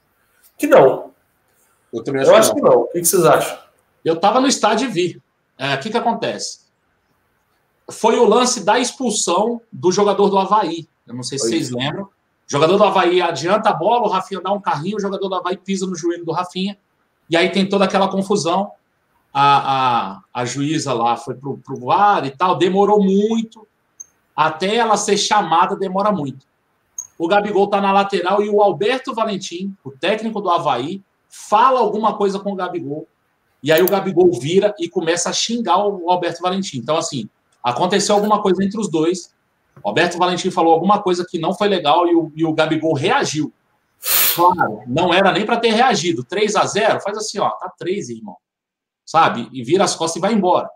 que 0.57 0.67
não. 0.67 1.11
Eu 1.93 2.03
também 2.03 2.21
acho, 2.21 2.31
eu 2.31 2.33
que, 2.33 2.39
acho 2.39 2.49
não. 2.49 2.55
que 2.55 2.61
não. 2.61 2.81
O 2.81 2.87
que 2.87 3.05
vocês 3.05 3.25
acham? 3.25 3.57
Eu 4.03 4.13
estava 4.13 4.39
no 4.39 4.47
estádio 4.47 4.87
e 4.87 4.91
vi. 4.91 5.21
É, 5.57 5.75
o 5.75 5.79
que, 5.79 5.89
que 5.89 5.97
acontece? 5.97 6.63
foi 7.91 8.17
o 8.17 8.25
lance 8.25 8.63
da 8.63 8.79
expulsão 8.79 9.61
do 9.71 9.91
jogador 9.91 10.29
do 10.29 10.37
Havaí. 10.37 10.87
Eu 11.05 11.15
não 11.15 11.23
sei 11.23 11.37
se 11.37 11.47
vocês 11.47 11.69
lembram. 11.69 12.03
O 12.03 12.09
jogador 12.47 12.77
do 12.77 12.83
Havaí 12.83 13.21
adianta 13.21 13.69
a 13.69 13.73
bola, 13.73 14.07
o 14.07 14.09
Rafinha 14.09 14.41
dá 14.41 14.51
um 14.51 14.61
carrinho, 14.61 14.97
o 14.97 14.99
jogador 14.99 15.27
do 15.27 15.35
Havaí 15.35 15.57
pisa 15.57 15.85
no 15.85 15.95
joelho 15.95 16.25
do 16.25 16.31
Rafinha. 16.31 16.77
E 17.29 17.37
aí 17.37 17.49
tem 17.49 17.67
toda 17.67 17.85
aquela 17.85 18.07
confusão. 18.07 18.71
A, 19.33 20.13
a, 20.13 20.21
a 20.33 20.45
juíza 20.45 20.93
lá 20.93 21.17
foi 21.17 21.35
pro, 21.35 21.57
pro 21.57 21.79
VAR 21.79 22.25
e 22.25 22.31
tal, 22.31 22.57
demorou 22.57 23.03
muito. 23.03 23.67
Até 24.35 24.75
ela 24.75 24.97
ser 24.97 25.17
chamada, 25.17 25.75
demora 25.75 26.11
muito. 26.11 26.45
O 27.17 27.27
Gabigol 27.27 27.67
tá 27.67 27.79
na 27.79 27.91
lateral 27.91 28.43
e 28.43 28.49
o 28.49 28.61
Alberto 28.61 29.13
Valentim, 29.13 29.75
o 29.83 29.91
técnico 29.91 30.41
do 30.41 30.49
Havaí, 30.49 31.01
fala 31.29 31.79
alguma 31.79 32.15
coisa 32.15 32.39
com 32.39 32.51
o 32.51 32.55
Gabigol. 32.55 33.07
E 33.61 33.71
aí 33.71 33.81
o 33.81 33.89
Gabigol 33.89 34.31
vira 34.39 34.73
e 34.77 34.89
começa 34.89 35.29
a 35.29 35.33
xingar 35.33 35.77
o 35.77 36.09
Alberto 36.09 36.41
Valentim. 36.41 36.77
Então, 36.77 36.97
assim, 36.97 37.29
Aconteceu 37.63 38.13
alguma 38.15 38.41
coisa 38.41 38.61
entre 38.63 38.79
os 38.79 38.89
dois. 38.89 39.33
Alberto 39.83 40.17
Valentim 40.17 40.51
falou 40.51 40.73
alguma 40.73 41.01
coisa 41.01 41.25
que 41.27 41.39
não 41.39 41.53
foi 41.53 41.69
legal 41.69 42.05
e 42.07 42.13
o, 42.13 42.31
e 42.35 42.45
o 42.45 42.53
Gabigol 42.53 42.93
reagiu. 42.93 43.53
Claro, 44.35 44.81
não 44.87 45.13
era 45.13 45.31
nem 45.31 45.45
para 45.45 45.59
ter 45.59 45.71
reagido. 45.71 46.23
3 46.23 46.55
a 46.55 46.65
0 46.65 47.01
faz 47.01 47.17
assim, 47.17 47.39
ó, 47.39 47.49
tá 47.51 47.71
3, 47.77 48.09
irmão. 48.09 48.35
Sabe? 49.05 49.49
E 49.51 49.63
vira 49.63 49.83
as 49.83 49.95
costas 49.95 50.17
e 50.17 50.21
vai 50.21 50.33
embora. 50.33 50.69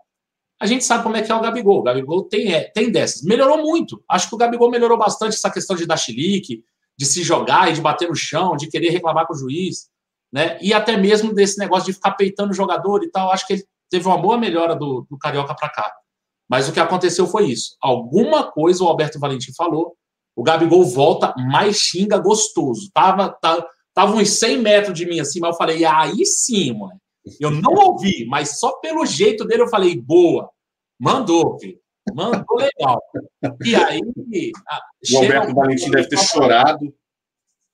A 0.60 0.66
gente 0.66 0.84
sabe 0.84 1.02
como 1.02 1.16
é 1.16 1.22
que 1.22 1.30
é 1.30 1.34
o 1.34 1.40
Gabigol. 1.40 1.80
O 1.80 1.82
Gabigol 1.82 2.24
tem, 2.24 2.52
é, 2.52 2.70
tem 2.70 2.90
dessas. 2.90 3.22
Melhorou 3.22 3.58
muito. 3.58 4.02
Acho 4.08 4.28
que 4.28 4.34
o 4.34 4.38
Gabigol 4.38 4.70
melhorou 4.70 4.98
bastante 4.98 5.34
essa 5.34 5.50
questão 5.50 5.76
de 5.76 5.86
dar 5.86 5.96
chilique, 5.96 6.64
de 6.96 7.06
se 7.06 7.22
jogar 7.22 7.70
e 7.70 7.74
de 7.74 7.80
bater 7.80 8.08
no 8.08 8.16
chão, 8.16 8.56
de 8.56 8.68
querer 8.68 8.90
reclamar 8.90 9.26
com 9.26 9.34
o 9.34 9.36
juiz, 9.36 9.88
né? 10.32 10.58
E 10.60 10.74
até 10.74 10.96
mesmo 10.96 11.32
desse 11.32 11.58
negócio 11.58 11.86
de 11.86 11.92
ficar 11.92 12.12
peitando 12.12 12.50
o 12.50 12.54
jogador 12.54 13.04
e 13.04 13.10
tal. 13.10 13.30
Acho 13.30 13.46
que 13.46 13.52
ele 13.52 13.64
teve 13.88 14.06
uma 14.06 14.18
boa 14.18 14.36
melhora 14.36 14.74
do, 14.74 15.06
do 15.08 15.16
Carioca 15.16 15.54
para 15.54 15.68
cá. 15.68 15.92
Mas 16.48 16.68
o 16.68 16.72
que 16.72 16.80
aconteceu 16.80 17.26
foi 17.26 17.50
isso. 17.50 17.76
Alguma 17.80 18.50
coisa 18.50 18.82
o 18.82 18.88
Alberto 18.88 19.20
Valentim 19.20 19.52
falou, 19.54 19.96
o 20.38 20.42
Gabigol 20.44 20.84
volta, 20.84 21.34
mais 21.36 21.76
xinga 21.76 22.16
gostoso. 22.16 22.88
Tava, 22.94 23.28
tava, 23.28 23.66
tava 23.92 24.14
uns 24.14 24.30
100 24.30 24.58
metros 24.58 24.96
de 24.96 25.04
mim 25.04 25.18
assim, 25.18 25.40
mas 25.40 25.50
eu 25.50 25.56
falei, 25.56 25.84
aí 25.84 26.24
sim, 26.24 26.78
mano. 26.78 27.00
Eu 27.40 27.50
não 27.50 27.72
ouvi, 27.72 28.24
mas 28.24 28.60
só 28.60 28.70
pelo 28.78 29.04
jeito 29.04 29.44
dele 29.44 29.62
eu 29.62 29.68
falei, 29.68 30.00
boa. 30.00 30.48
Mandou, 30.96 31.58
filho. 31.58 31.80
Mandou 32.14 32.56
legal. 32.56 33.02
E 33.64 33.74
aí. 33.74 34.00
O 35.12 35.16
Alberto 35.18 35.52
Valentim 35.52 35.90
deve 35.90 36.08
ter 36.08 36.18
chorado. 36.18 36.94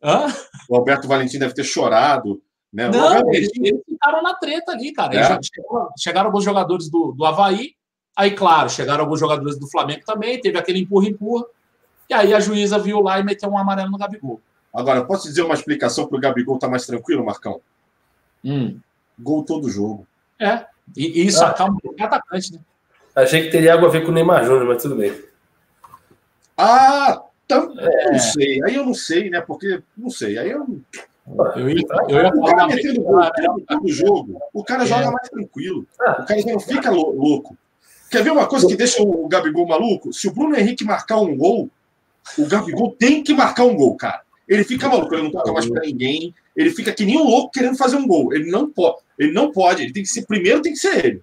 Hã? 0.02 0.26
O 0.66 0.76
Alberto 0.76 1.06
Valentim 1.06 1.38
deve 1.38 1.52
ter 1.52 1.64
chorado 1.64 2.42
Né? 2.72 2.88
Não, 2.88 3.30
eles, 3.30 3.50
eles, 3.56 3.82
ficaram 3.86 4.22
na 4.22 4.34
treta 4.34 4.72
ali, 4.72 4.90
cara. 4.90 5.14
É. 5.14 5.22
Chegaram, 5.22 5.90
chegaram, 5.98 6.26
alguns 6.28 6.44
jogadores 6.44 6.88
do, 6.88 7.12
do 7.12 7.26
Havaí, 7.26 7.74
aí, 8.16 8.30
claro, 8.30 8.70
chegaram 8.70 9.04
alguns 9.04 9.20
jogadores 9.20 9.58
do 9.58 9.70
Flamengo 9.70 10.02
também, 10.06 10.40
teve 10.40 10.58
aquele 10.58 10.80
empurra-empurra, 10.80 11.44
e 12.08 12.14
aí 12.14 12.34
a 12.34 12.40
juíza 12.40 12.78
viu 12.78 13.00
lá 13.00 13.18
e 13.18 13.24
meteu 13.24 13.48
um 13.48 13.58
amarelo 13.58 13.90
no 13.90 13.98
Gabigol. 13.98 14.40
Agora, 14.72 15.04
posso 15.04 15.28
dizer 15.28 15.42
uma 15.42 15.54
explicação 15.54 16.06
para 16.06 16.16
o 16.16 16.20
Gabigol 16.20 16.56
estar 16.56 16.66
tá 16.66 16.70
mais 16.70 16.86
tranquilo, 16.86 17.24
Marcão? 17.24 17.60
Hum. 18.44 18.78
Gol 19.18 19.44
todo 19.44 19.70
jogo. 19.70 20.06
É, 20.38 20.66
e, 20.96 21.22
e 21.22 21.26
isso 21.26 21.42
ah. 21.44 21.48
acalma 21.50 21.78
o 21.82 22.02
atacante, 22.02 22.52
né? 22.52 22.60
Achei 23.14 23.42
que 23.42 23.50
teria 23.50 23.74
algo 23.74 23.86
a 23.86 23.90
ver 23.90 24.04
com 24.04 24.10
o 24.10 24.14
Neymar 24.14 24.44
Júnior, 24.44 24.66
mas 24.66 24.82
tudo 24.82 24.96
bem. 24.96 25.14
Ah, 26.56 27.22
tam, 27.46 27.72
é. 27.78 28.10
não 28.10 28.18
sei. 28.18 28.62
Aí 28.64 28.74
eu 28.74 28.84
não 28.84 28.94
sei, 28.94 29.30
né? 29.30 29.40
Porque, 29.40 29.80
não 29.96 30.10
sei. 30.10 30.36
Aí 30.36 30.50
eu. 30.50 30.80
Eu 31.56 31.70
ia, 31.70 31.82
eu 32.08 32.22
ia. 32.22 32.28
O 32.28 32.44
cara 32.44 32.66
metendo 32.66 33.00
gol 33.00 33.20
todo 33.66 33.88
jogo, 33.88 34.40
o 34.52 34.64
cara 34.64 34.82
é. 34.82 34.86
joga 34.86 35.10
mais 35.12 35.28
tranquilo. 35.28 35.86
Ah. 36.00 36.22
O 36.22 36.26
cara 36.26 36.40
já 36.40 36.52
não 36.52 36.60
fica 36.60 36.90
louco. 36.90 37.56
Quer 38.10 38.22
ver 38.22 38.30
uma 38.30 38.46
coisa 38.46 38.66
que 38.66 38.76
deixa 38.76 39.02
o 39.02 39.28
Gabigol 39.28 39.66
maluco? 39.66 40.12
Se 40.12 40.28
o 40.28 40.32
Bruno 40.32 40.56
Henrique 40.56 40.84
marcar 40.84 41.18
um 41.18 41.36
gol, 41.36 41.70
o 42.38 42.46
Gabigol 42.46 42.96
tem 42.98 43.22
que 43.22 43.34
marcar 43.34 43.64
um 43.64 43.76
gol, 43.76 43.96
cara. 43.96 44.22
Ele 44.48 44.64
fica 44.64 44.88
maluco, 44.88 45.14
ele 45.14 45.24
não 45.24 45.30
toca 45.30 45.52
mais 45.52 45.68
para 45.68 45.82
ninguém. 45.82 46.34
Ele 46.56 46.70
fica 46.70 46.92
que 46.92 47.04
nem 47.04 47.18
um 47.18 47.24
louco 47.24 47.50
querendo 47.50 47.76
fazer 47.76 47.96
um 47.96 48.06
gol. 48.06 48.32
Ele 48.32 48.50
não 48.50 48.70
pode. 48.70 48.98
Ele 49.18 49.32
não 49.32 49.50
pode. 49.50 49.82
Ele 49.82 49.92
tem 49.92 50.02
que 50.02 50.08
ser 50.08 50.26
primeiro, 50.26 50.62
tem 50.62 50.72
que 50.72 50.78
ser 50.78 51.04
ele. 51.04 51.22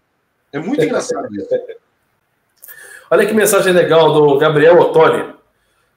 É 0.52 0.60
muito 0.60 0.84
engraçado 0.84 1.28
isso. 1.34 1.48
Olha 3.10 3.26
que 3.26 3.34
mensagem 3.34 3.74
legal 3.74 4.14
do 4.14 4.38
Gabriel 4.38 4.80
Ottoni. 4.80 5.34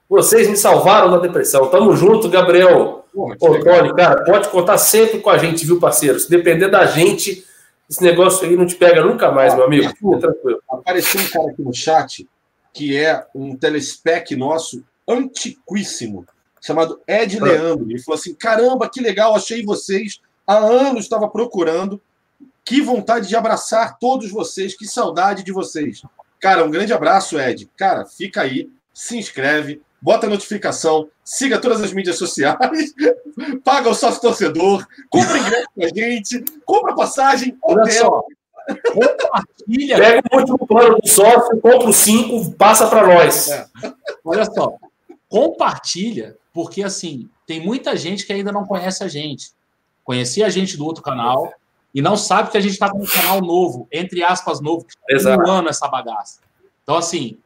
Vocês 0.09 0.49
me 0.49 0.57
salvaram 0.57 1.11
da 1.11 1.19
depressão. 1.19 1.69
Tamo 1.69 1.97
junto, 1.97 2.29
Gabriel. 2.29 3.05
Ottoni, 3.15 3.95
cara, 3.95 4.25
pode 4.25 4.49
contar 4.49 4.79
sempre 4.79 5.21
com 5.21 5.31
a 5.31 5.39
gente, 5.39 5.65
viu, 5.65 5.81
parceiro? 5.81 6.19
Se 6.19 6.29
depender 6.29 6.69
da 6.69 6.85
gente, 6.87 7.45
esse 7.89 8.03
negócio 8.03 8.47
aí 8.47 8.57
não 8.57 8.67
te 8.67 8.75
pega 8.75 9.05
nunca 9.05 9.31
mais, 9.31 9.53
ah, 9.53 9.57
meu 9.57 9.67
amigo. 9.67 9.87
Arthur, 9.87 10.19
tranquilo. 10.19 10.63
Apareceu 10.69 11.21
um 11.21 11.29
cara 11.29 11.51
aqui 11.51 11.63
no 11.63 11.73
chat 11.73 12.29
que 12.73 12.97
é 12.97 13.25
um 13.35 13.57
telespec 13.57 14.35
nosso 14.35 14.85
antiquíssimo, 15.09 16.27
chamado 16.61 17.01
Ed 17.07 17.39
ah. 17.39 17.45
Leandro. 17.45 17.91
Ele 17.91 18.03
falou 18.03 18.19
assim: 18.19 18.35
caramba, 18.35 18.89
que 18.89 19.01
legal, 19.01 19.35
achei 19.35 19.65
vocês. 19.65 20.21
Há 20.47 20.57
anos 20.57 21.05
estava 21.05 21.29
procurando. 21.29 22.01
Que 22.65 22.81
vontade 22.81 23.29
de 23.29 23.37
abraçar 23.37 23.99
todos 23.99 24.31
vocês, 24.31 24.75
que 24.75 24.87
saudade 24.87 25.43
de 25.43 25.53
vocês. 25.53 26.03
Cara, 26.41 26.65
um 26.65 26.71
grande 26.71 26.93
abraço, 26.93 27.39
Ed. 27.39 27.71
Cara, 27.77 28.07
fica 28.07 28.41
aí, 28.41 28.71
se 28.93 29.19
inscreve, 29.19 29.83
bota 30.01 30.27
a 30.27 30.31
notificação, 30.31 31.09
siga 31.25 31.59
todas 31.59 31.83
as 31.83 31.93
mídias 31.93 32.17
sociais, 32.17 32.57
paga 33.65 33.89
o 33.89 33.95
sócio 33.95 34.21
torcedor, 34.21 34.87
compra 35.11 35.39
ingresso 35.39 35.69
com 35.75 35.85
a 35.85 35.89
gente, 35.89 36.45
compra 36.65 36.95
passagem, 36.95 37.57
hotel. 37.63 38.25
Compartilha. 38.93 39.97
Pega 39.99 40.23
o 40.33 40.37
último 40.39 40.67
plano 40.67 40.99
do 40.99 41.09
sócio, 41.09 41.61
compra 41.61 41.89
os 41.89 41.97
cinco, 41.97 42.53
passa 42.53 42.87
para 42.89 43.07
nós. 43.07 43.49
É. 43.51 43.67
Olha 44.25 44.45
só, 44.45 44.77
compartilha, 45.35 46.37
porque 46.53 46.81
assim, 46.85 47.29
tem 47.45 47.59
muita 47.59 47.97
gente 47.97 48.25
que 48.25 48.33
ainda 48.33 48.53
não 48.53 48.65
conhece 48.65 49.03
a 49.03 49.09
gente. 49.09 49.51
Conhecia 50.05 50.47
a 50.47 50.49
gente 50.49 50.77
do 50.77 50.85
outro 50.85 51.03
canal, 51.03 51.53
e 51.93 52.01
não 52.01 52.17
sabe 52.17 52.53
que 52.53 52.57
a 52.57 52.61
gente 52.61 52.75
está 52.75 52.89
com 52.89 52.99
um 52.99 53.07
canal 53.07 53.41
novo, 53.41 53.89
entre 53.91 54.23
aspas, 54.23 54.61
novo, 54.61 54.85
que 54.85 54.95
está 55.13 55.35
ano 55.45 55.69
essa 55.69 55.89
bagaça. 55.89 56.39
Então, 56.85 56.95
assim, 56.95 57.39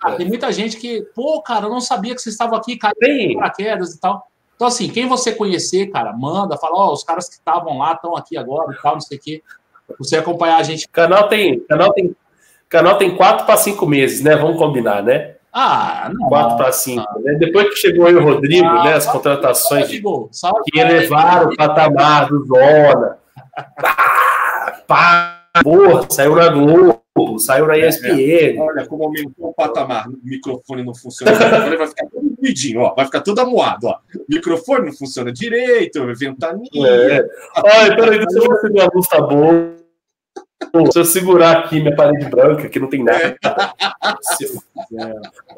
cara, 0.00 0.16
tem 0.16 0.26
muita 0.26 0.50
gente 0.50 0.78
que, 0.78 1.02
pô, 1.14 1.40
cara, 1.40 1.66
eu 1.66 1.70
não 1.70 1.80
sabia 1.80 2.12
que 2.12 2.20
vocês 2.20 2.34
estavam 2.34 2.58
aqui, 2.58 2.76
caindo 2.76 3.34
paraquedas 3.34 3.94
e 3.94 4.00
tal. 4.00 4.26
Então, 4.56 4.66
assim, 4.66 4.88
quem 4.88 5.06
você 5.06 5.32
conhecer, 5.32 5.92
cara, 5.92 6.12
manda, 6.12 6.56
fala, 6.56 6.76
ó, 6.76 6.88
oh, 6.88 6.92
os 6.92 7.04
caras 7.04 7.28
que 7.28 7.36
estavam 7.36 7.78
lá 7.78 7.92
estão 7.92 8.16
aqui 8.16 8.36
agora 8.36 8.72
e 8.72 8.82
tal, 8.82 8.94
não 8.94 9.00
sei 9.00 9.16
o 9.16 9.20
quê. 9.20 9.42
Você 10.00 10.16
acompanhar 10.16 10.56
a 10.56 10.64
gente. 10.64 10.88
Canal 10.88 11.28
tem, 11.28 11.60
canal 11.60 11.92
tem, 11.92 12.16
canal 12.68 12.98
tem 12.98 13.16
quatro 13.16 13.46
para 13.46 13.56
cinco 13.56 13.86
meses, 13.86 14.24
né? 14.24 14.34
Vamos 14.34 14.58
combinar, 14.58 15.04
né? 15.04 15.37
Ah, 15.60 16.10
não. 16.14 16.28
4 16.28 16.56
para 16.56 16.72
5. 16.72 17.20
Né? 17.20 17.34
Depois 17.34 17.68
que 17.70 17.76
chegou 17.76 18.06
aí 18.06 18.14
o 18.14 18.22
Rodrigo, 18.22 18.66
ah, 18.66 18.84
né? 18.84 18.94
As 18.94 19.06
contratações 19.06 19.88
que 19.88 20.78
elevaram 20.78 21.48
o 21.48 21.56
patamar 21.56 22.28
do 22.28 22.46
Zona 22.46 23.18
pá, 23.76 24.82
pá, 24.86 25.42
porra, 25.62 26.06
saiu 26.08 26.36
na 26.36 26.48
Globo, 26.48 27.38
saiu 27.38 27.66
na 27.66 27.76
ESPN. 27.76 28.20
É, 28.20 28.56
é. 28.56 28.60
Olha 28.60 28.86
como 28.86 29.04
aumentou 29.04 29.48
o 29.48 29.54
patamar. 29.54 30.08
O 30.08 30.18
microfone 30.22 30.84
não 30.84 30.94
funciona. 30.94 31.32
Microfone 31.32 31.76
vai 31.76 31.86
ficar 31.88 32.06
todo 32.06 32.36
ruidinho, 32.40 32.80
ó. 32.80 32.94
Vai 32.94 33.06
ficar 33.06 33.20
todo 33.20 33.40
amuado, 33.40 33.88
ó. 33.88 33.98
O 34.14 34.24
microfone 34.28 34.86
não 34.86 34.92
funciona 34.92 35.32
direito, 35.32 36.06
ventaninha. 36.14 36.88
É. 36.88 37.26
Olha, 37.56 37.96
peraí, 37.96 38.18
deixa 38.18 38.38
eu 38.38 38.48
ver 38.48 38.58
se 38.60 38.80
a 38.80 38.90
luz 38.94 39.08
tá 39.08 39.20
boa. 39.20 39.77
Se 40.92 40.98
eu 40.98 41.04
segurar 41.04 41.58
aqui 41.58 41.80
minha 41.80 41.94
parede 41.94 42.28
branca, 42.28 42.68
que 42.68 42.80
não 42.80 42.88
tem 42.88 43.02
nada. 43.02 43.36
É. 44.92 45.12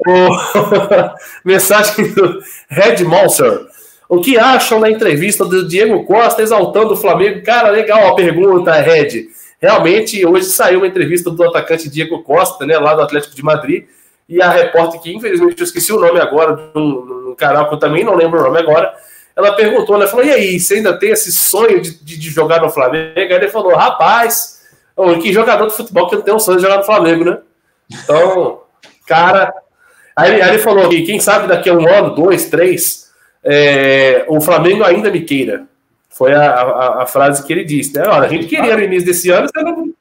Mensagem 1.43 2.13
do 2.13 2.39
Red 2.69 3.03
Monster. 3.03 3.67
O 4.07 4.19
que 4.19 4.37
acham 4.37 4.79
da 4.79 4.91
entrevista 4.91 5.45
do 5.45 5.67
Diego 5.67 6.03
Costa 6.05 6.41
exaltando 6.41 6.93
o 6.93 6.97
Flamengo? 6.97 7.43
Cara, 7.43 7.69
legal 7.69 8.07
a 8.07 8.15
pergunta, 8.15 8.73
Red. 8.73 9.29
Realmente, 9.61 10.25
hoje 10.25 10.47
saiu 10.47 10.79
uma 10.79 10.87
entrevista 10.87 11.29
do 11.29 11.43
atacante 11.43 11.89
Diego 11.89 12.21
Costa, 12.23 12.65
né, 12.65 12.77
lá 12.77 12.93
do 12.93 13.01
Atlético 13.01 13.35
de 13.35 13.43
Madrid, 13.43 13.85
e 14.27 14.41
a 14.41 14.49
repórter, 14.49 14.99
que 14.99 15.15
infelizmente 15.15 15.59
eu 15.59 15.65
esqueci 15.65 15.93
o 15.93 15.99
nome 15.99 16.19
agora, 16.19 16.55
de 16.55 16.79
um, 16.79 17.35
canal 17.37 17.69
que 17.69 17.75
eu 17.75 17.79
também 17.79 18.03
não 18.03 18.15
lembro 18.15 18.39
o 18.39 18.43
nome 18.43 18.57
agora, 18.57 18.93
ela 19.35 19.53
perguntou, 19.53 19.97
né, 19.97 20.07
falou, 20.07 20.25
e 20.25 20.31
aí, 20.31 20.59
você 20.59 20.75
ainda 20.75 20.97
tem 20.97 21.11
esse 21.11 21.31
sonho 21.31 21.79
de, 21.79 22.03
de, 22.03 22.17
de 22.17 22.29
jogar 22.29 22.61
no 22.61 22.69
Flamengo? 22.69 23.13
Aí 23.15 23.31
ele 23.31 23.49
falou, 23.49 23.75
rapaz, 23.75 24.60
que 25.21 25.33
jogador 25.33 25.67
de 25.67 25.73
futebol 25.75 26.09
que 26.09 26.15
não 26.15 26.23
tem 26.23 26.33
um 26.33 26.39
sonho 26.39 26.57
de 26.57 26.63
jogar 26.63 26.77
no 26.77 26.83
Flamengo, 26.83 27.25
né? 27.25 27.37
Então, 27.91 28.61
cara... 29.05 29.53
Aí, 30.15 30.41
aí 30.41 30.49
ele 30.49 30.59
falou 30.59 30.89
que 30.89 31.03
quem 31.03 31.19
sabe 31.19 31.47
daqui 31.47 31.69
a 31.69 31.73
um 31.73 31.87
ano, 31.87 32.13
dois, 32.13 32.49
três 32.49 33.01
é, 33.43 34.25
o 34.27 34.39
Flamengo 34.39 34.83
ainda 34.83 35.09
me 35.09 35.21
queira. 35.21 35.67
Foi 36.09 36.33
a, 36.33 36.51
a, 36.51 37.03
a, 37.03 37.05
frase 37.05 37.45
que 37.45 37.51
ele 37.51 37.63
disse, 37.63 37.95
né? 37.95 38.03
Olha, 38.07 38.25
a 38.25 38.27
gente 38.27 38.45
queria 38.45 38.75
no 38.75 38.83
início 38.83 39.05
desse 39.05 39.29
ano, 39.29 39.47
você 39.47 39.63
não... 39.63 39.93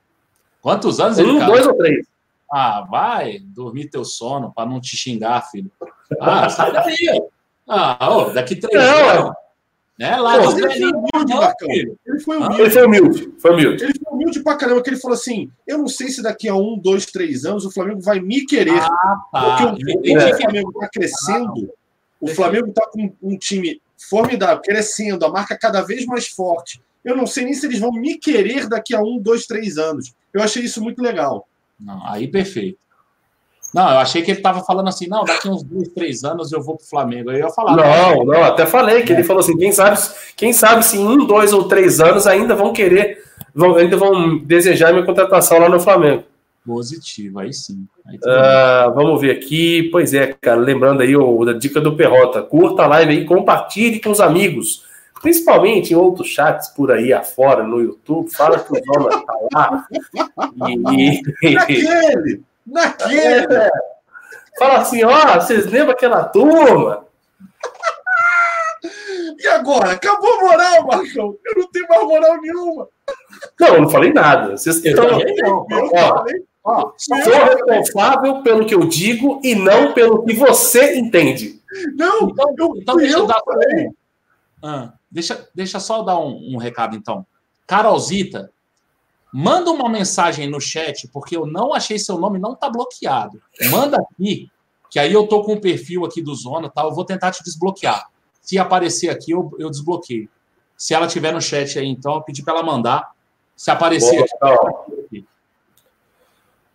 Quantos 0.61 1.01
anos 1.01 1.19
um, 1.19 1.23
ele 1.23 1.47
dois 1.47 1.67
ou 1.67 1.75
três. 1.75 2.07
Ah, 2.53 2.87
vai 2.91 3.39
dormir 3.41 3.89
teu 3.89 4.05
sono 4.05 4.53
para 4.55 4.69
não 4.69 4.81
te 4.81 4.97
xingar, 4.97 5.49
filho. 5.51 5.71
Ah, 6.21 6.49
sai 6.49 6.73
daí. 6.73 7.23
Ah, 7.67 8.11
oh, 8.11 8.25
daqui 8.31 8.57
três 8.57 8.75
não, 8.85 9.09
anos. 9.09 9.33
Né? 10.01 10.17
Lá 10.17 10.43
Pô, 10.43 10.51
ele, 10.53 10.61
foi 10.63 10.93
humilde, 10.93 11.35
Marcão. 11.35 11.69
ele 11.71 12.21
foi 12.25 12.37
humilde. 12.39 12.63
Ele 12.63 12.71
foi 12.71 12.87
humilde. 12.87 13.35
Foi 13.39 13.51
humilde. 13.53 13.85
Ele 13.85 13.93
foi 14.03 14.15
humilde 14.15 14.43
pra 14.43 14.57
caramba, 14.57 14.83
que 14.83 14.89
ele 14.89 14.97
falou 14.97 15.15
assim: 15.15 15.51
eu 15.67 15.77
não 15.77 15.89
sei 15.89 16.09
se 16.09 16.23
daqui 16.23 16.49
a 16.49 16.55
um, 16.55 16.79
dois, 16.79 17.05
três 17.05 17.45
anos 17.45 17.67
o 17.67 17.71
Flamengo 17.71 18.01
vai 18.01 18.19
me 18.19 18.47
querer. 18.47 18.81
Ah, 18.81 18.89
tá. 19.31 19.75
Porque 19.75 19.85
o, 19.93 20.17
o 20.17 20.37
Flamengo 20.39 20.71
está 20.71 20.89
crescendo. 20.89 21.75
O 22.19 22.29
Flamengo 22.29 22.69
está 22.69 22.89
com 22.89 23.13
um 23.23 23.37
time 23.37 23.79
formidável, 24.09 24.63
crescendo, 24.63 25.27
a 25.27 25.29
marca 25.31 25.59
cada 25.59 25.83
vez 25.83 26.07
mais 26.07 26.29
forte. 26.29 26.81
Eu 27.05 27.15
não 27.15 27.27
sei 27.27 27.45
nem 27.45 27.53
se 27.53 27.67
eles 27.67 27.79
vão 27.79 27.93
me 27.93 28.17
querer 28.17 28.69
daqui 28.71 28.95
a 28.95 29.03
um, 29.03 29.19
dois, 29.19 29.45
três 29.45 29.77
anos. 29.77 30.15
Eu 30.33 30.43
achei 30.43 30.63
isso 30.63 30.83
muito 30.83 31.03
legal. 31.03 31.47
Não, 31.79 32.07
aí 32.07 32.27
perfeito. 32.27 32.79
Não, 33.73 33.89
eu 33.89 33.99
achei 33.99 34.23
que 34.23 34.31
ele 34.33 34.39
estava 34.39 34.61
falando 34.65 34.89
assim, 34.89 35.07
não, 35.07 35.25
daqui 35.25 35.49
uns 35.49 35.63
dois, 35.63 35.89
três 35.89 36.25
anos 36.25 36.51
eu 36.51 36.61
vou 36.61 36.77
para 36.77 36.85
o 36.85 36.89
Flamengo. 36.89 37.31
Aí 37.31 37.37
eu 37.37 37.47
ia 37.47 37.51
falar. 37.51 37.77
Não, 37.77 38.25
não, 38.25 38.43
até 38.43 38.67
falei 38.67 39.03
que 39.03 39.13
é. 39.13 39.17
ele 39.17 39.25
falou 39.25 39.41
assim, 39.41 39.57
quem 39.57 39.71
sabe, 39.71 39.99
quem 40.37 40.53
sabe 40.53 40.85
se 40.85 40.99
em 40.99 41.07
um, 41.07 41.25
dois 41.25 41.53
ou 41.53 41.69
três 41.69 42.01
anos 42.01 42.27
ainda 42.27 42.55
vão 42.55 42.73
querer, 42.73 43.23
vão, 43.55 43.77
ainda 43.77 43.97
vão 43.97 44.39
desejar 44.39 44.93
minha 44.93 45.07
contratação 45.07 45.59
lá 45.59 45.69
no 45.69 45.79
Flamengo. 45.79 46.25
Positivo, 46.67 47.39
aí 47.39 47.53
sim. 47.53 47.87
Aí 48.07 48.17
uh, 48.17 48.93
vamos 48.93 49.21
ver 49.21 49.31
aqui. 49.31 49.89
Pois 49.91 50.13
é, 50.15 50.35
cara, 50.41 50.61
lembrando 50.61 51.03
aí 51.03 51.17
o, 51.17 51.49
a 51.49 51.53
dica 51.53 51.81
do 51.81 51.97
Perrota. 51.97 52.43
Curta 52.43 52.83
a 52.83 52.87
live 52.89 53.13
aí, 53.13 53.25
compartilhe 53.25 54.01
com 54.01 54.11
os 54.11 54.21
amigos. 54.21 54.85
Principalmente 55.23 55.93
em 55.93 55.97
outros 55.97 56.29
chats 56.29 56.69
por 56.69 56.91
aí 56.91 57.13
afora, 57.13 57.63
no 57.63 57.81
YouTube. 57.81 58.31
Fala 58.31 58.59
que 58.59 58.73
o 58.73 58.85
Zona 58.85 59.11
tá 59.25 59.35
lá. 59.55 59.87
E, 61.43 61.55
naquele! 61.55 62.43
Naquele! 62.71 63.55
É, 63.55 63.71
fala 64.59 64.79
assim, 64.79 65.05
ó, 65.05 65.35
vocês 65.35 65.67
lembram 65.67 65.93
aquela 65.93 66.25
turma? 66.25 67.05
E 69.39 69.47
agora? 69.49 69.93
Acabou 69.93 70.33
a 70.35 70.41
moral, 70.41 70.87
Marcão. 70.87 71.37
Eu 71.45 71.63
não 71.63 71.71
tenho 71.71 71.89
mais 71.89 72.05
moral 72.05 72.41
nenhuma. 72.41 72.89
Não, 73.59 73.69
eu 73.69 73.83
não 73.83 73.89
falei 73.89 74.13
nada. 74.13 74.57
Vocês 74.57 74.85
estão. 74.85 75.07
Ó, 75.95 76.25
Ó, 76.63 76.93
sou 76.97 77.15
responsável 77.17 78.43
pelo 78.43 78.67
que 78.67 78.75
eu 78.75 78.87
digo 78.87 79.41
e 79.43 79.55
não 79.55 79.95
pelo 79.95 80.25
que 80.25 80.35
você 80.35 80.99
entende. 80.99 81.61
Não, 81.97 82.29
então, 82.29 82.55
eu, 82.59 82.75
então 82.77 82.97
deixa 82.97 83.19
eu, 83.19 83.27
dar 83.27 83.39
um, 83.39 83.95
ah, 84.63 84.93
deixa, 85.11 85.49
deixa 85.55 85.81
só 85.81 86.03
dar 86.03 86.19
um, 86.19 86.55
um, 86.55 86.57
recado, 86.59 86.95
então. 86.95 87.25
Carolzita, 87.67 88.53
manda 89.33 89.71
uma 89.71 89.89
mensagem 89.89 90.49
no 90.49 90.61
chat, 90.61 91.09
porque 91.09 91.37
eu 91.37 91.47
não 91.47 91.73
achei 91.73 91.99
seu 91.99 92.19
nome, 92.19 92.39
não 92.39 92.55
tá 92.55 92.69
bloqueado. 92.69 93.41
Manda 93.71 93.99
aqui, 93.99 94.51
que 94.91 94.99
aí 94.99 95.13
eu 95.13 95.27
tô 95.27 95.43
com 95.43 95.55
o 95.55 95.61
perfil 95.61 96.05
aqui 96.05 96.21
do 96.21 96.35
Zona, 96.35 96.69
tá? 96.69 96.83
Eu 96.83 96.93
vou 96.93 97.05
tentar 97.05 97.31
te 97.31 97.43
desbloquear. 97.45 98.09
Se 98.41 98.59
aparecer 98.59 99.09
aqui, 99.09 99.33
eu, 99.33 99.51
eu 99.59 99.71
desbloqueio. 99.71 100.29
Se 100.77 100.95
ela 100.95 101.07
tiver 101.07 101.33
no 101.33 101.41
chat 101.41 101.79
aí, 101.79 101.87
então, 101.87 102.15
eu 102.15 102.23
pedi 102.23 102.43
para 102.43 102.55
ela 102.55 102.63
mandar. 102.63 103.11
Se 103.55 103.71
aparecer. 103.71 104.25
Boa, 104.41 104.87
então. 105.13 105.27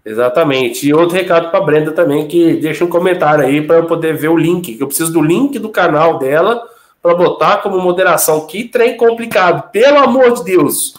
Exatamente. 0.06 0.88
E 0.88 0.94
outro 0.94 1.16
recado 1.16 1.50
para 1.50 1.60
Brenda 1.60 1.92
também, 1.92 2.28
que 2.28 2.58
deixa 2.58 2.86
um 2.86 2.90
comentário 2.90 3.44
aí 3.44 3.66
para 3.66 3.78
eu 3.78 3.88
poder 3.88 4.16
ver 4.16 4.28
o 4.28 4.38
link, 4.38 4.76
que 4.76 4.84
eu 4.84 4.88
preciso 4.88 5.12
do 5.12 5.22
link 5.22 5.58
do 5.58 5.70
canal 5.70 6.20
dela 6.20 6.64
para 7.02 7.16
botar 7.16 7.58
como 7.58 7.82
moderação. 7.82 8.46
Que 8.46 8.66
trem 8.66 8.96
complicado, 8.96 9.72
pelo 9.72 9.98
amor 9.98 10.34
de 10.34 10.44
Deus. 10.44 10.94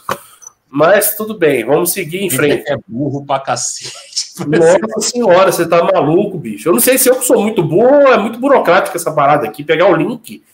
Mas 0.76 1.14
tudo 1.14 1.32
bem, 1.32 1.64
vamos 1.64 1.90
seguir 1.90 2.22
em 2.22 2.28
frente. 2.28 2.70
É 2.70 2.76
burro 2.86 3.24
pra 3.24 3.40
cacete. 3.40 4.34
Nossa 4.46 5.10
senhora, 5.10 5.50
você 5.50 5.66
tá 5.66 5.82
maluco, 5.82 6.36
bicho. 6.36 6.68
Eu 6.68 6.74
não 6.74 6.80
sei 6.80 6.98
se 6.98 7.08
eu 7.08 7.22
sou 7.22 7.40
muito 7.40 7.62
burro 7.62 7.94
ou 7.94 8.12
é 8.12 8.18
muito 8.18 8.38
burocrática 8.38 8.94
essa 8.94 9.10
parada 9.10 9.46
aqui, 9.46 9.64
pegar 9.64 9.88
o 9.88 9.96
link. 9.96 10.44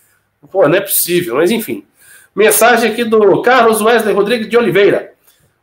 Pô, 0.49 0.69
não 0.69 0.77
é 0.77 0.81
possível, 0.81 1.35
mas 1.35 1.51
enfim. 1.51 1.85
Mensagem 2.37 2.93
aqui 2.93 3.03
do 3.03 3.43
Carlos 3.43 3.83
Wesley 3.83 4.15
Rodrigues 4.15 4.49
de 4.49 4.57
Oliveira. 4.57 5.13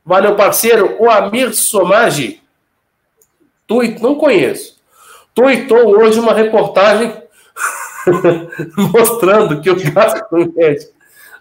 Valeu, 0.05 0.35
parceiro. 0.35 0.97
O 0.99 1.09
Amir 1.09 1.55
Somage 1.55 2.41
Tuit, 3.65 4.01
não 4.01 4.15
conheço. 4.15 4.77
Tuitou 5.33 5.97
hoje 5.97 6.19
uma 6.19 6.33
reportagem 6.33 7.13
mostrando 8.91 9.61
que 9.61 9.69
o 9.69 9.93
gasto 9.93 10.27
médio 10.53 10.89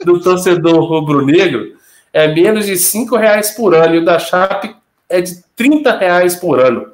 do 0.05 0.21
torcedor 0.21 0.85
rubro-negro 0.85 1.78
é 2.19 2.29
menos 2.29 2.67
de 2.67 2.77
5 2.77 3.17
reais 3.17 3.51
por 3.53 3.75
ano 3.75 3.95
e 3.95 3.99
o 3.99 4.05
da 4.05 4.19
Chape 4.19 4.75
é 5.09 5.21
de 5.21 5.43
30 5.57 5.97
reais 5.97 6.37
por 6.37 6.61
ano. 6.61 6.93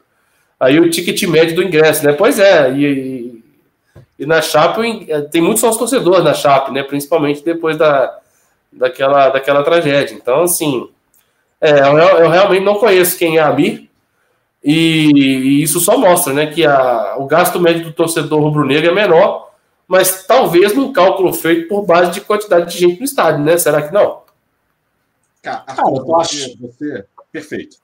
Aí 0.59 0.79
o 0.79 0.91
ticket 0.91 1.23
médio 1.25 1.57
do 1.57 1.63
ingresso, 1.63 2.05
né? 2.05 2.13
Pois 2.13 2.39
é, 2.39 2.73
e, 2.73 3.43
e 4.19 4.27
na 4.27 4.41
Chape 4.41 5.07
tem 5.31 5.43
muitos 5.43 5.61
sócios 5.61 5.79
torcedores 5.79 6.25
na 6.25 6.35
Chape, 6.35 6.73
né? 6.73 6.83
Principalmente 6.83 7.45
depois 7.45 7.77
da, 7.77 8.19
daquela, 8.73 9.31
daquela 9.31 9.63
tragédia. 9.63 10.15
Então, 10.15 10.43
assim, 10.43 10.89
é, 11.61 11.81
eu, 11.81 11.99
eu 11.99 12.29
realmente 12.29 12.65
não 12.65 12.77
conheço 12.77 13.19
quem 13.19 13.39
é 13.39 13.41
a 13.41 13.49
Amir, 13.49 13.89
e, 14.63 15.11
e 15.13 15.63
isso 15.63 15.79
só 15.79 15.99
mostra 15.99 16.33
né, 16.33 16.47
que 16.47 16.65
a, 16.65 17.17
o 17.19 17.27
gasto 17.27 17.61
médio 17.61 17.85
do 17.85 17.93
torcedor 17.93 18.41
rubro-negro 18.41 18.91
é 18.91 18.95
menor, 18.95 19.51
mas 19.87 20.25
talvez 20.27 20.75
num 20.75 20.93
cálculo 20.93 21.35
feito 21.35 21.69
por 21.69 21.85
base 21.85 22.13
de 22.13 22.23
quantidade 22.23 22.73
de 22.73 22.79
gente 22.79 22.99
no 22.99 23.05
estádio, 23.05 23.45
né? 23.45 23.59
Será 23.59 23.83
que 23.83 23.93
não? 23.93 24.24
Cara, 25.45 25.62
Arthur, 25.66 26.09
eu 26.09 26.16
acho 26.16 26.59
você 26.59 27.05
perfeito. 27.31 27.77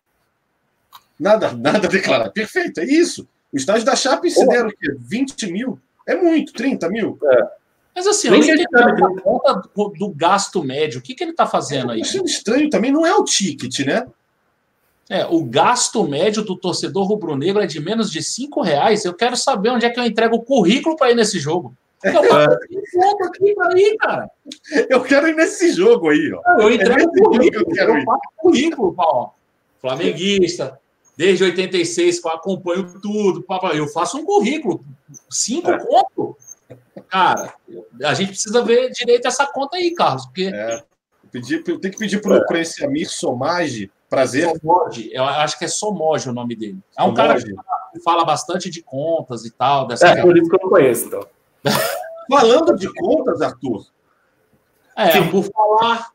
Nada, 1.19 1.53
nada 1.53 1.87
a 1.87 1.91
declarar. 1.91 2.31
Perfeito, 2.31 2.81
é 2.81 2.85
isso. 2.85 3.29
O 3.53 3.57
estádio 3.59 3.85
da 3.85 3.95
Chape 3.95 4.31
se 4.31 4.47
deram 4.49 4.71
o 4.71 4.73
quê? 4.73 4.97
20 4.99 5.53
mil? 5.53 5.79
É 6.09 6.17
muito, 6.17 6.55
30 6.55 6.89
mil? 6.89 7.19
É. 7.23 7.49
Mas 7.95 8.07
assim, 8.07 8.29
eu 8.29 8.39
nem 8.39 8.63
a 8.63 9.21
conta 9.21 9.69
do 9.99 10.09
gasto 10.09 10.65
médio. 10.65 11.01
O 11.01 11.03
que, 11.03 11.15
que 11.15 11.23
ele 11.23 11.33
está 11.33 11.47
fazendo 11.47 11.93
aí? 11.93 12.01
Achando 12.01 12.25
estranho 12.25 12.71
também, 12.71 12.91
não 12.91 13.05
é 13.05 13.15
o 13.15 13.25
ticket, 13.25 13.81
né? 13.81 14.07
É, 15.11 15.27
o 15.27 15.45
gasto 15.45 16.03
médio 16.09 16.43
do 16.43 16.57
torcedor 16.57 17.05
rubro-negro 17.07 17.61
é 17.61 17.67
de 17.67 17.79
menos 17.79 18.11
de 18.11 18.23
cinco 18.23 18.63
reais. 18.63 19.05
Eu 19.05 19.13
quero 19.13 19.37
saber 19.37 19.69
onde 19.69 19.85
é 19.85 19.91
que 19.91 20.01
eu 20.01 20.05
entrego 20.05 20.37
o 20.37 20.43
currículo 20.43 20.97
para 20.97 21.11
ir 21.11 21.15
nesse 21.15 21.39
jogo. 21.39 21.77
Eu, 22.03 22.25
é. 22.25 23.27
aqui 23.27 23.55
aí, 23.61 23.97
cara. 23.99 24.31
eu 24.89 25.03
quero 25.03 25.29
ir 25.29 25.35
nesse 25.35 25.73
jogo 25.73 26.09
aí, 26.09 26.33
ó. 26.33 26.61
Eu 26.61 26.71
entrego 26.71 27.01
é 27.01 27.05
o 27.05 27.25
currículo. 27.25 27.65
Eu, 27.69 27.75
quero 27.75 27.99
eu 27.99 28.05
faço 28.05 28.21
currículo, 28.39 28.95
Paulo. 28.95 29.35
Flamenguista, 29.81 30.79
desde 31.17 31.45
86, 31.45 32.21
eu 32.25 32.31
acompanho 32.31 33.01
tudo. 33.01 33.45
Eu 33.75 33.89
faço 33.89 34.19
um 34.19 34.25
currículo. 34.25 34.85
Cinco 35.29 35.71
é. 35.71 35.79
conto? 35.79 36.37
Cara, 37.09 37.55
a 38.05 38.15
gente 38.15 38.29
precisa 38.29 38.63
ver 38.65 38.91
direito 38.91 39.27
essa 39.27 39.47
conta 39.47 39.77
aí, 39.77 39.93
Carlos. 39.93 40.27
Porque... 40.27 40.51
É. 40.53 40.83
Eu, 41.33 41.43
tenho 41.63 41.81
que 41.81 41.99
pedir 41.99 42.21
para 42.21 42.59
é. 42.59 42.61
esse 42.61 42.85
Amir 42.85 43.09
Somage 43.09 43.91
Prazer. 44.11 44.51
Somoge, 44.61 45.09
eu 45.13 45.23
acho 45.23 45.57
que 45.57 45.65
é 45.65 45.69
Somoge 45.69 46.29
o 46.29 46.33
nome 46.33 46.57
dele. 46.57 46.79
É 46.99 47.05
um 47.05 47.15
cara 47.15 47.37
que 47.41 48.01
fala 48.03 48.25
bastante 48.25 48.69
de 48.69 48.83
contas 48.83 49.45
e 49.45 49.53
tal. 49.53 49.87
Dessa 49.87 50.09
é, 50.09 50.21
por 50.21 50.37
isso 50.37 50.51
que 50.51 50.57
eu 50.57 50.61
não 50.61 50.69
conheço, 50.69 51.07
então. 51.07 51.25
Falando 52.31 52.77
de 52.77 52.93
contas, 52.95 53.43
Arthur. 53.43 53.85
É, 54.97 55.11
Sim. 55.13 55.29
por 55.29 55.45
falar. 55.45 56.11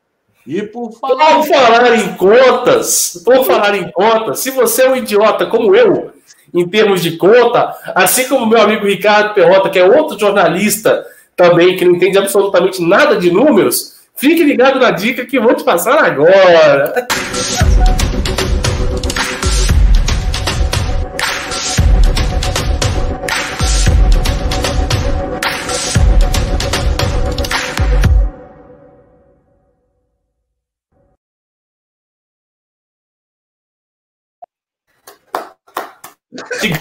E 0.46 0.62
por 0.62 0.92
falar. 0.92 1.36
Por 1.36 1.46
falar 1.46 1.96
em 1.96 2.14
contas, 2.14 3.22
por 3.24 3.44
falar 3.44 3.74
em 3.74 3.90
contas, 3.90 4.38
se 4.40 4.50
você 4.50 4.82
é 4.82 4.90
um 4.90 4.96
idiota 4.96 5.46
como 5.46 5.74
eu, 5.74 6.12
em 6.54 6.66
termos 6.68 7.02
de 7.02 7.16
conta, 7.16 7.76
assim 7.94 8.28
como 8.28 8.46
meu 8.46 8.60
amigo 8.60 8.86
Ricardo 8.86 9.34
Perrota, 9.34 9.68
que 9.68 9.78
é 9.78 9.84
outro 9.84 10.18
jornalista 10.18 11.04
também, 11.34 11.76
que 11.76 11.84
não 11.84 11.96
entende 11.96 12.16
absolutamente 12.16 12.80
nada 12.80 13.16
de 13.16 13.30
números, 13.30 13.96
fique 14.14 14.42
ligado 14.42 14.78
na 14.78 14.90
dica 14.90 15.26
que 15.26 15.38
vou 15.38 15.54
te 15.54 15.64
passar 15.64 15.98
agora. 16.02 17.06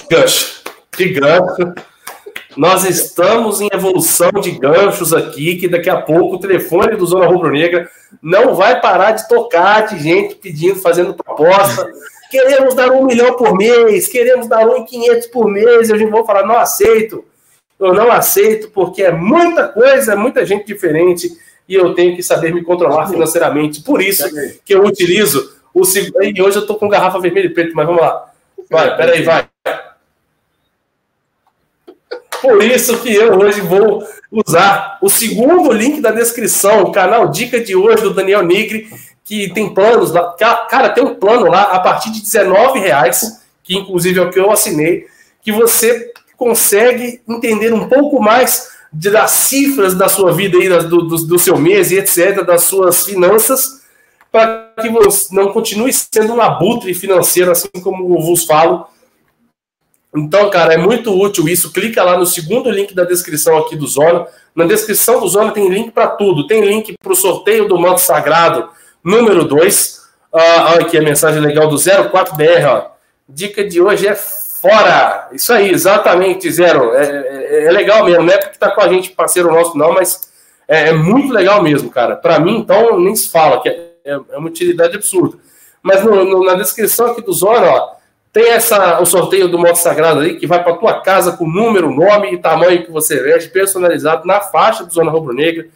Gancho. 0.09 0.63
Que 0.91 1.09
gancho. 1.09 1.73
Nós 2.55 2.85
estamos 2.85 3.59
em 3.59 3.67
evolução 3.71 4.31
de 4.41 4.51
ganchos 4.51 5.13
aqui, 5.13 5.57
que 5.57 5.67
daqui 5.67 5.89
a 5.89 6.01
pouco 6.01 6.35
o 6.35 6.39
telefone 6.39 6.95
do 6.95 7.05
Zona 7.05 7.27
Rubro 7.27 7.51
Negra 7.51 7.89
não 8.21 8.55
vai 8.55 8.79
parar 8.79 9.11
de 9.11 9.27
tocar 9.27 9.87
de 9.87 10.01
gente 10.01 10.35
pedindo, 10.35 10.77
fazendo 10.77 11.13
proposta. 11.13 11.85
Queremos 12.31 12.73
dar 12.73 12.91
um 12.91 13.05
milhão 13.05 13.35
por 13.35 13.57
mês, 13.57 14.07
queremos 14.07 14.47
dar 14.47 14.67
um 14.67 14.85
quinhentos 14.85 15.27
por 15.27 15.49
mês. 15.49 15.89
Eu 15.89 16.09
vou 16.09 16.25
falar, 16.25 16.45
não 16.45 16.57
aceito. 16.57 17.25
Eu 17.77 17.93
não 17.93 18.09
aceito, 18.09 18.69
porque 18.69 19.03
é 19.03 19.11
muita 19.11 19.67
coisa, 19.67 20.13
é 20.13 20.15
muita 20.15 20.45
gente 20.45 20.65
diferente 20.65 21.29
e 21.67 21.75
eu 21.75 21.93
tenho 21.93 22.15
que 22.15 22.23
saber 22.23 22.53
me 22.53 22.63
controlar 22.63 23.07
financeiramente. 23.07 23.81
Por 23.81 24.01
isso 24.01 24.23
que 24.63 24.73
eu 24.73 24.83
utilizo 24.85 25.53
o. 25.73 25.81
E 26.21 26.41
hoje 26.41 26.57
eu 26.57 26.61
estou 26.61 26.77
com 26.77 26.87
garrafa 26.87 27.19
vermelha 27.19 27.47
e 27.47 27.53
preto, 27.53 27.75
mas 27.75 27.85
vamos 27.85 28.01
lá. 28.01 28.31
Vai, 28.69 28.95
peraí, 28.95 29.23
vai. 29.23 29.54
Por 32.45 32.63
isso 32.63 32.99
que 32.99 33.11
eu 33.11 33.39
hoje 33.39 33.59
vou 33.59 34.03
usar 34.31 34.99
o 35.01 35.09
segundo 35.09 35.71
link 35.71 35.99
da 35.99 36.11
descrição, 36.11 36.83
o 36.83 36.91
canal 36.91 37.29
Dica 37.29 37.59
de 37.59 37.75
hoje 37.75 38.03
do 38.03 38.13
Daniel 38.13 38.43
Nigri, 38.43 38.87
que 39.23 39.51
tem 39.51 39.73
planos 39.73 40.11
lá. 40.11 40.33
Cara, 40.33 40.89
tem 40.89 41.03
um 41.03 41.15
plano 41.15 41.47
lá 41.47 41.63
a 41.63 41.79
partir 41.79 42.11
de 42.11 42.19
R$19,00, 42.19 43.17
que 43.63 43.75
inclusive 43.75 44.19
é 44.19 44.21
o 44.21 44.29
que 44.29 44.39
eu 44.39 44.51
assinei, 44.51 45.07
que 45.41 45.51
você 45.51 46.11
consegue 46.37 47.19
entender 47.27 47.73
um 47.73 47.89
pouco 47.89 48.21
mais 48.21 48.69
das 48.93 49.31
cifras 49.31 49.95
da 49.95 50.07
sua 50.07 50.31
vida 50.31 50.59
aí, 50.59 50.69
do, 50.69 51.01
do, 51.01 51.17
do 51.25 51.39
seu 51.39 51.57
mês 51.57 51.91
e 51.91 51.97
etc., 51.97 52.45
das 52.45 52.65
suas 52.65 53.05
finanças, 53.05 53.81
para 54.31 54.71
que 54.79 54.89
você 54.89 55.33
não 55.33 55.51
continue 55.51 55.91
sendo 55.91 56.35
um 56.35 56.41
abutre 56.41 56.93
financeiro, 56.93 57.49
assim 57.49 57.69
como 57.81 58.15
eu 58.15 58.21
vos 58.21 58.45
falo, 58.45 58.85
então, 60.15 60.49
cara, 60.49 60.73
é 60.73 60.77
muito 60.77 61.13
útil 61.13 61.47
isso. 61.47 61.73
Clica 61.73 62.03
lá 62.03 62.17
no 62.17 62.25
segundo 62.25 62.69
link 62.69 62.93
da 62.93 63.03
descrição 63.03 63.57
aqui 63.57 63.75
do 63.75 63.85
Zona. 63.85 64.25
Na 64.55 64.65
descrição 64.65 65.19
do 65.19 65.27
Zona 65.27 65.51
tem 65.51 65.69
link 65.69 65.91
para 65.91 66.07
tudo. 66.07 66.47
Tem 66.47 66.61
link 66.61 66.95
para 67.01 67.11
o 67.11 67.15
sorteio 67.15 67.67
do 67.67 67.77
manto 67.77 67.99
sagrado 67.99 68.69
número 69.03 69.43
2. 69.43 70.01
Ah, 70.33 70.71
olha 70.73 70.81
aqui 70.81 70.97
a 70.97 71.01
mensagem 71.01 71.41
legal 71.41 71.67
do 71.67 71.75
04BR. 71.75 72.65
Ó. 72.65 72.91
Dica 73.27 73.63
de 73.63 73.81
hoje 73.81 74.07
é 74.07 74.15
fora. 74.15 75.29
Isso 75.33 75.51
aí, 75.51 75.69
exatamente, 75.69 76.49
Zero. 76.49 76.93
É, 76.93 77.05
é, 77.05 77.65
é 77.65 77.71
legal 77.71 78.05
mesmo, 78.05 78.23
não 78.23 78.33
é 78.33 78.37
porque 78.37 78.57
tá 78.57 78.71
com 78.71 78.81
a 78.81 78.87
gente 78.87 79.11
parceiro 79.11 79.51
nosso, 79.51 79.77
não, 79.77 79.93
mas 79.93 80.31
é, 80.67 80.89
é 80.89 80.93
muito 80.93 81.33
legal 81.33 81.61
mesmo, 81.61 81.89
cara. 81.89 82.15
Para 82.15 82.39
mim, 82.39 82.57
então, 82.57 82.99
nem 82.99 83.15
se 83.15 83.29
fala, 83.29 83.61
que 83.61 83.69
é, 83.69 83.91
é, 84.03 84.11
é 84.13 84.37
uma 84.37 84.47
utilidade 84.47 84.95
absurda. 84.95 85.37
Mas 85.81 86.03
no, 86.03 86.23
no, 86.23 86.43
na 86.43 86.55
descrição 86.55 87.07
aqui 87.07 87.21
do 87.21 87.33
Zona, 87.33 87.67
ó 87.67 87.94
tem 88.35 88.49
essa, 88.49 88.99
o 88.99 89.05
sorteio 89.05 89.47
do 89.47 89.57
modo 89.57 89.77
sagrado 89.77 90.19
aí, 90.19 90.35
que 90.35 90.45
vai 90.45 90.61
para 90.61 90.75
tua 90.75 90.99
casa 90.99 91.37
com 91.37 91.47
número, 91.47 91.89
nome 91.89 92.33
e 92.33 92.37
tamanho 92.37 92.83
que 92.83 92.91
você 92.91 93.23
veste, 93.23 93.49
personalizado 93.49 94.27
na 94.27 94.41
faixa 94.41 94.83
do 94.83 94.93
Zona 94.93 95.09
Rubro 95.09 95.33
Negra. 95.33 95.69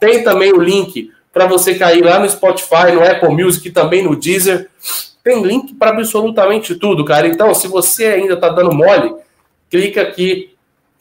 Tem 0.00 0.24
também 0.24 0.50
o 0.50 0.58
link 0.58 1.12
para 1.30 1.44
você 1.46 1.74
cair 1.74 2.02
lá 2.02 2.18
no 2.18 2.26
Spotify, 2.26 2.90
no 2.94 3.04
Apple 3.04 3.28
Music 3.28 3.70
também 3.70 4.02
no 4.02 4.16
Deezer. 4.16 4.70
Tem 5.22 5.42
link 5.42 5.74
para 5.74 5.90
absolutamente 5.90 6.74
tudo, 6.76 7.04
cara. 7.04 7.28
Então, 7.28 7.54
se 7.54 7.68
você 7.68 8.06
ainda 8.06 8.32
está 8.32 8.48
dando 8.48 8.74
mole, 8.74 9.14
clica 9.68 10.00
aqui, 10.00 10.54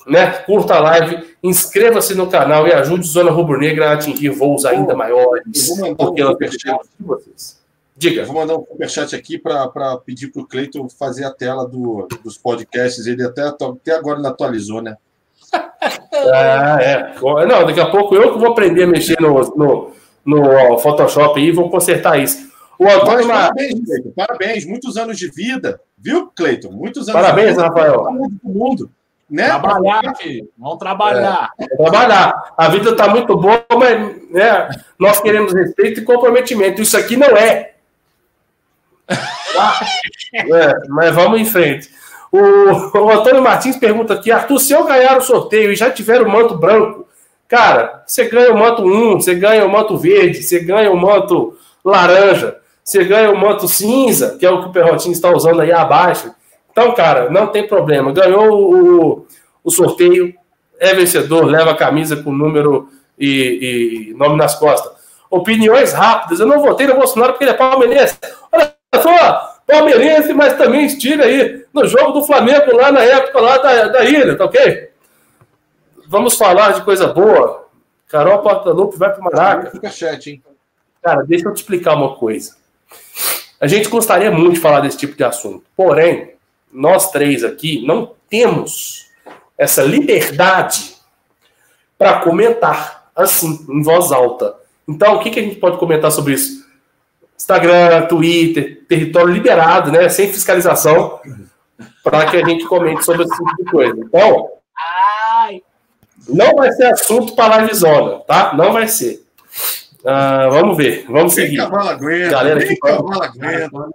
né? 0.06 0.28
Curta 0.46 0.76
a 0.76 0.80
live, 0.82 1.24
inscreva-se 1.42 2.14
no 2.14 2.28
canal 2.28 2.68
e 2.68 2.74
ajude 2.74 3.08
o 3.08 3.10
Zona 3.10 3.32
Rubro 3.32 3.58
Negra 3.58 3.92
a 3.92 3.94
atingir 3.94 4.32
voos 4.32 4.66
ainda 4.66 4.94
maiores. 4.94 5.70
Porque 5.96 6.20
ela 6.20 6.36
de 6.36 6.50
vocês. 7.00 7.65
Diga. 7.98 8.26
Vou 8.26 8.36
mandar 8.36 8.58
um 8.58 8.66
superchat 8.66 9.16
aqui 9.16 9.38
para 9.38 9.98
pedir 10.06 10.28
para 10.28 10.42
o 10.42 10.48
Cleiton 10.48 10.90
fazer 10.90 11.24
a 11.24 11.32
tela 11.32 11.68
do, 11.68 12.08
dos 12.24 12.38
podcasts. 12.38 13.08
Ele 13.08 13.24
até, 13.24 13.44
até 13.44 13.96
agora 13.96 14.20
não 14.20 14.30
atualizou, 14.30 14.82
né? 14.82 14.98
Ah, 16.18 16.78
é. 16.82 17.14
Não, 17.46 17.66
daqui 17.66 17.80
a 17.80 17.92
pouco 17.92 18.16
eu 18.16 18.34
que 18.34 18.40
vou 18.40 18.50
aprender 18.50 18.84
a 18.84 18.88
mexer 18.88 19.20
no, 19.20 19.42
no, 19.56 19.92
no 20.26 20.78
Photoshop 20.80 21.40
aí, 21.40 21.52
vou 21.52 21.70
consertar 21.70 22.18
isso. 22.18 22.50
O 22.80 22.88
Antônio 22.88 23.28
Mas, 23.28 23.50
parabéns, 23.50 23.86
Cleiton, 23.86 24.12
parabéns, 24.16 24.66
muitos 24.66 24.98
anos 24.98 25.18
de 25.18 25.30
vida, 25.30 25.80
viu, 25.98 26.32
Cleiton? 26.36 26.72
Muitos 26.72 27.10
anos 27.10 27.22
Parabéns, 27.22 27.50
de 27.50 27.54
vida. 27.56 27.68
Rafael. 27.68 28.06
Do 28.42 28.50
mundo, 28.50 28.90
né? 29.30 29.46
Trabalhar, 29.46 30.16
filho. 30.16 30.50
Vamos 30.58 30.78
trabalhar. 30.78 31.52
trabalhar. 31.78 32.54
A 32.58 32.70
vida 32.70 32.92
está 32.92 33.08
muito 33.08 33.38
boa, 33.38 33.66
mas 33.78 34.32
né, 34.32 34.70
nós 34.98 35.20
queremos 35.22 35.54
respeito 35.54 36.00
e 36.00 36.04
comprometimento. 36.04 36.82
Isso 36.82 36.98
aqui 36.98 37.18
não 37.18 37.36
é. 37.38 37.75
Tá? 39.07 39.80
É, 40.34 40.88
mas 40.90 41.15
vamos 41.15 41.40
em 41.40 41.45
frente. 41.45 41.90
O, 42.32 42.98
o 42.98 43.10
Antônio 43.10 43.41
Martins 43.41 43.77
pergunta 43.77 44.14
aqui: 44.14 44.32
Arthur, 44.32 44.60
se 44.60 44.73
eu 44.73 44.84
ganhar 44.84 45.18
o 45.18 45.22
sorteio 45.22 45.72
e 45.72 45.76
já 45.76 45.90
tiver 45.90 46.22
o 46.22 46.30
manto 46.30 46.57
branco, 46.57 47.07
cara, 47.48 48.03
você 48.06 48.26
ganha 48.26 48.52
o 48.52 48.57
manto 48.57 48.84
1, 48.84 49.22
você 49.22 49.36
ganha 49.36 49.65
o 49.65 49.72
manto 49.72 49.98
verde, 49.98 50.44
você 50.44 50.60
ganha 50.60 50.91
o 50.91 50.98
manto 50.98 51.57
laranja, 51.84 52.57
você 52.84 53.03
ganha 53.03 53.32
o 53.32 53.38
manto 53.38 53.68
cinza, 53.68 54.36
que 54.38 54.45
é 54.45 54.52
o 54.52 54.61
que 54.61 54.69
o 54.69 54.72
Perrotinho 54.72 55.14
está 55.14 55.32
usando 55.32 55.61
aí 55.61 55.72
abaixo. 55.72 56.34
Então, 56.72 56.94
cara, 56.94 57.30
não 57.30 57.48
tem 57.48 57.65
problema. 57.65 58.11
Ganhou 58.11 58.73
o, 58.73 59.27
o 59.64 59.72
sorteio, 59.72 60.34
é 60.77 60.94
vencedor, 60.94 61.45
leva 61.45 61.72
a 61.72 61.77
camisa 61.77 62.18
com 62.18 62.34
número 62.34 62.90
e, 63.18 64.10
e 64.11 64.14
nome 64.15 64.36
nas 64.36 64.56
costas. 64.56 64.91
Opiniões 65.30 65.94
rápidas. 65.94 66.40
Eu 66.40 66.45
não 66.45 66.61
votei 66.61 66.86
no 66.86 66.95
Bolsonaro 66.95 67.34
porque 67.34 67.45
ele 67.45 67.52
é 67.52 67.56
palmeirense. 67.56 68.18
Só, 69.02 69.56
palmeirense, 69.66 70.34
mas 70.34 70.58
também 70.58 70.86
estira 70.86 71.26
aí 71.26 71.66
no 71.74 71.88
jogo 71.88 72.12
do 72.12 72.26
Flamengo 72.26 72.76
lá 72.76 72.92
na 72.92 73.02
época 73.04 73.42
lá 73.42 73.58
da, 73.58 73.88
da 73.88 74.06
ilha, 74.06 74.38
tá 74.38 74.46
ok? 74.46 74.90
Vamos 76.08 76.38
falar 76.38 76.74
de 76.74 76.82
coisa 76.84 77.08
boa. 77.08 77.68
Carol 78.08 78.42
Portalupe 78.42 78.98
vai 78.98 79.12
pro 79.12 79.24
Maraca. 79.24 79.72
Fica 79.72 79.90
chat, 79.90 80.30
hein? 80.30 80.44
Cara, 81.02 81.24
deixa 81.24 81.48
eu 81.48 81.54
te 81.54 81.58
explicar 81.58 81.96
uma 81.96 82.16
coisa. 82.16 82.56
A 83.60 83.68
gente 83.68 83.90
gostaria 83.90 84.32
muito 84.32 84.56
de 84.56 84.60
falar 84.60 84.82
desse 84.82 84.98
tipo 84.98 85.16
de 85.16 85.24
assunto. 85.24 85.64
Porém, 85.76 86.36
nós 86.72 87.12
três 87.12 87.44
aqui 87.44 87.86
não 87.86 88.14
temos 88.30 89.08
essa 89.58 89.82
liberdade 89.82 90.96
para 91.98 92.20
comentar 92.20 93.10
assim, 93.16 93.66
em 93.70 93.82
voz 93.82 94.12
alta. 94.12 94.56
Então, 94.88 95.16
o 95.16 95.20
que, 95.20 95.30
que 95.30 95.40
a 95.40 95.44
gente 95.44 95.56
pode 95.56 95.78
comentar 95.78 96.12
sobre 96.12 96.34
isso? 96.34 96.65
Instagram, 97.38 98.06
Twitter, 98.07 98.84
território 98.88 99.34
liberado, 99.34 99.91
né? 99.91 100.07
Sem 100.10 100.32
fiscalização, 100.32 101.20
para 102.03 102.26
que 102.26 102.38
a 102.38 102.45
gente 102.45 102.66
comente 102.66 103.03
sobre 103.03 103.24
esse 103.24 103.36
tipo 103.36 103.56
de 103.57 103.72
coisa. 103.72 103.95
Então, 103.99 104.49
não 106.28 106.56
vai 106.56 106.72
ser 106.72 106.86
assunto 106.88 107.36
para 107.36 107.57
live 107.57 107.76
zona, 107.76 108.20
tá? 108.22 108.53
Não 108.56 108.72
vai 108.74 108.88
ser. 108.88 109.24
Ah, 110.07 110.48
vamos 110.49 110.78
ver, 110.78 111.06
vamos 111.10 111.34
Vem 111.34 111.45
seguir. 111.45 111.57
cavalo 111.57 111.90
aguenta, 111.90 112.30
Galera 112.30 112.60
que- 112.66 112.76
cavalo 112.78 113.24
aguenta. 113.24 113.90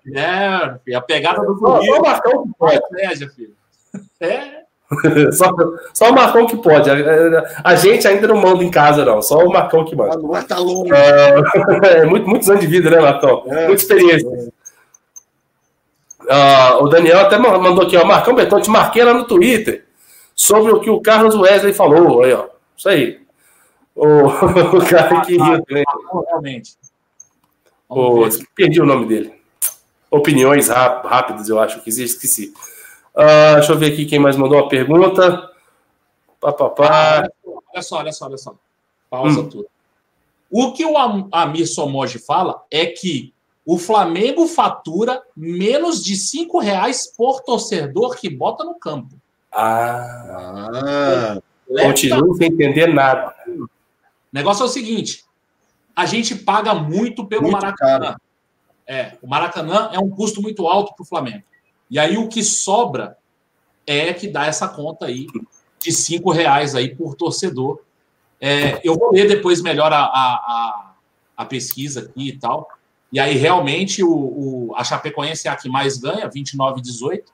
É, 0.88 0.94
a 0.96 1.00
pegada 1.00 1.40
do 1.42 1.56
Só, 1.58 1.66
só 1.66 1.74
o 1.74 1.78
bonito. 1.86 2.02
Marcão 2.02 2.42
que 2.42 2.50
pode. 2.58 2.74
Estratégia, 2.74 3.30
filho. 3.30 3.54
É. 4.20 4.59
Só, 5.32 5.52
só 5.94 6.10
o 6.10 6.14
Marcão 6.14 6.46
que 6.46 6.56
pode. 6.56 6.90
A, 6.90 6.94
a 7.62 7.74
gente 7.76 8.08
ainda 8.08 8.26
não 8.26 8.36
manda 8.36 8.64
em 8.64 8.70
casa, 8.70 9.04
não. 9.04 9.22
Só 9.22 9.38
o 9.38 9.52
Marcão 9.52 9.84
que 9.84 9.94
manda. 9.94 10.16
Lua 10.16 10.42
tá 10.42 10.58
longe. 10.58 10.90
É, 11.84 12.04
muito, 12.04 12.28
muitos 12.28 12.50
anos 12.50 12.60
de 12.60 12.66
vida, 12.66 12.90
né, 12.90 12.98
Marcão? 13.00 13.44
É. 13.46 13.68
Muita 13.68 13.82
experiência. 13.82 14.52
Ah, 16.28 16.78
o 16.80 16.88
Daniel 16.88 17.20
até 17.20 17.38
ma- 17.38 17.58
mandou 17.58 17.84
aqui, 17.84 17.96
ó. 17.96 18.04
Marcão 18.04 18.34
Beton, 18.34 18.60
te 18.60 18.70
marquei 18.70 19.02
lá 19.04 19.14
no 19.14 19.24
Twitter 19.24 19.84
sobre 20.34 20.72
o 20.72 20.80
que 20.80 20.90
o 20.90 21.00
Carlos 21.00 21.34
Wesley 21.34 21.72
falou. 21.72 22.22
Aí, 22.22 22.32
ó. 22.32 22.46
Isso 22.76 22.88
aí. 22.88 23.20
O, 23.94 24.06
o 24.76 24.86
cara 24.88 25.20
que 25.22 25.36
riu 25.36 25.64
também. 25.64 25.84
Realmente. 26.28 26.74
O, 27.88 28.28
perdi 28.54 28.80
o 28.80 28.86
nome 28.86 29.06
dele. 29.06 29.32
Opiniões 30.10 30.68
ráp- 30.68 31.04
rápidas, 31.06 31.48
eu 31.48 31.58
acho 31.60 31.80
que 31.80 31.88
existe, 31.88 32.14
esqueci. 32.16 32.52
Ah, 33.20 33.55
deixa 33.56 33.72
eu 33.72 33.78
ver 33.78 33.92
aqui 33.92 34.06
quem 34.06 34.18
mais 34.18 34.36
mandou 34.36 34.59
uma 34.59 34.68
pergunta. 34.68 35.51
Pá, 36.40 36.52
pá, 36.52 36.70
pá. 36.70 37.28
Olha 37.72 37.82
só, 37.82 37.98
olha 37.98 38.12
só, 38.12 38.26
olha 38.26 38.38
só. 38.38 38.55
Pausa 39.10 39.40
Hum. 39.40 39.48
tudo. 39.48 39.66
O 40.51 40.72
que 40.72 40.84
o 40.84 40.97
Am- 40.97 41.28
Amir 41.30 41.66
Somoji 41.66 42.18
fala 42.18 42.62
é 42.70 42.86
que 42.86 43.32
o 43.64 43.78
Flamengo 43.78 44.47
fatura 44.48 45.22
menos 45.36 46.02
de 46.02 46.16
cinco 46.16 46.59
reais 46.59 47.06
por 47.16 47.40
torcedor 47.42 48.16
que 48.16 48.28
bota 48.30 48.64
no 48.64 48.74
campo. 48.74 49.14
Ah, 49.52 50.66
Ah, 50.72 51.38
continuo 51.82 52.34
sem 52.34 52.48
entender 52.48 52.86
nada. 52.92 53.34
O 53.47 53.68
negócio 54.32 54.62
é 54.62 54.66
o 54.66 54.68
seguinte: 54.68 55.24
a 55.94 56.06
gente 56.06 56.34
paga 56.34 56.74
muito 56.74 57.26
pelo 57.26 57.42
Muito 57.42 57.55
Maracanã. 57.60 58.16
É, 58.86 59.16
o 59.22 59.28
Maracanã 59.28 59.90
é 59.92 59.98
um 60.01 60.09
custo 60.10 60.42
muito 60.42 60.66
alto 60.66 60.94
para 60.94 61.02
o 61.02 61.06
Flamengo. 61.06 61.44
E 61.90 61.98
aí 61.98 62.16
o 62.16 62.28
que 62.28 62.42
sobra 62.42 63.16
é 63.86 64.12
que 64.12 64.28
dá 64.28 64.46
essa 64.46 64.68
conta 64.68 65.06
aí 65.06 65.26
de 65.78 65.92
cinco 65.92 66.30
reais 66.30 66.74
aí 66.74 66.94
por 66.94 67.14
torcedor. 67.14 67.80
É, 68.40 68.80
eu 68.84 68.96
vou 68.96 69.12
ler 69.12 69.26
depois 69.26 69.60
melhor 69.60 69.92
a, 69.92 70.04
a, 70.04 70.94
a, 71.36 71.44
pesquisa 71.44 72.02
aqui 72.02 72.28
e 72.28 72.38
tal. 72.38 72.68
E 73.12 73.18
aí 73.18 73.36
realmente 73.36 74.04
o, 74.04 74.10
o, 74.10 74.72
a 74.76 74.84
Chapecoense 74.84 75.48
é 75.48 75.50
a 75.50 75.56
que 75.56 75.68
mais 75.68 75.98
ganha, 75.98 76.28
29,18. 76.28 77.24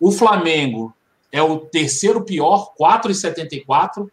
O 0.00 0.10
Flamengo 0.10 0.94
é 1.30 1.42
o 1.42 1.58
terceiro 1.58 2.24
pior, 2.24 2.72
4,74 2.80 4.08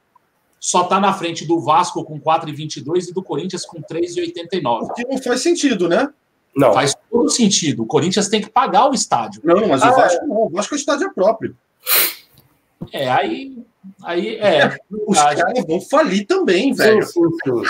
só 0.64 0.84
está 0.84 0.98
na 0.98 1.12
frente 1.12 1.46
do 1.46 1.60
Vasco 1.60 2.06
com 2.06 2.18
4,22 2.22 3.10
e 3.10 3.14
do 3.14 3.22
Corinthians 3.22 3.66
com 3.66 3.82
3,89. 3.82 4.84
o 4.84 4.94
que 4.94 5.06
não 5.06 5.22
faz 5.22 5.42
sentido, 5.42 5.90
né? 5.90 6.10
Não. 6.56 6.74
Faz 6.74 6.96
todo 7.10 7.30
sentido. 7.30 7.84
O 7.84 7.86
Corinthians 7.86 8.28
tem 8.30 8.42
que 8.42 8.50
pagar 8.50 8.90
o 8.90 8.94
estádio. 8.94 9.42
Não, 9.44 9.68
mas 9.68 9.82
Ah, 9.82 9.92
o 9.92 9.96
Vasco 9.96 10.26
não. 10.28 10.36
O 10.46 10.50
Vasco 10.50 10.76
é 10.76 10.78
estádio 10.78 11.14
próprio. 11.14 11.56
É, 12.92 13.10
aí. 13.10 13.58
Aí 14.04 14.36
é. 14.38 14.78
Os 15.08 15.18
Ah, 15.18 15.36
caras 15.36 15.66
vão 15.66 15.82
falir 15.82 16.26
também, 16.28 16.74
velho. 16.74 17.04
sim, 17.04 17.22
sim. 17.44 17.64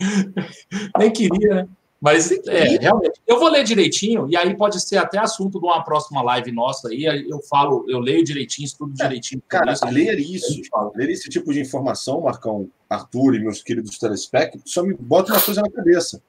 Nem 0.98 1.10
queria, 1.12 1.54
né? 1.54 1.68
Mas 2.00 2.30
é, 2.30 2.64
realmente. 2.78 3.18
Eu 3.26 3.38
vou 3.38 3.48
ler 3.48 3.64
direitinho, 3.64 4.28
e 4.28 4.36
aí 4.36 4.54
pode 4.54 4.78
ser 4.78 4.98
até 4.98 5.16
assunto 5.16 5.58
de 5.58 5.64
uma 5.64 5.82
próxima 5.82 6.20
live 6.20 6.52
nossa 6.52 6.88
aí. 6.88 7.04
Eu 7.06 7.40
falo, 7.48 7.86
eu 7.88 7.98
leio 7.98 8.22
direitinho, 8.22 8.66
estudo 8.66 8.92
direitinho. 8.92 9.40
sobre 9.40 9.48
Cara, 9.48 9.72
isso. 9.72 9.86
ler 9.86 10.18
isso, 10.20 10.52
gente 10.52 10.68
ler 10.94 11.08
esse 11.08 11.30
tipo 11.30 11.50
de 11.50 11.60
informação, 11.60 12.20
Marcão, 12.20 12.68
Arthur 12.90 13.36
e 13.36 13.38
meus 13.40 13.62
queridos 13.62 13.98
telespect, 13.98 14.60
só 14.66 14.82
me 14.82 14.94
bota 14.94 15.32
uma 15.32 15.40
coisa 15.40 15.62
na 15.62 15.70
cabeça. 15.70 16.20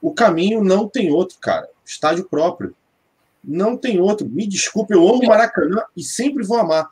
O 0.00 0.12
caminho 0.12 0.62
não 0.62 0.88
tem 0.88 1.10
outro, 1.10 1.38
cara. 1.40 1.68
Estádio 1.84 2.24
próprio. 2.24 2.74
Não 3.42 3.76
tem 3.76 4.00
outro. 4.00 4.28
Me 4.28 4.46
desculpe, 4.46 4.94
eu 4.94 5.08
amo 5.08 5.26
Maracanã 5.26 5.82
e 5.96 6.02
sempre 6.02 6.44
vou 6.44 6.58
amar. 6.58 6.90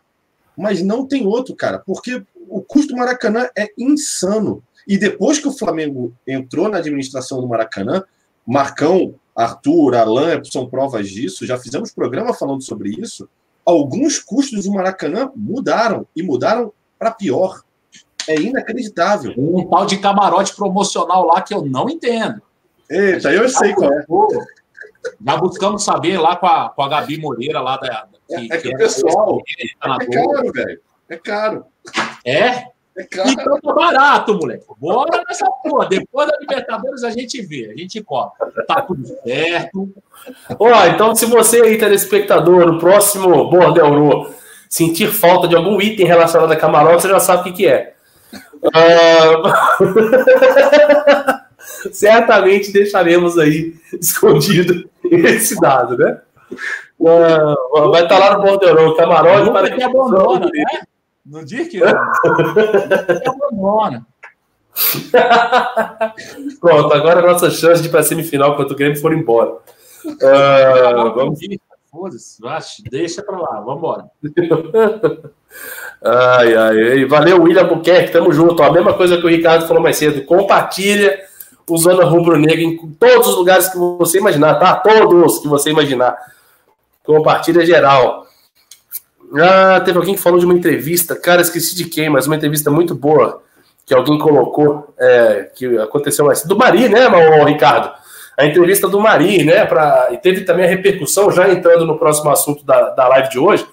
Mas 0.56 0.82
não 0.82 1.06
tem 1.06 1.26
outro, 1.26 1.54
cara, 1.54 1.78
porque 1.78 2.22
o 2.48 2.62
custo 2.62 2.94
do 2.94 2.98
Maracanã 2.98 3.48
é 3.56 3.68
insano. 3.76 4.62
E 4.86 4.96
depois 4.96 5.38
que 5.38 5.48
o 5.48 5.52
Flamengo 5.52 6.14
entrou 6.26 6.68
na 6.68 6.78
administração 6.78 7.40
do 7.40 7.48
Maracanã, 7.48 8.04
Marcão, 8.46 9.14
Arthur, 9.34 9.96
Alan 9.96 10.42
são 10.44 10.68
provas 10.68 11.08
disso, 11.08 11.44
já 11.44 11.58
fizemos 11.58 11.92
programa 11.92 12.32
falando 12.32 12.62
sobre 12.62 12.90
isso. 12.90 13.28
Alguns 13.64 14.18
custos 14.18 14.64
do 14.64 14.72
Maracanã 14.72 15.30
mudaram 15.34 16.06
e 16.14 16.22
mudaram 16.22 16.72
para 16.98 17.10
pior. 17.10 17.62
É 18.28 18.40
inacreditável. 18.40 19.34
Um 19.36 19.68
tal 19.68 19.84
de 19.86 19.98
camarote 19.98 20.54
promocional 20.54 21.26
lá 21.26 21.42
que 21.42 21.52
eu 21.52 21.64
não 21.64 21.90
entendo. 21.90 22.40
Eita, 22.90 23.32
eu 23.32 23.48
sei 23.48 23.74
qual 23.74 23.92
é. 23.92 24.04
Já 25.24 25.36
buscamos 25.36 25.84
saber 25.84 26.18
lá 26.18 26.36
com 26.36 26.46
a, 26.46 26.70
com 26.70 26.82
a 26.82 26.88
Gabi 26.88 27.18
Moreira 27.18 27.60
lá 27.60 27.76
da. 27.76 28.06
É, 28.30 28.56
é 28.56 28.58
que 28.58 28.68
o 28.68 28.76
pessoal. 28.76 29.40
tá 29.80 29.88
na 29.88 29.98
É 30.00 30.06
boa. 30.06 30.34
caro, 30.34 30.52
velho. 30.52 30.80
É 31.08 31.16
caro. 31.16 31.64
É? 32.24 32.64
É 32.96 33.04
caro. 33.04 33.30
Então 33.30 33.60
tá 33.60 33.72
barato, 33.72 34.34
moleque. 34.34 34.64
Bora 34.78 35.22
nessa 35.28 35.46
porra. 35.62 35.86
Depois 35.86 36.28
da 36.28 36.36
Libertadores 36.40 37.04
a 37.04 37.10
gente 37.10 37.40
vê, 37.42 37.70
a 37.70 37.76
gente 37.78 38.02
cobra. 38.02 38.32
Tá 38.66 38.82
tudo 38.82 39.06
certo. 39.06 39.92
Ó, 40.58 40.86
então, 40.86 41.14
se 41.14 41.26
você 41.26 41.60
aí, 41.62 41.78
telespectador, 41.78 42.66
no 42.66 42.78
próximo 42.78 43.48
Bordelro, 43.48 44.34
sentir 44.68 45.08
falta 45.08 45.46
de 45.46 45.54
algum 45.54 45.80
item 45.80 46.06
relacionado 46.06 46.50
a 46.50 46.56
camarote, 46.56 47.02
você 47.02 47.08
já 47.08 47.20
sabe 47.20 47.42
o 47.42 47.44
que, 47.44 47.52
que 47.52 47.68
é. 47.68 47.94
Ah, 48.74 49.36
Certamente 51.92 52.72
deixaremos 52.72 53.38
aí 53.38 53.74
escondido 54.00 54.88
esse 55.04 55.60
dado, 55.60 55.96
né? 55.96 56.20
Ah, 57.06 57.54
vai 57.90 58.02
estar 58.02 58.18
lá 58.18 58.36
no 58.36 58.44
Bordelro, 58.44 58.96
camarote 58.96 59.50
para 59.50 59.70
que 59.70 59.82
abandona, 59.82 60.46
né? 60.46 60.64
Não 61.24 61.44
diz 61.44 61.68
que 61.68 61.78
não. 61.78 61.88
Nunca 61.88 63.20
que 63.20 63.28
abandona. 63.28 64.06
Pronto, 66.60 66.92
agora 66.92 67.20
é 67.20 67.24
a 67.24 67.32
nossa 67.32 67.50
chance 67.50 67.82
de 67.82 67.88
ir 67.88 67.90
para 67.90 68.00
a 68.00 68.04
semifinal 68.04 68.56
quando 68.56 68.72
o 68.72 68.76
Grêmio 68.76 69.00
for 69.00 69.12
embora. 69.12 69.56
Ah, 70.22 71.12
vamos 71.14 71.40
Foda-se, 71.90 72.82
deixa 72.90 73.22
pra 73.22 73.38
lá, 73.38 73.60
vambora. 73.60 74.04
ai, 76.04 76.54
ai, 76.54 77.04
valeu, 77.06 77.42
William 77.42 77.66
Buquerque, 77.66 78.12
tamo 78.12 78.30
junto. 78.32 78.62
A 78.62 78.70
mesma 78.70 78.92
coisa 78.92 79.16
que 79.16 79.24
o 79.24 79.28
Ricardo 79.30 79.66
falou 79.66 79.82
mais 79.82 79.96
cedo. 79.96 80.22
Compartilha 80.26 81.18
o 81.68 81.76
Zona 81.76 82.04
Rubro 82.04 82.38
Negra 82.38 82.62
em 82.62 82.76
todos 82.98 83.28
os 83.28 83.36
lugares 83.36 83.68
que 83.68 83.76
você 83.76 84.18
imaginar, 84.18 84.54
tá? 84.54 84.74
Todos 84.76 85.40
que 85.40 85.48
você 85.48 85.70
imaginar. 85.70 86.16
Compartilha 87.04 87.66
geral. 87.66 88.26
Ah, 89.34 89.80
teve 89.84 89.98
alguém 89.98 90.14
que 90.14 90.20
falou 90.20 90.38
de 90.38 90.44
uma 90.44 90.54
entrevista, 90.54 91.16
cara, 91.16 91.42
esqueci 91.42 91.74
de 91.74 91.86
quem, 91.86 92.08
mas 92.08 92.26
uma 92.26 92.36
entrevista 92.36 92.70
muito 92.70 92.94
boa 92.94 93.42
que 93.84 93.94
alguém 93.94 94.18
colocou, 94.18 94.92
é, 94.98 95.50
que 95.54 95.78
aconteceu 95.78 96.24
mais. 96.24 96.44
Do 96.44 96.56
Mari, 96.56 96.88
né, 96.88 97.06
Ricardo? 97.46 97.92
A 98.36 98.44
entrevista 98.44 98.88
do 98.88 99.00
Mari, 99.00 99.44
né? 99.44 99.64
Pra, 99.64 100.08
e 100.12 100.18
teve 100.18 100.42
também 100.42 100.66
a 100.66 100.68
repercussão, 100.68 101.30
já 101.30 101.48
entrando 101.48 101.86
no 101.86 101.98
próximo 101.98 102.30
assunto 102.30 102.64
da, 102.64 102.90
da 102.90 103.08
live 103.08 103.30
de 103.30 103.38
hoje, 103.38 103.66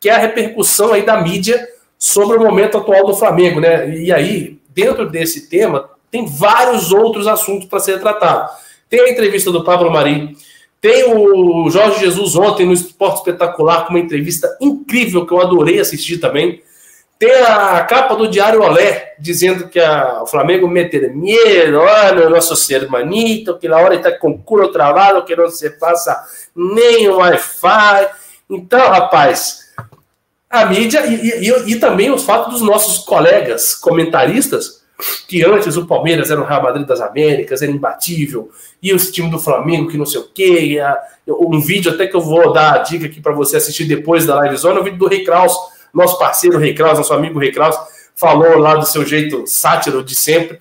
que 0.00 0.08
é 0.08 0.14
a 0.14 0.18
repercussão 0.18 0.92
aí 0.92 1.04
da 1.04 1.20
mídia 1.20 1.66
sobre 1.98 2.36
o 2.36 2.40
momento 2.40 2.78
atual 2.78 3.06
do 3.06 3.16
Flamengo, 3.16 3.60
né? 3.60 3.88
E 3.90 4.12
aí, 4.12 4.58
dentro 4.70 5.08
desse 5.08 5.48
tema, 5.48 5.88
tem 6.10 6.26
vários 6.26 6.92
outros 6.92 7.26
assuntos 7.26 7.68
para 7.68 7.80
ser 7.80 8.00
tratado. 8.00 8.50
Tem 8.88 9.00
a 9.00 9.10
entrevista 9.10 9.50
do 9.50 9.64
Pablo 9.64 9.90
Mari, 9.90 10.36
tem 10.80 11.12
o 11.12 11.68
Jorge 11.70 12.00
Jesus 12.00 12.36
ontem 12.36 12.64
no 12.64 12.72
Esporte 12.72 13.18
Espetacular 13.18 13.84
com 13.84 13.90
uma 13.90 13.98
entrevista 13.98 14.56
incrível 14.60 15.26
que 15.26 15.32
eu 15.32 15.40
adorei 15.40 15.80
assistir 15.80 16.18
também. 16.18 16.62
Tem 17.18 17.32
a 17.32 17.82
capa 17.82 18.14
do 18.14 18.28
Diário 18.28 18.62
Olé 18.62 19.16
dizendo 19.18 19.68
que 19.68 19.80
a, 19.80 20.22
o 20.22 20.26
Flamengo 20.26 20.68
mete 20.68 21.00
medo, 21.08 21.78
olha, 21.78 22.30
nosso 22.30 22.54
ser 22.54 22.88
manito, 22.88 23.58
que 23.58 23.66
a 23.66 23.76
hora 23.76 23.96
está 23.96 24.12
com 24.12 24.38
culo 24.38 24.70
travado, 24.70 25.24
que 25.24 25.34
não 25.34 25.50
se 25.50 25.68
passa 25.70 26.16
nem 26.54 27.08
o 27.08 27.16
Wi-Fi. 27.16 28.08
Então, 28.48 28.88
rapaz, 28.88 29.72
a 30.48 30.64
mídia 30.66 31.04
e, 31.06 31.48
e, 31.48 31.72
e 31.72 31.76
também 31.80 32.12
os 32.12 32.22
fatos 32.22 32.52
dos 32.52 32.62
nossos 32.62 32.98
colegas 32.98 33.74
comentaristas 33.74 34.77
que 35.28 35.44
antes 35.44 35.76
o 35.76 35.86
Palmeiras 35.86 36.30
era 36.30 36.40
o 36.40 36.44
Real 36.44 36.62
Madrid 36.62 36.86
das 36.86 37.00
Américas, 37.00 37.62
era 37.62 37.70
imbatível, 37.70 38.50
e 38.82 38.92
o 38.92 38.96
time 38.96 39.30
do 39.30 39.38
Flamengo 39.38 39.88
que 39.88 39.96
não 39.96 40.06
sei 40.06 40.20
o 40.20 40.28
quê. 40.28 40.80
Um 41.28 41.60
vídeo 41.60 41.92
até 41.92 42.06
que 42.06 42.16
eu 42.16 42.20
vou 42.20 42.52
dar 42.52 42.74
a 42.74 42.78
dica 42.78 43.06
aqui 43.06 43.20
para 43.20 43.32
você 43.32 43.56
assistir 43.56 43.84
depois 43.84 44.26
da 44.26 44.34
live 44.36 44.56
zona, 44.56 44.80
o 44.80 44.84
vídeo 44.84 44.98
do 44.98 45.06
Rei 45.06 45.24
Kraus, 45.24 45.54
nosso 45.92 46.18
parceiro 46.18 46.58
Rei 46.58 46.74
Kraus, 46.74 46.98
nosso 46.98 47.14
amigo 47.14 47.38
Rei 47.38 47.52
Kraus, 47.52 47.76
falou 48.14 48.58
lá 48.58 48.74
do 48.74 48.86
seu 48.86 49.04
jeito 49.04 49.46
sátiro 49.46 50.02
de 50.02 50.14
sempre, 50.14 50.60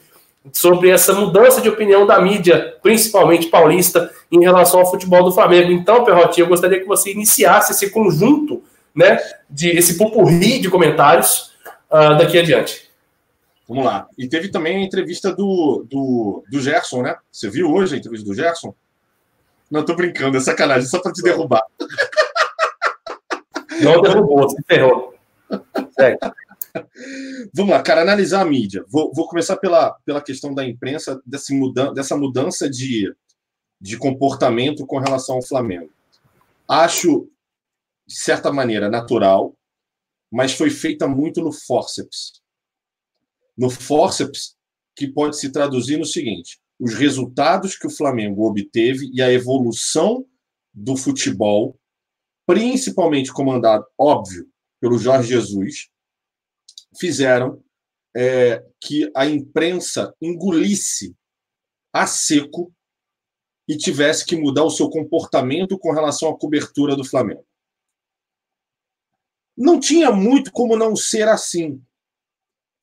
sobre 0.53 0.89
essa 0.89 1.13
mudança 1.13 1.59
de 1.59 1.69
opinião 1.69 2.05
da 2.05 2.21
mídia, 2.21 2.75
principalmente 2.81 3.47
paulista, 3.47 4.11
em 4.31 4.41
relação 4.41 4.79
ao 4.79 4.89
futebol 4.89 5.23
do 5.23 5.31
Flamengo. 5.31 5.71
Então, 5.71 6.03
Perrotinho, 6.03 6.45
eu 6.45 6.49
gostaria 6.49 6.79
que 6.79 6.85
você 6.85 7.11
iniciasse 7.11 7.71
esse 7.71 7.89
conjunto, 7.89 8.61
né, 8.95 9.19
de 9.49 9.69
esse 9.69 9.97
pupurri 9.97 10.59
de 10.59 10.69
comentários 10.69 11.51
uh, 11.91 12.17
daqui 12.17 12.37
adiante. 12.37 12.86
Vamos 13.67 13.83
lá. 13.83 14.07
E 14.17 14.29
teve 14.29 14.49
também 14.49 14.77
a 14.77 14.85
entrevista 14.85 15.33
do, 15.33 15.85
do, 15.89 16.43
do 16.49 16.61
Gerson, 16.61 17.01
né? 17.01 17.17
Você 17.29 17.49
viu 17.49 17.69
hoje 17.69 17.95
a 17.95 17.97
entrevista 17.97 18.25
do 18.25 18.33
Gerson? 18.33 18.73
Não, 19.69 19.83
tô 19.83 19.93
brincando, 19.93 20.37
é 20.37 20.39
sacanagem, 20.39 20.87
só 20.87 21.01
para 21.01 21.11
te 21.11 21.21
derrubar. 21.21 21.61
Não 23.81 24.01
derrubou, 24.01 24.49
se 24.49 24.63
ferrou. 24.65 25.13
Vamos 27.53 27.71
lá, 27.71 27.83
cara, 27.83 28.01
analisar 28.01 28.41
a 28.41 28.45
mídia. 28.45 28.85
Vou, 28.87 29.11
vou 29.13 29.27
começar 29.27 29.57
pela, 29.57 29.97
pela 30.05 30.21
questão 30.21 30.53
da 30.53 30.65
imprensa, 30.65 31.21
dessa 31.25 31.53
mudança, 31.53 31.93
dessa 31.93 32.15
mudança 32.15 32.69
de, 32.69 33.13
de 33.81 33.97
comportamento 33.97 34.85
com 34.85 34.97
relação 34.97 35.35
ao 35.35 35.43
Flamengo. 35.45 35.91
Acho, 36.67 37.29
de 38.07 38.15
certa 38.17 38.51
maneira, 38.51 38.89
natural, 38.89 39.53
mas 40.31 40.53
foi 40.53 40.69
feita 40.69 41.07
muito 41.07 41.41
no 41.41 41.51
forceps 41.51 42.41
no 43.57 43.69
forceps, 43.69 44.55
que 44.95 45.07
pode 45.07 45.37
se 45.37 45.51
traduzir 45.51 45.97
no 45.97 46.05
seguinte: 46.05 46.59
os 46.79 46.93
resultados 46.93 47.75
que 47.77 47.87
o 47.87 47.91
Flamengo 47.91 48.47
obteve 48.47 49.09
e 49.13 49.21
a 49.21 49.31
evolução 49.31 50.25
do 50.73 50.95
futebol, 50.95 51.79
principalmente 52.45 53.33
comandado, 53.33 53.85
óbvio, 53.97 54.47
pelo 54.79 54.99
Jorge 54.99 55.29
Jesus, 55.29 55.89
fizeram 56.99 57.63
é, 58.15 58.63
que 58.79 59.11
a 59.15 59.25
imprensa 59.25 60.13
engolisse 60.21 61.15
a 61.91 62.05
seco 62.05 62.71
e 63.67 63.75
tivesse 63.75 64.25
que 64.25 64.35
mudar 64.35 64.63
o 64.63 64.71
seu 64.71 64.89
comportamento 64.89 65.77
com 65.77 65.91
relação 65.91 66.29
à 66.29 66.37
cobertura 66.37 66.95
do 66.95 67.03
Flamengo. 67.03 67.45
Não 69.57 69.79
tinha 69.79 70.11
muito 70.11 70.51
como 70.51 70.77
não 70.77 70.95
ser 70.95 71.27
assim. 71.27 71.83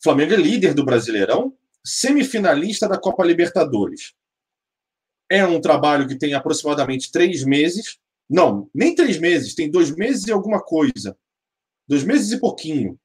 Flamengo 0.05 0.35
é 0.35 0.37
líder 0.37 0.75
do 0.75 0.85
Brasileirão, 0.85 1.57
semifinalista 1.83 2.87
da 2.87 3.01
Copa 3.01 3.25
Libertadores. 3.25 4.13
É 5.31 5.47
um 5.47 5.59
trabalho 5.59 6.07
que 6.07 6.19
tem 6.19 6.35
aproximadamente 6.35 7.11
três 7.11 7.43
meses. 7.43 7.99
Não, 8.29 8.69
nem 8.75 8.95
três 8.95 9.19
meses, 9.19 9.55
tem 9.55 9.71
dois 9.71 9.91
meses 9.97 10.27
e 10.27 10.31
alguma 10.31 10.63
coisa. 10.63 11.19
Dois 11.89 12.05
meses 12.05 12.33
e 12.33 12.39
pouquinho. 12.39 13.01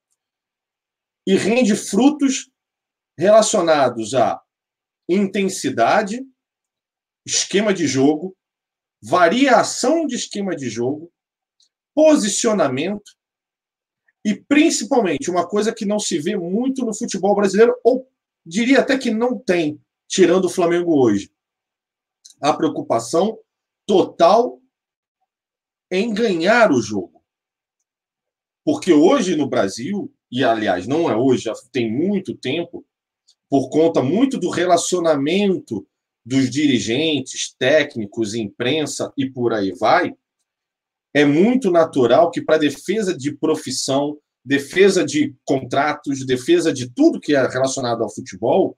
E 1.26 1.36
rende 1.36 1.74
frutos 1.74 2.52
relacionados 3.18 4.14
a 4.14 4.42
intensidade, 5.08 6.22
esquema 7.26 7.74
de 7.74 7.88
jogo, 7.88 8.36
variação 9.02 10.06
de 10.06 10.16
esquema 10.16 10.54
de 10.54 10.70
jogo, 10.70 11.10
posicionamento 11.96 13.18
e 14.26 14.36
principalmente 14.36 15.30
uma 15.30 15.48
coisa 15.48 15.74
que 15.74 15.86
não 15.86 16.00
se 16.00 16.20
vê 16.20 16.36
muito 16.36 16.86
no 16.86 16.94
futebol 16.94 17.36
brasileiro, 17.36 17.76
ou 17.84 18.08
diria 18.46 18.80
até 18.80 18.98
que 18.98 19.12
não 19.12 19.38
tem, 19.38 19.82
tirando 20.08 20.46
o 20.46 20.50
Flamengo 20.50 21.00
hoje. 21.00 21.32
A 22.41 22.54
preocupação 22.54 23.38
total 23.86 24.62
em 25.91 26.14
ganhar 26.14 26.72
o 26.72 26.82
jogo. 26.82 27.24
Porque 28.64 28.94
hoje 28.94 29.36
no 29.36 29.48
Brasil, 29.48 30.14
e 30.32 30.44
aliás, 30.44 30.86
não 30.86 31.10
é 31.10 31.16
hoje, 31.16 31.44
já 31.44 31.54
tem 31.72 31.91
muito 31.91 32.36
tempo, 32.36 32.86
por 33.50 33.70
conta 33.70 34.02
muito 34.02 34.38
do 34.38 34.50
relacionamento 34.50 35.88
dos 36.24 36.50
dirigentes, 36.50 37.56
técnicos, 37.58 38.36
imprensa 38.36 39.12
e 39.18 39.28
por 39.28 39.54
aí 39.54 39.72
vai, 39.72 40.16
é 41.14 41.26
muito 41.26 41.72
natural 41.72 42.30
que, 42.31 42.41
para 42.41 42.57
defesa 42.57 43.15
de 43.15 43.36
profissão, 43.36 44.18
defesa 44.44 45.03
de 45.03 45.36
contratos, 45.45 46.26
defesa 46.26 46.72
de 46.72 46.90
tudo 46.90 47.19
que 47.19 47.36
é 47.36 47.48
relacionado 47.48 48.03
ao 48.03 48.14
futebol, 48.14 48.77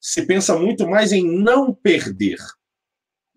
se 0.00 0.26
pensa 0.26 0.58
muito 0.58 0.88
mais 0.88 1.12
em 1.12 1.24
não 1.24 1.74
perder. 1.74 2.38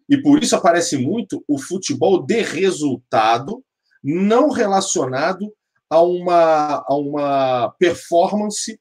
E 0.09 0.21
por 0.21 0.41
isso 0.41 0.55
aparece 0.55 0.97
muito 0.97 1.43
o 1.47 1.57
futebol 1.57 2.25
de 2.25 2.41
resultado, 2.41 3.63
não 4.03 4.49
relacionado 4.49 5.53
a 5.89 6.01
uma, 6.01 6.83
a 6.87 6.95
uma 6.95 7.69
performance, 7.77 8.79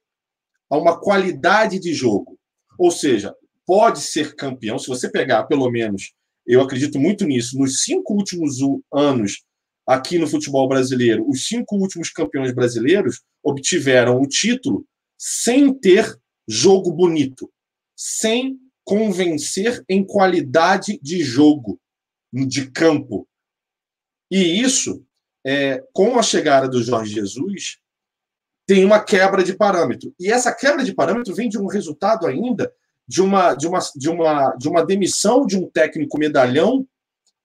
a 0.71 0.77
uma 0.77 0.99
qualidade 0.99 1.79
de 1.79 1.93
jogo. 1.93 2.39
Ou 2.79 2.91
seja, 2.91 3.35
pode 3.67 4.01
ser 4.01 4.35
campeão, 4.35 4.79
se 4.79 4.89
você 4.89 5.11
pegar 5.11 5.45
pelo 5.45 5.71
menos 5.71 6.13
eu 6.47 6.61
acredito 6.61 6.99
muito 6.99 7.25
nisso. 7.27 7.59
Nos 7.59 7.83
cinco 7.83 8.15
últimos 8.15 8.59
anos 8.93 9.43
aqui 9.87 10.19
no 10.19 10.27
futebol 10.27 10.69
brasileiro, 10.69 11.29
os 11.29 11.47
cinco 11.47 11.77
últimos 11.77 12.11
campeões 12.11 12.53
brasileiros 12.53 13.23
obtiveram 13.43 14.21
o 14.21 14.27
título 14.27 14.87
sem 15.19 15.73
ter 15.73 16.19
jogo 16.49 16.93
bonito, 16.93 17.51
sem 17.97 18.59
convencer 18.85 19.85
em 19.89 20.05
qualidade 20.05 20.99
de 21.03 21.23
jogo, 21.23 21.81
de 22.33 22.71
campo. 22.71 23.29
E 24.31 24.61
isso, 24.61 25.05
é, 25.45 25.83
com 25.93 26.19
a 26.19 26.23
chegada 26.23 26.69
do 26.69 26.83
Jorge 26.83 27.15
Jesus, 27.15 27.79
tem 28.67 28.85
uma 28.85 29.03
quebra 29.03 29.45
de 29.45 29.55
parâmetro. 29.55 30.15
E 30.19 30.33
essa 30.33 30.53
quebra 30.55 30.85
de 30.85 30.95
parâmetro 30.95 31.35
vem 31.35 31.49
de 31.49 31.59
um 31.59 31.67
resultado 31.67 32.27
ainda 32.27 32.73
de 33.13 33.21
uma, 33.21 33.55
de 33.55 33.67
uma, 33.67 33.79
de 33.95 34.09
uma, 34.09 34.57
de 34.57 34.69
uma 34.71 34.87
demissão 34.87 35.45
de 35.45 35.55
um 35.55 35.69
técnico 35.69 36.19
medalhão, 36.19 36.87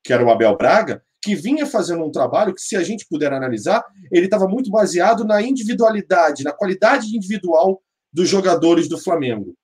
que 0.02 0.14
era 0.14 0.24
o 0.24 0.32
Abel 0.32 0.56
Braga, 0.56 1.04
que 1.22 1.36
vinha 1.36 1.66
fazendo 1.66 2.06
um 2.06 2.10
trabalho 2.10 2.56
que, 2.56 2.62
se 2.62 2.78
a 2.78 2.84
gente 2.84 3.06
puder 3.06 3.34
analisar, 3.34 3.84
ele 4.10 4.28
estava 4.28 4.48
muito 4.48 4.72
baseado 4.72 5.26
na 5.26 5.42
individualidade, 5.42 6.46
na 6.46 6.54
qualidade 6.54 7.14
individual 7.14 7.82
dos 8.14 8.30
jogadores 8.30 8.88
do 8.88 8.98
Flamengo. 8.98 9.58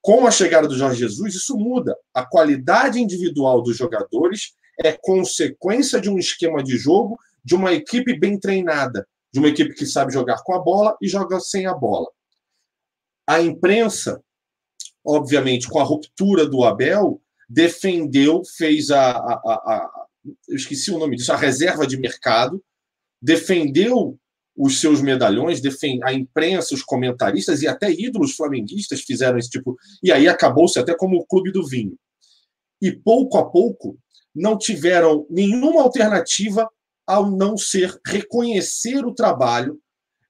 Com 0.00 0.28
a 0.28 0.30
chegada 0.30 0.68
do 0.68 0.78
Jorge 0.78 1.00
Jesus, 1.00 1.34
isso 1.34 1.56
muda. 1.56 1.96
A 2.14 2.24
qualidade 2.24 3.00
individual 3.00 3.62
dos 3.62 3.76
jogadores 3.76 4.54
é 4.78 4.92
consequência 4.92 6.00
de 6.00 6.08
um 6.08 6.18
esquema 6.18 6.62
de 6.62 6.76
jogo, 6.76 7.18
de 7.44 7.56
uma 7.56 7.72
equipe 7.72 8.16
bem 8.16 8.38
treinada, 8.38 9.04
de 9.32 9.40
uma 9.40 9.48
equipe 9.48 9.74
que 9.74 9.86
sabe 9.86 10.12
jogar 10.12 10.44
com 10.44 10.54
a 10.54 10.60
bola 10.60 10.96
e 11.02 11.08
joga 11.08 11.40
sem 11.40 11.66
a 11.66 11.74
bola. 11.74 12.06
A 13.26 13.40
imprensa 13.40 14.22
obviamente, 15.04 15.68
com 15.68 15.78
a 15.78 15.84
ruptura 15.84 16.46
do 16.46 16.64
Abel, 16.64 17.20
defendeu, 17.48 18.42
fez 18.56 18.90
a, 18.90 19.10
a, 19.10 19.34
a, 19.36 20.06
eu 20.48 20.56
esqueci 20.56 20.90
o 20.90 20.98
nome 20.98 21.16
disso, 21.16 21.32
a 21.32 21.36
reserva 21.36 21.86
de 21.86 21.98
mercado, 21.98 22.62
defendeu 23.20 24.18
os 24.56 24.80
seus 24.80 25.02
medalhões, 25.02 25.60
a 26.04 26.12
imprensa, 26.12 26.74
os 26.74 26.82
comentaristas 26.82 27.60
e 27.60 27.66
até 27.66 27.90
ídolos 27.90 28.34
flamenguistas 28.34 29.02
fizeram 29.02 29.36
esse 29.36 29.50
tipo. 29.50 29.76
E 30.02 30.12
aí 30.12 30.28
acabou-se 30.28 30.78
até 30.78 30.94
como 30.96 31.16
o 31.16 31.26
clube 31.26 31.50
do 31.50 31.66
vinho. 31.66 31.96
E 32.80 32.92
pouco 32.92 33.36
a 33.36 33.50
pouco 33.50 33.98
não 34.34 34.56
tiveram 34.56 35.26
nenhuma 35.28 35.82
alternativa 35.82 36.68
ao 37.06 37.30
não 37.30 37.56
ser 37.56 37.98
reconhecer 38.06 39.04
o 39.04 39.14
trabalho, 39.14 39.78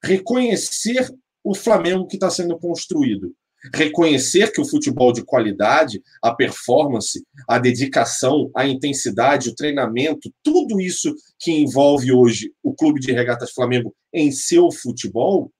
reconhecer 0.02 1.08
o 1.42 1.54
Flamengo 1.54 2.06
que 2.06 2.16
está 2.16 2.30
sendo 2.30 2.58
construído 2.58 3.34
reconhecer 3.72 4.52
que 4.52 4.60
o 4.60 4.68
futebol 4.68 5.12
de 5.12 5.24
qualidade, 5.24 6.02
a 6.22 6.34
performance, 6.34 7.24
a 7.48 7.58
dedicação, 7.58 8.50
a 8.54 8.66
intensidade, 8.66 9.48
o 9.48 9.54
treinamento, 9.54 10.32
tudo 10.42 10.80
isso 10.80 11.14
que 11.38 11.52
envolve 11.52 12.12
hoje 12.12 12.52
o 12.62 12.74
Clube 12.74 13.00
de 13.00 13.12
Regatas 13.12 13.52
Flamengo 13.52 13.94
em 14.12 14.30
seu 14.30 14.70
futebol, 14.70 15.50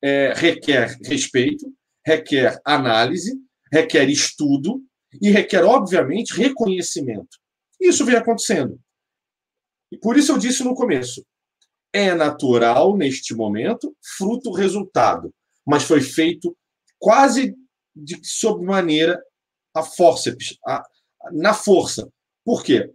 é, 0.00 0.32
requer 0.34 0.96
respeito, 1.04 1.66
requer 2.04 2.60
análise, 2.64 3.32
requer 3.72 4.08
estudo 4.08 4.82
e 5.20 5.30
requer, 5.30 5.64
obviamente, 5.64 6.34
reconhecimento. 6.34 7.38
Isso 7.80 8.04
vem 8.04 8.16
acontecendo. 8.16 8.78
E 9.90 9.98
por 9.98 10.16
isso 10.16 10.32
eu 10.32 10.38
disse 10.38 10.64
no 10.64 10.74
começo: 10.74 11.24
é 11.92 12.14
natural 12.14 12.96
neste 12.96 13.34
momento, 13.34 13.94
fruto 14.16 14.50
resultado, 14.52 15.32
mas 15.66 15.82
foi 15.82 16.00
feito 16.00 16.56
quase 17.02 17.56
de 17.94 18.20
sob 18.22 18.64
maneira 18.64 19.20
a 19.74 19.82
forceps, 19.82 20.56
a, 20.64 20.84
na 21.32 21.52
força. 21.52 22.08
Por 22.44 22.62
quê? 22.62 22.88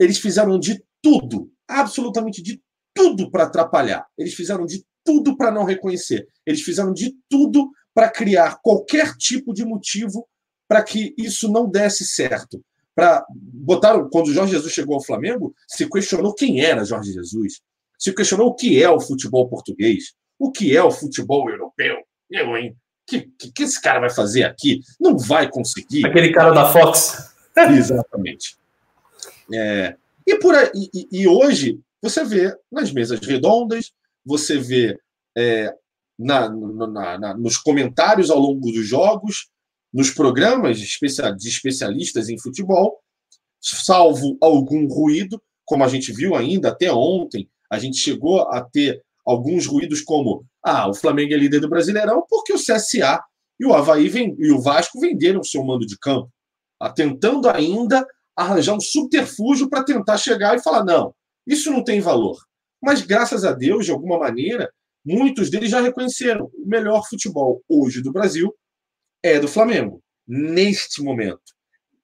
Eles 0.00 0.18
fizeram 0.18 0.58
de 0.58 0.82
tudo, 1.02 1.52
absolutamente 1.68 2.42
de 2.42 2.60
tudo 2.94 3.30
para 3.30 3.44
atrapalhar. 3.44 4.06
Eles 4.16 4.32
fizeram 4.32 4.64
de 4.64 4.82
tudo 5.04 5.36
para 5.36 5.50
não 5.50 5.64
reconhecer. 5.64 6.26
Eles 6.46 6.62
fizeram 6.62 6.94
de 6.94 7.14
tudo 7.28 7.70
para 7.92 8.10
criar 8.10 8.60
qualquer 8.62 9.14
tipo 9.16 9.52
de 9.52 9.62
motivo 9.62 10.26
para 10.66 10.82
que 10.82 11.14
isso 11.18 11.52
não 11.52 11.68
desse 11.68 12.06
certo. 12.06 12.64
Para 12.94 13.26
botaram 13.30 14.08
quando 14.08 14.28
o 14.28 14.32
Jorge 14.32 14.52
Jesus 14.52 14.72
chegou 14.72 14.94
ao 14.94 15.04
Flamengo, 15.04 15.54
se 15.68 15.88
questionou 15.88 16.34
quem 16.34 16.64
era 16.64 16.84
Jorge 16.84 17.12
Jesus, 17.12 17.60
se 17.98 18.14
questionou 18.14 18.48
o 18.48 18.54
que 18.54 18.82
é 18.82 18.88
o 18.88 19.00
futebol 19.00 19.48
português, 19.48 20.14
o 20.38 20.50
que 20.50 20.74
é 20.74 20.82
o 20.82 20.90
futebol 20.90 21.50
europeu. 21.50 21.96
Eu, 22.30 22.56
hein? 22.56 22.74
Que, 23.06 23.22
que, 23.38 23.52
que 23.52 23.62
esse 23.62 23.80
cara 23.80 24.00
vai 24.00 24.10
fazer 24.10 24.44
aqui? 24.44 24.80
Não 25.00 25.16
vai 25.16 25.48
conseguir. 25.48 26.06
Aquele 26.06 26.32
cara 26.32 26.52
da 26.52 26.72
Fox. 26.72 27.34
Exatamente. 27.56 28.56
É, 29.52 29.96
e, 30.26 30.36
por 30.38 30.54
aí, 30.54 30.70
e, 30.74 31.08
e, 31.12 31.28
hoje 31.28 31.78
você 32.02 32.24
vê 32.24 32.54
nas 32.72 32.90
mesas 32.92 33.20
redondas, 33.20 33.92
você 34.24 34.58
vê 34.58 34.98
é, 35.36 35.72
na, 36.18 36.48
na, 36.48 37.18
na, 37.18 37.36
nos 37.36 37.58
comentários 37.58 38.30
ao 38.30 38.38
longo 38.38 38.72
dos 38.72 38.86
jogos, 38.86 39.48
nos 39.92 40.10
programas 40.10 40.78
de, 40.78 40.86
de 41.36 41.48
especialistas 41.48 42.28
em 42.28 42.38
futebol, 42.38 43.00
salvo 43.60 44.36
algum 44.40 44.88
ruído, 44.88 45.40
como 45.64 45.84
a 45.84 45.88
gente 45.88 46.12
viu 46.12 46.34
ainda 46.34 46.70
até 46.70 46.92
ontem, 46.92 47.48
a 47.70 47.78
gente 47.78 47.98
chegou 47.98 48.42
a 48.42 48.62
ter 48.62 49.02
alguns 49.24 49.66
ruídos 49.66 50.00
como 50.00 50.44
ah, 50.62 50.88
o 50.88 50.94
Flamengo 50.94 51.32
é 51.34 51.36
líder 51.36 51.60
do 51.60 51.68
Brasileirão 51.68 52.24
porque 52.28 52.52
o 52.52 52.58
CSA 52.58 53.22
e 53.58 53.64
o 53.64 53.72
Havaí 53.72 54.08
vem, 54.08 54.34
e 54.38 54.50
o 54.50 54.60
Vasco 54.60 55.00
venderam 55.00 55.42
seu 55.42 55.64
mando 55.64 55.86
de 55.86 55.98
campo, 55.98 56.30
ah, 56.80 56.90
tentando 56.90 57.48
ainda 57.48 58.06
arranjar 58.36 58.74
um 58.74 58.80
subterfúgio 58.80 59.68
para 59.68 59.84
tentar 59.84 60.16
chegar 60.16 60.56
e 60.56 60.62
falar: 60.62 60.84
não, 60.84 61.14
isso 61.46 61.70
não 61.70 61.82
tem 61.82 62.00
valor. 62.00 62.36
Mas 62.82 63.00
graças 63.00 63.44
a 63.44 63.52
Deus, 63.52 63.86
de 63.86 63.92
alguma 63.92 64.18
maneira, 64.18 64.70
muitos 65.04 65.50
deles 65.50 65.70
já 65.70 65.80
reconheceram 65.80 66.50
o 66.52 66.66
melhor 66.66 67.06
futebol 67.08 67.62
hoje 67.68 68.02
do 68.02 68.12
Brasil 68.12 68.54
é 69.22 69.38
do 69.40 69.48
Flamengo, 69.48 70.02
neste 70.26 71.02
momento. 71.02 71.40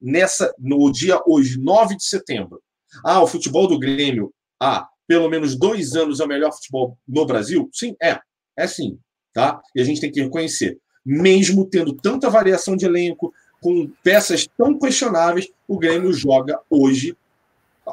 Nessa, 0.01 0.55
no 0.59 0.91
dia 0.91 1.21
hoje, 1.27 1.61
9 1.61 1.97
de 1.97 2.05
setembro. 2.05 2.63
Ah, 3.05 3.23
o 3.23 3.27
futebol 3.27 3.67
do 3.67 3.79
Grêmio, 3.79 4.33
há 4.59 4.89
pelo 5.11 5.29
menos 5.29 5.57
dois 5.57 5.97
anos 5.97 6.21
é 6.21 6.25
o 6.25 6.29
melhor 6.29 6.53
futebol 6.53 6.97
no 7.09 7.27
Brasil? 7.27 7.69
Sim, 7.73 7.97
é. 8.01 8.21
É 8.57 8.65
sim, 8.69 8.97
tá? 9.35 9.61
E 9.75 9.81
a 9.81 9.85
gente 9.85 10.01
tem 10.01 10.13
que 10.13 10.23
reconhecer. 10.23 10.79
Mesmo 11.05 11.67
tendo 11.67 11.93
tanta 11.95 12.31
variação 12.31 12.77
de 12.77 12.87
elenco, 12.87 13.35
com 13.61 13.91
peças 14.05 14.47
tão 14.57 14.79
questionáveis, 14.79 15.49
o 15.67 15.77
Grêmio 15.81 16.13
joga 16.13 16.61
hoje, 16.71 17.17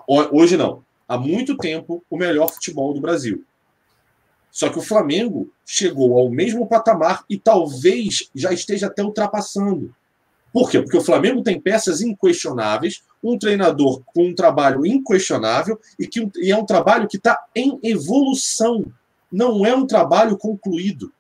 hoje 0.08 0.58
não, 0.58 0.84
há 1.08 1.18
muito 1.18 1.58
tempo, 1.58 2.06
o 2.08 2.18
melhor 2.18 2.54
futebol 2.54 2.94
do 2.94 3.02
Brasil. 3.02 3.44
Só 4.52 4.70
que 4.70 4.78
o 4.78 4.84
Flamengo 4.84 5.52
chegou 5.66 6.20
ao 6.20 6.30
mesmo 6.30 6.68
patamar 6.68 7.26
e 7.28 7.36
talvez 7.36 8.30
já 8.36 8.54
esteja 8.54 8.86
até 8.86 9.02
ultrapassando. 9.04 9.92
Por 10.52 10.70
quê? 10.70 10.82
Porque 10.82 10.98
o 10.98 11.04
Flamengo 11.04 11.44
tem 11.44 11.60
peças 11.60 12.02
inquestionáveis, 12.02 13.04
um 13.24 13.38
treinador 13.38 14.02
com 14.06 14.28
um 14.28 14.36
trabalho 14.36 14.86
inquestionável 14.86 15.80
e 16.00 16.08
que 16.08 16.28
e 16.38 16.52
é 16.52 16.58
um 16.58 16.66
trabalho 16.66 17.08
que 17.08 17.18
está 17.18 17.38
em 17.56 17.80
evolução 17.84 18.86
não 19.32 19.66
é 19.66 19.76
um 19.76 19.86
trabalho 19.86 20.38
concluído. 20.38 21.12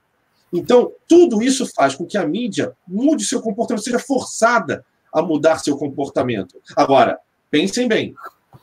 Então, 0.52 0.92
tudo 1.08 1.42
isso 1.42 1.66
faz 1.74 1.96
com 1.96 2.06
que 2.06 2.18
a 2.18 2.26
mídia 2.26 2.74
mude 2.88 3.26
seu 3.26 3.42
comportamento, 3.42 3.84
seja 3.84 4.00
forçada 4.00 4.86
a 5.14 5.22
mudar 5.22 5.60
seu 5.60 5.78
comportamento. 5.78 6.56
Agora, 6.76 7.20
pensem 7.52 7.88
bem: 7.88 8.16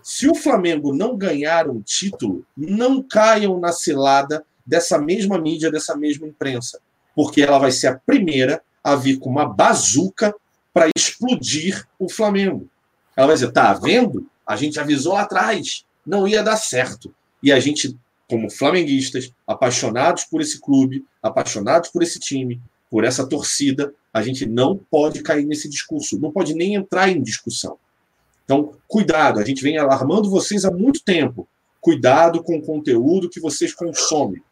se 0.02 0.28
o 0.28 0.34
Flamengo 0.34 0.94
não 0.94 1.16
ganhar 1.16 1.68
um 1.68 1.80
título, 1.80 2.44
não 2.56 3.02
caiam 3.02 3.60
na 3.60 3.72
cilada 3.72 4.44
dessa 4.66 4.98
mesma 4.98 5.38
mídia, 5.38 5.70
dessa 5.70 5.94
mesma 5.94 6.26
imprensa, 6.26 6.80
porque 7.14 7.42
ela 7.42 7.58
vai 7.58 7.70
ser 7.70 7.88
a 7.88 7.98
primeira 7.98 8.62
a 8.82 8.96
vir 8.96 9.18
com 9.18 9.28
uma 9.28 9.46
bazuca 9.46 10.34
para 10.74 10.90
explodir 10.94 11.86
o 11.98 12.10
Flamengo. 12.10 12.68
Ela 13.16 13.28
vai 13.28 13.36
dizer: 13.36 13.52
tá 13.52 13.72
vendo? 13.72 14.26
A 14.46 14.56
gente 14.56 14.78
avisou 14.78 15.14
lá 15.14 15.22
atrás, 15.22 15.86
não 16.04 16.28
ia 16.28 16.42
dar 16.42 16.56
certo. 16.56 17.14
E 17.42 17.50
a 17.50 17.58
gente 17.58 17.96
como 18.28 18.50
flamenguistas, 18.50 19.30
apaixonados 19.46 20.24
por 20.24 20.40
esse 20.40 20.60
clube, 20.60 21.04
apaixonados 21.22 21.90
por 21.90 22.02
esse 22.02 22.18
time, 22.18 22.60
por 22.90 23.04
essa 23.04 23.26
torcida, 23.26 23.92
a 24.12 24.22
gente 24.22 24.46
não 24.46 24.78
pode 24.90 25.22
cair 25.22 25.44
nesse 25.44 25.68
discurso, 25.68 26.18
não 26.18 26.30
pode 26.30 26.54
nem 26.54 26.74
entrar 26.74 27.08
em 27.08 27.22
discussão. 27.22 27.76
Então, 28.44 28.72
cuidado, 28.86 29.40
a 29.40 29.44
gente 29.44 29.62
vem 29.62 29.78
alarmando 29.78 30.30
vocês 30.30 30.64
há 30.64 30.70
muito 30.70 31.02
tempo. 31.02 31.48
Cuidado 31.80 32.42
com 32.42 32.56
o 32.56 32.62
conteúdo 32.62 33.28
que 33.28 33.40
vocês 33.40 33.74
consomem. 33.74 34.42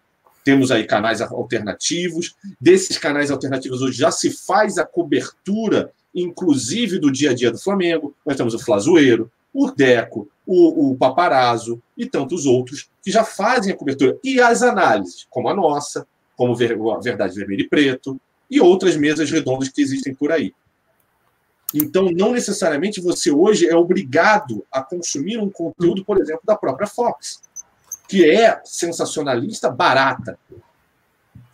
Temos 0.45 0.71
aí 0.71 0.85
canais 0.85 1.21
alternativos. 1.21 2.35
Desses 2.61 2.99
canais 2.99 3.31
alternativos 3.31 3.81
hoje 3.81 3.99
já 3.99 4.11
se 4.11 4.31
faz 4.31 4.77
a 4.77 4.85
cobertura, 4.85 5.93
inclusive 6.15 6.99
do 6.99 7.11
dia 7.11 7.31
a 7.31 7.35
dia 7.35 7.51
do 7.51 7.59
Flamengo. 7.59 8.15
Nós 8.25 8.37
temos 8.37 8.55
o 8.55 8.59
Flazoeiro, 8.59 9.31
o 9.53 9.71
Deco, 9.71 10.29
o, 10.47 10.91
o 10.91 10.97
Paparazzo 10.97 11.81
e 11.97 12.07
tantos 12.07 12.47
outros 12.47 12.89
que 13.03 13.11
já 13.11 13.25
fazem 13.25 13.73
a 13.73 13.77
cobertura. 13.77 14.19
E 14.23 14.41
as 14.41 14.63
análises, 14.63 15.27
como 15.31 15.49
a 15.49 15.55
nossa, 15.55 16.07
como 16.37 16.55
a 16.93 17.01
Verdade 17.01 17.35
Vermelho 17.35 17.63
e 17.63 17.69
Preto, 17.69 18.21
e 18.51 18.61
outras 18.61 18.97
mesas 18.97 19.31
redondas 19.31 19.69
que 19.69 19.81
existem 19.81 20.15
por 20.15 20.31
aí. 20.31 20.53
Então, 21.75 22.11
não 22.11 22.33
necessariamente 22.33 23.01
você 23.01 23.31
hoje 23.31 23.67
é 23.67 23.75
obrigado 23.75 24.65
a 24.71 24.83
consumir 24.83 25.39
um 25.39 25.49
conteúdo, 25.49 26.05
por 26.05 26.21
exemplo, 26.21 26.43
da 26.45 26.55
própria 26.55 26.87
Fox, 26.87 27.41
que 28.07 28.29
é 28.29 28.61
sensacionalista 28.65 29.71
barata. 29.71 30.39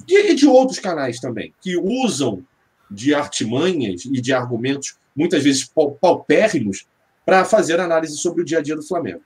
E 0.08 0.34
de 0.34 0.46
outros 0.46 0.78
canais 0.78 1.20
também, 1.20 1.54
que 1.60 1.76
usam 1.76 2.42
de 2.90 3.14
artimanhas 3.14 4.04
e 4.04 4.20
de 4.20 4.32
argumentos, 4.32 4.96
muitas 5.14 5.42
vezes 5.42 5.70
paupérrimos, 6.00 6.86
para 7.24 7.44
fazer 7.44 7.78
análise 7.78 8.16
sobre 8.16 8.42
o 8.42 8.44
dia 8.44 8.58
a 8.58 8.62
dia 8.62 8.74
do 8.74 8.82
Flamengo. 8.82 9.20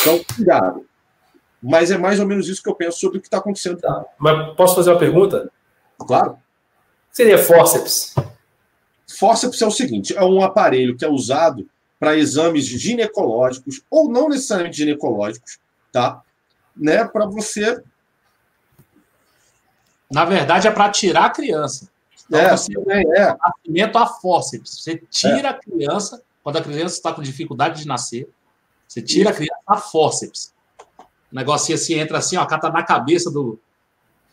Então, 0.00 0.22
cuidado. 0.34 0.86
Mas 1.62 1.90
é 1.90 1.98
mais 1.98 2.20
ou 2.20 2.26
menos 2.26 2.48
isso 2.48 2.62
que 2.62 2.68
eu 2.68 2.74
penso 2.74 3.00
sobre 3.00 3.18
o 3.18 3.20
que 3.20 3.26
está 3.26 3.38
acontecendo. 3.38 3.80
Tá. 3.80 4.04
Mas 4.18 4.54
posso 4.54 4.74
fazer 4.74 4.90
uma 4.90 4.98
pergunta? 4.98 5.50
Claro. 5.98 6.38
Seria 7.10 7.38
fórceps? 7.38 8.14
Fórceps 9.18 9.60
é 9.60 9.66
o 9.66 9.70
seguinte: 9.70 10.16
é 10.16 10.22
um 10.22 10.42
aparelho 10.42 10.96
que 10.96 11.04
é 11.04 11.08
usado 11.08 11.68
para 11.98 12.16
exames 12.16 12.64
ginecológicos, 12.64 13.82
ou 13.90 14.08
não 14.08 14.28
necessariamente 14.28 14.76
ginecológicos, 14.76 15.58
tá? 15.90 16.22
Né, 16.76 17.04
para 17.04 17.26
você. 17.26 17.82
Na 20.10 20.24
verdade, 20.24 20.68
é 20.68 20.70
para 20.70 20.90
tirar 20.90 21.24
a 21.24 21.30
criança. 21.30 21.90
Então, 22.28 22.40
é, 22.40 22.50
você 22.50 22.72
é. 23.16 23.36
nascimento 23.36 23.98
a 23.98 24.06
fórceps. 24.06 24.80
Você 24.82 25.02
tira 25.10 25.48
é. 25.48 25.50
a 25.50 25.54
criança 25.54 26.22
quando 26.48 26.56
a 26.56 26.62
criança 26.62 26.96
está 26.96 27.12
com 27.12 27.20
dificuldade 27.20 27.82
de 27.82 27.86
nascer, 27.86 28.26
você 28.86 29.02
tira 29.02 29.28
a 29.28 29.32
criança 29.34 29.60
a 29.66 29.76
fórceps. 29.76 30.54
O 31.30 31.34
negocinho 31.34 31.76
assim 31.76 31.94
entra 31.98 32.16
assim, 32.16 32.38
ó, 32.38 32.46
cata 32.46 32.70
na 32.70 32.82
cabeça 32.82 33.30
do, 33.30 33.60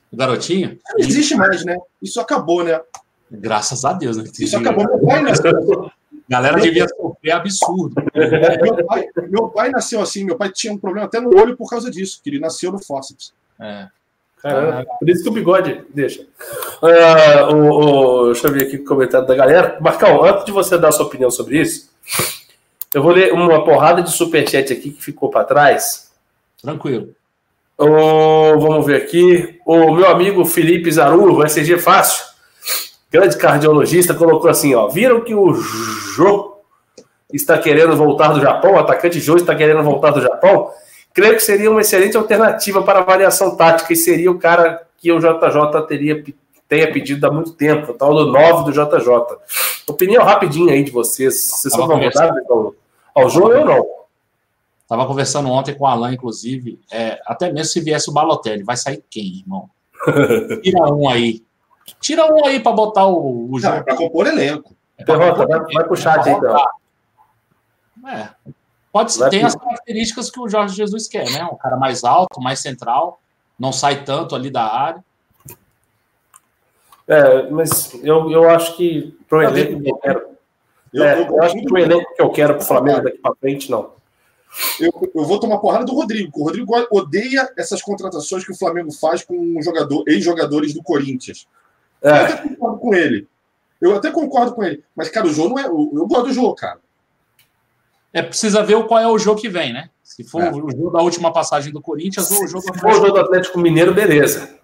do 0.10 0.18
garotinho. 0.18 0.80
Não 0.98 1.06
existe 1.06 1.36
mais, 1.36 1.66
né? 1.66 1.76
Isso 2.02 2.22
acabou, 2.22 2.64
né? 2.64 2.80
Graças 3.30 3.84
a 3.84 3.92
Deus, 3.92 4.16
né? 4.16 4.24
Isso 4.40 4.58
acabou. 4.58 4.86
Meu 4.86 5.06
pai, 5.06 5.22
nasceu, 5.24 5.92
galera 6.30 6.58
devia 6.58 6.88
sofrer 6.88 7.32
absurdo. 7.32 7.96
meu, 8.16 8.86
pai, 8.86 9.08
meu 9.28 9.50
pai 9.50 9.70
nasceu 9.70 10.00
assim, 10.00 10.24
meu 10.24 10.38
pai 10.38 10.50
tinha 10.54 10.72
um 10.72 10.78
problema 10.78 11.08
até 11.08 11.20
no 11.20 11.38
olho 11.38 11.58
por 11.58 11.70
causa 11.70 11.92
disso, 11.92 12.22
que 12.24 12.30
ele 12.30 12.40
nasceu 12.40 12.72
no 12.72 12.82
fórceps. 12.82 13.34
É. 13.60 13.90
Caramba, 14.42 14.86
por 15.00 15.10
isso 15.10 15.24
que 15.24 15.30
o 15.30 15.34
bigode 15.34 15.84
deixa. 15.94 16.22
Uh, 16.82 17.56
o, 17.56 17.70
o, 17.70 18.26
deixa 18.32 18.48
eu 18.48 18.52
ver 18.52 18.64
aqui 18.64 18.76
o 18.78 18.86
comentário 18.86 19.28
da 19.28 19.36
galera. 19.36 19.78
Marcão, 19.82 20.24
antes 20.24 20.46
de 20.46 20.52
você 20.52 20.78
dar 20.78 20.90
a 20.90 20.92
sua 20.92 21.06
opinião 21.06 21.32
sobre 21.32 21.60
isso, 21.60 21.90
eu 22.94 23.02
vou 23.02 23.12
ler 23.12 23.34
uma 23.34 23.64
porrada 23.66 24.02
de 24.02 24.12
superchat 24.12 24.72
aqui 24.72 24.92
que 24.92 25.04
ficou 25.04 25.30
para 25.30 25.44
trás. 25.44 26.12
Tranquilo. 26.62 27.10
Oh, 27.78 28.58
vamos 28.58 28.86
ver 28.86 29.02
aqui. 29.02 29.60
O 29.66 29.92
meu 29.92 30.08
amigo 30.08 30.46
Felipe 30.46 30.92
Zaru, 30.92 31.34
o 31.34 31.44
SG 31.46 31.78
Fácil, 31.78 32.24
grande 33.12 33.38
cardiologista, 33.38 34.14
colocou 34.14 34.50
assim: 34.50 34.74
ó, 34.76 34.88
viram 34.88 35.22
que 35.22 35.36
o 35.36 35.54
Jô 35.54 36.62
está 37.34 37.58
querendo 37.58 37.96
voltar 37.98 38.30
do 38.30 38.40
Japão, 38.40 38.74
o 38.74 38.80
atacante 38.80 39.20
Jô 39.20 39.36
está 39.36 39.54
querendo 39.56 39.84
voltar 39.84 40.12
do 40.12 40.22
Japão? 40.22 40.72
Creio 41.16 41.34
que 41.36 41.40
seria 41.40 41.72
uma 41.72 41.80
excelente 41.80 42.18
alternativa 42.18 42.84
para 42.84 43.00
a 43.00 43.04
variação 43.04 43.56
tática 43.56 43.94
e 43.94 43.96
seria 43.96 44.30
o 44.30 44.38
cara 44.38 44.86
que 44.98 45.10
o 45.12 45.18
JJ 45.18 45.88
teria 45.88 46.22
tenha 46.68 46.92
pedido 46.92 47.26
há 47.26 47.32
muito 47.32 47.54
tempo, 47.54 47.92
o 47.92 47.96
tal 47.96 48.14
do 48.14 48.32
9 48.32 48.66
do 48.66 48.72
JJ. 48.72 49.08
Opinião 49.88 50.24
rapidinha 50.24 50.74
aí 50.74 50.84
de 50.84 50.92
vocês. 50.92 51.48
Vocês 51.48 51.74
são 51.74 51.88
convidados 51.88 52.44
ao, 52.50 52.76
ao 53.14 53.30
jogo 53.30 53.56
ou 53.56 53.66
não? 53.66 53.88
Estava 54.82 55.06
conversando 55.06 55.50
ontem 55.50 55.74
com 55.76 55.86
o 55.86 55.88
Alan, 55.88 56.14
inclusive. 56.14 56.80
É, 56.92 57.20
até 57.26 57.52
mesmo 57.52 57.72
se 57.72 57.80
viesse 57.80 58.10
o 58.10 58.14
Balotelli, 58.14 58.64
vai 58.64 58.76
sair 58.76 59.04
quem, 59.10 59.40
irmão? 59.40 59.70
Tira 60.62 60.94
um 60.94 61.08
aí. 61.08 61.44
Tira 62.02 62.26
um 62.26 62.46
aí 62.46 62.60
para 62.60 62.72
botar 62.72 63.06
o, 63.06 63.52
o 63.52 63.60
jogo. 63.60 63.84
Para 63.84 63.96
compor 63.96 64.28
elenco. 64.28 64.76
É 64.98 65.06
Derrota, 65.06 65.46
vai, 65.46 65.60
vai 65.60 65.84
pro 65.84 65.96
chat 65.96 66.28
aí, 66.28 66.36
então. 66.36 66.58
É. 68.08 68.30
Pode 68.96 69.12
ser, 69.12 69.30
tem 69.30 69.44
as 69.44 69.54
características 69.54 70.32
que 70.32 70.40
o 70.40 70.48
Jorge 70.48 70.74
Jesus 70.74 71.10
quer, 71.10 71.30
né? 71.30 71.44
Um 71.52 71.58
cara 71.58 71.76
mais 71.76 72.06
alto, 72.06 72.40
mais 72.40 72.62
central, 72.62 73.20
não 73.60 73.74
sai 73.74 74.06
tanto 74.06 74.34
ali 74.34 74.50
da 74.50 74.64
área. 74.64 75.04
É, 77.06 77.50
mas 77.50 77.94
eu, 77.96 78.32
eu 78.32 78.50
acho 78.50 78.78
que 78.78 79.14
pro 79.28 79.42
elenco 79.42 79.82
que 79.82 79.92
eu 79.92 79.98
quero. 79.98 80.28
Eu, 80.94 81.04
é, 81.04 81.20
eu, 81.20 81.26
eu 81.26 81.44
acho 81.44 81.56
que 81.56 81.66
pro 81.66 81.78
elenco 81.78 82.16
que 82.16 82.22
eu 82.22 82.30
quero 82.30 82.56
pro 82.56 82.66
Flamengo 82.66 83.04
daqui 83.04 83.18
para 83.18 83.36
frente, 83.36 83.70
não. 83.70 83.92
Eu, 84.80 85.12
eu 85.14 85.26
vou 85.26 85.42
tomar 85.42 85.58
porrada 85.58 85.84
do 85.84 85.94
Rodrigo. 85.94 86.32
O 86.40 86.46
Rodrigo 86.46 86.74
odeia 86.90 87.52
essas 87.58 87.82
contratações 87.82 88.46
que 88.46 88.54
o 88.54 88.58
Flamengo 88.58 88.94
faz 88.94 89.26
com 89.26 89.62
jogador, 89.62 90.06
ex-jogadores 90.08 90.74
do 90.74 90.82
Corinthians. 90.82 91.46
É. 92.02 92.12
Eu 92.12 92.16
até 92.16 92.48
concordo 92.48 92.80
com 92.80 92.96
ele. 92.96 93.28
Eu 93.82 93.96
até 93.98 94.10
concordo 94.10 94.56
com 94.56 94.64
ele. 94.64 94.86
Mas, 94.96 95.10
cara, 95.10 95.28
o 95.28 95.34
jogo 95.34 95.50
não 95.50 95.60
é. 95.60 95.66
Eu, 95.66 95.92
eu 95.94 96.08
gosto 96.08 96.28
do 96.28 96.34
jogo, 96.34 96.56
cara 96.56 96.80
é 98.16 98.22
precisa 98.22 98.64
ver 98.64 98.82
qual 98.86 99.00
é 99.02 99.08
o 99.08 99.20
jogo 99.20 99.42
que 99.42 99.50
vem, 99.50 99.74
né? 99.74 99.90
Se 100.02 100.24
for 100.24 100.42
é. 100.42 100.50
o 100.50 100.54
jogo 100.54 100.90
da 100.90 101.02
última 101.02 101.34
passagem 101.34 101.74
do 101.74 101.82
Corinthians 101.82 102.32
ou 102.32 102.46
o 102.46 102.48
jogo. 102.48 102.62
Se 102.62 102.80
for 102.80 102.92
o 102.92 102.94
jogo 102.94 103.12
do 103.12 103.20
Atlético 103.20 103.60
Mineiro, 103.60 103.94
beleza. 103.94 104.56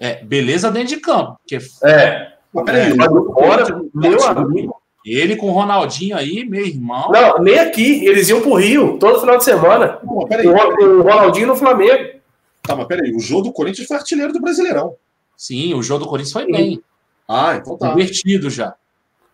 É, 0.00 0.24
beleza 0.24 0.70
dentro 0.70 0.88
de 0.88 0.96
campo. 0.96 1.38
Porque... 1.38 1.58
É. 1.84 2.32
Peraí, 2.64 2.92
é, 2.92 2.96
fora, 2.96 3.82
meu 3.92 4.24
amigo. 4.24 4.76
Ele 5.04 5.36
com 5.36 5.50
o 5.50 5.52
Ronaldinho 5.52 6.16
aí, 6.16 6.48
meu 6.48 6.64
irmão. 6.64 7.10
Não, 7.10 7.38
nem 7.40 7.58
aqui. 7.58 8.06
Eles 8.06 8.30
iam 8.30 8.40
pro 8.40 8.54
Rio 8.54 8.96
todo 8.98 9.20
final 9.20 9.36
de 9.36 9.44
semana. 9.44 9.88
Pô, 9.88 10.26
peraí, 10.26 10.46
o, 10.46 10.52
o 10.52 11.02
Ronaldinho 11.02 11.48
no 11.48 11.56
Flamengo. 11.56 12.18
Tá, 12.62 12.74
mas 12.74 12.86
peraí. 12.86 13.14
O 13.14 13.20
jogo 13.20 13.42
do 13.42 13.52
Corinthians 13.52 13.86
foi 13.86 13.98
artilheiro 13.98 14.32
do 14.32 14.40
Brasileirão. 14.40 14.96
Sim, 15.36 15.74
o 15.74 15.82
jogo 15.82 16.04
do 16.04 16.08
Corinthians 16.08 16.32
foi 16.32 16.46
bem. 16.46 16.82
Ah, 17.28 17.56
então 17.56 17.76
tá. 17.76 17.92
Invertido 17.92 18.48
já. 18.48 18.74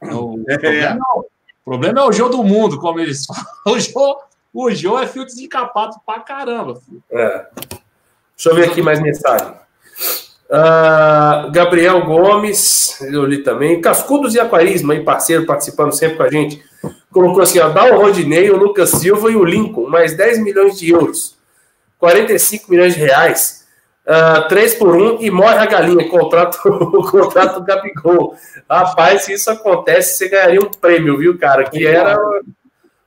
O, 0.02 0.42
é. 0.48 0.94
Não, 0.94 1.24
o 1.64 1.70
problema 1.70 2.00
é 2.00 2.04
o 2.04 2.12
jogo 2.12 2.36
do 2.36 2.44
mundo, 2.44 2.78
como 2.78 3.00
eles 3.00 3.24
falam. 3.26 3.44
O 3.66 3.78
jogo, 3.78 4.20
o 4.52 4.70
jogo 4.70 4.98
é 4.98 5.06
fio 5.06 5.24
desencapado 5.24 5.96
pra 6.04 6.20
caramba. 6.20 6.76
Filho. 6.76 7.02
É. 7.10 7.46
Deixa 8.36 8.48
eu 8.48 8.54
ver 8.54 8.70
aqui 8.70 8.82
mais 8.82 9.00
mensagem. 9.00 9.54
Uh, 10.50 11.50
Gabriel 11.52 12.04
Gomes, 12.04 13.00
eu 13.02 13.24
li 13.24 13.42
também. 13.42 13.80
Cascudos 13.80 14.34
e 14.34 14.40
Aquarismo, 14.40 14.90
aí, 14.90 15.04
parceiro, 15.04 15.46
participando 15.46 15.92
sempre 15.92 16.16
com 16.16 16.22
a 16.24 16.30
gente. 16.30 16.62
Colocou 17.12 17.42
assim: 17.42 17.58
dá 17.58 17.84
o 17.84 18.00
Rodinei, 18.00 18.50
o 18.50 18.56
Lucas 18.56 18.90
Silva 18.90 19.30
e 19.30 19.36
o 19.36 19.44
Lincoln, 19.44 19.88
mais 19.88 20.16
10 20.16 20.42
milhões 20.42 20.78
de 20.78 20.90
euros, 20.90 21.36
45 21.98 22.70
milhões 22.70 22.94
de 22.94 23.00
reais. 23.00 23.59
Uh, 24.06 24.48
três 24.48 24.74
por 24.74 24.96
um 24.96 25.20
e 25.20 25.30
morre 25.30 25.58
a 25.58 25.66
galinha. 25.66 26.08
Contrato, 26.08 26.58
o 26.66 27.08
contrato 27.10 27.60
do 27.60 27.64
Gabigol. 27.64 28.34
Rapaz, 28.68 29.22
se 29.22 29.32
isso 29.34 29.50
acontece, 29.50 30.16
você 30.16 30.28
ganharia 30.28 30.60
um 30.60 30.70
prêmio, 30.70 31.18
viu, 31.18 31.38
cara? 31.38 31.64
Que 31.64 31.86
era 31.86 32.18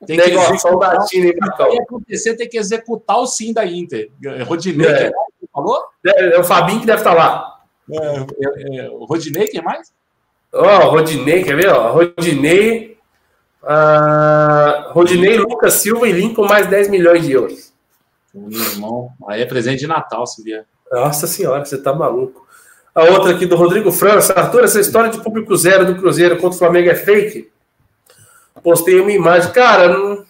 tem 0.06 0.18
que 0.18 0.26
negócio 0.26 0.78
da 0.78 1.06
China 1.06 1.28
e 1.28 1.34
Tem 1.34 1.80
acontecer, 1.80 2.36
tem 2.36 2.48
que 2.48 2.58
executar 2.58 3.18
o 3.18 3.26
sim 3.26 3.52
da 3.52 3.66
Inter. 3.66 4.10
Rodinei, 4.46 4.86
é. 4.86 5.10
que 5.10 5.46
falou? 5.52 5.82
É, 6.06 6.36
é, 6.36 6.38
o 6.38 6.44
Fabinho 6.44 6.80
que 6.80 6.86
deve 6.86 6.98
estar 6.98 7.14
lá. 7.14 7.60
É, 7.90 7.96
é, 7.96 8.76
é 8.86 8.90
o 8.90 9.04
Rodinei, 9.04 9.46
quem 9.48 9.62
mais? 9.62 9.92
Ó, 10.52 10.62
oh, 10.62 10.90
Rodinei, 10.90 11.42
quer 11.42 11.56
ver? 11.56 11.68
Ó, 11.68 11.92
Rodinei, 11.92 12.96
uh, 13.62 14.92
Rodinei, 14.92 15.36
Lucas 15.38 15.74
Silva 15.74 16.08
e 16.08 16.12
Lincoln 16.12 16.46
mais 16.46 16.66
10 16.66 16.88
milhões 16.88 17.24
de 17.24 17.32
euros. 17.32 17.72
Meu 18.32 18.60
irmão, 18.60 19.10
aí 19.28 19.42
é 19.42 19.46
presente 19.46 19.80
de 19.80 19.86
Natal, 19.86 20.26
se 20.26 20.42
vier. 20.42 20.64
Nossa 20.94 21.26
senhora, 21.26 21.64
você 21.64 21.76
tá 21.76 21.92
maluco. 21.92 22.46
A 22.94 23.02
outra 23.02 23.32
aqui 23.32 23.46
do 23.46 23.56
Rodrigo 23.56 23.90
França. 23.90 24.32
Arthur, 24.34 24.62
essa 24.62 24.78
história 24.78 25.10
de 25.10 25.20
público 25.20 25.56
zero 25.56 25.84
do 25.84 25.96
Cruzeiro 25.96 26.36
contra 26.36 26.54
o 26.54 26.58
Flamengo 26.58 26.88
é 26.88 26.94
fake? 26.94 27.50
Postei 28.62 29.00
uma 29.00 29.10
imagem. 29.10 29.50
Cara, 29.50 29.88
não, 29.88 30.24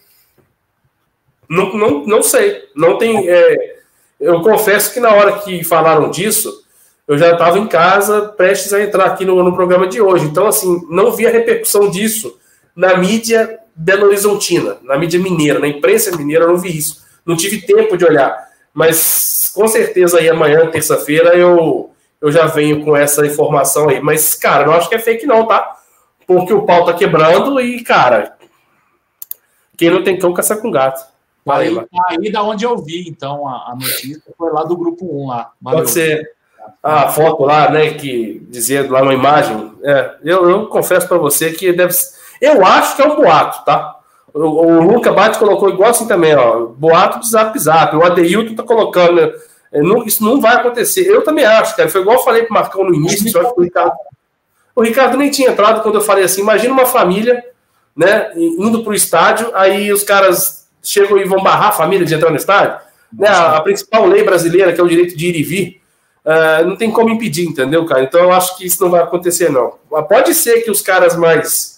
não, 1.47 1.77
não, 1.77 2.05
não 2.07 2.23
sei. 2.23 2.63
Não 2.75 2.97
tem. 2.97 3.29
É, 3.29 3.75
eu 4.19 4.41
confesso 4.41 4.91
que 4.91 4.99
na 4.99 5.13
hora 5.13 5.33
que 5.39 5.63
falaram 5.63 6.09
disso, 6.09 6.63
eu 7.07 7.15
já 7.15 7.33
estava 7.33 7.59
em 7.59 7.67
casa, 7.67 8.29
prestes 8.29 8.73
a 8.73 8.81
entrar 8.81 9.05
aqui 9.05 9.23
no, 9.23 9.43
no 9.43 9.53
programa 9.53 9.87
de 9.87 10.01
hoje. 10.01 10.25
Então, 10.25 10.47
assim, 10.47 10.81
não 10.89 11.11
vi 11.11 11.27
a 11.27 11.31
repercussão 11.31 11.91
disso 11.91 12.39
na 12.75 12.97
mídia 12.97 13.59
Belo 13.75 14.07
Horizontina, 14.07 14.77
na 14.83 14.97
mídia 14.97 15.19
mineira, 15.19 15.59
na 15.59 15.67
imprensa 15.67 16.15
mineira, 16.17 16.45
eu 16.45 16.49
não 16.49 16.57
vi 16.57 16.75
isso. 16.75 17.05
Não 17.23 17.37
tive 17.37 17.61
tempo 17.61 17.95
de 17.95 18.05
olhar. 18.05 18.54
Mas 18.75 19.49
com 19.55 19.69
certeza 19.69 20.19
aí 20.19 20.27
amanhã, 20.27 20.69
terça-feira, 20.69 21.33
eu, 21.33 21.91
eu 22.19 22.29
já 22.29 22.45
venho 22.45 22.83
com 22.83 22.95
essa 22.95 23.25
informação 23.25 23.87
aí. 23.87 24.01
Mas, 24.01 24.33
cara, 24.33 24.65
não 24.65 24.73
acho 24.73 24.89
que 24.89 24.95
é 24.95 24.99
fake, 24.99 25.25
não, 25.25 25.47
tá? 25.47 25.77
Porque 26.27 26.53
o 26.53 26.63
pau 26.63 26.83
tá 26.83 26.93
quebrando 26.93 27.57
e, 27.61 27.81
cara, 27.81 28.35
quem 29.77 29.89
não 29.89 30.03
tem 30.03 30.19
cão 30.19 30.33
caça 30.33 30.57
com 30.57 30.69
gato. 30.69 31.01
Valeu, 31.45 31.87
aí, 32.09 32.17
aí 32.19 32.31
da 32.31 32.43
onde 32.43 32.65
eu 32.65 32.77
vi, 32.77 33.07
então, 33.07 33.47
a, 33.47 33.71
a, 33.71 33.75
notícia 33.75 34.33
foi 34.37 34.51
lá 34.51 34.63
do 34.63 34.75
grupo 34.75 35.05
1 35.23 35.27
lá. 35.27 35.51
Valeu. 35.61 35.79
Pode 35.79 35.91
ser 35.91 36.35
a 36.83 37.07
foto 37.07 37.43
lá, 37.43 37.69
né, 37.69 37.93
que 37.93 38.45
dizia 38.49 38.91
lá 38.91 39.03
uma 39.03 39.13
imagem. 39.13 39.71
É, 39.83 40.15
eu, 40.23 40.49
eu 40.49 40.67
confesso 40.67 41.07
para 41.07 41.17
você 41.17 41.51
que 41.51 41.71
deve 41.71 41.93
Eu 42.41 42.65
acho 42.65 42.97
que 42.97 43.01
é 43.01 43.07
um 43.07 43.15
boato, 43.15 43.63
tá? 43.63 43.94
O, 44.35 44.39
o 44.39 44.81
Luca 44.81 45.13
Bate 45.13 45.39
colocou 45.39 45.69
igual 45.69 45.91
assim 45.91 46.05
também, 46.05 46.35
ó. 46.35 46.65
Boato 46.65 47.21
de 47.21 47.29
zap 47.29 47.57
zap. 47.57 47.95
O 47.95 48.03
Adeilton 48.03 48.53
tá 48.53 48.63
colocando. 48.63 49.15
Né? 49.15 49.31
Não, 49.75 50.03
isso 50.03 50.21
não 50.25 50.41
vai 50.41 50.57
acontecer. 50.57 51.07
Eu 51.07 51.23
também 51.23 51.45
acho, 51.45 51.73
cara. 51.75 51.87
Foi 51.87 52.01
igual 52.01 52.17
eu 52.17 52.23
falei 52.23 52.43
pro 52.43 52.53
Marcão 52.53 52.83
no 52.83 52.93
início. 52.93 53.39
Acho 53.39 53.53
que 53.53 53.61
o 53.61 53.63
Ricardo. 53.63 53.95
O 54.75 54.83
Ricardo 54.83 55.17
nem 55.17 55.31
tinha 55.31 55.51
entrado 55.51 55.81
quando 55.81 55.95
eu 55.95 56.01
falei 56.01 56.25
assim: 56.25 56.41
imagina 56.41 56.73
uma 56.73 56.85
família, 56.85 57.41
né, 57.95 58.29
indo 58.35 58.83
pro 58.83 58.93
estádio, 58.93 59.49
aí 59.55 59.93
os 59.93 60.03
caras 60.03 60.67
chegam 60.83 61.17
e 61.17 61.23
vão 61.23 61.41
barrar 61.41 61.69
a 61.69 61.71
família 61.71 62.05
de 62.05 62.13
entrar 62.13 62.29
no 62.29 62.35
estádio. 62.35 62.77
Né, 63.17 63.29
a, 63.29 63.55
a 63.55 63.61
principal 63.61 64.05
lei 64.05 64.21
brasileira, 64.23 64.73
que 64.73 64.81
é 64.81 64.83
o 64.83 64.89
direito 64.89 65.15
de 65.15 65.27
ir 65.27 65.35
e 65.37 65.43
vir, 65.43 65.81
uh, 66.25 66.67
não 66.67 66.75
tem 66.75 66.91
como 66.91 67.09
impedir, 67.09 67.47
entendeu, 67.47 67.85
cara? 67.85 68.03
Então 68.03 68.19
eu 68.19 68.33
acho 68.33 68.57
que 68.57 68.65
isso 68.65 68.83
não 68.83 68.91
vai 68.91 69.01
acontecer, 69.01 69.49
não. 69.49 69.75
Pode 70.09 70.33
ser 70.33 70.59
que 70.59 70.69
os 70.69 70.81
caras 70.81 71.15
mais 71.15 71.74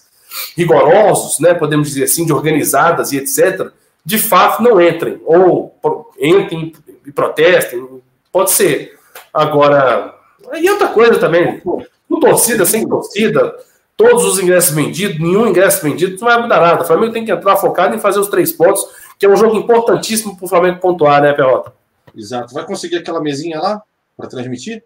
rigorosos, 0.55 1.39
né, 1.39 1.53
podemos 1.53 1.89
dizer 1.89 2.03
assim, 2.03 2.25
de 2.25 2.33
organizadas 2.33 3.11
e 3.11 3.17
etc., 3.17 3.71
de 4.03 4.17
fato 4.17 4.63
não 4.63 4.79
entrem, 4.79 5.21
ou 5.25 5.75
entrem 6.19 6.73
e 7.05 7.11
protestem, 7.11 7.85
pode 8.31 8.51
ser. 8.51 8.97
Agora, 9.33 10.15
e 10.53 10.69
outra 10.69 10.87
coisa 10.87 11.19
também, 11.19 11.59
com 11.59 12.19
torcida, 12.19 12.65
sem 12.65 12.87
torcida, 12.87 13.53
todos 13.97 14.23
os 14.23 14.39
ingressos 14.39 14.73
vendidos, 14.73 15.19
nenhum 15.19 15.47
ingresso 15.47 15.83
vendido, 15.83 16.17
não 16.19 16.27
vai 16.27 16.41
mudar 16.41 16.61
nada. 16.61 16.83
O 16.83 16.87
Flamengo 16.87 17.13
tem 17.13 17.25
que 17.25 17.31
entrar 17.31 17.57
focado 17.57 17.95
em 17.95 17.99
fazer 17.99 18.19
os 18.19 18.27
três 18.27 18.53
pontos, 18.53 18.85
que 19.19 19.25
é 19.25 19.29
um 19.29 19.35
jogo 19.35 19.57
importantíssimo 19.57 20.37
para 20.37 20.45
o 20.45 20.47
Flamengo 20.47 20.79
pontuar, 20.79 21.21
né, 21.21 21.33
Perrota? 21.33 21.73
Exato. 22.15 22.53
Vai 22.53 22.65
conseguir 22.65 22.97
aquela 22.97 23.21
mesinha 23.21 23.59
lá 23.59 23.81
para 24.15 24.27
transmitir? 24.27 24.83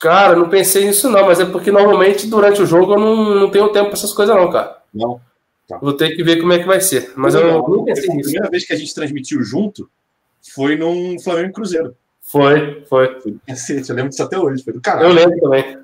Cara, 0.00 0.34
não 0.34 0.48
pensei 0.48 0.86
nisso 0.86 1.10
não, 1.10 1.26
mas 1.26 1.38
é 1.38 1.44
porque 1.44 1.70
normalmente 1.70 2.26
durante 2.26 2.62
o 2.62 2.66
jogo 2.66 2.94
eu 2.94 2.98
não, 2.98 3.34
não 3.34 3.50
tenho 3.50 3.68
tempo 3.68 3.90
para 3.90 3.98
essas 3.98 4.14
coisas 4.14 4.34
não, 4.34 4.50
cara. 4.50 4.78
Não. 4.94 5.20
Tá. 5.68 5.78
Vou 5.78 5.92
ter 5.92 6.16
que 6.16 6.24
ver 6.24 6.40
como 6.40 6.54
é 6.54 6.58
que 6.58 6.66
vai 6.66 6.80
ser. 6.80 7.12
Mas 7.14 7.34
não, 7.34 7.42
eu 7.42 7.48
não, 7.48 7.68
não 7.68 7.84
pensei 7.84 8.08
nisso. 8.08 8.30
A 8.30 8.32
primeira 8.32 8.50
vez 8.50 8.64
que 8.64 8.72
a 8.72 8.76
gente 8.76 8.94
transmitiu 8.94 9.42
junto 9.44 9.90
foi 10.54 10.74
num 10.74 11.20
Flamengo 11.20 11.52
Cruzeiro. 11.52 11.94
Foi, 12.22 12.82
foi. 12.88 13.20
Foi 13.20 13.36
cacete, 13.46 13.90
eu 13.90 13.96
lembro 13.96 14.08
disso 14.08 14.22
até 14.22 14.38
hoje. 14.38 14.64
Foi 14.64 14.72
do 14.72 14.80
caralho. 14.80 15.08
Eu 15.08 15.12
lembro 15.12 15.38
também. 15.38 15.78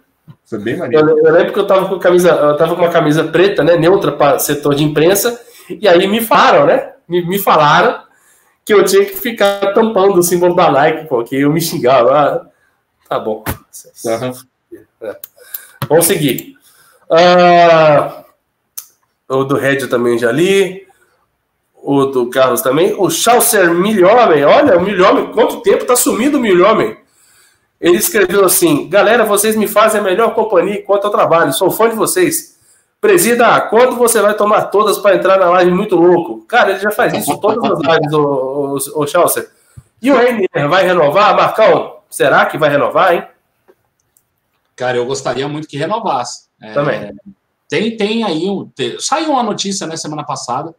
Foi 0.46 0.58
bem 0.60 0.78
maneiro. 0.78 1.10
Eu, 1.10 1.18
eu 1.18 1.32
lembro 1.32 1.52
que 1.52 1.58
eu 1.58 1.66
tava 1.66 1.86
com 1.86 1.98
camisa, 1.98 2.30
eu 2.30 2.56
tava 2.56 2.74
com 2.74 2.80
uma 2.80 2.90
camisa 2.90 3.24
preta, 3.24 3.62
né? 3.62 3.76
Neutra 3.76 4.12
para 4.12 4.38
setor 4.38 4.74
de 4.74 4.82
imprensa, 4.82 5.38
e 5.68 5.86
aí 5.86 6.06
me 6.06 6.22
falaram, 6.22 6.66
né? 6.66 6.92
Me, 7.06 7.24
me 7.26 7.38
falaram 7.38 8.00
que 8.64 8.72
eu 8.72 8.82
tinha 8.84 9.04
que 9.04 9.16
ficar 9.16 9.74
tampando 9.74 10.18
o 10.18 10.22
símbolo 10.22 10.56
da 10.56 10.70
Nike, 10.70 11.06
porque 11.06 11.36
eu 11.36 11.52
me 11.52 11.60
xingava. 11.60 12.50
Tá 13.08 13.18
bom. 13.18 13.44
Uhum. 14.04 14.32
É. 15.00 15.16
Vamos 15.88 16.06
seguir. 16.06 16.56
Ah, 17.10 18.24
o 19.28 19.44
do 19.44 19.56
Red 19.56 19.86
também 19.86 20.18
já 20.18 20.32
li. 20.32 20.86
O 21.74 22.06
do 22.06 22.28
Carlos 22.30 22.62
também. 22.62 22.94
O 22.98 23.08
Chaucer 23.10 23.72
Milhomem. 23.72 24.44
Olha, 24.44 24.76
o 24.76 24.82
Milhomem. 24.82 25.32
Quanto 25.32 25.60
tempo 25.60 25.84
tá 25.84 25.94
sumido 25.94 26.38
o 26.38 26.40
Milhomem? 26.40 26.96
Ele 27.80 27.96
escreveu 27.96 28.44
assim: 28.44 28.88
Galera, 28.88 29.24
vocês 29.24 29.54
me 29.54 29.68
fazem 29.68 30.00
a 30.00 30.04
melhor 30.04 30.34
companhia 30.34 30.80
enquanto 30.80 31.04
eu 31.04 31.10
trabalho. 31.10 31.52
Sou 31.52 31.70
fã 31.70 31.88
de 31.88 31.94
vocês. 31.94 32.56
Presida, 33.00 33.60
quando 33.60 33.94
você 33.94 34.20
vai 34.20 34.34
tomar 34.34 34.64
todas 34.64 34.98
para 34.98 35.14
entrar 35.14 35.38
na 35.38 35.50
live 35.50 35.70
muito 35.70 35.94
louco? 35.94 36.44
Cara, 36.46 36.70
ele 36.70 36.80
já 36.80 36.90
faz 36.90 37.12
isso 37.12 37.38
todas 37.38 37.62
as 37.70 37.78
lives, 37.78 38.12
o, 38.12 38.78
o, 38.96 39.02
o 39.02 39.06
Chaucer. 39.06 39.48
E 40.00 40.10
o 40.10 40.16
Reinier 40.16 40.68
vai 40.68 40.84
renovar? 40.84 41.36
Marcão, 41.36 41.95
será 42.10 42.46
que 42.46 42.58
vai 42.58 42.70
renovar, 42.70 43.14
hein? 43.14 43.26
Cara, 44.74 44.96
eu 44.96 45.06
gostaria 45.06 45.48
muito 45.48 45.68
que 45.68 45.76
renovasse. 45.76 46.48
É, 46.60 46.72
Também. 46.72 47.14
Tem, 47.68 47.96
tem 47.96 48.22
aí, 48.24 48.48
um, 48.48 48.68
te- 48.68 49.00
saiu 49.00 49.30
uma 49.32 49.42
notícia 49.42 49.86
né, 49.86 49.96
semana 49.96 50.24
passada 50.24 50.74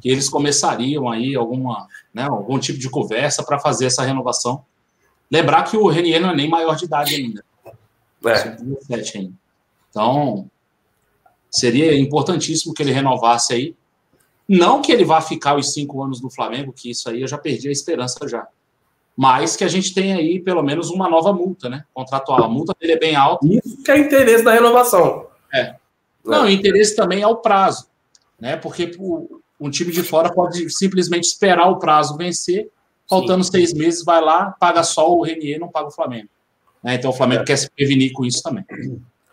que 0.00 0.08
eles 0.08 0.28
começariam 0.28 1.08
aí 1.08 1.34
alguma, 1.36 1.86
né, 2.12 2.24
algum 2.24 2.58
tipo 2.58 2.78
de 2.78 2.90
conversa 2.90 3.44
para 3.44 3.58
fazer 3.58 3.86
essa 3.86 4.02
renovação. 4.02 4.64
Lembrar 5.30 5.62
que 5.64 5.76
o 5.76 5.86
Renier 5.88 6.20
não 6.20 6.30
é 6.30 6.36
nem 6.36 6.48
maior 6.48 6.74
de 6.76 6.84
idade 6.86 7.14
ainda, 7.14 7.44
É. 8.24 8.48
17 8.56 9.18
ainda. 9.18 9.32
Então, 9.90 10.50
seria 11.50 11.96
importantíssimo 11.96 12.74
que 12.74 12.82
ele 12.82 12.92
renovasse 12.92 13.52
aí. 13.54 13.76
Não 14.48 14.82
que 14.82 14.90
ele 14.90 15.04
vá 15.04 15.20
ficar 15.20 15.54
os 15.56 15.72
cinco 15.72 16.02
anos 16.02 16.20
no 16.20 16.28
Flamengo, 16.30 16.72
que 16.72 16.90
isso 16.90 17.08
aí 17.08 17.22
eu 17.22 17.28
já 17.28 17.38
perdi 17.38 17.68
a 17.68 17.72
esperança 17.72 18.26
já. 18.28 18.46
Mas 19.16 19.54
que 19.56 19.62
a 19.64 19.68
gente 19.68 19.94
tenha 19.94 20.16
aí 20.16 20.40
pelo 20.40 20.62
menos 20.62 20.90
uma 20.90 21.08
nova 21.08 21.32
multa, 21.32 21.68
né? 21.68 21.84
Contratual. 21.94 22.42
A 22.44 22.48
multa 22.48 22.74
dele 22.80 22.94
é 22.94 22.98
bem 22.98 23.14
alta. 23.14 23.46
Isso 23.46 23.82
que 23.82 23.90
é 23.90 23.98
interesse 23.98 24.42
da 24.44 24.52
renovação. 24.52 25.26
Não, 26.24 26.44
o 26.44 26.50
interesse 26.50 26.96
também 26.96 27.22
é 27.22 27.26
o 27.28 27.36
prazo, 27.36 27.86
né? 28.40 28.56
Porque 28.56 28.90
o- 28.98 29.40
um 29.60 29.70
time 29.70 29.92
de 29.92 30.02
fora 30.02 30.32
pode 30.32 30.68
simplesmente 30.70 31.24
esperar 31.24 31.70
o 31.70 31.78
prazo 31.78 32.16
vencer, 32.16 32.68
faltando 33.08 33.44
seis 33.44 33.72
meses, 33.72 34.04
vai 34.04 34.20
lá, 34.20 34.54
paga 34.58 34.82
só 34.82 35.08
o 35.14 35.22
Renier, 35.22 35.60
não 35.60 35.68
paga 35.68 35.88
o 35.88 35.92
Flamengo. 35.92 36.28
Né? 36.82 36.94
Então 36.94 37.10
o 37.10 37.14
Flamengo 37.14 37.44
quer 37.44 37.56
se 37.56 37.70
prevenir 37.70 38.12
com 38.12 38.24
isso 38.24 38.42
também. 38.42 38.64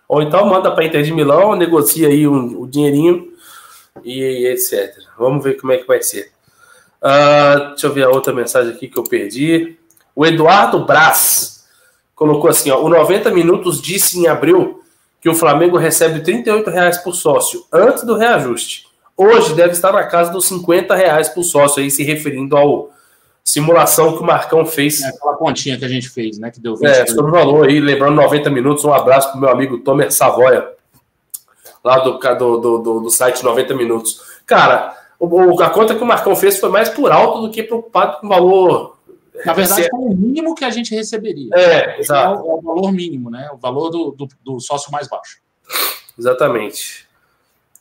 Ou 0.08 0.22
então 0.22 0.46
manda 0.46 0.70
para 0.72 0.86
Inter 0.86 1.02
de 1.04 1.12
Milão, 1.14 1.56
negocia 1.56 2.10
aí 2.10 2.28
um- 2.28 2.62
o 2.62 2.68
dinheirinho 2.68 3.34
e 4.04 4.46
etc. 4.48 4.94
Vamos 5.18 5.44
ver 5.44 5.60
como 5.60 5.72
é 5.72 5.78
que 5.78 5.88
vai 5.88 6.02
ser. 6.04 6.32
Ah, 7.02 7.70
deixa 7.70 7.88
eu 7.88 7.94
ver 7.94 8.04
a 8.04 8.10
outra 8.10 8.34
mensagem 8.34 8.72
aqui 8.72 8.88
que 8.88 8.98
eu 8.98 9.04
perdi. 9.04 9.78
O 10.16 10.26
Eduardo 10.26 10.86
Braz 10.86 11.66
colocou 12.16 12.50
assim: 12.50 12.70
ó, 12.70 12.80
o 12.82 12.90
90 12.90 13.32
Minutos 13.32 13.82
disse 13.82 14.20
em 14.20 14.28
abril 14.28 14.84
que 15.20 15.30
o 15.30 15.36
Flamengo 15.36 15.78
recebe 15.78 16.22
38 16.22 16.70
reais 16.70 16.98
por 16.98 17.14
sócio 17.14 17.66
antes 17.72 18.04
do 18.04 18.16
reajuste. 18.16 18.86
Hoje 19.16 19.54
deve 19.54 19.74
estar 19.74 19.92
na 19.92 20.04
casa 20.06 20.32
dos 20.32 20.46
50 20.48 20.96
reais 20.96 21.30
por 21.30 21.44
sócio, 21.44 21.82
aí 21.82 21.92
se 21.92 22.04
referindo 22.04 22.58
ao 22.58 22.90
simulação 23.44 24.16
que 24.16 24.22
o 24.22 24.26
Marcão 24.26 24.66
fez 24.66 25.02
É 25.02 25.10
aquela 25.10 25.36
continha 25.36 25.78
que 25.78 25.86
a 25.86 25.88
gente 25.88 26.10
fez, 26.10 26.38
né? 26.38 26.52
Que 26.52 26.60
deu 26.60 26.76
20 26.76 26.88
é, 26.88 27.06
sobre 27.08 27.32
o 27.32 27.34
valor 27.34 27.68
aí, 27.68 27.80
lembrando 27.80 28.16
90 28.16 28.50
minutos, 28.50 28.86
um 28.86 28.94
abraço 28.94 29.32
pro 29.32 29.42
meu 29.42 29.50
amigo 29.50 29.80
Tomer 29.80 30.12
Savoia, 30.12 30.70
lá 31.84 32.00
do, 32.00 32.18
do, 32.18 32.58
do, 32.58 32.78
do, 32.78 33.00
do 33.02 33.10
site 33.10 33.44
90 33.44 33.76
minutos. 33.76 34.22
Cara, 34.46 34.96
o, 35.26 35.54
o- 35.56 35.62
a 35.64 35.70
conta 35.70 35.96
que 35.96 36.04
o 36.04 36.06
Marcão 36.06 36.36
fez 36.36 36.60
foi 36.60 36.70
mais 36.70 36.90
por 36.90 37.12
alto 37.12 37.42
do 37.42 37.52
que 37.52 37.64
preocupado 37.64 38.20
com 38.20 38.26
o 38.26 38.30
valor. 38.30 38.98
Na 39.46 39.54
verdade, 39.54 39.88
foi 39.90 40.00
o 40.00 40.10
mínimo 40.16 40.54
que 40.54 40.66
a 40.66 40.70
gente 40.70 40.94
receberia. 40.94 41.50
É, 41.54 41.96
É 41.96 42.00
exato, 42.00 42.44
o, 42.44 42.52
é 42.52 42.54
o 42.56 42.62
valor 42.62 42.92
mínimo, 42.92 43.30
né? 43.30 43.50
O 43.54 43.58
valor 43.58 43.90
do, 43.90 44.12
do, 44.12 44.28
do 44.44 44.60
sócio 44.60 44.92
mais 44.92 45.08
baixo. 45.08 45.40
exatamente. 46.18 47.08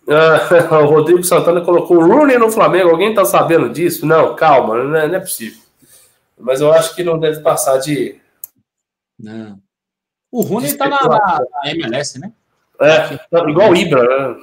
Ah, 0.09 0.79
o 0.81 0.87
Rodrigo 0.87 1.23
Santana 1.23 1.61
colocou 1.61 1.99
o 1.99 2.07
Rooney 2.07 2.39
no 2.39 2.51
Flamengo. 2.51 2.91
Alguém 2.91 3.13
tá 3.15 3.25
sabendo 3.25 3.69
disso? 3.69 4.07
Não, 4.07 4.35
calma, 4.35 4.83
não 4.83 4.97
é, 4.97 5.07
não 5.09 5.15
é 5.17 5.21
possível. 5.21 5.61
Mas 6.39 6.61
eu 6.61 6.73
acho 6.73 6.95
que 6.97 7.05
não 7.05 7.19
deve 7.19 7.41
passar 7.41 7.77
de. 7.79 8.19
Não. 9.19 9.59
O 10.33 10.41
Rony 10.43 10.73
tá 10.75 10.89
na, 10.89 10.99
na- 11.03 11.45
MLS, 11.67 12.19
né? 12.19 12.33
É, 12.81 13.19
igual 13.51 13.71
o 13.71 13.77
Ibra, 13.77 14.03
né? 14.03 14.41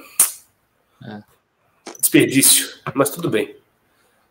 Desperdício, 2.12 2.68
mas 2.94 3.10
tudo 3.10 3.28
bem. 3.28 3.54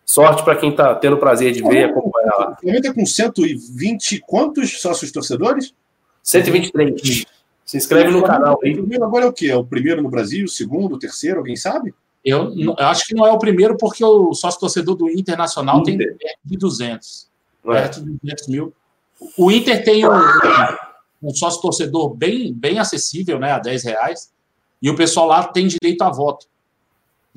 Sorte 0.03 0.43
para 0.43 0.55
quem 0.55 0.73
tá 0.75 0.95
tendo 0.95 1.15
o 1.15 1.19
prazer 1.19 1.51
de 1.51 1.61
ver 1.61 1.81
e 1.81 1.83
acompanhar 1.83 2.33
lá. 2.37 2.51
O 2.53 2.55
Flamengo 2.61 2.93
com 2.95 3.05
120 3.05 4.19
quantos 4.25 4.81
sócios 4.81 5.11
torcedores? 5.11 5.75
123. 6.23 7.25
Se 7.65 7.77
inscreve 7.77 8.09
no 8.11 8.23
canal 8.23 8.55
O 8.61 8.65
aí. 8.65 8.73
primeiro 8.73 9.03
agora 9.03 9.25
é 9.25 9.27
o 9.27 9.33
quê? 9.33 9.47
É 9.47 9.55
o 9.55 9.63
primeiro 9.63 10.01
no 10.01 10.09
Brasil, 10.09 10.45
o 10.45 10.49
segundo, 10.49 10.95
o 10.95 10.99
terceiro, 10.99 11.37
alguém 11.39 11.55
sabe? 11.55 11.93
Eu, 12.25 12.49
n- 12.49 12.65
eu 12.77 12.85
acho 12.87 13.05
que 13.05 13.13
não 13.13 13.25
é 13.27 13.31
o 13.31 13.37
primeiro, 13.37 13.77
porque 13.77 14.03
o 14.03 14.33
sócio 14.33 14.59
torcedor 14.59 14.95
do 14.95 15.09
Internacional 15.09 15.83
tem 15.83 15.95
Inter. 15.95 16.17
perto 16.17 16.39
de 16.43 16.57
200. 16.57 17.27
É. 17.65 17.71
Perto 17.73 18.01
de 18.03 18.11
200 18.23 18.47
mil. 18.47 18.73
O 19.37 19.51
Inter 19.51 19.83
tem 19.83 20.07
um, 20.07 20.11
um 21.21 21.29
sócio 21.33 21.61
torcedor 21.61 22.15
bem, 22.15 22.53
bem 22.53 22.79
acessível, 22.79 23.37
né? 23.37 23.51
A 23.51 23.59
10 23.59 23.83
reais. 23.83 24.31
E 24.81 24.89
o 24.89 24.95
pessoal 24.95 25.27
lá 25.27 25.43
tem 25.43 25.67
direito 25.67 26.01
a 26.03 26.09
voto. 26.09 26.47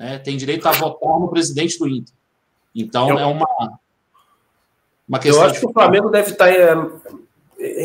Né, 0.01 0.18
tem 0.18 0.35
direito 0.35 0.66
a 0.66 0.72
votar 0.72 1.20
no 1.20 1.28
presidente 1.28 1.78
do 1.78 1.86
Inter. 1.86 2.14
Então 2.74 3.10
Eu- 3.10 3.18
é 3.18 3.27
uma, 3.27 3.47
uma 5.06 5.18
Eu 5.18 5.20
questão. 5.20 5.43
acho 5.44 5.60
que 5.60 5.66
o 5.66 5.72
Flamengo 5.74 6.09
deve 6.09 6.31
estar 6.31 6.48
é, 6.48 6.74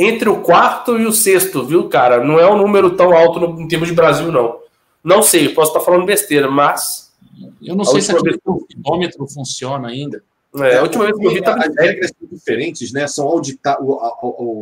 entre 0.01 0.29
o 0.29 0.41
quarto 0.41 0.97
e 0.97 1.05
o 1.05 1.11
sexto, 1.11 1.65
viu, 1.65 1.89
cara? 1.89 2.23
Não 2.23 2.39
é 2.39 2.49
um 2.49 2.57
número 2.57 2.95
tão 2.95 3.11
alto 3.13 3.37
no, 3.41 3.59
em 3.61 3.67
termos 3.67 3.89
de 3.89 3.93
Brasil, 3.93 4.31
não. 4.31 4.59
Não 5.03 5.21
sei, 5.21 5.49
posso 5.49 5.71
estar 5.71 5.81
falando 5.83 6.05
besteira, 6.05 6.49
mas. 6.49 7.13
Eu 7.61 7.75
não 7.75 7.83
a 7.83 7.85
sei 7.87 8.01
se 8.01 8.11
aqui 8.13 8.39
o 8.45 8.65
quilômetro 8.65 9.27
funciona 9.27 9.89
ainda. 9.89 10.23
É, 10.55 10.77
a 10.77 10.83
última 10.83 11.03
vez 11.03 11.17
que 11.17 11.25
eu 11.25 11.31
vi 11.31 11.39
As 11.39 11.43
tava 11.43 11.63
regras 11.77 12.13
são 12.17 12.29
diferentes, 12.31 12.93
né? 12.93 13.07
São 13.07 13.27
auditados 13.27 13.85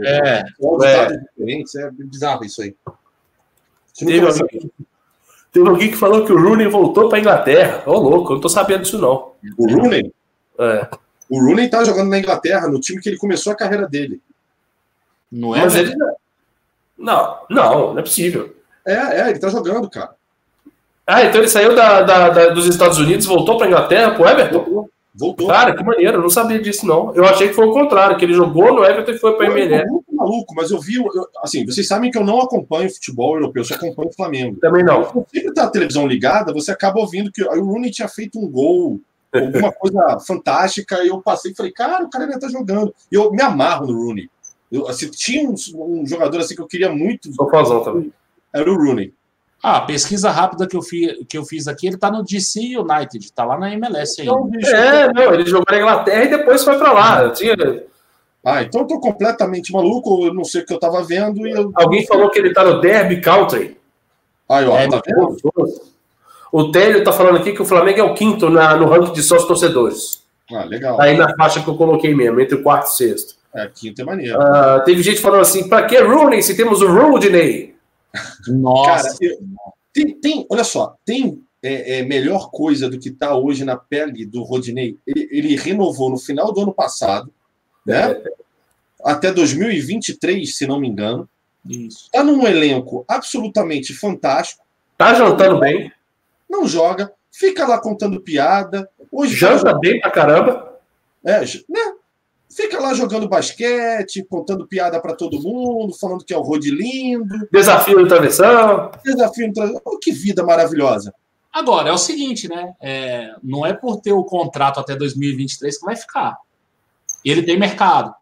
É, 0.04 0.44
auditados 0.60 1.18
diferentes. 1.38 1.76
É 1.76 1.92
bizarro 1.92 2.44
isso 2.44 2.64
aí. 2.64 2.76
Isso 3.94 4.06
Teve 4.08 4.26
teve 5.54 5.70
alguém 5.70 5.90
que 5.92 5.96
falou 5.98 6.26
que 6.26 6.34
o 6.34 6.38
Rooney 6.42 6.68
voltou 6.68 7.08
para 7.08 7.20
Inglaterra. 7.20 7.84
Ô, 7.86 7.94
louco, 8.00 8.32
eu 8.32 8.36
não 8.36 8.42
tô 8.42 8.50
sabendo 8.50 8.82
disso, 8.84 8.98
não. 9.00 9.32
O 9.58 9.72
Rooney, 9.72 10.12
É. 10.60 10.88
o 11.30 11.40
Rooney 11.40 11.70
tá 11.70 11.84
jogando 11.86 12.10
na 12.10 12.20
Inglaterra, 12.20 12.68
no 12.68 12.80
time 12.82 13.00
que 13.02 13.08
ele 13.10 13.18
começou 13.18 13.54
a 13.54 13.56
carreira 13.56 13.88
dele. 13.88 14.20
não 15.32 15.56
é? 15.56 15.62
Mas 15.62 15.74
né? 15.76 15.80
ele. 15.82 15.96
Não, 16.98 17.38
não, 17.50 17.94
não 17.94 18.00
é 18.00 18.02
possível. 18.02 18.56
É, 18.86 18.94
é, 19.22 19.30
ele 19.30 19.40
tá 19.40 19.50
jogando, 19.50 19.90
cara. 19.90 20.12
Ah, 21.06 21.24
então 21.24 21.42
ele 21.42 21.50
saiu 21.50 21.76
da, 21.76 22.02
da- 22.02 22.30
da- 22.30 22.50
dos 22.50 22.66
Estados 22.68 22.98
Unidos, 22.98 23.26
voltou 23.26 23.58
para 23.58 23.68
Inglaterra 23.68 24.12
pro 24.12 24.28
Everton? 24.28 24.88
Voltou. 25.16 25.48
Cara, 25.48 25.76
que 25.76 25.84
maneiro, 25.84 26.18
eu 26.18 26.22
não 26.22 26.30
sabia 26.30 26.60
disso, 26.60 26.88
não. 26.88 27.14
Eu 27.14 27.24
achei 27.26 27.48
que 27.50 27.54
foi 27.54 27.68
o 27.68 27.72
contrário, 27.74 28.18
que 28.18 28.26
ele 28.26 28.34
jogou 28.34 28.74
no 28.74 28.84
Everton 28.84 29.12
e 29.12 29.18
foi 29.20 29.36
para 29.38 29.46
Eu 29.48 29.52
MLS. 29.58 29.90
muito 29.92 30.06
maluco, 30.12 30.56
mas 30.56 30.72
eu 30.72 30.80
vi. 30.80 30.96
eu- 30.96 31.10
assim, 31.44 31.64
vocês 31.66 31.88
sabem 31.88 32.10
que 32.10 32.18
eu 32.18 32.24
não 32.24 32.40
acompanho 32.42 32.92
futebol 32.92 33.36
europeu, 33.36 33.62
eu 33.62 33.66
só 33.66 33.76
acompanho 33.76 34.10
o 34.10 34.14
Flamengo. 34.14 34.58
Também 34.60 34.84
não. 34.84 35.04
Quando 35.04 35.28
sempre 35.30 35.54
tá 35.54 35.66
a 35.66 35.70
televisão 35.70 36.08
ligada, 36.08 36.52
você 36.52 36.72
acaba 36.72 37.00
ouvindo 37.00 37.32
que 37.32 37.44
o 37.44 37.64
Rooney 37.66 37.92
tinha 37.92 38.08
feito 38.08 38.40
um 38.40 38.50
gol, 38.50 39.00
alguma 39.32 39.72
coisa 39.78 40.20
fantástica, 40.26 41.04
e 41.04 41.10
eu 41.10 41.22
passei 41.22 41.52
e 41.52 41.56
falei, 41.56 41.72
cara, 41.72 42.04
o 42.06 42.10
cara 42.10 42.26
ainda 42.26 42.40
tá 42.40 42.50
jogando. 42.50 42.94
E 43.12 43.16
eu 43.16 43.32
me 43.32 43.42
amarro 43.42 43.86
no 43.88 43.94
Rooney. 44.06 44.30
Eu, 44.72 44.88
assim, 44.88 45.08
tinha 45.12 45.48
um, 45.48 45.54
um 45.78 46.08
jogador 46.08 46.40
assim 46.40 46.56
que 46.56 46.62
eu 46.62 46.68
queria 46.68 46.92
muito, 46.92 47.32
Sou 47.36 47.48
fãzão 47.52 47.84
também. 47.84 48.12
era 48.52 48.68
o 48.72 48.76
Rooney. 48.76 49.14
Ah, 49.64 49.80
pesquisa 49.80 50.30
rápida 50.30 50.68
que 50.68 50.76
eu, 50.76 50.82
fi, 50.82 51.26
que 51.26 51.38
eu 51.38 51.46
fiz 51.46 51.70
aqui, 51.70 51.88
ele 51.88 51.98
tá 51.98 52.12
no 52.12 52.22
DC 52.22 52.60
United, 52.78 53.32
tá 53.32 53.46
lá 53.46 53.58
na 53.58 53.72
MLS 53.72 54.20
ainda. 54.20 54.34
Então, 54.34 54.78
É, 54.78 55.14
não, 55.14 55.34
ele 55.34 55.46
jogou 55.46 55.66
na 55.72 55.78
Inglaterra 55.78 56.24
e 56.26 56.28
depois 56.28 56.66
foi 56.66 56.78
para 56.78 56.92
lá. 56.92 57.30
Tinha... 57.30 57.56
Ah, 58.46 58.62
então 58.62 58.82
eu 58.82 58.88
tô 58.88 59.00
completamente 59.00 59.72
maluco, 59.72 60.26
eu 60.26 60.34
não 60.34 60.44
sei 60.44 60.64
o 60.64 60.66
que 60.66 60.74
eu 60.74 60.80
tava 60.80 61.02
vendo, 61.04 61.48
e 61.48 61.52
eu. 61.52 61.72
Alguém 61.76 62.06
falou 62.06 62.30
que 62.30 62.38
ele 62.40 62.54
tá 62.54 62.62
no 62.66 62.82
Derby 62.82 63.22
Country. 63.22 63.78
Aí, 64.50 64.68
ó, 64.68 64.78
É, 64.78 64.90
tá 64.90 65.02
vendo? 65.06 65.38
O 66.52 66.70
Télio 66.70 67.02
tá 67.02 67.14
falando 67.14 67.38
aqui 67.38 67.54
que 67.54 67.62
o 67.62 67.66
Flamengo 67.66 68.00
é 68.02 68.04
o 68.04 68.14
quinto 68.14 68.50
na, 68.50 68.76
no 68.76 68.86
ranking 68.86 69.14
de 69.14 69.24
sócios 69.24 69.48
torcedores. 69.48 70.22
Ah, 70.52 70.66
legal. 70.66 70.98
Tá 70.98 71.04
aí 71.04 71.16
na 71.16 71.34
faixa 71.38 71.64
que 71.64 71.70
eu 71.70 71.78
coloquei 71.78 72.14
mesmo, 72.14 72.40
entre 72.42 72.56
o 72.56 72.62
quarto 72.62 72.88
e 72.88 72.90
o 72.90 72.92
sexto. 72.92 73.36
É, 73.56 73.70
quinto 73.74 74.02
é 74.02 74.04
maneiro. 74.06 74.40
Ah, 74.40 74.82
teve 74.86 75.02
gente 75.02 75.22
falando 75.22 75.42
assim, 75.42 75.70
pra 75.70 75.84
que 75.84 75.98
Rooney 75.98 76.44
se 76.44 76.56
temos 76.56 76.82
o 76.82 76.88
Rodney? 76.88 77.73
Nossa, 78.48 79.10
Cara, 79.10 79.18
eu- 79.22 79.40
tem, 79.94 80.20
tem, 80.20 80.46
olha 80.50 80.64
só, 80.64 80.96
tem 81.06 81.44
é, 81.62 82.00
é, 82.00 82.04
melhor 82.04 82.50
coisa 82.52 82.90
do 82.90 83.00
que 83.00 83.10
tá 83.12 83.36
hoje 83.36 83.64
na 83.64 83.78
pele 83.78 84.26
do 84.26 84.44
Rodinei. 84.44 84.98
Ele, 85.08 85.30
ele 85.32 85.56
renovou 85.56 86.10
no 86.10 86.18
final 86.18 86.52
do 86.52 86.62
ano 86.62 86.74
passado, 86.74 87.32
né? 87.86 88.22
Até 89.04 89.32
2023, 89.32 90.56
se 90.56 90.68
não 90.68 90.80
me 90.80 90.88
engano. 90.88 91.28
Isso. 91.68 92.10
Tá 92.12 92.24
num 92.24 92.46
elenco 92.46 93.06
absolutamente 93.08 93.94
fantástico. 93.94 94.64
Tá 94.98 95.14
jantando 95.14 95.60
bem. 95.60 95.92
Não 96.50 96.68
joga, 96.68 97.12
fica 97.32 97.66
lá 97.66 97.80
contando 97.80 98.20
piada. 98.22 98.90
Hoje 99.12 99.36
Janta 99.36 99.78
bem 99.80 100.00
pra 100.00 100.12
caramba. 100.12 100.80
É, 101.24 101.40
né? 101.42 101.94
Fica 102.56 102.80
lá 102.80 102.94
jogando 102.94 103.28
basquete, 103.28 104.26
contando 104.30 104.68
piada 104.68 105.00
para 105.02 105.16
todo 105.16 105.42
mundo, 105.42 105.94
falando 106.00 106.24
que 106.24 106.34
é 106.34 106.38
o 106.38 106.42
Rod 106.42 106.64
lindo. 106.66 107.48
Desafio 107.52 108.00
no 108.00 108.08
travessão. 108.08 108.92
Desafio 109.04 109.48
no 109.48 109.54
travessão. 109.54 109.82
Oh, 109.86 109.98
que 109.98 110.12
vida 110.12 110.44
maravilhosa. 110.44 111.14
Agora, 111.52 111.90
é 111.90 111.94
o 111.94 111.98
seguinte, 111.98 112.48
né? 112.48 112.74
É, 112.82 113.36
não 113.44 113.66
é 113.66 113.74
por 113.74 114.02
ter 114.02 114.12
o 114.12 114.24
contrato 114.24 114.80
até 114.80 114.96
2023 114.96 115.78
que 115.78 115.86
vai 115.86 115.96
ficar. 115.96 116.38
Ele 117.24 117.44
tem 117.44 117.58
mercado. 117.58 118.14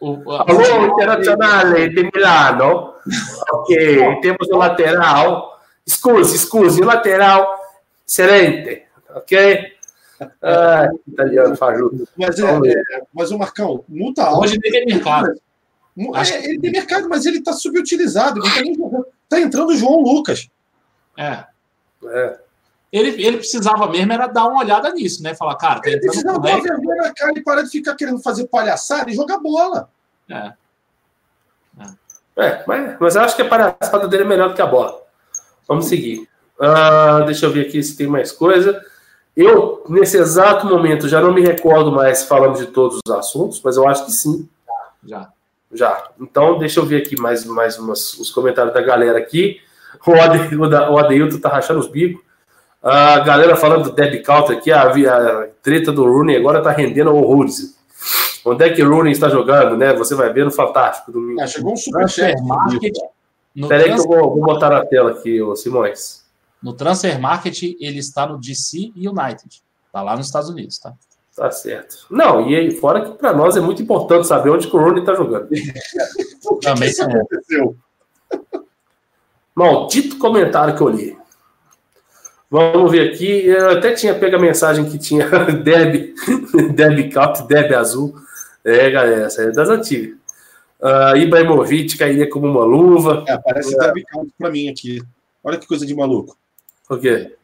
O, 0.00 0.32
Alô, 0.32 0.86
Internazionale 0.86 1.88
de 1.90 2.10
Milano. 2.12 2.94
ok, 3.52 4.20
temos 4.20 4.48
o 4.48 4.56
lateral. 4.56 5.60
Scusi, 5.88 6.38
scusi, 6.38 6.82
o 6.82 6.86
lateral. 6.86 7.46
Excelente. 8.06 8.82
Ok? 9.14 9.75
Ah, 10.42 10.88
italiano 11.06 11.56
fajuto. 11.56 12.08
Mas, 12.16 12.38
é, 12.38 12.44
é, 12.44 13.02
mas 13.12 13.30
o 13.30 13.38
Marcão, 13.38 13.84
multa 13.88 14.24
alta. 14.24 14.40
Hoje 14.40 14.58
ele 14.62 14.70
tem 14.70 14.86
mercado. 14.86 15.34
É, 15.98 16.48
ele 16.48 16.58
tem 16.58 16.72
mercado, 16.72 17.08
mas 17.08 17.26
ele 17.26 17.38
está 17.38 17.52
subutilizado. 17.52 18.40
Está 18.44 19.40
entrando 19.40 19.70
o 19.70 19.76
João 19.76 20.00
Lucas. 20.00 20.48
É. 21.16 21.44
é. 22.04 22.38
Ele, 22.92 23.22
ele 23.22 23.38
precisava 23.38 23.90
mesmo 23.90 24.12
era 24.12 24.26
dar 24.26 24.46
uma 24.46 24.60
olhada 24.60 24.90
nisso, 24.90 25.22
né? 25.22 25.34
Falar, 25.34 25.56
cara, 25.56 25.80
tá 25.80 25.90
ele 25.90 26.00
precisava 26.00 26.38
dar 26.38 26.60
vergonha 26.60 27.02
na 27.02 27.12
cara 27.12 27.32
e 27.36 27.42
parar 27.42 27.62
de 27.62 27.70
ficar 27.70 27.94
querendo 27.94 28.22
fazer 28.22 28.46
palhaçada 28.46 29.10
e 29.10 29.14
jogar 29.14 29.38
bola. 29.38 29.90
É. 30.30 30.52
É, 31.78 32.46
é 32.46 32.64
mas, 32.66 32.96
mas 33.00 33.16
eu 33.16 33.22
acho 33.22 33.36
que 33.36 33.42
a 33.42 33.48
palhaçada 33.48 34.06
dele 34.08 34.22
é 34.22 34.26
melhor 34.26 34.48
do 34.50 34.54
que 34.54 34.62
a 34.62 34.66
bola. 34.66 35.02
Vamos 35.66 35.86
seguir. 35.86 36.28
Uh, 36.58 37.24
deixa 37.26 37.46
eu 37.46 37.50
ver 37.50 37.66
aqui 37.66 37.82
se 37.82 37.96
tem 37.96 38.06
mais 38.06 38.32
coisa. 38.32 38.82
Eu, 39.36 39.84
nesse 39.88 40.16
exato 40.16 40.66
momento, 40.66 41.08
já 41.08 41.20
não 41.20 41.32
me 41.32 41.42
recordo 41.42 41.92
mais 41.92 42.24
falando 42.24 42.56
de 42.56 42.66
todos 42.66 43.00
os 43.06 43.14
assuntos, 43.14 43.60
mas 43.62 43.76
eu 43.76 43.86
acho 43.86 44.06
que 44.06 44.12
sim. 44.12 44.48
Já. 45.04 45.28
Já. 45.72 46.08
Então, 46.18 46.58
deixa 46.58 46.80
eu 46.80 46.86
ver 46.86 47.02
aqui 47.02 47.20
mais, 47.20 47.44
mais 47.44 47.78
umas, 47.78 48.14
os 48.14 48.30
comentários 48.30 48.72
da 48.72 48.80
galera 48.80 49.18
aqui. 49.18 49.60
O, 50.06 50.12
Ade, 50.14 50.56
o 50.56 50.98
Adeilton 50.98 51.38
tá 51.38 51.50
rachando 51.50 51.80
os 51.80 51.88
bicos. 51.88 52.24
A 52.82 53.18
galera 53.20 53.56
falando 53.56 53.84
do 53.84 53.92
Debbie 53.92 54.22
Counter 54.22 54.56
aqui, 54.56 54.70
a, 54.70 54.82
a, 54.82 55.48
treta 55.62 55.90
do 55.90 56.04
Rooney 56.04 56.36
agora 56.36 56.62
tá 56.62 56.70
rendendo 56.70 57.14
horrores. 57.14 57.76
Onde 58.44 58.64
é 58.64 58.70
que 58.70 58.82
o 58.82 58.88
Rooney 58.88 59.12
está 59.12 59.28
jogando, 59.28 59.76
né? 59.76 59.92
Você 59.94 60.14
vai 60.14 60.32
ver 60.32 60.44
no 60.44 60.52
Fantástico 60.52 61.10
domingo. 61.10 61.40
Ah, 61.40 61.46
chegou 61.46 61.72
um 61.72 61.76
superchat. 61.76 62.36
Peraí 63.68 63.92
que 63.92 63.98
eu 63.98 64.04
vou, 64.04 64.36
vou, 64.36 64.40
botar 64.40 64.70
na 64.70 64.86
tela 64.86 65.10
aqui, 65.10 65.42
ô 65.42 65.56
Simões. 65.56 66.25
No 66.62 66.72
Transfer 66.72 67.20
Market, 67.20 67.62
ele 67.62 67.98
está 67.98 68.26
no 68.26 68.38
DC 68.38 68.92
United. 68.96 69.62
Está 69.86 70.02
lá 70.02 70.16
nos 70.16 70.26
Estados 70.26 70.48
Unidos, 70.48 70.78
tá? 70.78 70.94
Tá 71.36 71.50
certo. 71.50 72.06
Não, 72.10 72.48
e 72.48 72.56
aí, 72.56 72.70
fora 72.70 73.04
que 73.04 73.18
para 73.18 73.34
nós 73.34 73.56
é 73.56 73.60
muito 73.60 73.82
importante 73.82 74.26
saber 74.26 74.48
onde 74.48 74.68
que 74.68 74.74
o 74.74 74.80
Rooney 74.80 75.00
está 75.00 75.14
jogando. 75.14 75.48
Também 76.62 76.88
isso 76.88 77.02
aconteceu. 77.02 77.76
Maldito 79.54 80.18
comentário 80.18 80.74
que 80.74 80.82
eu 80.82 80.88
li. 80.88 81.18
Vamos 82.50 82.90
ver 82.90 83.12
aqui. 83.12 83.46
Eu 83.46 83.70
até 83.70 83.92
tinha 83.92 84.14
pego 84.14 84.36
a 84.36 84.40
mensagem 84.40 84.88
que 84.88 84.98
tinha 84.98 85.28
Deb, 85.62 86.14
Deb 86.74 87.12
Cap, 87.12 87.46
Deb 87.46 87.72
Azul. 87.74 88.14
É, 88.64 88.90
galera, 88.90 89.26
essa 89.26 89.42
é 89.42 89.50
das 89.50 89.68
antigas. 89.68 90.16
Uh, 90.80 91.16
Ibrahimovic 91.16 91.98
cairia 91.98 92.28
como 92.28 92.46
uma 92.46 92.64
luva. 92.64 93.24
É, 93.26 93.32
aparece 93.32 93.74
é. 93.74 93.78
Deb 93.78 94.04
Cap 94.06 94.26
para 94.38 94.50
mim 94.50 94.68
aqui. 94.68 95.02
Olha 95.44 95.58
que 95.58 95.66
coisa 95.66 95.84
de 95.84 95.94
maluco. 95.94 96.36
O 96.88 96.98
quê? 96.98 97.36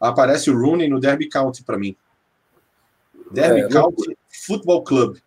Aparece 0.00 0.50
o 0.50 0.58
Rooney 0.58 0.88
no 0.88 1.00
Derby 1.00 1.28
County 1.28 1.62
para 1.62 1.78
mim. 1.78 1.96
Derby 3.30 3.60
é, 3.60 3.68
County 3.68 4.16
Football 4.28 4.84
Club. 4.84 5.18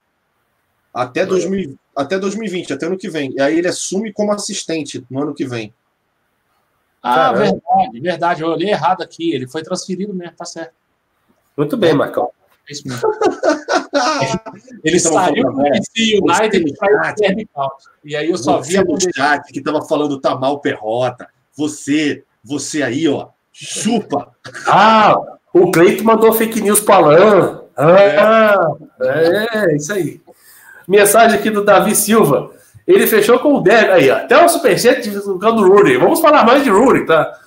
Até, 0.94 1.26
2000, 1.26 1.78
até 1.96 2.18
2020, 2.18 2.74
até 2.74 2.86
ano 2.86 2.98
que 2.98 3.10
vem. 3.10 3.34
E 3.34 3.42
aí 3.42 3.58
ele 3.58 3.68
assume 3.68 4.12
como 4.12 4.32
assistente 4.32 5.06
no 5.10 5.22
ano 5.22 5.34
que 5.34 5.46
vem. 5.46 5.74
Ah, 7.02 7.16
Caramba. 7.16 7.40
verdade, 7.40 8.00
verdade. 8.00 8.42
Eu 8.42 8.50
olhei 8.50 8.70
errado 8.70 9.02
aqui. 9.02 9.34
Ele 9.34 9.48
foi 9.48 9.64
transferido 9.64 10.14
mesmo, 10.14 10.36
tá 10.36 10.46
certo. 10.46 10.74
Muito 11.56 11.78
bem, 11.78 11.94
Marcão. 11.94 12.32
É 12.68 12.72
isso 12.72 12.88
mesmo. 12.88 13.02
ele 14.84 15.00
saiu 15.00 15.52
do 15.52 15.64
DC 15.64 16.20
United 16.22 16.74
para 16.78 17.12
o 17.12 17.16
Derby 17.16 17.46
County. 17.48 17.86
E 18.04 18.16
aí 18.16 18.30
eu 18.30 18.38
só 18.38 18.60
vi 18.60 18.78
a 18.78 18.84
chat 19.16 19.52
que 19.52 19.62
tava 19.62 19.82
falando 19.84 20.20
tá 20.20 20.36
mal 20.36 20.60
perrota. 20.60 21.28
Você, 21.56 22.24
você 22.44 22.84
aí, 22.84 23.08
ó, 23.08 23.30
chupa. 23.60 24.30
Ah, 24.66 25.16
o 25.54 25.70
Cleito 25.72 26.04
mandou 26.04 26.32
fake 26.32 26.62
news 26.62 26.80
para 26.80 26.96
Alan. 26.96 27.62
Ah, 27.76 28.72
é. 29.02 29.48
é, 29.58 29.76
isso 29.76 29.92
aí. 29.92 30.22
Mensagem 30.88 31.38
aqui 31.38 31.50
do 31.50 31.64
Davi 31.64 31.96
Silva. 31.96 32.52
Ele 32.88 33.06
fechou 33.06 33.38
com 33.40 33.56
o 33.56 33.62
Derby. 33.62 33.92
Aí, 33.92 34.10
até 34.10 34.44
o 34.44 34.50
Superchat 34.50 35.08
do 35.10 35.38
Rooney. 35.38 35.98
Vamos 35.98 36.22
falar 36.22 36.46
mais 36.46 36.64
de 36.64 36.70
Rooney, 36.70 37.06
tá? 37.06 37.38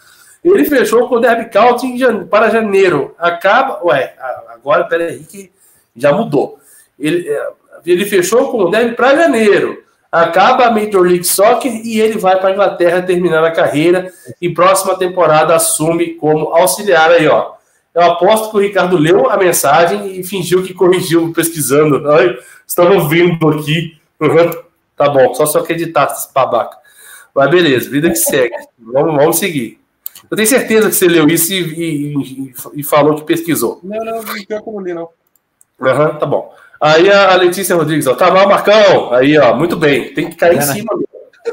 Ele 0.45 0.65
fechou 0.65 1.09
com 1.09 1.17
o 1.17 1.21
Derby 1.21 1.51
County 1.51 1.99
para 2.31 2.51
janeiro. 2.51 3.15
Acaba. 3.19 3.85
Ué, 3.85 4.15
agora, 4.49 4.85
peraí, 4.85 5.21
que 5.21 5.51
já 5.97 6.13
mudou. 6.13 6.59
Ele, 6.99 7.29
é, 7.29 7.49
ele 7.87 8.05
fechou 8.05 8.51
com 8.51 8.65
o 8.65 8.71
Derby 8.71 8.95
para 8.95 9.17
janeiro 9.17 9.83
acaba 10.13 10.67
a 10.67 10.71
Major 10.71 11.01
League 11.01 11.25
Soccer 11.25 11.73
e 11.73 11.99
ele 11.99 12.19
vai 12.19 12.39
para 12.39 12.51
a 12.51 12.53
Inglaterra 12.53 13.01
terminar 13.01 13.43
a 13.43 13.51
carreira 13.51 14.13
e 14.41 14.51
próxima 14.51 14.99
temporada 14.99 15.57
assume 15.57 16.15
como 16.15 16.55
auxiliar 16.55 17.11
aí, 17.11 17.27
ó. 17.27 17.55
Eu 17.95 18.03
aposto 18.03 18.51
que 18.51 18.57
o 18.57 18.61
Ricardo 18.61 18.97
leu 18.97 19.31
a 19.31 19.37
mensagem 19.37 20.19
e 20.19 20.23
fingiu 20.23 20.63
que 20.63 20.75
corrigiu 20.75 21.33
pesquisando. 21.33 22.11
Ai, 22.11 22.39
estamos 22.67 23.09
vindo 23.09 23.49
aqui. 23.49 23.99
Uhum. 24.21 24.51
Tá 24.97 25.09
bom, 25.09 25.35
só 25.35 25.47
se 25.47 25.57
eu 25.57 25.63
acreditar, 25.63 26.09
babaca. 26.35 26.77
Mas 27.35 27.51
beleza, 27.51 27.91
vida 27.91 28.09
que 28.09 28.17
segue. 28.17 28.55
Vamos, 28.79 29.17
vamos 29.17 29.39
seguir. 29.39 29.79
Eu 30.31 30.37
tenho 30.37 30.49
certeza 30.49 30.89
que 30.89 30.95
você 30.95 31.09
leu 31.09 31.29
isso 31.29 31.53
e, 31.53 32.15
e, 32.15 32.55
e 32.75 32.83
falou 32.83 33.17
que 33.17 33.25
pesquisou. 33.25 33.81
Não, 33.83 33.99
não, 33.99 34.23
não 34.23 34.23
não 34.67 34.81
li, 34.81 34.95
não. 34.95 35.09
Uhum, 35.81 36.19
tá 36.19 36.25
bom. 36.25 36.55
Aí 36.83 37.09
a 37.09 37.37
Letícia 37.37 37.77
Rodrigues, 37.77 38.09
ó, 38.09 38.15
tá 38.17 38.29
mal, 38.29 38.49
Marcão. 38.49 39.15
Aí, 39.15 39.39
ó, 39.39 39.55
muito 39.55 39.77
bem. 39.77 40.13
Tem 40.15 40.29
que 40.29 40.35
cair 40.35 40.55
é, 40.55 40.55
em 40.55 40.59
né? 40.59 40.65
cima. 40.65 40.93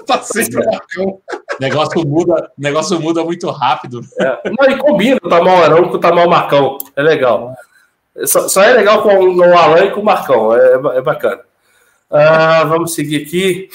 Passei 0.08 0.50
pro 0.50 0.66
Marcão. 0.66 1.20
negócio 1.60 2.08
muda, 2.08 2.52
negócio 2.58 3.00
muda 3.00 3.24
muito 3.24 3.48
rápido. 3.52 4.02
É. 4.20 4.50
Não, 4.50 4.68
e 4.68 4.78
combina 4.80 5.20
o 5.24 5.30
Tamal 5.30 5.64
Arão 5.64 5.88
com 5.88 5.98
o 5.98 6.00
Tamal 6.00 6.28
Marcão. 6.28 6.80
É 6.96 7.04
legal. 7.04 7.54
Só, 8.26 8.50
só, 8.50 8.64
é 8.64 8.74
legal 8.74 9.04
com 9.04 9.14
o 9.14 9.56
Alan 9.56 9.86
e 9.86 9.92
com 9.92 10.02
o 10.02 10.06
Marcão. 10.06 10.56
É, 10.56 10.74
é 10.98 11.02
bacana. 11.02 11.42
Ah, 12.10 12.64
vamos 12.64 12.96
seguir 12.96 13.22
aqui. 13.22 13.70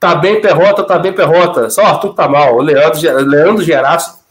Tá 0.00 0.14
bem 0.14 0.40
perrota, 0.40 0.84
tá 0.84 0.98
bem 0.98 1.12
perrota. 1.12 1.68
Só 1.68 1.82
o 1.82 1.86
Arthur 1.86 2.14
tá 2.14 2.26
mal. 2.26 2.56
O 2.56 2.62
Leandro, 2.62 2.98
Leandro 3.28 3.62
Geraço 3.62 4.23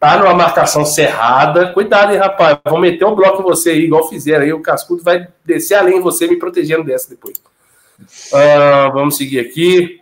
tá 0.00 0.18
numa 0.18 0.32
marcação 0.32 0.84
cerrada. 0.84 1.72
Cuidado, 1.72 2.12
hein, 2.12 2.18
rapaz. 2.18 2.58
Vão 2.64 2.80
meter 2.80 3.04
um 3.04 3.14
bloco 3.14 3.42
em 3.42 3.44
você 3.44 3.70
aí, 3.70 3.84
igual 3.84 4.08
fizeram 4.08 4.44
aí. 4.44 4.52
O 4.52 4.62
Cascudo 4.62 5.04
vai 5.04 5.28
descer 5.44 5.74
além 5.74 5.96
de 5.96 6.00
você, 6.00 6.26
me 6.26 6.38
protegendo 6.38 6.82
dessa 6.82 7.10
depois. 7.10 7.36
Uh, 8.32 8.92
vamos 8.94 9.18
seguir 9.18 9.38
aqui. 9.40 10.00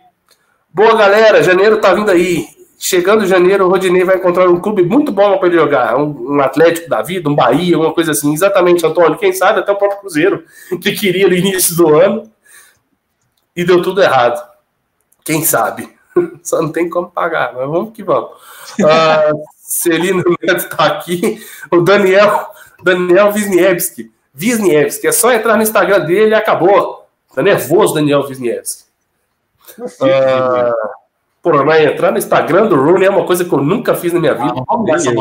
Boa, 0.73 0.95
galera. 0.95 1.43
Janeiro 1.43 1.81
tá 1.81 1.93
vindo 1.93 2.09
aí. 2.09 2.47
Chegando 2.81 3.27
janeiro, 3.27 3.65
o 3.65 3.69
Rodinei 3.69 4.05
vai 4.05 4.15
encontrar 4.15 4.49
um 4.49 4.61
clube 4.61 4.83
muito 4.83 5.11
bom 5.11 5.37
para 5.37 5.49
ele 5.49 5.57
jogar. 5.57 5.97
Um, 5.97 6.35
um, 6.35 6.39
Atlético 6.39 6.89
da 6.89 7.01
vida, 7.01 7.29
um 7.29 7.35
Bahia, 7.35 7.77
uma 7.77 7.93
coisa 7.93 8.11
assim. 8.11 8.33
Exatamente, 8.33 8.85
Antônio. 8.85 9.17
Quem 9.17 9.33
sabe 9.33 9.59
até 9.59 9.69
o 9.69 9.75
próprio 9.75 9.99
Cruzeiro, 9.99 10.45
que 10.81 10.93
queria 10.93 11.27
no 11.27 11.35
início 11.35 11.75
do 11.75 11.93
ano. 11.93 12.31
E 13.53 13.65
deu 13.65 13.81
tudo 13.81 14.01
errado. 14.01 14.41
Quem 15.25 15.43
sabe? 15.43 15.89
Só 16.41 16.61
não 16.61 16.71
tem 16.71 16.89
como 16.89 17.11
pagar, 17.11 17.53
mas 17.53 17.67
vamos 17.67 17.91
que 17.91 18.01
vamos. 18.01 18.31
Uh, 18.79 19.58
Celino 19.69 20.23
Neto 20.41 20.57
está 20.57 20.85
aqui. 20.87 21.45
O 21.71 21.81
Daniel, 21.81 22.47
Daniel 22.83 23.31
Wisniewski. 23.31 24.11
Wisniewski. 24.33 25.07
É 25.07 25.11
só 25.11 25.31
entrar 25.31 25.55
no 25.55 25.63
Instagram 25.63 26.05
dele 26.05 26.31
e 26.31 26.33
acabou. 26.33 27.07
Tá 27.33 27.43
nervoso, 27.43 27.93
Daniel 27.93 28.21
Wisniewski. 28.21 28.83
Uh, 29.79 30.73
Porra, 31.41 31.63
mas 31.63 31.85
entrar 31.85 32.11
no 32.11 32.17
Instagram 32.17 32.67
do 32.67 32.75
Rooney 32.75 33.07
é 33.07 33.09
uma 33.09 33.25
coisa 33.25 33.45
que 33.45 33.53
eu 33.53 33.61
nunca 33.61 33.95
fiz 33.95 34.11
na 34.11 34.19
minha 34.19 34.33
vida. 34.33 34.53
Ah, 34.67 34.75
não, 34.75 34.87
ele, 34.87 35.15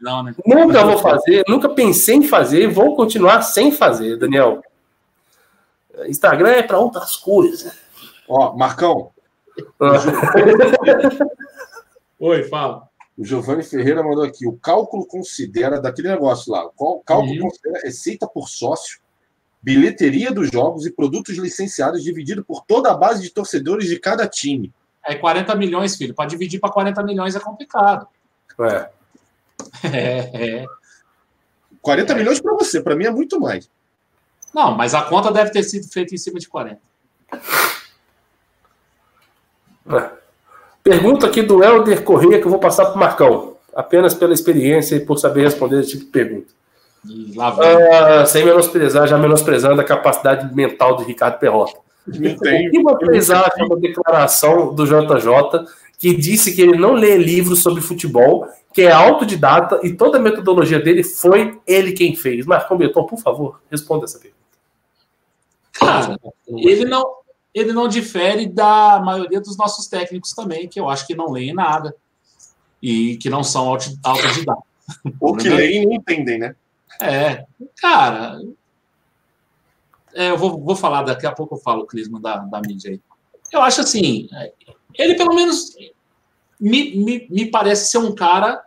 não, 0.00 0.22
né? 0.22 0.34
Nunca 0.44 0.84
vou 0.84 0.98
fazer, 0.98 1.44
nunca 1.48 1.68
pensei 1.68 2.16
em 2.16 2.28
fazer 2.28 2.64
e 2.64 2.66
vou 2.66 2.94
continuar 2.94 3.40
sem 3.42 3.72
fazer, 3.72 4.18
Daniel. 4.18 4.62
Instagram 6.06 6.50
é 6.50 6.62
para 6.62 6.78
outras 6.78 7.16
coisas. 7.16 7.72
Ó, 8.28 8.54
Marcão. 8.54 9.10
Ah. 9.80 9.92
Oi, 12.20 12.42
fala. 12.44 12.88
O 13.22 13.24
Giovanni 13.24 13.62
Ferreira 13.62 14.02
mandou 14.02 14.24
aqui. 14.24 14.48
O 14.48 14.58
cálculo 14.58 15.06
considera, 15.06 15.80
daquele 15.80 16.08
negócio 16.08 16.50
lá, 16.50 16.66
o 16.76 16.98
cálculo 17.06 17.30
uhum. 17.30 17.42
considera 17.42 17.80
receita 17.80 18.26
por 18.26 18.48
sócio, 18.48 18.98
bilheteria 19.62 20.32
dos 20.32 20.50
jogos 20.50 20.84
e 20.86 20.90
produtos 20.90 21.36
licenciados 21.36 22.02
dividido 22.02 22.44
por 22.44 22.64
toda 22.64 22.90
a 22.90 22.96
base 22.96 23.22
de 23.22 23.30
torcedores 23.30 23.86
de 23.86 23.96
cada 24.00 24.26
time. 24.26 24.74
É 25.06 25.14
40 25.14 25.54
milhões, 25.54 25.94
filho. 25.94 26.12
Para 26.12 26.28
dividir 26.28 26.58
para 26.58 26.72
40 26.72 27.00
milhões 27.04 27.36
é 27.36 27.40
complicado. 27.40 28.08
É. 28.60 28.90
É, 29.84 30.62
é. 30.62 30.66
40 31.80 32.14
milhões 32.16 32.40
para 32.40 32.54
você, 32.54 32.80
para 32.80 32.96
mim 32.96 33.04
é 33.04 33.10
muito 33.10 33.38
mais. 33.38 33.70
Não, 34.52 34.76
mas 34.76 34.94
a 34.94 35.02
conta 35.02 35.30
deve 35.30 35.50
ter 35.50 35.62
sido 35.62 35.86
feita 35.88 36.12
em 36.12 36.18
cima 36.18 36.40
de 36.40 36.48
40. 36.48 36.80
É. 39.86 40.21
Pergunta 40.82 41.26
aqui 41.26 41.42
do 41.42 41.62
Helder 41.62 42.02
Corrêa 42.02 42.40
que 42.40 42.46
eu 42.46 42.50
vou 42.50 42.58
passar 42.58 42.86
para 42.86 42.96
o 42.96 42.98
Marcão. 42.98 43.56
Apenas 43.74 44.14
pela 44.14 44.34
experiência 44.34 44.96
e 44.96 45.00
por 45.00 45.18
saber 45.18 45.44
responder 45.44 45.80
esse 45.80 45.92
tipo 45.92 46.04
de 46.04 46.10
pergunta. 46.10 46.48
Lá 47.34 47.50
vem. 47.50 47.68
Ah, 47.92 48.26
sem 48.26 48.44
menosprezar, 48.44 49.08
já 49.08 49.18
menosprezando 49.18 49.80
a 49.80 49.84
capacidade 49.84 50.54
mental 50.54 50.96
de 50.96 51.04
Ricardo 51.04 51.38
Perrota. 51.38 51.78
O 52.06 52.12
que 52.12 52.82
vocês 52.82 53.30
acham 53.30 53.68
da 53.68 53.76
declaração 53.76 54.74
do 54.74 54.84
JJ 54.84 55.66
que 55.98 56.14
disse 56.14 56.52
que 56.52 56.60
ele 56.60 56.76
não 56.76 56.94
lê 56.94 57.16
livros 57.16 57.62
sobre 57.62 57.80
futebol, 57.80 58.48
que 58.74 58.82
é 58.82 58.90
autodidata 58.90 59.80
e 59.84 59.92
toda 59.92 60.18
a 60.18 60.20
metodologia 60.20 60.80
dele 60.80 61.04
foi 61.04 61.60
ele 61.64 61.92
quem 61.92 62.16
fez? 62.16 62.44
Marcão 62.44 62.76
Beton, 62.76 63.04
por 63.04 63.18
favor, 63.20 63.60
responda 63.70 64.04
essa 64.04 64.18
pergunta. 64.18 64.42
Cara, 65.72 66.18
ele 66.48 66.84
não, 66.84 67.04
ele 67.54 67.72
não 67.72 67.88
difere 67.88 68.46
da 68.46 69.00
maioria 69.00 69.40
dos 69.40 69.56
nossos 69.56 69.86
técnicos 69.86 70.32
também, 70.32 70.68
que 70.68 70.80
eu 70.80 70.88
acho 70.88 71.06
que 71.06 71.14
não 71.14 71.30
leem 71.30 71.52
nada 71.52 71.94
e 72.82 73.16
que 73.18 73.28
não 73.30 73.44
são 73.44 73.68
auto- 73.68 73.98
autodidatas. 74.02 74.64
Ou 75.20 75.36
que 75.36 75.48
leem 75.48 75.82
e 75.82 75.86
não 75.86 75.92
entendem, 75.94 76.38
né? 76.38 76.56
É, 77.00 77.44
cara. 77.80 78.40
é, 80.14 80.30
eu 80.30 80.36
vou, 80.38 80.60
vou 80.60 80.76
falar, 80.76 81.02
daqui 81.02 81.26
a 81.26 81.32
pouco 81.32 81.54
eu 81.54 81.60
falo, 81.60 81.86
Clisman, 81.86 82.20
da, 82.20 82.38
da 82.38 82.60
mídia 82.60 82.90
aí. 82.90 83.00
Eu 83.52 83.60
acho 83.62 83.80
assim, 83.82 84.28
ele 84.94 85.14
pelo 85.14 85.34
menos 85.34 85.74
me, 86.58 86.96
me, 86.96 87.26
me 87.28 87.50
parece 87.50 87.90
ser 87.90 87.98
um 87.98 88.14
cara 88.14 88.62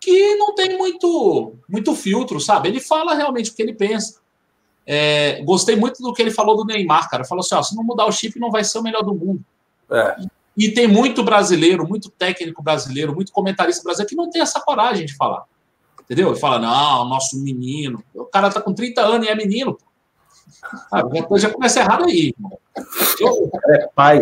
que 0.00 0.34
não 0.36 0.54
tem 0.54 0.76
muito, 0.76 1.54
muito 1.68 1.94
filtro, 1.94 2.40
sabe? 2.40 2.68
Ele 2.68 2.80
fala 2.80 3.14
realmente 3.14 3.50
o 3.50 3.54
que 3.54 3.62
ele 3.62 3.74
pensa. 3.74 4.20
É, 4.86 5.42
gostei 5.44 5.76
muito 5.76 6.02
do 6.02 6.12
que 6.12 6.20
ele 6.20 6.30
falou 6.30 6.56
do 6.56 6.64
Neymar, 6.64 7.08
cara. 7.08 7.24
Falou 7.24 7.40
assim: 7.40 7.54
ó, 7.54 7.62
se 7.62 7.76
não 7.76 7.84
mudar 7.84 8.06
o 8.06 8.12
chip, 8.12 8.38
não 8.38 8.50
vai 8.50 8.64
ser 8.64 8.78
o 8.78 8.82
melhor 8.82 9.02
do 9.02 9.14
mundo. 9.14 9.44
É, 9.90 10.16
E 10.56 10.70
tem 10.70 10.88
muito 10.88 11.22
brasileiro, 11.22 11.86
muito 11.86 12.10
técnico 12.10 12.62
brasileiro, 12.62 13.14
muito 13.14 13.32
comentarista 13.32 13.82
brasileiro 13.82 14.08
que 14.08 14.16
não 14.16 14.30
tem 14.30 14.42
essa 14.42 14.60
coragem 14.60 15.06
de 15.06 15.16
falar. 15.16 15.44
Entendeu? 16.02 16.32
E 16.32 16.38
fala, 16.38 16.58
não, 16.58 17.08
nosso 17.08 17.38
menino. 17.40 18.02
O 18.14 18.24
cara 18.24 18.50
tá 18.50 18.60
com 18.60 18.74
30 18.74 19.00
anos 19.00 19.26
e 19.26 19.30
é 19.30 19.34
menino. 19.34 19.78
Ah, 20.92 21.02
já 21.36 21.50
começa 21.50 21.80
errado 21.80 22.04
aí. 22.04 22.34
Eu, 23.20 23.50
é 23.68 23.88
pai. 23.94 24.20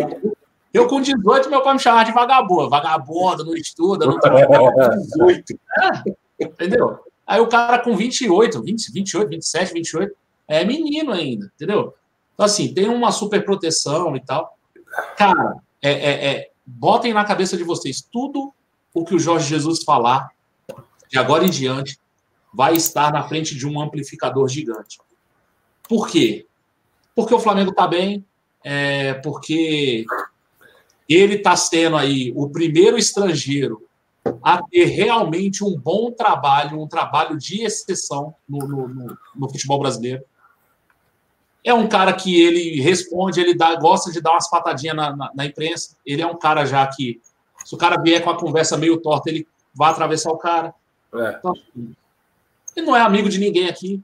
eu 0.73 0.87
com 0.87 1.01
18, 1.01 1.49
meu 1.49 1.61
pai 1.61 1.73
me 1.73 1.79
chamava 1.79 2.05
de 2.05 2.13
vagabundo. 2.13 2.69
Vagabundo, 2.69 3.43
não 3.43 3.55
estuda, 3.55 4.05
não 4.05 4.19
trabalha. 4.21 4.89
18. 4.89 5.59
Entendeu? 6.39 6.99
Aí 7.25 7.39
o 7.39 7.47
cara 7.47 7.79
com 7.79 7.95
28, 7.95 8.61
20, 8.61 8.91
28, 8.91 9.29
27, 9.29 9.73
28, 9.73 10.15
é 10.59 10.65
menino 10.65 11.11
ainda, 11.11 11.51
entendeu? 11.55 11.93
Então, 12.33 12.45
assim, 12.45 12.73
tem 12.73 12.87
uma 12.89 13.11
super 13.11 13.43
proteção 13.45 14.15
e 14.15 14.21
tal. 14.23 14.57
Cara, 15.17 15.55
é, 15.81 15.91
é, 15.91 16.25
é, 16.31 16.49
botem 16.65 17.13
na 17.13 17.23
cabeça 17.23 17.55
de 17.55 17.63
vocês, 17.63 18.01
tudo 18.11 18.53
o 18.93 19.05
que 19.05 19.15
o 19.15 19.19
Jorge 19.19 19.47
Jesus 19.47 19.83
falar, 19.83 20.29
de 21.09 21.17
agora 21.17 21.45
em 21.45 21.49
diante, 21.49 21.97
vai 22.53 22.75
estar 22.75 23.11
na 23.13 23.23
frente 23.27 23.55
de 23.55 23.65
um 23.67 23.79
amplificador 23.81 24.47
gigante. 24.47 24.99
Por 25.87 26.07
quê? 26.09 26.45
Porque 27.15 27.33
o 27.33 27.39
Flamengo 27.39 27.73
tá 27.73 27.87
bem, 27.87 28.25
é, 28.63 29.13
porque 29.15 30.05
ele 31.07 31.35
está 31.35 31.55
sendo 31.55 31.97
aí 31.97 32.31
o 32.35 32.49
primeiro 32.49 32.97
estrangeiro 32.97 33.85
a 34.43 34.61
ter 34.61 34.85
realmente 34.85 35.63
um 35.63 35.77
bom 35.77 36.11
trabalho, 36.11 36.79
um 36.81 36.87
trabalho 36.87 37.37
de 37.37 37.63
exceção 37.63 38.33
no, 38.47 38.59
no, 38.67 38.87
no- 38.87 39.17
no 39.35 39.49
futebol 39.49 39.79
brasileiro. 39.79 40.23
É 41.63 41.73
um 41.73 41.87
cara 41.87 42.11
que 42.13 42.41
ele 42.41 42.81
responde, 42.81 43.39
ele 43.39 43.53
dá, 43.53 43.75
gosta 43.75 44.11
de 44.11 44.19
dar 44.21 44.31
umas 44.31 44.49
patadinhas 44.49 44.95
na, 44.95 45.15
na- 45.15 45.31
na 45.35 45.45
imprensa. 45.45 45.95
Ele 46.05 46.21
é 46.21 46.25
um 46.27 46.37
cara 46.37 46.65
já 46.65 46.85
que, 46.87 47.21
se 47.63 47.75
o 47.75 47.77
cara 47.77 48.01
vier 48.01 48.23
com 48.23 48.29
a 48.31 48.37
conversa 48.39 48.77
meio 48.77 48.97
torta, 48.97 49.29
ele 49.29 49.47
vai 49.73 49.91
atravessar 49.91 50.31
o 50.31 50.37
cara. 50.37 50.73
É. 51.13 51.37
Então, 51.37 51.53
ele 52.75 52.85
não 52.87 52.95
é 52.95 53.01
amigo 53.01 53.29
de 53.29 53.37
ninguém 53.37 53.67
aqui. 53.67 54.01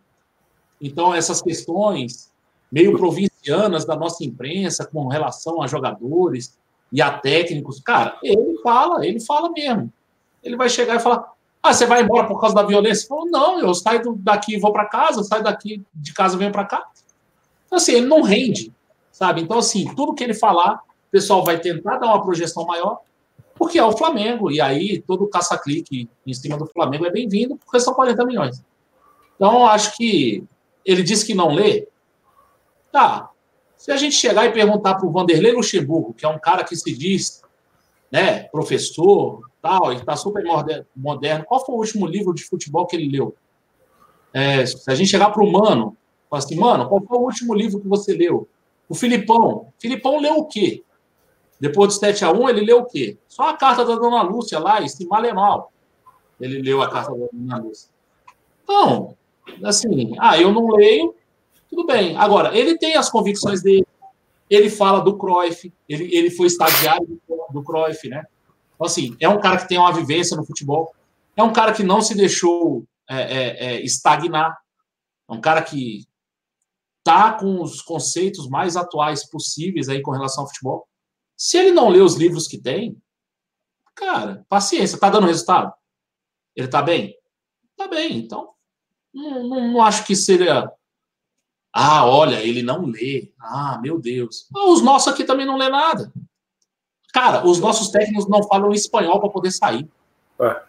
Então, 0.80 1.14
essas 1.16 1.42
questões 1.42 2.32
meio 2.72 2.96
provincianas 2.98 3.86
da 3.86 3.96
nossa 3.96 4.24
imprensa 4.24 4.86
com 4.86 5.08
relação 5.08 5.62
a 5.62 5.68
jogadores 5.68 6.56
e 6.92 7.02
a 7.02 7.12
técnicos, 7.12 7.80
cara, 7.80 8.18
ele 8.22 8.60
fala, 8.62 9.06
ele 9.06 9.20
fala 9.20 9.50
mesmo. 9.52 9.92
Ele 10.44 10.56
vai 10.56 10.70
chegar 10.70 10.96
e 10.96 11.00
falar: 11.00 11.32
Ah, 11.64 11.74
você 11.74 11.86
vai 11.88 12.02
embora 12.04 12.28
por 12.28 12.40
causa 12.40 12.54
da 12.56 12.64
violência? 12.64 13.08
Falou, 13.08 13.26
não, 13.26 13.60
eu 13.60 13.74
saio 13.74 14.14
daqui 14.20 14.56
e 14.56 14.60
vou 14.60 14.72
para 14.72 14.86
casa, 14.86 15.24
saio 15.24 15.44
daqui 15.44 15.82
de 15.94 16.14
casa 16.14 16.36
e 16.36 16.38
venho 16.38 16.52
para 16.52 16.66
cá. 16.66 16.86
Então, 17.68 17.78
assim, 17.78 17.94
ele 17.94 18.08
não 18.08 18.22
rende, 18.22 18.74
sabe? 19.12 19.42
Então, 19.42 19.60
assim, 19.60 19.94
tudo 19.94 20.16
que 20.16 20.24
ele 20.24 20.34
falar, 20.34 20.76
o 20.76 21.12
pessoal 21.12 21.44
vai 21.44 21.60
tentar 21.60 21.98
dar 21.98 22.08
uma 22.08 22.24
projeção 22.24 22.66
maior, 22.66 23.02
porque 23.56 23.78
é 23.78 23.84
o 23.84 23.96
Flamengo. 23.96 24.50
E 24.50 24.60
aí, 24.60 25.02
todo 25.02 25.28
caça-clique 25.28 26.10
em 26.26 26.34
cima 26.34 26.58
do 26.58 26.66
Flamengo 26.66 27.06
é 27.06 27.12
bem-vindo, 27.12 27.58
porque 27.58 27.80
são 27.80 27.94
40 27.94 28.26
milhões. 28.26 28.64
Então, 29.36 29.68
acho 29.68 29.96
que 29.96 30.44
ele 30.86 31.04
disse 31.04 31.26
que 31.26 31.36
não 31.36 31.54
lê. 31.54 31.88
Tá. 32.92 33.30
Se 33.76 33.92
a 33.92 33.98
gente 33.98 34.16
chegar 34.16 34.46
e 34.46 34.52
perguntar 34.52 34.96
para 34.96 35.06
o 35.06 35.12
Vanderlei 35.12 35.52
Luxemburgo, 35.52 36.14
que 36.14 36.26
é 36.26 36.30
um 36.30 36.40
cara 36.40 36.64
que 36.64 36.76
se 36.76 36.92
diz 36.98 37.44
né, 38.12 38.44
professor, 38.44 39.42
tal, 39.62 39.94
e 39.94 39.98
está 39.98 40.16
super 40.16 40.44
moderno, 40.96 41.46
qual 41.46 41.64
foi 41.64 41.76
o 41.76 41.80
último 41.80 42.08
livro 42.08 42.34
de 42.34 42.44
futebol 42.44 42.88
que 42.88 42.96
ele 42.96 43.10
leu? 43.10 43.36
É, 44.34 44.66
se 44.66 44.90
a 44.90 44.96
gente 44.96 45.10
chegar 45.10 45.30
para 45.32 45.44
o 45.44 45.52
Mano, 45.52 45.96
falar 46.30 46.44
assim, 46.44 46.56
Mano, 46.60 46.88
qual 46.88 47.04
foi 47.04 47.18
o 47.18 47.22
último 47.22 47.54
livro 47.54 47.80
que 47.80 47.88
você 47.88 48.14
leu? 48.14 48.48
O 48.90 48.96
Filipão. 48.96 49.74
Filipão 49.80 50.20
leu 50.20 50.36
o 50.38 50.46
quê? 50.46 50.84
Depois 51.60 51.94
do 51.94 52.00
7 52.00 52.24
a 52.24 52.32
1 52.32 52.50
ele 52.50 52.62
leu 52.62 52.80
o 52.80 52.86
quê? 52.86 53.18
Só 53.28 53.50
a 53.50 53.58
carta 53.58 53.84
da 53.84 53.96
Dona 53.96 54.22
Lúcia 54.22 54.60
lá, 54.60 54.82
esse 54.82 55.06
mal 55.08 55.24
é 55.24 55.34
mal. 55.34 55.72
Ele 56.40 56.62
leu 56.62 56.82
a 56.82 56.90
carta 56.90 57.12
da 57.12 57.28
Dona 57.32 57.58
Lúcia. 57.58 57.90
Então, 58.64 59.16
assim, 59.64 60.16
ah, 60.20 60.40
eu 60.40 60.52
não 60.52 60.68
leio, 60.68 61.16
tudo 61.70 61.86
bem. 61.86 62.16
Agora, 62.18 62.56
ele 62.56 62.78
tem 62.78 62.96
as 62.96 63.10
convicções 63.10 63.62
dele, 63.62 63.88
ele 64.50 64.70
fala 64.70 65.00
do 65.00 65.18
Cruyff, 65.18 65.74
ele, 65.90 66.16
ele 66.16 66.30
foi 66.30 66.48
estagiário 66.48 67.20
do, 67.28 67.48
do 67.52 67.64
Cruyff, 67.64 68.08
né? 68.08 68.24
Então, 68.76 68.86
assim, 68.86 69.16
é 69.20 69.28
um 69.28 69.40
cara 69.40 69.58
que 69.58 69.68
tem 69.68 69.78
uma 69.78 69.92
vivência 69.92 70.38
no 70.38 70.46
futebol, 70.46 70.94
é 71.36 71.44
um 71.44 71.52
cara 71.52 71.74
que 71.74 71.84
não 71.84 72.02
se 72.02 72.16
deixou 72.16 72.84
é, 73.10 73.22
é, 73.22 73.66
é, 73.66 73.82
estagnar, 73.82 74.58
é 75.30 75.34
um 75.34 75.42
cara 75.42 75.62
que 75.62 76.06
tá 77.08 77.32
com 77.32 77.62
os 77.62 77.82
conceitos 77.82 78.50
mais 78.50 78.76
atuais 78.76 79.26
possíveis 79.30 79.88
aí 79.88 80.02
com 80.02 80.12
relação 80.12 80.44
ao 80.44 80.50
futebol. 80.50 80.86
Se 81.38 81.58
ele 81.58 81.72
não 81.72 81.88
lê 81.88 82.02
os 82.02 82.16
livros 82.16 82.50
que 82.50 82.58
tem, 82.58 83.02
cara, 83.96 84.46
paciência, 84.50 85.00
tá 85.00 85.10
dando 85.10 85.26
resultado? 85.26 85.72
Ele 86.54 86.68
tá 86.68 86.82
bem? 86.82 87.16
Tá 87.78 87.88
bem, 87.88 88.18
então 88.18 88.50
não, 89.14 89.48
não, 89.48 89.68
não 89.72 89.82
acho 89.82 90.06
que 90.06 90.18
seria. 90.18 90.70
Ah, 91.72 92.06
olha, 92.06 92.44
ele 92.44 92.62
não 92.62 92.86
lê. 92.86 93.32
Ah, 93.40 93.80
meu 93.82 94.02
Deus. 94.02 94.50
Ah, 94.54 94.70
Os 94.70 94.82
nossos 94.82 95.14
aqui 95.14 95.24
também 95.24 95.46
não 95.46 95.56
lê 95.56 95.70
nada. 95.70 96.12
Cara, 97.14 97.48
os 97.48 97.58
nossos 97.62 97.90
técnicos 97.90 98.28
não 98.28 98.44
falam 98.44 98.74
espanhol 98.74 99.22
para 99.22 99.30
poder 99.30 99.52
sair. 99.52 99.90
É. 100.42 100.62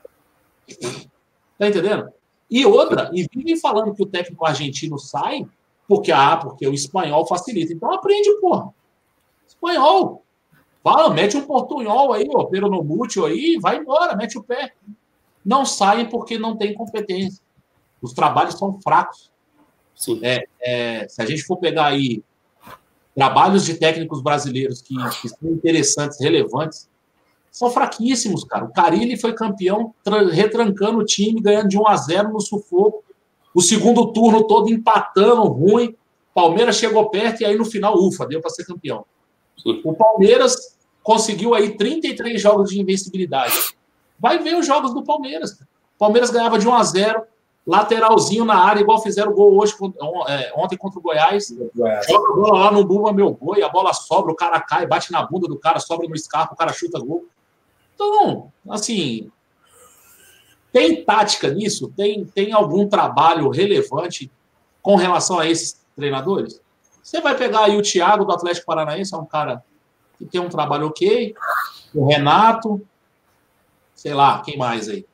Tá 1.58 1.66
entendendo? 1.66 2.12
E 2.48 2.64
outra, 2.64 3.10
e 3.12 3.26
vivem 3.34 3.58
falando 3.58 3.92
que 3.92 4.02
o 4.02 4.06
técnico 4.06 4.46
argentino 4.46 4.98
sai 4.98 5.44
porque, 5.88 6.12
ah, 6.12 6.36
porque 6.36 6.68
o 6.68 6.74
espanhol 6.74 7.26
facilita. 7.26 7.72
Então 7.72 7.92
aprende, 7.92 8.30
porra. 8.40 8.72
Espanhol. 9.46 10.22
Fala, 10.84 11.12
mete 11.12 11.36
um 11.36 11.46
portunhol 11.46 12.12
aí, 12.12 12.28
ó, 12.32 12.44
peronomútil 12.44 13.24
aí, 13.24 13.58
vai 13.60 13.78
embora, 13.78 14.14
mete 14.14 14.38
o 14.38 14.42
pé. 14.42 14.74
Não 15.44 15.64
saem 15.64 16.06
porque 16.08 16.38
não 16.38 16.56
tem 16.56 16.74
competência. 16.74 17.42
Os 18.00 18.12
trabalhos 18.12 18.54
são 18.54 18.78
fracos. 18.80 19.32
Sim. 19.96 20.20
É, 20.60 21.06
se 21.08 21.20
a 21.20 21.26
gente 21.26 21.42
for 21.42 21.56
pegar 21.56 21.86
aí 21.86 22.22
trabalhos 23.14 23.64
de 23.64 23.74
técnicos 23.74 24.22
brasileiros 24.22 24.80
que, 24.80 24.94
que 25.20 25.28
são 25.28 25.50
interessantes, 25.50 26.20
relevantes, 26.20 26.88
são 27.50 27.70
fraquíssimos, 27.70 28.44
cara. 28.44 28.66
O 28.66 28.72
Carilli 28.72 29.16
foi 29.18 29.32
campeão 29.32 29.92
tra- 30.04 30.30
retrancando 30.30 30.98
o 30.98 31.04
time, 31.04 31.40
ganhando 31.40 31.68
de 31.68 31.78
1 31.78 31.88
a 31.88 31.96
0 31.96 32.32
no 32.32 32.40
sufoco. 32.40 33.02
O 33.58 33.60
segundo 33.60 34.12
turno 34.12 34.46
todo 34.46 34.70
empatando, 34.70 35.42
ruim. 35.42 35.92
Palmeiras 36.32 36.76
chegou 36.76 37.10
perto 37.10 37.40
e 37.40 37.44
aí 37.44 37.58
no 37.58 37.64
final, 37.64 37.98
ufa, 37.98 38.24
deu 38.24 38.40
para 38.40 38.50
ser 38.50 38.64
campeão. 38.64 39.04
O 39.84 39.92
Palmeiras 39.94 40.76
conseguiu 41.02 41.56
aí 41.56 41.76
33 41.76 42.40
jogos 42.40 42.70
de 42.70 42.80
invencibilidade. 42.80 43.74
Vai 44.16 44.38
ver 44.38 44.56
os 44.56 44.64
jogos 44.64 44.94
do 44.94 45.02
Palmeiras. 45.02 45.54
O 45.54 45.98
Palmeiras 45.98 46.30
ganhava 46.30 46.56
de 46.56 46.68
1 46.68 46.72
a 46.72 46.84
0 46.84 47.22
lateralzinho 47.66 48.44
na 48.44 48.54
área, 48.54 48.80
igual 48.80 49.02
fizeram 49.02 49.32
o 49.32 49.34
gol 49.34 49.58
hoje, 49.58 49.74
é, 50.28 50.52
ontem 50.56 50.76
contra 50.76 51.00
o 51.00 51.02
Goiás. 51.02 51.52
Goiás. 51.74 52.06
Joga 52.06 52.32
a 52.32 52.36
bola 52.36 52.58
lá 52.60 52.70
no 52.70 52.84
Bumba, 52.84 53.12
meu 53.12 53.32
boi, 53.32 53.60
a 53.60 53.68
bola 53.68 53.92
sobra, 53.92 54.30
o 54.30 54.36
cara 54.36 54.60
cai, 54.60 54.86
bate 54.86 55.10
na 55.10 55.26
bunda 55.26 55.48
do 55.48 55.58
cara, 55.58 55.80
sobra 55.80 56.08
no 56.08 56.14
escarpo, 56.14 56.54
o 56.54 56.56
cara 56.56 56.72
chuta 56.72 57.00
gol. 57.00 57.26
Então, 57.96 58.52
assim, 58.70 59.32
tem 60.78 61.04
tática 61.04 61.50
nisso? 61.50 61.92
Tem, 61.96 62.24
tem 62.24 62.52
algum 62.52 62.88
trabalho 62.88 63.50
relevante 63.50 64.30
com 64.80 64.94
relação 64.94 65.40
a 65.40 65.48
esses 65.48 65.84
treinadores? 65.96 66.60
Você 67.02 67.20
vai 67.20 67.36
pegar 67.36 67.64
aí 67.64 67.76
o 67.76 67.82
Thiago 67.82 68.24
do 68.24 68.32
Atlético 68.32 68.66
Paranaense, 68.66 69.12
é 69.12 69.18
um 69.18 69.26
cara 69.26 69.64
que 70.16 70.24
tem 70.24 70.40
um 70.40 70.48
trabalho 70.48 70.86
ok, 70.86 71.34
o 71.92 72.06
Renato, 72.06 72.80
sei 73.92 74.14
lá, 74.14 74.40
quem 74.42 74.56
mais 74.56 74.88
aí? 74.88 75.04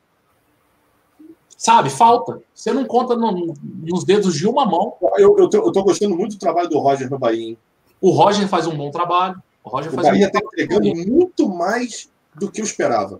Sabe, 1.57 1.89
falta. 1.89 2.41
Você 2.53 2.71
não 2.71 2.85
conta 2.85 3.15
no, 3.15 3.55
nos 3.63 4.03
dedos 4.03 4.35
de 4.35 4.47
uma 4.47 4.65
mão. 4.65 4.95
Eu, 5.17 5.35
eu, 5.39 5.49
tô, 5.49 5.57
eu 5.57 5.71
tô 5.71 5.83
gostando 5.83 6.15
muito 6.15 6.35
do 6.35 6.39
trabalho 6.39 6.69
do 6.69 6.77
Roger 6.77 7.09
no 7.09 7.17
Bahia. 7.17 7.49
Hein? 7.49 7.57
O 7.99 8.11
Roger 8.11 8.47
faz 8.47 8.67
um 8.67 8.77
bom 8.77 8.91
trabalho. 8.91 9.41
O 9.63 9.69
Roger 9.69 9.91
o 9.91 9.95
faz 9.95 10.07
Bahia 10.09 10.27
um 10.27 10.31
tá 10.31 10.39
entregando 10.43 10.93
muito 10.93 11.49
mais 11.49 12.09
do 12.35 12.51
que 12.51 12.61
eu 12.61 12.65
esperava. 12.65 13.19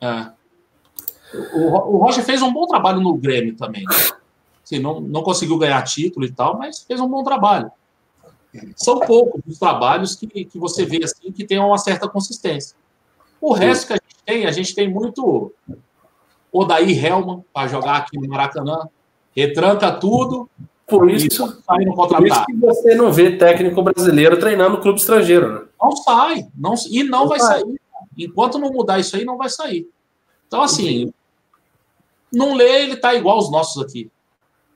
É. 0.00 0.37
O, 1.34 1.96
o 1.96 1.96
Roger 1.98 2.24
fez 2.24 2.42
um 2.42 2.52
bom 2.52 2.66
trabalho 2.66 3.00
no 3.00 3.14
Grêmio 3.14 3.56
também. 3.56 3.84
Né? 3.84 3.94
Assim, 4.64 4.78
não, 4.78 5.00
não 5.00 5.22
conseguiu 5.22 5.58
ganhar 5.58 5.82
título 5.82 6.26
e 6.26 6.32
tal, 6.32 6.58
mas 6.58 6.82
fez 6.82 7.00
um 7.00 7.08
bom 7.08 7.22
trabalho. 7.22 7.70
São 8.76 9.00
poucos 9.00 9.42
os 9.46 9.58
trabalhos 9.58 10.14
que, 10.14 10.44
que 10.44 10.58
você 10.58 10.84
vê 10.84 11.04
assim 11.04 11.30
que 11.30 11.44
tem 11.44 11.58
uma 11.58 11.78
certa 11.78 12.08
consistência. 12.08 12.76
O 13.40 13.52
resto 13.52 13.86
que 13.86 13.92
a 13.92 13.96
gente 13.96 14.24
tem, 14.24 14.46
a 14.46 14.52
gente 14.52 14.74
tem 14.74 14.88
muito 14.92 15.52
Odair 16.52 17.04
Helman 17.04 17.44
para 17.52 17.68
jogar 17.68 17.96
aqui 17.98 18.18
no 18.18 18.28
Maracanã, 18.28 18.88
retranca 19.34 19.92
tudo. 19.92 20.48
Por 20.86 21.10
isso, 21.10 21.62
sai 21.66 21.84
no 21.84 21.94
por 21.94 22.26
isso 22.26 22.46
que 22.46 22.54
você 22.54 22.94
não 22.94 23.12
vê 23.12 23.36
técnico 23.36 23.82
brasileiro 23.82 24.40
treinando 24.40 24.80
clube 24.80 24.98
estrangeiro. 24.98 25.52
Né? 25.52 25.66
Não 25.80 25.96
sai, 25.96 26.48
não, 26.56 26.74
e 26.90 27.04
não, 27.04 27.20
não 27.20 27.28
vai 27.28 27.38
sai. 27.38 27.60
sair. 27.60 27.80
Enquanto 28.16 28.58
não 28.58 28.70
mudar 28.70 28.98
isso 28.98 29.14
aí, 29.14 29.24
não 29.24 29.36
vai 29.36 29.50
sair. 29.50 29.86
Então, 30.46 30.62
assim, 30.62 31.12
não 32.32 32.54
lê, 32.54 32.82
ele 32.82 32.96
tá 32.96 33.14
igual 33.14 33.38
os 33.38 33.50
nossos 33.50 33.82
aqui. 33.82 34.10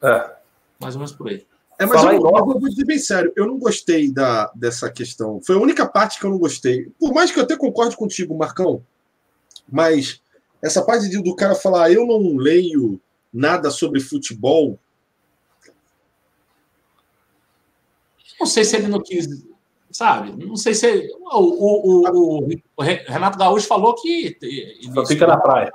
É. 0.03 0.37
Mais 0.81 0.95
ou 0.95 1.01
menos 1.01 1.13
por 1.13 1.29
aí. 1.29 1.47
É, 1.79 1.87
mas 1.87 2.03
eu, 2.05 2.13
eu, 2.13 2.21
vou 2.21 2.69
dizer 2.69 2.85
bem 2.85 2.99
sério, 2.99 3.33
eu 3.35 3.47
não 3.47 3.59
gostei 3.59 4.13
da, 4.13 4.51
dessa 4.55 4.91
questão. 4.91 5.41
Foi 5.43 5.57
a 5.57 5.61
única 5.61 5.87
parte 5.87 6.19
que 6.19 6.25
eu 6.25 6.31
não 6.31 6.39
gostei. 6.39 6.91
Por 6.99 7.13
mais 7.13 7.31
que 7.31 7.39
eu 7.39 7.43
até 7.43 7.57
concorde 7.57 7.97
contigo, 7.97 8.37
Marcão, 8.37 8.85
mas 9.69 10.21
essa 10.61 10.85
parte 10.85 11.09
de, 11.09 11.21
do 11.21 11.35
cara 11.35 11.55
falar, 11.55 11.91
eu 11.91 12.07
não 12.07 12.37
leio 12.37 13.01
nada 13.33 13.71
sobre 13.71 14.01
futebol. 14.01 14.79
Não 18.39 18.47
sei 18.47 18.65
se 18.65 18.77
ele 18.77 18.89
não 18.89 19.01
quis, 19.01 19.27
sabe? 19.91 20.33
Não 20.45 20.57
sei 20.57 20.75
se. 20.75 20.87
Ele, 20.87 21.13
o, 21.33 21.39
o, 21.39 22.09
o, 22.11 22.49
o, 22.77 22.83
Renato 22.83 23.39
Gaúcho 23.39 23.67
falou 23.67 23.95
que. 23.95 24.37
Só 24.95 25.07
fica 25.07 25.27
na 25.27 25.37
praia. 25.37 25.73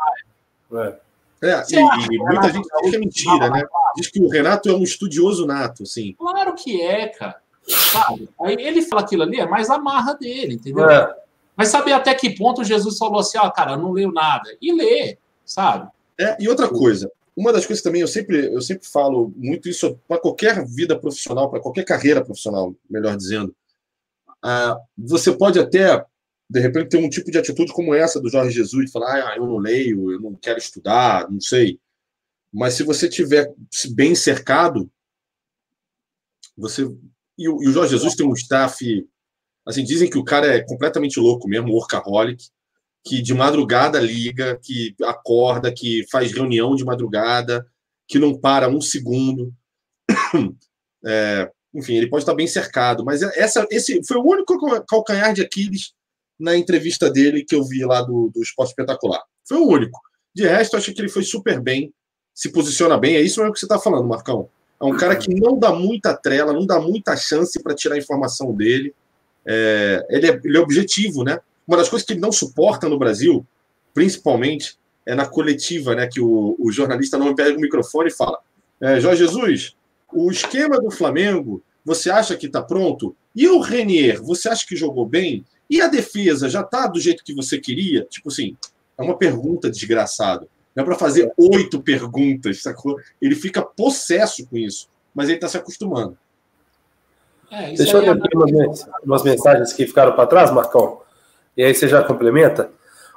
É. 0.73 1.06
É, 1.41 1.63
e, 1.69 1.75
e 1.75 2.17
muita 2.17 2.49
gente 2.49 2.67
diz 2.67 2.89
que 2.89 2.95
é 2.95 2.99
mentira, 2.99 3.49
né? 3.49 3.63
Diz 3.95 4.07
que 4.07 4.19
o 4.21 4.27
Renato 4.27 4.69
é 4.69 4.73
um 4.73 4.83
estudioso 4.83 5.45
nato, 5.45 5.85
sim. 5.85 6.13
Claro 6.17 6.55
que 6.55 6.81
é, 6.81 7.07
cara. 7.07 7.41
Sabe? 7.67 8.29
Aí 8.41 8.55
ele 8.59 8.81
fala 8.81 9.01
aquilo 9.01 9.23
ali, 9.23 9.39
é 9.39 9.45
mais 9.45 9.69
a 9.69 9.77
marra 9.77 10.13
dele, 10.13 10.55
entendeu? 10.55 10.89
É. 10.89 11.15
Mas 11.55 11.69
saber 11.69 11.91
até 11.93 12.13
que 12.13 12.35
ponto 12.35 12.63
Jesus 12.63 12.97
falou 12.97 13.19
assim, 13.19 13.37
ó, 13.37 13.47
oh, 13.47 13.51
cara, 13.51 13.73
eu 13.73 13.77
não 13.77 13.91
leio 13.91 14.11
nada. 14.11 14.49
E 14.61 14.71
lê, 14.71 15.17
sabe? 15.43 15.89
É, 16.19 16.37
e 16.39 16.47
outra 16.47 16.69
coisa, 16.69 17.11
uma 17.35 17.53
das 17.53 17.65
coisas 17.65 17.83
também, 17.83 18.01
eu 18.01 18.07
sempre, 18.07 18.53
eu 18.53 18.61
sempre 18.61 18.87
falo 18.87 19.31
muito 19.35 19.69
isso 19.69 19.99
para 20.07 20.19
qualquer 20.19 20.65
vida 20.65 20.97
profissional, 20.97 21.49
para 21.49 21.59
qualquer 21.59 21.83
carreira 21.83 22.23
profissional, 22.23 22.73
melhor 22.89 23.15
dizendo. 23.15 23.55
Ah, 24.41 24.77
você 24.97 25.31
pode 25.31 25.59
até 25.59 26.03
de 26.49 26.59
repente 26.59 26.89
ter 26.89 26.97
um 26.97 27.09
tipo 27.09 27.29
de 27.29 27.37
atitude 27.37 27.73
como 27.73 27.93
essa 27.93 28.21
do 28.21 28.29
Jorge 28.29 28.51
Jesus, 28.51 28.85
de 28.85 28.91
falar, 28.91 29.31
ah, 29.31 29.35
eu 29.35 29.45
não 29.45 29.57
leio, 29.57 30.11
eu 30.11 30.21
não 30.21 30.33
quero 30.35 30.57
estudar, 30.57 31.29
não 31.29 31.41
sei. 31.41 31.79
Mas 32.53 32.75
se 32.75 32.83
você 32.83 33.09
tiver 33.09 33.53
bem 33.93 34.15
cercado, 34.15 34.89
você 36.55 36.83
e 37.37 37.47
o, 37.47 37.61
e 37.61 37.67
o 37.67 37.71
Jorge 37.71 37.91
Jesus 37.91 38.15
tem 38.15 38.25
um 38.25 38.33
staff, 38.33 39.07
assim, 39.65 39.83
dizem 39.83 40.09
que 40.09 40.17
o 40.17 40.23
cara 40.23 40.47
é 40.47 40.63
completamente 40.63 41.19
louco 41.19 41.47
mesmo, 41.47 41.73
workaholic, 41.73 42.49
que 43.05 43.21
de 43.21 43.33
madrugada 43.33 43.99
liga, 43.99 44.57
que 44.63 44.95
acorda, 45.03 45.71
que 45.71 46.05
faz 46.09 46.31
reunião 46.31 46.75
de 46.75 46.83
madrugada, 46.83 47.67
que 48.07 48.17
não 48.17 48.37
para 48.37 48.69
um 48.69 48.81
segundo. 48.81 49.53
É, 51.05 51.49
enfim, 51.73 51.95
ele 51.95 52.09
pode 52.09 52.23
estar 52.23 52.33
bem 52.33 52.47
cercado, 52.47 53.05
mas 53.05 53.21
essa, 53.21 53.65
esse 53.69 54.03
foi 54.03 54.17
o 54.17 54.25
único 54.25 54.57
calcanhar 54.85 55.31
de 55.31 55.41
Aquiles 55.41 55.93
na 56.39 56.55
entrevista 56.55 57.09
dele 57.09 57.43
que 57.43 57.55
eu 57.55 57.63
vi 57.63 57.83
lá 57.83 58.01
do, 58.01 58.31
do 58.33 58.41
Esporte 58.41 58.69
Espetacular. 58.69 59.21
Foi 59.47 59.57
o 59.57 59.67
único. 59.67 59.99
De 60.33 60.45
resto, 60.45 60.73
eu 60.75 60.79
achei 60.79 60.93
que 60.93 61.01
ele 61.01 61.09
foi 61.09 61.23
super 61.23 61.59
bem, 61.59 61.93
se 62.33 62.49
posiciona 62.51 62.97
bem. 62.97 63.15
É 63.15 63.21
isso 63.21 63.39
mesmo 63.39 63.53
que 63.53 63.59
você 63.59 63.65
está 63.65 63.79
falando, 63.79 64.07
Marcão. 64.07 64.49
É 64.79 64.85
um 64.85 64.95
cara 64.95 65.15
que 65.15 65.33
não 65.33 65.57
dá 65.57 65.73
muita 65.73 66.15
trela, 66.15 66.53
não 66.53 66.65
dá 66.65 66.79
muita 66.79 67.15
chance 67.15 67.61
para 67.61 67.73
tirar 67.73 67.95
a 67.95 67.97
informação 67.97 68.53
dele. 68.53 68.93
É, 69.45 70.05
ele, 70.09 70.27
é, 70.29 70.41
ele 70.43 70.57
é 70.57 70.59
objetivo, 70.59 71.23
né? 71.23 71.39
Uma 71.67 71.77
das 71.77 71.89
coisas 71.89 72.05
que 72.05 72.13
ele 72.13 72.19
não 72.19 72.31
suporta 72.31 72.87
no 72.87 72.99
Brasil, 72.99 73.45
principalmente, 73.93 74.77
é 75.05 75.15
na 75.15 75.25
coletiva, 75.25 75.95
né? 75.95 76.07
Que 76.07 76.21
o, 76.21 76.55
o 76.59 76.71
jornalista 76.71 77.17
não 77.17 77.33
pega 77.33 77.57
o 77.57 77.61
microfone 77.61 78.09
e 78.09 78.13
fala: 78.13 78.37
é, 78.79 78.99
Jorge 78.99 79.25
Jesus, 79.25 79.75
o 80.13 80.29
esquema 80.29 80.79
do 80.79 80.91
Flamengo, 80.91 81.63
você 81.83 82.11
acha 82.11 82.37
que 82.37 82.45
está 82.45 82.61
pronto? 82.61 83.15
E 83.35 83.47
o 83.47 83.59
Renier, 83.59 84.21
você 84.21 84.49
acha 84.49 84.65
que 84.67 84.75
jogou 84.75 85.05
bem? 85.05 85.45
E 85.69 85.81
a 85.81 85.87
defesa 85.87 86.49
já 86.49 86.61
está 86.61 86.87
do 86.87 86.99
jeito 86.99 87.23
que 87.23 87.33
você 87.33 87.59
queria? 87.59 88.05
Tipo 88.09 88.29
assim, 88.29 88.55
é 88.97 89.01
uma 89.01 89.17
pergunta 89.17 89.69
desgraçada. 89.69 90.47
Não 90.75 90.83
é 90.83 90.85
para 90.85 90.95
fazer 90.95 91.31
oito 91.37 91.81
perguntas, 91.81 92.61
sacou? 92.61 92.97
Ele 93.21 93.35
fica 93.35 93.61
possesso 93.61 94.47
com 94.47 94.57
isso, 94.57 94.87
mas 95.13 95.27
ele 95.27 95.37
está 95.37 95.47
se 95.47 95.57
acostumando. 95.57 96.17
É, 97.51 97.73
Deixa 97.73 97.97
eu 97.97 98.01
ler 98.01 98.07
é 98.07 98.11
aqui 98.11 98.35
umas, 98.35 98.87
umas 99.03 99.23
mensagens 99.23 99.73
que 99.73 99.87
ficaram 99.87 100.13
para 100.13 100.27
trás, 100.27 100.51
Marcão. 100.51 101.01
E 101.55 101.63
aí 101.63 101.73
você 101.73 101.87
já 101.87 102.03
complementa. 102.03 102.69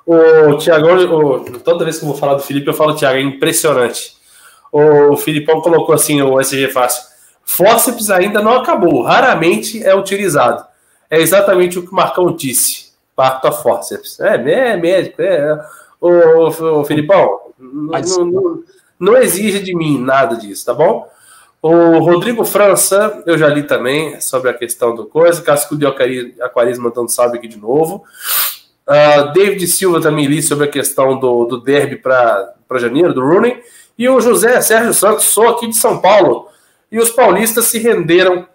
O 0.07 0.57
Tiagão, 0.57 1.45
toda 1.63 1.85
vez 1.85 1.99
que 1.99 2.05
eu 2.05 2.09
vou 2.09 2.17
falar 2.17 2.35
do 2.35 2.43
Felipe, 2.43 2.67
eu 2.67 2.75
falo 2.75 2.97
Tiago, 2.97 3.19
é 3.19 3.23
impressionante. 3.23 4.17
O 4.73 5.17
Filipão 5.17 5.61
colocou 5.61 5.95
assim 5.95 6.23
o 6.23 6.41
SG 6.41 6.69
Fácil. 6.69 7.11
Fórceps 7.45 8.11
ainda 8.11 8.41
não 8.41 8.55
acabou, 8.55 9.03
raramente 9.03 9.83
é 9.83 9.95
utilizado 9.95 10.70
é 11.11 11.21
exatamente 11.21 11.79
o 11.79 11.83
que 11.83 11.91
o 11.91 11.95
Marcão 11.95 12.35
disse. 12.35 12.91
Parto 13.17 13.49
a 13.49 13.53
forceps. 13.53 14.21
É, 14.21 14.37
é 14.37 14.77
médico, 14.77 15.21
é. 15.21 15.61
Ô, 16.01 16.47
ô 16.47 16.85
Filipão, 16.85 17.41
não, 17.59 18.25
não, 18.25 18.65
não 18.99 19.17
exige 19.17 19.61
de 19.61 19.75
mim 19.75 20.01
nada 20.01 20.37
disso, 20.37 20.65
tá 20.65 20.73
bom? 20.73 21.11
O 21.63 21.99
Rodrigo 21.99 22.43
França, 22.45 23.23
eu 23.27 23.37
já 23.37 23.47
li 23.49 23.65
também 23.65 24.19
sobre 24.21 24.49
a 24.49 24.55
questão 24.55 24.95
do 24.95 25.05
coisa. 25.05 25.43
Casco 25.43 25.77
de 25.77 25.85
Aquarismo 25.87 26.85
mandando 26.85 27.11
salve 27.11 27.37
aqui 27.37 27.47
de 27.47 27.59
novo. 27.59 28.03
Uh, 28.89 29.33
David 29.33 29.67
Silva 29.67 30.01
também 30.01 30.25
li 30.25 30.43
sobre 30.43 30.65
a 30.65 30.71
questão 30.71 31.21
do, 31.21 31.45
do 31.45 31.61
derby 31.61 31.97
para 31.97 32.55
janeiro, 32.77 33.13
do 33.13 33.21
Rooney. 33.21 33.63
E 33.99 34.09
o 34.09 34.21
José 34.23 34.59
Sérgio 34.63 34.95
Santos, 34.95 35.25
sou 35.25 35.49
aqui 35.49 35.69
de 35.69 35.77
São 35.77 36.01
Paulo. 36.01 36.49
E 36.91 36.99
os 36.99 37.11
paulistas 37.11 37.67
se 37.67 37.79
renderam 37.79 38.49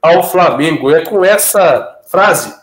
ao 0.00 0.22
Flamengo. 0.22 0.94
É 0.94 1.04
com 1.04 1.24
essa 1.24 1.93
frase, 2.06 2.54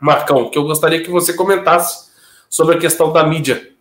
Marcão, 0.00 0.50
que 0.50 0.58
eu 0.58 0.64
gostaria 0.64 1.02
que 1.02 1.10
você 1.10 1.34
comentasse 1.34 2.10
sobre 2.48 2.76
a 2.76 2.78
questão 2.78 3.12
da 3.12 3.24
mídia 3.24 3.72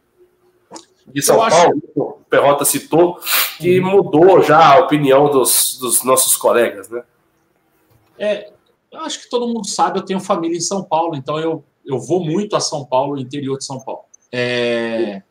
de 1.07 1.21
São 1.21 1.35
eu 1.35 1.49
Paulo, 1.49 1.73
acho... 1.75 1.99
o 1.99 2.25
Perrota 2.29 2.63
citou, 2.63 3.19
que 3.57 3.79
uhum. 3.79 3.91
mudou 3.91 4.41
já 4.41 4.73
a 4.73 4.79
opinião 4.79 5.29
dos, 5.29 5.77
dos 5.79 6.03
nossos 6.03 6.37
colegas, 6.37 6.89
né? 6.89 7.03
É, 8.17 8.51
eu 8.91 8.99
acho 8.99 9.21
que 9.21 9.29
todo 9.29 9.47
mundo 9.47 9.67
sabe, 9.67 9.99
eu 9.99 10.05
tenho 10.05 10.19
família 10.19 10.57
em 10.57 10.61
São 10.61 10.83
Paulo, 10.83 11.15
então 11.15 11.39
eu, 11.39 11.63
eu 11.85 11.99
vou 11.99 12.23
muito 12.23 12.55
a 12.55 12.59
São 12.59 12.85
Paulo, 12.85 13.17
interior 13.17 13.57
de 13.57 13.65
São 13.65 13.79
Paulo. 13.79 14.03
É... 14.31 15.23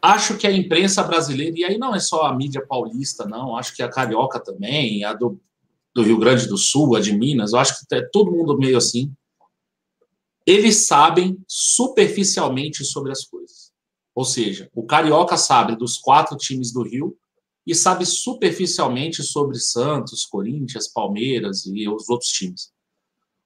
Acho 0.00 0.36
que 0.36 0.46
a 0.46 0.50
imprensa 0.50 1.02
brasileira, 1.04 1.56
e 1.56 1.64
aí 1.64 1.78
não 1.78 1.94
é 1.94 2.00
só 2.00 2.22
a 2.22 2.34
mídia 2.34 2.64
paulista, 2.66 3.24
não, 3.24 3.56
acho 3.56 3.76
que 3.76 3.82
a 3.82 3.88
carioca 3.88 4.40
também, 4.40 5.04
a 5.04 5.12
do 5.12 5.38
do 5.94 6.02
Rio 6.02 6.18
Grande 6.18 6.46
do 6.46 6.56
Sul, 6.56 6.96
a 6.96 7.00
de 7.00 7.12
Minas, 7.12 7.52
eu 7.52 7.58
acho 7.58 7.78
que 7.78 7.94
é 7.94 8.02
todo 8.12 8.30
mundo 8.30 8.56
meio 8.56 8.76
assim. 8.76 9.12
Eles 10.46 10.86
sabem 10.86 11.38
superficialmente 11.46 12.84
sobre 12.84 13.12
as 13.12 13.24
coisas. 13.24 13.70
Ou 14.14 14.24
seja, 14.24 14.70
o 14.74 14.84
Carioca 14.84 15.36
sabe 15.36 15.76
dos 15.76 15.98
quatro 15.98 16.36
times 16.36 16.72
do 16.72 16.82
Rio 16.82 17.16
e 17.66 17.74
sabe 17.74 18.04
superficialmente 18.04 19.22
sobre 19.22 19.58
Santos, 19.58 20.26
Corinthians, 20.26 20.88
Palmeiras 20.88 21.64
e 21.66 21.88
os 21.88 22.08
outros 22.08 22.30
times. 22.30 22.72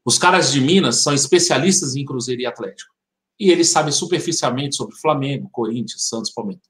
Os 0.04 0.18
caras 0.18 0.52
de 0.52 0.60
Minas 0.60 1.02
são 1.02 1.12
especialistas 1.12 1.94
em 1.96 2.04
Cruzeiro 2.04 2.40
e 2.40 2.46
Atlético. 2.46 2.94
E 3.38 3.50
eles 3.50 3.68
sabem 3.68 3.92
superficialmente 3.92 4.76
sobre 4.76 4.96
Flamengo, 4.96 5.50
Corinthians, 5.50 6.08
Santos, 6.08 6.30
Palmeiras. 6.30 6.64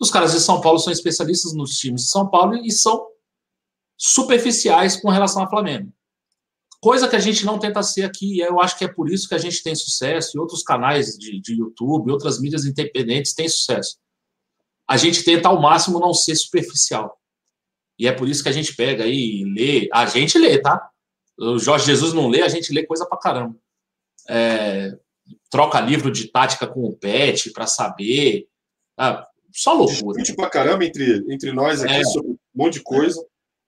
Os 0.00 0.10
caras 0.10 0.32
de 0.32 0.40
São 0.40 0.60
Paulo 0.60 0.78
são 0.78 0.92
especialistas 0.92 1.52
nos 1.52 1.76
times 1.78 2.02
de 2.02 2.08
São 2.08 2.28
Paulo 2.28 2.56
e 2.56 2.70
são 2.72 3.06
superficiais 3.98 4.96
com 4.96 5.10
relação 5.10 5.42
ao 5.42 5.50
Flamengo. 5.50 5.92
Coisa 6.80 7.08
que 7.08 7.16
a 7.16 7.20
gente 7.20 7.44
não 7.44 7.58
tenta 7.58 7.82
ser 7.82 8.04
aqui, 8.04 8.36
e 8.36 8.40
eu 8.40 8.60
acho 8.60 8.78
que 8.78 8.84
é 8.84 8.88
por 8.88 9.10
isso 9.10 9.28
que 9.28 9.34
a 9.34 9.38
gente 9.38 9.62
tem 9.64 9.74
sucesso, 9.74 10.36
e 10.36 10.40
outros 10.40 10.62
canais 10.62 11.18
de, 11.18 11.40
de 11.40 11.54
YouTube, 11.54 12.12
outras 12.12 12.40
mídias 12.40 12.64
independentes 12.64 13.34
têm 13.34 13.48
sucesso. 13.48 13.98
A 14.88 14.96
gente 14.96 15.24
tenta 15.24 15.48
ao 15.48 15.60
máximo 15.60 15.98
não 15.98 16.14
ser 16.14 16.36
superficial. 16.36 17.18
E 17.98 18.06
é 18.06 18.12
por 18.12 18.28
isso 18.28 18.44
que 18.44 18.48
a 18.48 18.52
gente 18.52 18.76
pega 18.76 19.04
aí 19.04 19.40
e 19.40 19.44
lê. 19.44 19.88
A 19.92 20.06
gente 20.06 20.38
lê, 20.38 20.56
tá? 20.56 20.88
O 21.36 21.58
Jorge 21.58 21.86
Jesus 21.86 22.12
não 22.12 22.28
lê, 22.28 22.42
a 22.42 22.48
gente 22.48 22.72
lê 22.72 22.86
coisa 22.86 23.04
pra 23.04 23.18
caramba. 23.18 23.56
É, 24.28 24.96
troca 25.50 25.80
livro 25.80 26.12
de 26.12 26.28
tática 26.28 26.66
com 26.66 26.84
o 26.84 26.96
Pet 26.96 27.50
para 27.50 27.66
saber. 27.66 28.46
Ah, 28.96 29.26
só 29.52 29.72
loucura. 29.72 30.18
Discute 30.18 30.36
pra 30.36 30.48
caramba 30.48 30.84
entre, 30.84 31.24
entre 31.28 31.52
nós 31.52 31.82
aqui 31.82 31.94
é. 31.94 32.04
sobre 32.04 32.30
um 32.30 32.38
monte 32.54 32.74
de 32.74 32.82
coisa. 32.82 33.20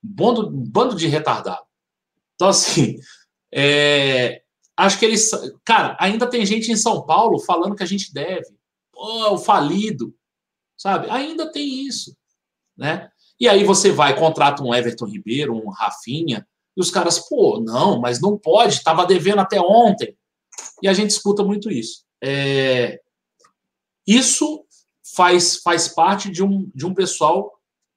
Bando, 0.02 0.50
bando 0.50 0.94
de 0.94 1.06
retardado. 1.06 1.64
Então, 2.34 2.48
assim, 2.48 2.96
é, 3.52 4.42
acho 4.76 4.98
que 4.98 5.04
eles. 5.04 5.30
Cara, 5.64 5.96
ainda 6.00 6.26
tem 6.26 6.44
gente 6.46 6.70
em 6.70 6.76
São 6.76 7.04
Paulo 7.04 7.38
falando 7.38 7.76
que 7.76 7.82
a 7.82 7.86
gente 7.86 8.12
deve. 8.12 8.48
Pô, 8.92 9.34
o 9.34 9.38
falido. 9.38 10.14
Sabe? 10.76 11.10
Ainda 11.10 11.50
tem 11.52 11.86
isso. 11.86 12.16
Né? 12.76 13.10
E 13.38 13.48
aí 13.48 13.64
você 13.64 13.90
vai, 13.90 14.16
contrata 14.18 14.62
um 14.62 14.74
Everton 14.74 15.06
Ribeiro, 15.06 15.54
um 15.54 15.70
Rafinha, 15.70 16.46
e 16.76 16.80
os 16.80 16.90
caras, 16.90 17.18
pô, 17.18 17.60
não, 17.60 18.00
mas 18.00 18.20
não 18.20 18.38
pode, 18.38 18.74
estava 18.74 19.06
devendo 19.06 19.40
até 19.40 19.60
ontem. 19.60 20.16
E 20.82 20.88
a 20.88 20.92
gente 20.92 21.10
escuta 21.10 21.42
muito 21.42 21.70
isso. 21.70 22.04
É, 22.22 23.00
isso 24.06 24.64
faz, 25.14 25.56
faz 25.56 25.88
parte 25.88 26.30
de 26.30 26.42
um, 26.42 26.70
de 26.74 26.86
um 26.86 26.94
pessoal 26.94 27.52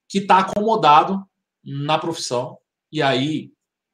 que 0.10 0.20
está 0.20 0.40
acomodado 0.40 1.24
na 1.64 1.98
profissão. 1.98 2.58
E 2.92 3.02
aí, 3.02 3.52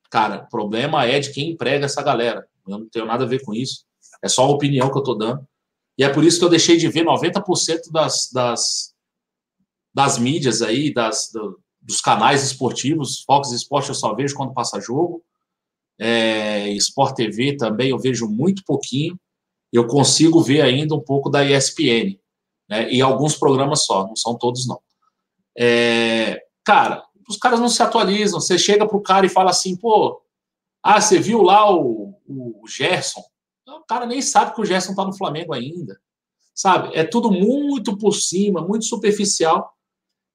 cara, 0.10 0.44
o 0.44 0.50
problema 0.50 1.06
é 1.06 1.20
de 1.20 1.32
quem 1.32 1.52
emprega 1.52 1.86
essa 1.86 2.02
galera. 2.02 2.48
Eu 2.68 2.80
não 2.80 2.90
tenho 2.90 3.06
nada 3.06 3.24
a 3.24 3.28
ver 3.28 3.44
com 3.44 3.54
isso. 3.54 3.86
É 4.22 4.28
só 4.28 4.44
a 4.44 4.50
opinião 4.50 4.90
que 4.90 4.98
eu 4.98 5.02
estou 5.02 5.18
dando. 5.18 5.48
E 5.98 6.04
é 6.04 6.10
por 6.10 6.24
isso 6.24 6.40
que 6.40 6.46
eu 6.46 6.50
deixei 6.50 6.78
de 6.78 6.88
ver 6.88 7.06
90% 7.06 7.92
das, 7.92 8.30
das, 8.34 8.94
das 9.94 10.18
mídias 10.18 10.62
aí, 10.62 10.94
das, 10.94 11.30
do, 11.32 11.60
dos 11.82 12.02
canais 12.02 12.44
esportivos. 12.44 13.24
Fox 13.24 13.52
Esporte 13.52 13.90
eu 13.90 13.96
só 13.96 14.14
vejo 14.14 14.36
quando 14.36 14.54
passa 14.54 14.80
jogo. 14.80 15.24
É, 16.00 16.70
Sport 16.74 17.16
TV 17.16 17.58
também 17.58 17.90
eu 17.90 18.00
vejo 18.00 18.28
muito 18.28 18.64
pouquinho. 18.66 19.20
Eu 19.72 19.88
consigo 19.88 20.42
ver 20.42 20.62
ainda 20.62 20.96
um 20.96 21.02
pouco 21.02 21.30
da 21.30 21.44
ESPN. 21.44 22.18
Né, 22.70 22.92
e 22.92 23.02
alguns 23.02 23.36
programas 23.36 23.84
só, 23.84 24.06
não 24.08 24.16
são 24.16 24.38
todos 24.38 24.68
não. 24.68 24.80
É, 25.58 26.42
cara, 26.64 27.04
os 27.30 27.38
caras 27.38 27.60
não 27.60 27.70
se 27.70 27.82
atualizam. 27.84 28.42
Você 28.42 28.58
chega 28.58 28.88
pro 28.88 29.02
cara 29.02 29.26
e 29.26 29.30
fala 29.30 29.52
assim, 29.52 29.78
pô, 29.78 30.22
ah, 30.84 31.00
você 31.00 31.20
viu 31.20 31.44
lá 31.44 31.72
o, 31.72 32.16
o 32.28 32.68
Gerson? 32.68 33.22
O 33.68 33.86
cara 33.88 34.06
nem 34.06 34.22
sabe 34.22 34.56
que 34.56 34.62
o 34.62 34.66
Gerson 34.66 34.96
tá 34.96 35.06
no 35.06 35.16
Flamengo 35.16 35.54
ainda. 35.54 36.00
Sabe? 36.56 36.90
É 36.96 37.04
tudo 37.04 37.32
muito 37.32 37.96
por 37.98 38.14
cima, 38.14 38.62
muito 38.62 38.86
superficial. 38.86 39.72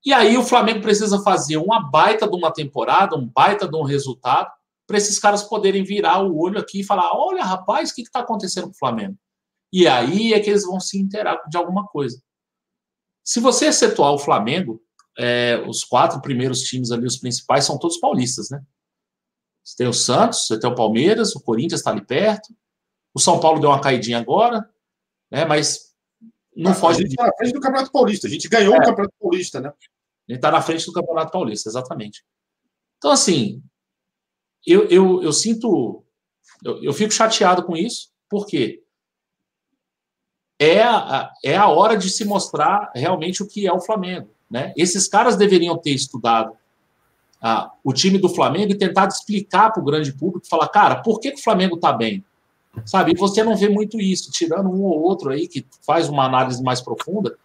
E 0.05 0.13
aí 0.13 0.39
o 0.39 0.45
Flamengo 0.45 0.81
precisa 0.81 1.21
fazer 1.23 1.57
uma 1.57 1.91
baita 1.91 2.29
de 2.29 2.37
uma 2.37 2.53
temporada, 2.53 3.17
um 3.17 3.27
baita 3.27 3.67
de 3.67 3.77
um 3.77 3.83
resultado, 3.83 4.51
para 4.87 4.99
esses 4.99 5.19
caras 5.19 5.43
poderem 5.43 5.83
virar 5.83 6.23
o 6.23 6.39
olho 6.39 6.59
aqui 6.59 6.81
e 6.81 6.85
falar: 6.85 7.11
olha, 7.13 7.43
rapaz, 7.43 7.91
o 7.91 7.95
que 7.95 8.03
está 8.03 8.21
acontecendo 8.21 8.65
com 8.65 8.73
o 8.73 8.79
Flamengo? 8.79 9.17
E 9.73 9.89
aí 9.89 10.33
é 10.33 10.41
que 10.41 10.51
eles 10.51 10.65
vão 10.65 10.79
se 10.79 10.99
inteirar 10.99 11.43
de 11.49 11.57
alguma 11.57 11.87
coisa. 11.87 12.23
Se 13.25 13.41
você 13.41 13.67
excetuar 13.67 14.13
o 14.13 14.19
Flamengo, 14.19 14.81
é, 15.19 15.63
os 15.67 15.85
quatro 15.85 16.21
primeiros 16.21 16.61
times 16.63 16.91
ali, 16.91 17.07
os 17.07 17.17
principais, 17.17 17.65
são 17.65 17.79
todos 17.79 17.99
paulistas, 17.99 18.51
né? 18.51 18.63
Você 19.63 19.77
tem 19.77 19.89
o 19.89 19.93
Santos, 19.93 20.47
você 20.47 20.59
tem 20.59 20.69
o 20.69 20.75
Palmeiras, 20.75 21.35
o 21.35 21.41
Corinthians 21.41 21.81
está 21.81 21.91
ali 21.91 22.05
perto. 22.05 22.55
O 23.15 23.21
São 23.21 23.41
Paulo 23.41 23.61
deu 23.61 23.71
uma 23.71 23.81
caidinha 23.81 24.19
agora, 24.19 24.69
né? 25.31 25.45
Mas 25.45 25.95
não 26.55 26.73
a, 26.73 26.75
foge. 26.75 26.99
A 26.99 27.03
gente 27.03 27.11
está 27.13 27.27
na 27.27 27.37
frente 27.37 27.53
do 27.53 27.61
Campeonato 27.61 27.93
Paulista. 27.93 28.27
A 28.27 28.31
gente 28.31 28.49
ganhou 28.49 28.75
é. 28.75 28.79
o 28.79 28.83
Campeonato 28.83 29.15
Paulista, 29.19 29.61
né? 29.61 29.69
A 29.69 30.33
gente 30.33 30.39
está 30.39 30.51
na 30.51 30.61
frente 30.61 30.85
do 30.85 30.93
Campeonato 30.93 31.33
Paulista, 31.33 31.69
exatamente. 31.69 32.25
Então, 32.99 33.11
assim, 33.11 33.63
eu, 34.67 34.87
eu, 34.89 35.23
eu 35.23 35.33
sinto. 35.33 36.05
Eu, 36.63 36.83
eu 36.83 36.93
fico 36.93 37.13
chateado 37.13 37.65
com 37.65 37.77
isso, 37.77 38.11
porque 38.29 38.83
é 40.59 40.83
a, 40.83 41.33
é 41.45 41.57
a 41.57 41.69
hora 41.69 41.97
de 41.97 42.11
se 42.11 42.25
mostrar 42.25 42.91
realmente 42.95 43.43
o 43.43 43.49
que 43.49 43.67
é 43.67 43.73
o 43.73 43.81
Flamengo. 43.81 44.34
Né? 44.55 44.73
Esses 44.77 45.09
caras 45.09 45.35
deveriam 45.35 45.77
ter 45.77 45.91
estudado 45.91 46.53
ah, 47.43 47.73
o 47.83 47.93
time 47.93 48.19
do 48.19 48.29
Flamengo 48.29 48.71
e 48.71 48.79
tentado 48.79 49.13
explicar 49.13 49.73
para 49.73 49.83
o 49.83 49.85
grande 49.85 50.13
público, 50.13 50.47
falar, 50.47 50.69
cara, 50.69 51.03
por 51.03 51.19
que, 51.19 51.33
que 51.33 51.41
o 51.41 51.43
Flamengo 51.43 51.75
está 51.75 51.93
bem? 51.93 52.25
Sabe? 52.85 53.11
E 53.11 53.17
você 53.17 53.43
não 53.43 53.57
vê 53.57 53.69
muito 53.69 54.01
isso, 54.01 54.31
tirando 54.31 54.69
um 54.69 54.85
ou 54.85 55.03
outro 55.03 55.31
aí 55.31 55.49
que 55.49 55.67
faz 55.85 56.09
uma 56.09 56.25
análise 56.25 56.63
mais 56.63 56.81
profunda, 56.81 57.37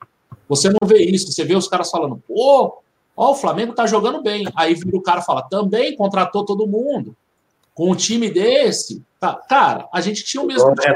você 0.48 0.70
não 0.70 0.88
vê 0.88 1.00
isso. 1.00 1.32
Você 1.32 1.44
vê 1.44 1.56
os 1.56 1.68
caras 1.68 1.90
falando, 1.90 2.22
pô, 2.28 2.80
ó, 3.18 3.32
o 3.32 3.36
Flamengo 3.36 3.74
tá 3.74 3.88
jogando 3.88 4.22
bem. 4.22 4.48
Aí 4.56 4.76
vira 4.76 4.96
o 4.96 5.02
cara 5.02 5.24
fala, 5.24 5.42
também 5.42 5.96
contratou 5.96 6.46
todo 6.46 6.68
mundo. 6.68 7.16
Com 7.74 7.90
um 7.90 7.96
time 7.96 8.30
desse, 8.30 9.02
tá, 9.20 9.34
cara, 9.34 9.90
a 9.92 10.00
gente 10.00 10.24
tinha 10.24 10.44
o 10.44 10.46
mesmo 10.46 10.76
time. 10.76 10.96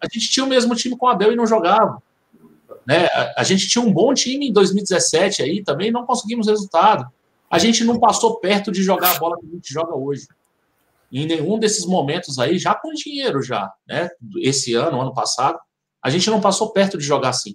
A 0.00 0.08
gente 0.10 0.30
tinha 0.30 0.46
o 0.46 0.48
mesmo 0.48 0.74
time 0.74 0.96
com 0.96 1.04
o 1.04 1.08
Abel 1.10 1.32
e 1.32 1.36
não 1.36 1.46
jogava. 1.46 2.02
Né? 2.86 3.06
A, 3.06 3.34
a 3.38 3.44
gente 3.44 3.68
tinha 3.68 3.84
um 3.84 3.92
bom 3.92 4.12
time 4.14 4.48
em 4.48 4.52
2017 4.52 5.42
aí, 5.42 5.62
também 5.62 5.90
não 5.90 6.06
conseguimos 6.06 6.46
resultado. 6.46 7.06
A 7.50 7.58
gente 7.58 7.84
não 7.84 7.98
passou 7.98 8.38
perto 8.40 8.72
de 8.72 8.82
jogar 8.82 9.16
a 9.16 9.18
bola 9.18 9.38
que 9.38 9.46
a 9.46 9.50
gente 9.50 9.72
joga 9.72 9.94
hoje. 9.94 10.26
Em 11.12 11.26
nenhum 11.26 11.58
desses 11.58 11.84
momentos 11.84 12.38
aí, 12.38 12.58
já 12.58 12.74
com 12.74 12.92
dinheiro 12.94 13.42
já, 13.42 13.70
né? 13.86 14.08
Esse 14.38 14.74
ano, 14.74 15.00
ano 15.00 15.12
passado, 15.12 15.58
a 16.02 16.08
gente 16.08 16.30
não 16.30 16.40
passou 16.40 16.72
perto 16.72 16.96
de 16.96 17.04
jogar 17.04 17.28
assim. 17.28 17.54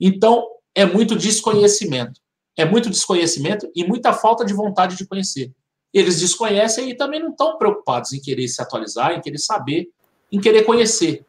Então, 0.00 0.48
é 0.74 0.86
muito 0.86 1.14
desconhecimento. 1.14 2.20
É 2.56 2.64
muito 2.64 2.88
desconhecimento 2.88 3.70
e 3.74 3.84
muita 3.84 4.12
falta 4.12 4.44
de 4.44 4.54
vontade 4.54 4.96
de 4.96 5.06
conhecer. 5.06 5.52
Eles 5.92 6.20
desconhecem 6.20 6.90
e 6.90 6.96
também 6.96 7.20
não 7.20 7.30
estão 7.30 7.58
preocupados 7.58 8.12
em 8.12 8.20
querer 8.20 8.48
se 8.48 8.62
atualizar, 8.62 9.12
em 9.12 9.20
querer 9.20 9.38
saber, 9.38 9.88
em 10.30 10.40
querer 10.40 10.64
conhecer. 10.64 11.24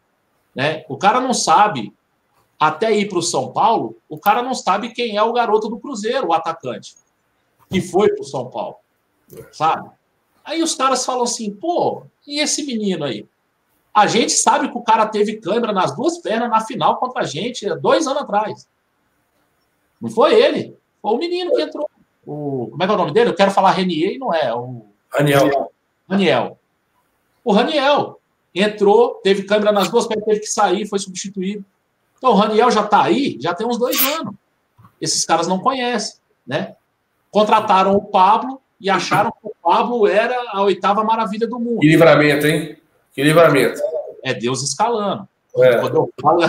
Né? 0.56 0.84
O 0.88 0.98
cara 0.98 1.20
não 1.20 1.34
sabe, 1.34 1.94
até 2.62 2.96
ir 2.96 3.10
para 3.10 3.18
o 3.18 3.24
São 3.24 3.52
Paulo, 3.52 3.98
o 4.08 4.20
cara 4.20 4.44
não 4.44 4.54
sabe 4.54 4.94
quem 4.94 5.18
é 5.18 5.24
o 5.24 5.34
garoto 5.34 5.68
do 5.68 5.80
Cruzeiro, 5.80 6.28
o 6.28 6.34
atacante, 6.34 6.96
que 7.72 7.82
foi 7.82 8.14
para 8.14 8.22
o 8.22 8.24
São 8.24 8.52
Paulo. 8.52 8.76
Sabe? 9.52 9.90
Aí 10.46 10.62
os 10.62 10.76
caras 10.76 11.04
falam 11.04 11.24
assim, 11.24 11.52
pô, 11.52 12.04
e 12.28 12.40
esse 12.40 12.64
menino 12.64 13.04
aí? 13.04 13.26
A 13.92 14.06
gente 14.06 14.34
sabe 14.34 14.70
que 14.70 14.78
o 14.78 14.84
cara 14.84 15.08
teve 15.08 15.38
câimbra 15.38 15.74
nas 15.74 15.96
duas 15.96 16.20
pernas 16.20 16.52
na 16.52 16.62
final 16.62 16.98
contra 16.98 17.24
a 17.24 17.26
gente 17.26 17.68
dois 17.78 18.06
anos 18.06 18.22
atrás. 18.22 18.68
Não 20.00 20.12
foi 20.12 20.40
ele, 20.40 20.78
foi 21.02 21.14
o 21.16 21.18
menino 21.18 21.56
que 21.56 21.64
entrou. 21.64 21.90
O, 22.28 22.68
como 22.70 22.84
é 22.84 22.86
que 22.86 22.92
é 22.92 22.96
o 22.96 22.98
nome 22.98 23.12
dele? 23.12 23.32
Eu 23.32 23.36
quero 23.36 23.50
falar 23.50 23.72
Renier 23.72 24.14
e 24.14 24.20
não 24.20 24.32
é. 24.32 24.54
O, 24.54 24.86
Raniel. 25.12 25.72
Raniel. 26.08 26.60
O 27.44 27.52
Raniel 27.52 28.20
entrou, 28.54 29.16
teve 29.24 29.44
câimbra 29.44 29.72
nas 29.72 29.90
duas 29.90 30.06
pernas, 30.06 30.26
teve 30.26 30.42
que 30.42 30.48
sair, 30.48 30.86
foi 30.86 31.00
substituído. 31.00 31.66
Então 32.22 32.34
o 32.34 32.36
Raniel 32.36 32.70
já 32.70 32.82
está 32.82 33.02
aí, 33.02 33.36
já 33.42 33.52
tem 33.52 33.66
uns 33.66 33.80
dois 33.80 34.00
anos. 34.06 34.36
Esses 35.02 35.26
caras 35.26 35.48
não 35.48 35.58
conhecem, 35.58 36.20
né? 36.46 36.76
Contrataram 37.32 37.96
o 37.96 38.04
Pablo 38.04 38.62
e 38.80 38.92
acharam 38.92 39.32
que 39.32 39.48
o 39.48 39.54
Pablo 39.60 40.08
era 40.08 40.36
a 40.52 40.62
oitava 40.62 41.04
maravilha 41.04 41.48
do 41.48 41.60
mundo. 41.60 41.80
Que 41.80 41.88
livramento, 41.88 42.46
hein? 42.46 42.78
Que 43.12 43.24
livramento. 43.24 43.82
É 44.24 44.36
Deus 44.36 44.62
escalando. 44.62 45.28
É. 45.58 45.80
Quando 45.80 45.96
eu 45.96 46.10
falo, 46.22 46.42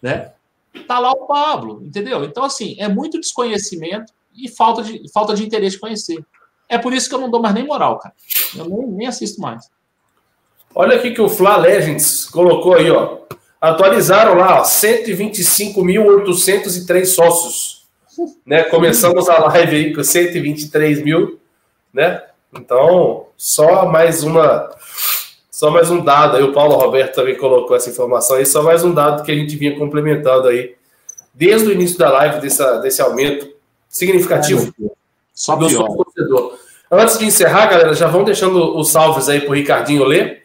né? 0.00 0.30
Tá 0.86 1.00
lá 1.00 1.10
o 1.10 1.26
Pablo, 1.26 1.82
entendeu? 1.84 2.22
Então, 2.22 2.44
assim, 2.44 2.76
é 2.78 2.86
muito 2.86 3.18
desconhecimento 3.18 4.12
e 4.32 4.48
falta 4.48 4.84
de, 4.84 5.10
falta 5.12 5.34
de 5.34 5.44
interesse 5.44 5.74
de 5.74 5.80
conhecer. 5.80 6.24
É 6.68 6.78
por 6.78 6.92
isso 6.92 7.08
que 7.08 7.14
eu 7.16 7.20
não 7.20 7.28
dou 7.28 7.42
mais 7.42 7.52
nem 7.52 7.66
moral, 7.66 7.98
cara. 7.98 8.14
Eu 8.56 8.66
nem, 8.66 8.86
nem 8.86 9.06
assisto 9.08 9.40
mais. 9.40 9.68
Olha 10.72 10.96
aqui 10.96 11.10
que 11.10 11.20
o 11.20 11.28
Fla 11.28 11.56
Legends 11.56 12.26
colocou 12.26 12.74
aí, 12.74 12.88
ó. 12.88 13.19
Atualizaram 13.60 14.34
lá, 14.34 14.60
ó, 14.60 14.62
125.803 14.62 17.04
sócios. 17.04 17.86
Né? 18.44 18.64
Começamos 18.64 19.28
a 19.28 19.38
live 19.38 19.76
aí 19.76 19.94
com 19.94 20.02
123 20.02 21.02
mil, 21.02 21.38
né? 21.92 22.22
Então, 22.52 23.26
só 23.36 23.86
mais 23.86 24.22
uma 24.22 24.70
só 25.60 25.70
mais 25.70 25.90
um 25.90 26.02
dado 26.02 26.38
aí, 26.38 26.42
o 26.42 26.54
Paulo 26.54 26.74
Roberto 26.74 27.16
também 27.16 27.36
colocou 27.36 27.76
essa 27.76 27.90
informação 27.90 28.38
aí, 28.38 28.46
só 28.46 28.62
mais 28.62 28.82
um 28.82 28.94
dado 28.94 29.22
que 29.22 29.30
a 29.30 29.34
gente 29.34 29.54
vinha 29.56 29.78
complementando 29.78 30.48
aí, 30.48 30.74
desde 31.34 31.68
o 31.68 31.72
início 31.72 31.98
da 31.98 32.10
live, 32.10 32.40
dessa, 32.40 32.78
desse 32.78 33.02
aumento 33.02 33.46
significativo 33.86 34.72
só 35.34 35.56
do 35.56 35.68
torcedor. 35.68 36.58
Antes 36.90 37.18
de 37.18 37.26
encerrar, 37.26 37.66
galera, 37.66 37.92
já 37.92 38.08
vão 38.08 38.24
deixando 38.24 38.74
os 38.74 38.90
salves 38.90 39.28
aí 39.28 39.42
pro 39.42 39.52
Ricardinho 39.52 40.02
ler. 40.04 40.39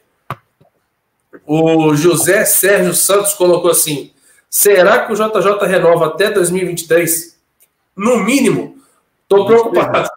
O 1.46 1.96
José 1.96 2.44
Sérgio 2.46 2.94
Santos 2.94 3.34
colocou 3.34 3.72
assim: 3.72 4.12
será 4.50 5.06
que 5.06 5.14
o 5.14 5.16
JJ 5.16 5.68
renova 5.68 6.08
até 6.08 6.32
2023? 6.32 7.36
no 7.96 8.24
mínimo. 8.24 8.78
Tô 9.28 9.46
preocupado. 9.46 10.10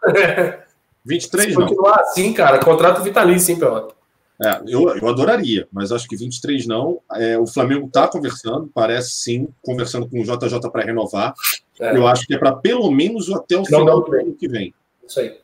23 1.05 1.53
Se 1.53 1.57
não. 1.57 1.67
continuar 1.67 2.01
assim, 2.01 2.33
cara, 2.33 2.59
contrato 2.59 3.01
vitalício, 3.01 3.53
hein, 3.53 3.59
Pelota? 3.59 3.95
É, 4.41 4.61
eu, 4.67 4.95
eu 4.95 5.07
adoraria, 5.09 5.67
mas 5.71 5.91
acho 5.91 6.07
que 6.07 6.15
23 6.15 6.65
não. 6.67 6.99
É, 7.13 7.37
o 7.37 7.47
Flamengo 7.47 7.87
está 7.87 8.07
conversando, 8.07 8.69
parece 8.73 9.11
sim, 9.11 9.49
conversando 9.61 10.07
com 10.07 10.21
o 10.21 10.23
JJ 10.23 10.59
para 10.71 10.83
renovar. 10.83 11.33
É. 11.79 11.95
Eu 11.95 12.07
acho 12.07 12.25
que 12.25 12.35
é 12.35 12.37
para 12.37 12.55
pelo 12.55 12.89
menos 12.91 13.29
até 13.31 13.57
o 13.57 13.65
Final 13.65 13.81
final 13.81 14.01
do 14.01 14.11
do 14.11 14.15
ano 14.15 14.35
que 14.35 14.47
vem. 14.47 14.73
Isso 15.05 15.19
aí. 15.19 15.37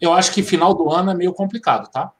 Eu 0.00 0.12
acho 0.12 0.32
que 0.32 0.42
final 0.42 0.74
do 0.74 0.90
ano 0.90 1.10
é 1.10 1.14
meio 1.14 1.32
complicado, 1.32 1.90
tá? 1.90 2.12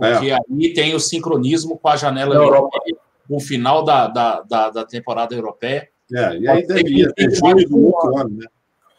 É, 0.00 0.12
Porque 0.12 0.32
aí 0.32 0.74
tem 0.74 0.94
o 0.94 1.00
sincronismo 1.00 1.78
com 1.78 1.88
a 1.88 1.96
janela 1.96 2.34
europeia, 2.34 2.96
com 3.28 3.36
o 3.36 3.40
final 3.40 3.84
da, 3.84 4.08
da, 4.08 4.40
da, 4.42 4.70
da 4.70 4.84
temporada 4.84 5.34
europeia. 5.34 5.88
é, 6.12 6.36
e 6.36 6.48
aí 6.48 6.66
deveria 6.66 7.12
ter 7.12 7.28
do 7.28 7.76
um 7.76 7.86
outro 7.86 8.16
ano, 8.18 8.38
né? 8.38 8.46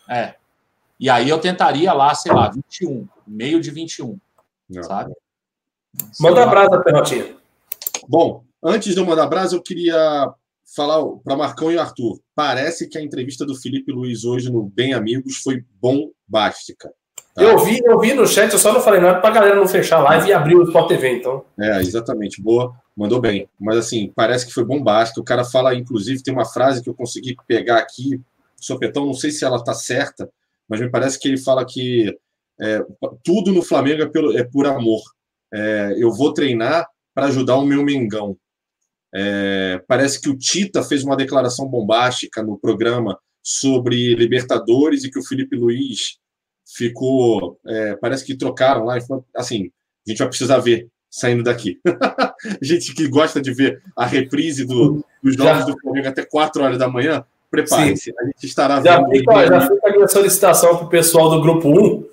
É. 0.07 0.35
E 0.99 1.09
aí 1.09 1.27
eu 1.29 1.39
tentaria 1.39 1.91
lá, 1.91 2.15
sei 2.15 2.31
lá, 2.31 2.49
21, 2.49 3.07
meio 3.27 3.59
de 3.59 3.69
21, 3.69 4.17
Não. 4.69 4.83
sabe? 4.83 5.13
Manda 6.19 6.35
Sei 6.35 6.45
lá. 6.45 6.51
abraço, 6.51 6.83
Pelotinha. 6.83 7.35
Bom, 8.07 8.43
antes 8.63 8.93
de 8.93 8.99
eu 8.99 9.05
mandar 9.05 9.27
brasa, 9.27 9.55
eu 9.55 9.61
queria 9.61 10.31
falar 10.75 11.03
para 11.23 11.35
Marcão 11.35 11.71
e 11.71 11.77
Arthur. 11.77 12.19
Parece 12.33 12.87
que 12.87 12.97
a 12.97 13.01
entrevista 13.01 13.45
do 13.45 13.55
Felipe 13.55 13.91
Luiz 13.91 14.23
hoje 14.23 14.51
no 14.51 14.63
Bem 14.63 14.93
Amigos 14.93 15.37
foi 15.37 15.63
bombástica. 15.81 16.93
Tá? 17.35 17.43
Eu 17.43 17.59
vi, 17.59 17.81
eu 17.83 17.99
vi 17.99 18.13
no 18.13 18.25
chat, 18.25 18.53
eu 18.53 18.57
só 18.57 18.71
não 18.71 18.79
falei 18.79 19.01
nada 19.01 19.19
pra 19.19 19.29
galera 19.29 19.57
não 19.57 19.67
fechar 19.67 19.97
a 19.97 20.03
live 20.03 20.29
e 20.29 20.33
abrir 20.33 20.55
o 20.55 20.63
Sport 20.63 20.87
TV, 20.87 21.17
então. 21.17 21.43
É, 21.59 21.81
exatamente. 21.81 22.41
Boa, 22.41 22.73
mandou 22.95 23.19
bem. 23.19 23.49
Mas 23.59 23.75
assim, 23.77 24.09
parece 24.15 24.47
que 24.47 24.53
foi 24.53 24.63
bombástico. 24.63 25.19
O 25.19 25.23
cara 25.23 25.43
fala, 25.43 25.75
inclusive, 25.75 26.23
tem 26.23 26.33
uma 26.33 26.45
frase 26.45 26.81
que 26.81 26.89
eu 26.89 26.93
consegui 26.93 27.35
pegar 27.45 27.79
aqui, 27.79 28.21
sopetão, 28.55 29.05
não 29.05 29.13
sei 29.13 29.31
se 29.31 29.43
ela 29.43 29.61
tá 29.61 29.73
certa, 29.73 30.29
mas 30.67 30.79
me 30.79 30.89
parece 30.89 31.19
que 31.19 31.27
ele 31.27 31.37
fala 31.37 31.65
que 31.65 32.17
é, 32.61 32.81
tudo 33.21 33.51
no 33.51 33.61
Flamengo 33.61 34.03
é, 34.03 34.05
pelo, 34.07 34.37
é 34.37 34.43
por 34.45 34.65
amor. 34.65 35.01
É, 35.53 35.93
eu 35.97 36.13
vou 36.13 36.33
treinar 36.33 36.87
para 37.13 37.25
ajudar 37.25 37.57
o 37.57 37.65
meu 37.65 37.83
Mengão. 37.83 38.37
É, 39.13 39.81
parece 39.89 40.21
que 40.21 40.29
o 40.29 40.37
Tita 40.37 40.81
fez 40.83 41.03
uma 41.03 41.17
declaração 41.17 41.67
bombástica 41.67 42.41
no 42.41 42.57
programa 42.57 43.19
sobre 43.43 44.15
Libertadores 44.15 45.03
e 45.03 45.11
que 45.11 45.19
o 45.19 45.23
Felipe 45.23 45.57
Luiz 45.57 46.17
ficou. 46.65 47.59
é, 47.65 47.95
parece 47.95 48.25
que 48.25 48.35
trocaram 48.35 48.85
lá. 48.85 48.97
e 48.97 49.01
Assim, 49.35 49.71
a 50.05 50.09
gente 50.09 50.19
vai 50.19 50.27
precisar 50.27 50.57
ver 50.57 50.87
saindo 51.09 51.43
daqui. 51.43 51.79
gente 52.61 52.93
que 52.93 53.07
gosta 53.07 53.41
de 53.41 53.53
ver 53.53 53.81
a 53.95 54.05
reprise 54.05 54.65
do, 54.65 55.03
dos 55.23 55.35
jogos 55.35 55.59
Já. 55.59 55.65
do 55.65 55.79
Flamengo 55.79 56.09
até 56.09 56.25
4 56.25 56.61
horas 56.63 56.77
da 56.77 56.89
manhã, 56.89 57.23
prepare-se. 57.49 58.13
A 58.19 58.25
gente 58.25 58.45
estará 58.45 58.81
Já 58.81 58.97
vendo. 58.97 59.11
fica, 59.11 59.47
já 59.47 59.61
fica 59.61 59.89
a 59.89 59.91
minha 59.91 60.07
solicitação 60.07 60.77
pro 60.77 60.89
pessoal 60.89 61.29
do 61.29 61.41
grupo 61.41 61.69
1. 61.69 62.05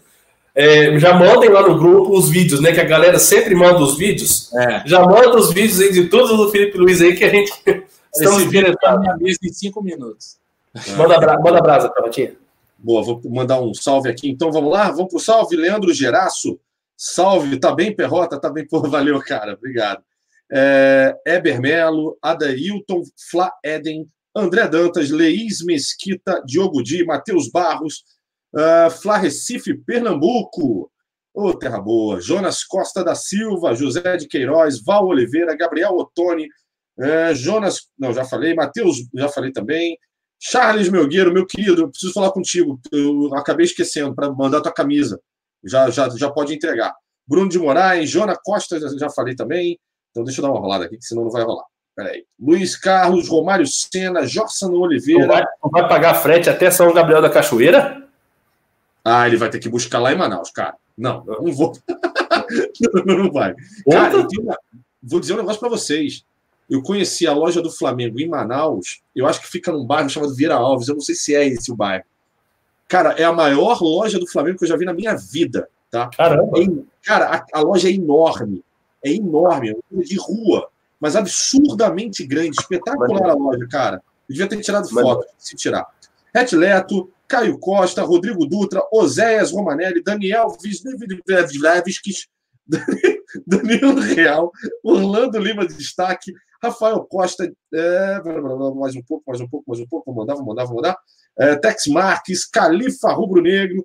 É, 0.54 0.98
já 0.98 1.14
mandem 1.14 1.48
lá 1.48 1.66
no 1.66 1.78
grupo 1.78 2.16
os 2.16 2.28
vídeos, 2.28 2.60
né? 2.60 2.72
Que 2.72 2.80
a 2.80 2.84
galera 2.84 3.18
sempre 3.18 3.54
manda 3.54 3.78
os 3.80 3.96
vídeos. 3.96 4.52
É. 4.54 4.82
Já 4.86 5.00
manda 5.00 5.36
os 5.36 5.52
vídeos 5.52 5.80
aí 5.80 5.90
de 5.90 6.08
tudo 6.08 6.36
do 6.36 6.50
Felipe 6.50 6.76
Luiz 6.76 7.00
aí 7.00 7.16
que 7.16 7.24
a 7.24 7.30
gente 7.30 7.50
estamos 8.14 8.42
Esse 8.42 8.48
vídeo 8.48 8.76
tá 8.76 8.98
na 8.98 9.16
minha 9.16 9.34
em 9.42 9.52
cinco 9.52 9.82
minutos. 9.82 10.36
Manda, 10.96 11.18
bra 11.18 11.40
manda 11.40 11.60
brasa, 11.60 11.88
Pelotinha. 11.88 12.34
Boa, 12.82 13.02
vou 13.02 13.20
mandar 13.26 13.60
um 13.60 13.72
salve 13.72 14.10
aqui. 14.10 14.28
Então 14.28 14.50
vamos 14.50 14.72
lá, 14.72 14.90
vamos 14.90 15.08
pro 15.08 15.20
salve. 15.20 15.54
Leandro 15.56 15.94
Geraço, 15.94 16.58
salve. 16.96 17.58
Tá 17.60 17.72
bem, 17.72 17.94
Perrota? 17.94 18.40
Tá 18.40 18.50
bem, 18.50 18.66
pô, 18.66 18.80
valeu, 18.90 19.20
cara. 19.20 19.54
Obrigado. 19.54 20.02
É, 20.52 21.16
Eber 21.24 21.60
Melo, 21.60 22.18
Adailton, 22.20 23.02
Fla 23.30 23.52
Eden, 23.64 24.06
André 24.34 24.66
Dantas, 24.66 25.10
Leís 25.10 25.64
Mesquita, 25.64 26.42
Diogo 26.44 26.82
Di, 26.82 27.04
Matheus 27.04 27.48
Barros, 27.48 28.02
uh, 28.54 28.90
Fla 28.90 29.16
Recife, 29.16 29.74
Pernambuco. 29.74 30.90
Ô, 31.32 31.54
Terra 31.54 31.80
Boa. 31.80 32.20
Jonas 32.20 32.64
Costa 32.64 33.04
da 33.04 33.14
Silva, 33.14 33.74
José 33.74 34.16
de 34.16 34.26
Queiroz, 34.26 34.82
Val 34.82 35.06
Oliveira, 35.06 35.56
Gabriel 35.56 35.96
Ottoni, 35.96 36.48
é, 36.98 37.34
Jonas, 37.34 37.88
não, 37.98 38.12
já 38.12 38.24
falei, 38.24 38.54
Matheus, 38.54 38.98
já 39.14 39.28
falei 39.28 39.52
também. 39.52 39.96
Charles 40.44 40.88
Melgueiro, 40.88 41.32
meu 41.32 41.46
querido, 41.46 41.82
eu 41.82 41.88
preciso 41.88 42.12
falar 42.12 42.32
contigo. 42.32 42.80
Eu 42.90 43.32
acabei 43.34 43.64
esquecendo 43.64 44.12
para 44.12 44.28
mandar 44.32 44.60
tua 44.60 44.72
camisa. 44.72 45.20
Já, 45.62 45.88
já, 45.88 46.08
já 46.08 46.28
pode 46.28 46.52
entregar. 46.52 46.92
Bruno 47.24 47.48
de 47.48 47.60
Moraes, 47.60 48.10
Jona 48.10 48.34
Costa, 48.42 48.80
já- 48.98 49.08
falei 49.10 49.36
também. 49.36 49.78
Então 50.10 50.24
deixa 50.24 50.40
eu 50.40 50.42
dar 50.42 50.50
uma 50.50 50.58
rolada 50.58 50.84
aqui, 50.86 50.98
que 50.98 51.04
senão 51.04 51.22
não 51.22 51.30
vai 51.30 51.44
rolar. 51.44 51.64
Peraí. 51.94 52.24
Luiz 52.40 52.76
Carlos, 52.76 53.28
Romário 53.28 53.66
Sena, 53.68 54.26
Jorsano 54.26 54.72
Não 54.72 54.80
Oliveira. 54.80 55.26
vai, 55.28 55.44
não 55.62 55.70
vai 55.70 55.88
pagar 55.88 56.14
frete 56.14 56.50
até 56.50 56.70
São 56.72 56.92
Gabriel 56.92 57.22
da 57.22 57.30
Cachoeira? 57.30 58.02
Ah, 59.04 59.26
ele 59.28 59.36
vai 59.36 59.48
ter 59.48 59.60
que 59.60 59.68
buscar 59.68 60.00
lá 60.00 60.12
em 60.12 60.16
Manaus, 60.16 60.50
cara. 60.50 60.74
Não, 60.98 61.24
não 61.24 61.52
vou. 61.52 61.72
não, 63.06 63.16
não 63.18 63.30
vai. 63.32 63.54
Cara, 63.90 64.14
eu 64.14 64.26
uma- 64.40 64.58
vou 65.02 65.20
dizer 65.20 65.34
um 65.34 65.38
negócio 65.38 65.60
para 65.60 65.68
vocês. 65.68 66.24
Eu 66.68 66.82
conheci 66.82 67.26
a 67.26 67.32
loja 67.32 67.60
do 67.60 67.70
Flamengo 67.70 68.18
em 68.20 68.28
Manaus. 68.28 69.02
Eu 69.14 69.26
acho 69.26 69.40
que 69.40 69.48
fica 69.48 69.70
num 69.70 69.84
bairro 69.84 70.08
chamado 70.08 70.34
Vieira 70.34 70.54
Alves. 70.54 70.88
Eu 70.88 70.94
não 70.94 71.02
sei 71.02 71.14
se 71.14 71.34
é 71.34 71.46
esse 71.46 71.70
o 71.70 71.76
bairro. 71.76 72.04
Cara, 72.88 73.12
é 73.12 73.24
a 73.24 73.32
maior 73.32 73.80
loja 73.82 74.18
do 74.18 74.26
Flamengo 74.26 74.58
que 74.58 74.64
eu 74.64 74.68
já 74.68 74.76
vi 74.76 74.84
na 74.84 74.92
minha 74.92 75.16
vida, 75.16 75.68
tá? 75.90 76.10
Caramba. 76.16 76.58
É 76.60 76.66
cara, 77.02 77.46
a, 77.52 77.58
a 77.58 77.60
loja 77.60 77.88
é 77.88 77.92
enorme. 77.92 78.62
É 79.04 79.10
enorme, 79.10 79.70
é 79.70 79.72
uma 79.72 79.82
loja 79.90 80.08
de 80.08 80.16
rua, 80.16 80.68
mas 81.00 81.16
absurdamente 81.16 82.24
grande, 82.24 82.56
espetacular 82.60 83.30
a 83.30 83.34
loja, 83.34 83.66
cara. 83.68 83.96
Eu 84.28 84.34
devia 84.34 84.46
ter 84.46 84.60
tirado 84.60 84.88
foto, 84.88 85.26
se 85.36 85.56
tirar. 85.56 85.86
Retleto, 86.32 87.10
Caio 87.26 87.58
Costa, 87.58 88.02
Rodrigo 88.02 88.46
Dutra, 88.46 88.82
Oséias 88.92 89.50
Romanelli, 89.50 90.02
Daniel 90.02 90.56
Visnevskis, 90.62 92.28
Danilo 93.46 94.00
Real, 94.00 94.52
Orlando 94.84 95.38
Lima 95.38 95.66
de 95.66 95.74
destaque, 95.74 96.32
Rafael 96.62 97.04
Costa, 97.04 97.52
é, 97.74 98.22
mais 98.76 98.94
um 98.94 99.02
pouco, 99.02 99.24
mais 99.26 99.40
um 99.40 99.48
pouco, 99.48 99.64
mais 99.66 99.80
um 99.80 99.86
pouco, 99.86 100.12
vou 100.12 100.14
mandar, 100.14 100.36
vou 100.36 100.44
mandar, 100.44 100.64
vou 100.64 100.76
mandar. 100.76 100.96
É, 101.36 101.56
Tex 101.56 101.88
Marques, 101.88 102.46
Califa 102.46 103.12
Rubro 103.12 103.42
Negro, 103.42 103.84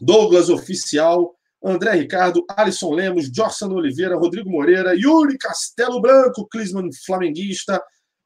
Douglas 0.00 0.48
Oficial, 0.48 1.34
André 1.62 1.92
Ricardo, 1.92 2.44
Alisson 2.48 2.94
Lemos, 2.94 3.30
Jorsan 3.34 3.68
Oliveira, 3.68 4.16
Rodrigo 4.16 4.48
Moreira, 4.48 4.94
Yuri 4.94 5.36
Castelo 5.36 6.00
Branco, 6.00 6.48
Clisman 6.48 6.88
Flamenguista, 7.04 7.82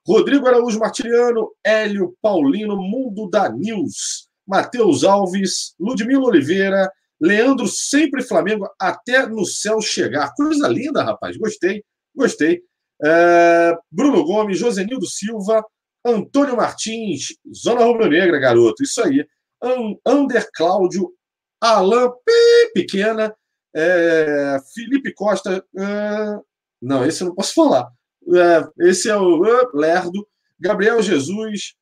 Rodrigo 0.06 0.46
Araújo 0.46 0.78
Martiliano, 0.78 1.50
Hélio 1.64 2.14
Paulino, 2.22 2.76
Mundo 2.76 3.28
da 3.28 3.48
News, 3.48 4.28
Matheus 4.46 5.02
Alves, 5.02 5.74
Ludmila 5.80 6.26
Oliveira, 6.26 6.88
Leandro 7.20 7.66
Sempre 7.66 8.22
Flamengo, 8.22 8.68
até 8.78 9.26
no 9.26 9.44
céu 9.44 9.80
chegar. 9.80 10.32
Coisa 10.34 10.68
linda, 10.68 11.02
rapaz. 11.02 11.36
Gostei, 11.36 11.82
gostei. 12.14 12.62
É, 13.04 13.76
Bruno 13.90 14.24
Gomes, 14.24 14.58
Josenildo 14.58 15.06
Silva, 15.06 15.64
Antônio 16.04 16.56
Martins, 16.56 17.36
Zona 17.54 17.84
Rubro 17.84 18.08
Negra, 18.08 18.38
garoto. 18.38 18.82
Isso 18.82 19.02
aí. 19.02 19.26
An 19.62 19.96
Ander 20.06 20.48
Cláudio, 20.52 21.12
Alain. 21.60 22.10
Pequena, 22.74 23.34
é, 23.74 24.58
Felipe 24.74 25.12
Costa. 25.12 25.64
é, 25.76 26.40
não, 26.80 27.06
esse 27.06 27.22
eu 27.22 27.28
não 27.28 27.34
posso 27.34 27.54
falar. 27.54 27.88
É, 28.34 28.88
esse 28.88 29.08
é 29.08 29.16
o 29.16 29.36
Lerdo, 29.74 30.26
Gabriel 30.58 31.02
Jesus. 31.02 31.74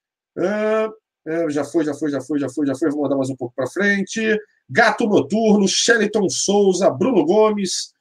já 1.51 1.65
foi, 1.65 1.85
já 1.85 1.95
foi, 1.95 2.11
já 2.11 2.21
foi, 2.21 2.39
já 2.39 2.49
foi, 2.49 2.67
já 2.67 2.75
foi. 2.75 2.91
Vou 2.91 3.03
mandar 3.03 3.17
mais 3.17 3.31
um 3.31 3.37
pouco 3.37 3.55
para 3.55 3.67
frente. 3.67 4.39
Gato 4.69 5.07
Noturno, 5.07 5.67
Sheliton 5.67 6.29
Souza, 6.29 6.91
Bruno 6.91 7.25
Gomes, 7.25 7.93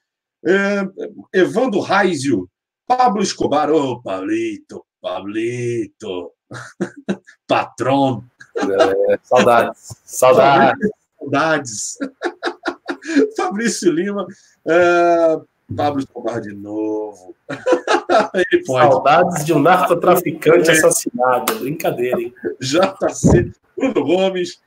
Evandro 1.33 1.79
Raizio, 1.79 2.49
Pablo 2.89 3.21
Escobar, 3.21 3.69
ô 3.69 4.01
Pablito, 4.01 4.83
Pablito, 4.99 6.31
patrão, 7.47 8.23
É, 8.57 9.19
saudades. 9.21 9.95
Saudades. 10.03 10.89
saudades. 11.19 11.97
Fabrício 13.37 13.91
Lima, 13.91 14.25
é, 14.67 15.39
Pablo 15.77 15.99
Escobar 15.99 16.41
de 16.41 16.51
novo. 16.51 17.35
Ele 18.33 18.65
pode. 18.65 18.91
Saudades 18.91 19.45
de 19.45 19.53
um 19.53 19.59
narcotraficante 19.59 20.71
assassinado. 20.71 21.59
Brincadeira, 21.59 22.19
hein? 22.19 22.33
JC, 22.59 23.51
Bruno 23.77 24.03
Gomes, 24.03 24.59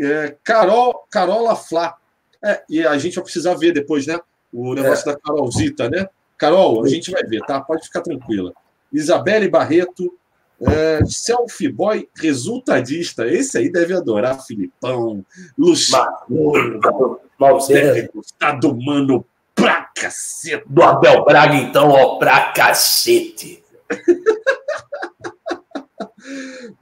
é, 0.00 0.34
Carol, 0.42 1.06
Carola 1.10 1.54
Flá. 1.54 1.98
É, 2.42 2.64
e 2.70 2.86
a 2.86 2.96
gente 2.96 3.16
vai 3.16 3.24
precisar 3.24 3.52
ver 3.52 3.72
depois, 3.72 4.06
né? 4.06 4.18
O 4.50 4.72
negócio 4.72 5.04
da 5.04 5.14
Carolzita, 5.14 5.90
né? 5.90 6.08
Carol, 6.38 6.84
a 6.84 6.88
gente 6.88 7.10
vai 7.10 7.22
ver, 7.24 7.40
tá? 7.40 7.60
Pode 7.60 7.84
ficar 7.84 8.02
tranquila. 8.02 8.52
Isabelle 8.92 9.48
Barreto, 9.48 10.12
é, 10.60 11.00
Selfie 11.04 11.68
Boy 11.68 12.08
resultadista. 12.16 13.26
Esse 13.26 13.58
aí 13.58 13.70
deve 13.70 13.94
adorar 13.94 14.44
Filipão, 14.44 15.24
Luciano, 15.58 17.20
Malzé. 17.38 17.74
deve 17.74 18.10
gostar 18.14 18.52
do 18.52 18.74
mano 18.76 19.24
pra 19.54 19.90
caceta. 19.94 20.64
Do 20.66 20.82
Abel 20.82 21.24
Braga, 21.24 21.56
então, 21.56 21.90
ó, 21.90 22.18
pra 22.18 22.52
cacete. 22.52 23.62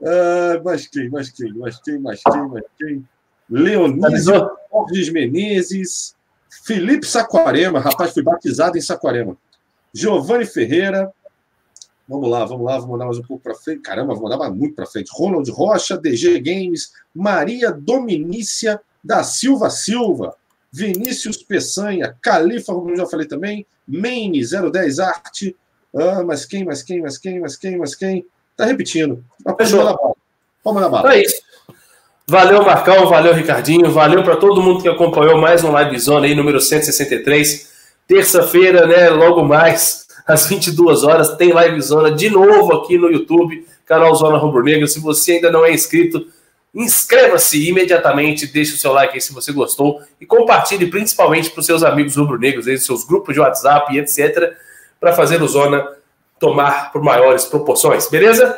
Ah, 0.03 0.61
mas 0.63 0.87
quem, 0.87 1.09
mas 1.09 1.29
quem, 1.29 1.53
mas 1.53 1.79
quem, 1.79 1.99
mas 1.99 2.21
quem, 2.23 2.47
mas 2.47 2.63
quem? 2.77 3.07
Leonísio 3.49 4.49
Borges 4.71 5.09
Menezes, 5.09 6.15
Felipe 6.63 7.05
Saquarema, 7.05 7.79
rapaz, 7.79 8.13
fui 8.13 8.23
batizado 8.23 8.77
em 8.77 8.81
Saquarema. 8.81 9.37
Giovanni 9.95 10.45
Ferreira, 10.45 11.09
vamos 12.05 12.29
lá, 12.29 12.43
vamos 12.43 12.65
lá, 12.65 12.73
vamos 12.73 12.89
mandar 12.89 13.05
mais 13.05 13.17
um 13.17 13.23
pouco 13.23 13.41
para 13.41 13.55
frente. 13.55 13.79
Caramba, 13.79 14.13
vamos 14.13 14.29
mandar 14.29 14.51
muito 14.51 14.75
para 14.75 14.85
frente. 14.85 15.09
Ronald 15.13 15.49
Rocha, 15.49 15.97
DG 15.97 16.37
Games, 16.41 16.91
Maria 17.15 17.71
Dominícia 17.71 18.81
da 19.01 19.23
Silva 19.23 19.69
Silva, 19.69 20.35
Vinícius 20.69 21.37
Peçanha, 21.37 22.13
Califa, 22.21 22.73
como 22.73 22.89
eu 22.89 22.97
já 22.97 23.05
falei 23.05 23.25
também, 23.25 23.65
Maine 23.87 24.41
010 24.45 24.99
Arte, 24.99 25.55
ah, 25.95 26.23
mas 26.25 26.45
quem, 26.45 26.65
mas 26.65 26.83
quem, 26.83 27.01
mas 27.01 27.17
quem, 27.17 27.39
mas 27.39 27.55
quem, 27.55 27.77
mas 27.77 27.95
quem? 27.95 28.25
Tá 28.57 28.65
repetindo. 28.65 29.23
Fechou. 29.57 30.17
Vamos 30.61 30.81
na 30.81 30.89
bala. 30.89 31.15
É 31.15 31.21
isso. 31.21 31.41
Valeu, 32.27 32.65
Marcão, 32.65 33.07
valeu, 33.07 33.33
Ricardinho, 33.33 33.89
valeu 33.89 34.23
para 34.23 34.35
todo 34.35 34.61
mundo 34.61 34.81
que 34.81 34.89
acompanhou 34.89 35.37
mais 35.37 35.63
um 35.63 35.71
Live 35.71 35.97
Zone 35.99 36.27
aí, 36.27 36.35
número 36.35 36.59
163. 36.59 37.74
Terça-feira, 38.07 38.85
né, 38.85 39.09
logo 39.09 39.43
mais, 39.43 40.07
às 40.27 40.47
22 40.47 41.03
horas, 41.03 41.35
tem 41.35 41.51
Live 41.51 41.81
Zona 41.81 42.11
de 42.11 42.29
novo 42.29 42.73
aqui 42.73 42.97
no 42.97 43.11
YouTube, 43.11 43.65
canal 43.85 44.13
Zona 44.15 44.37
Rubro 44.37 44.63
Negra. 44.63 44.87
Se 44.87 44.99
você 44.99 45.33
ainda 45.33 45.51
não 45.51 45.65
é 45.65 45.73
inscrito, 45.73 46.27
inscreva-se 46.73 47.67
imediatamente, 47.67 48.47
deixe 48.47 48.73
o 48.73 48.77
seu 48.77 48.91
like 48.91 49.13
aí 49.13 49.21
se 49.21 49.33
você 49.33 49.51
gostou 49.51 50.01
e 50.19 50.25
compartilhe 50.25 50.87
principalmente 50.87 51.49
para 51.49 51.61
os 51.61 51.65
seus 51.65 51.83
amigos 51.83 52.15
rubro-negros, 52.15 52.65
seus 52.83 53.03
grupos 53.05 53.33
de 53.33 53.39
WhatsApp 53.39 53.93
e 53.93 53.99
etc 53.99 54.55
para 54.99 55.13
fazer 55.13 55.41
o 55.41 55.47
Zona 55.47 55.87
tomar 56.39 56.91
por 56.91 57.01
maiores 57.01 57.45
proporções, 57.45 58.09
beleza? 58.09 58.57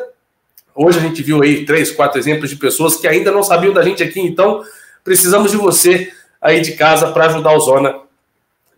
Hoje 0.73 0.99
a 0.99 1.01
gente 1.01 1.21
viu 1.21 1.41
aí 1.41 1.65
três, 1.65 1.91
quatro 1.91 2.19
exemplos 2.19 2.49
de 2.49 2.55
pessoas 2.55 2.95
que 2.95 3.07
ainda 3.07 3.31
não 3.31 3.43
sabiam 3.43 3.73
da 3.73 3.83
gente 3.83 4.01
aqui, 4.01 4.19
então 4.21 4.63
precisamos 5.03 5.51
de 5.51 5.57
você 5.57 6.11
aí 6.41 6.61
de 6.61 6.73
casa 6.73 7.11
para 7.11 7.25
ajudar 7.25 7.51
o 7.51 7.59
Zona 7.59 7.99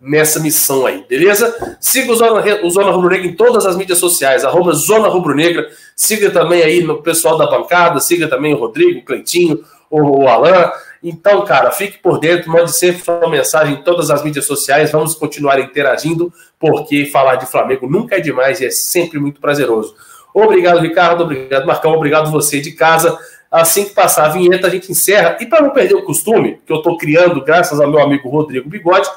nessa 0.00 0.40
missão 0.40 0.86
aí, 0.86 1.04
beleza? 1.06 1.76
Siga 1.78 2.10
o 2.10 2.16
Zona, 2.16 2.42
o 2.64 2.70
Zona 2.70 2.90
Rubro 2.90 3.10
Negra 3.10 3.26
em 3.26 3.34
todas 3.34 3.66
as 3.66 3.76
mídias 3.76 3.98
sociais, 3.98 4.44
arroba 4.44 4.72
Zona 4.72 5.08
Rubro 5.08 5.34
Negra. 5.34 5.68
Siga 5.94 6.30
também 6.30 6.62
aí 6.62 6.82
no 6.82 7.02
pessoal 7.02 7.36
da 7.36 7.46
bancada, 7.46 8.00
siga 8.00 8.26
também 8.26 8.54
o 8.54 8.58
Rodrigo, 8.58 9.00
o 9.00 9.04
Cleitinho, 9.04 9.62
o, 9.90 10.22
o 10.22 10.28
Alan. 10.28 10.70
Então, 11.02 11.44
cara, 11.44 11.70
fique 11.70 11.98
por 11.98 12.18
dentro, 12.18 12.50
mande 12.50 12.72
sempre 12.72 13.02
uma 13.08 13.28
mensagem 13.28 13.74
em 13.74 13.82
todas 13.82 14.10
as 14.10 14.22
mídias 14.22 14.44
sociais, 14.44 14.92
vamos 14.92 15.14
continuar 15.14 15.58
interagindo, 15.58 16.32
porque 16.58 17.06
falar 17.06 17.36
de 17.36 17.46
Flamengo 17.46 17.88
nunca 17.88 18.16
é 18.16 18.20
demais 18.20 18.60
e 18.60 18.66
é 18.66 18.70
sempre 18.70 19.18
muito 19.18 19.40
prazeroso. 19.40 19.94
Obrigado, 20.32 20.80
Ricardo, 20.80 21.24
obrigado, 21.24 21.66
Marcão, 21.66 21.92
obrigado 21.92 22.30
você 22.30 22.60
de 22.60 22.72
casa. 22.72 23.18
Assim 23.50 23.84
que 23.84 23.90
passar 23.90 24.26
a 24.26 24.28
vinheta, 24.28 24.68
a 24.68 24.70
gente 24.70 24.92
encerra. 24.92 25.36
E 25.40 25.46
para 25.46 25.62
não 25.62 25.70
perder 25.70 25.94
o 25.94 26.04
costume, 26.04 26.60
que 26.64 26.72
eu 26.72 26.76
estou 26.76 26.96
criando 26.96 27.42
graças 27.42 27.80
ao 27.80 27.90
meu 27.90 28.00
amigo 28.00 28.28
Rodrigo 28.28 28.68
Bigode, 28.68 29.08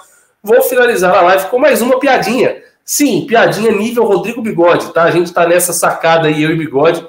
vou 0.44 0.62
finalizar 0.62 1.16
a 1.16 1.22
live 1.22 1.48
com 1.48 1.58
mais 1.58 1.82
uma 1.82 2.00
piadinha. 2.00 2.62
Sim, 2.84 3.26
piadinha 3.26 3.72
nível 3.72 4.04
Rodrigo 4.04 4.42
Bigode, 4.42 4.92
tá? 4.92 5.04
A 5.04 5.12
gente 5.12 5.28
está 5.28 5.48
nessa 5.48 5.72
sacada 5.72 6.28
aí, 6.28 6.44
eu 6.44 6.52
e 6.52 6.58
Bigode, 6.58 7.08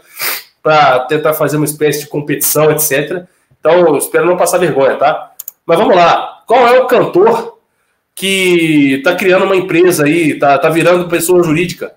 para 0.62 1.00
tentar 1.00 1.34
fazer 1.34 1.56
uma 1.56 1.64
espécie 1.64 2.00
de 2.00 2.06
competição, 2.06 2.70
etc. 2.70 3.24
Então, 3.58 3.96
espero 3.98 4.24
não 4.24 4.36
passar 4.36 4.58
vergonha, 4.58 4.96
tá? 4.96 5.32
Mas 5.66 5.78
vamos 5.78 5.96
lá. 5.96 6.44
Qual 6.46 6.68
é 6.68 6.78
o 6.78 6.86
cantor 6.86 7.58
que 8.14 8.94
está 8.98 9.16
criando 9.16 9.46
uma 9.46 9.56
empresa 9.56 10.04
aí, 10.04 10.38
tá, 10.38 10.56
tá 10.56 10.68
virando 10.68 11.08
pessoa 11.08 11.42
jurídica? 11.42 11.96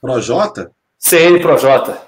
Projota? 0.00 0.72
CN 0.98 1.40
Projota. 1.40 2.02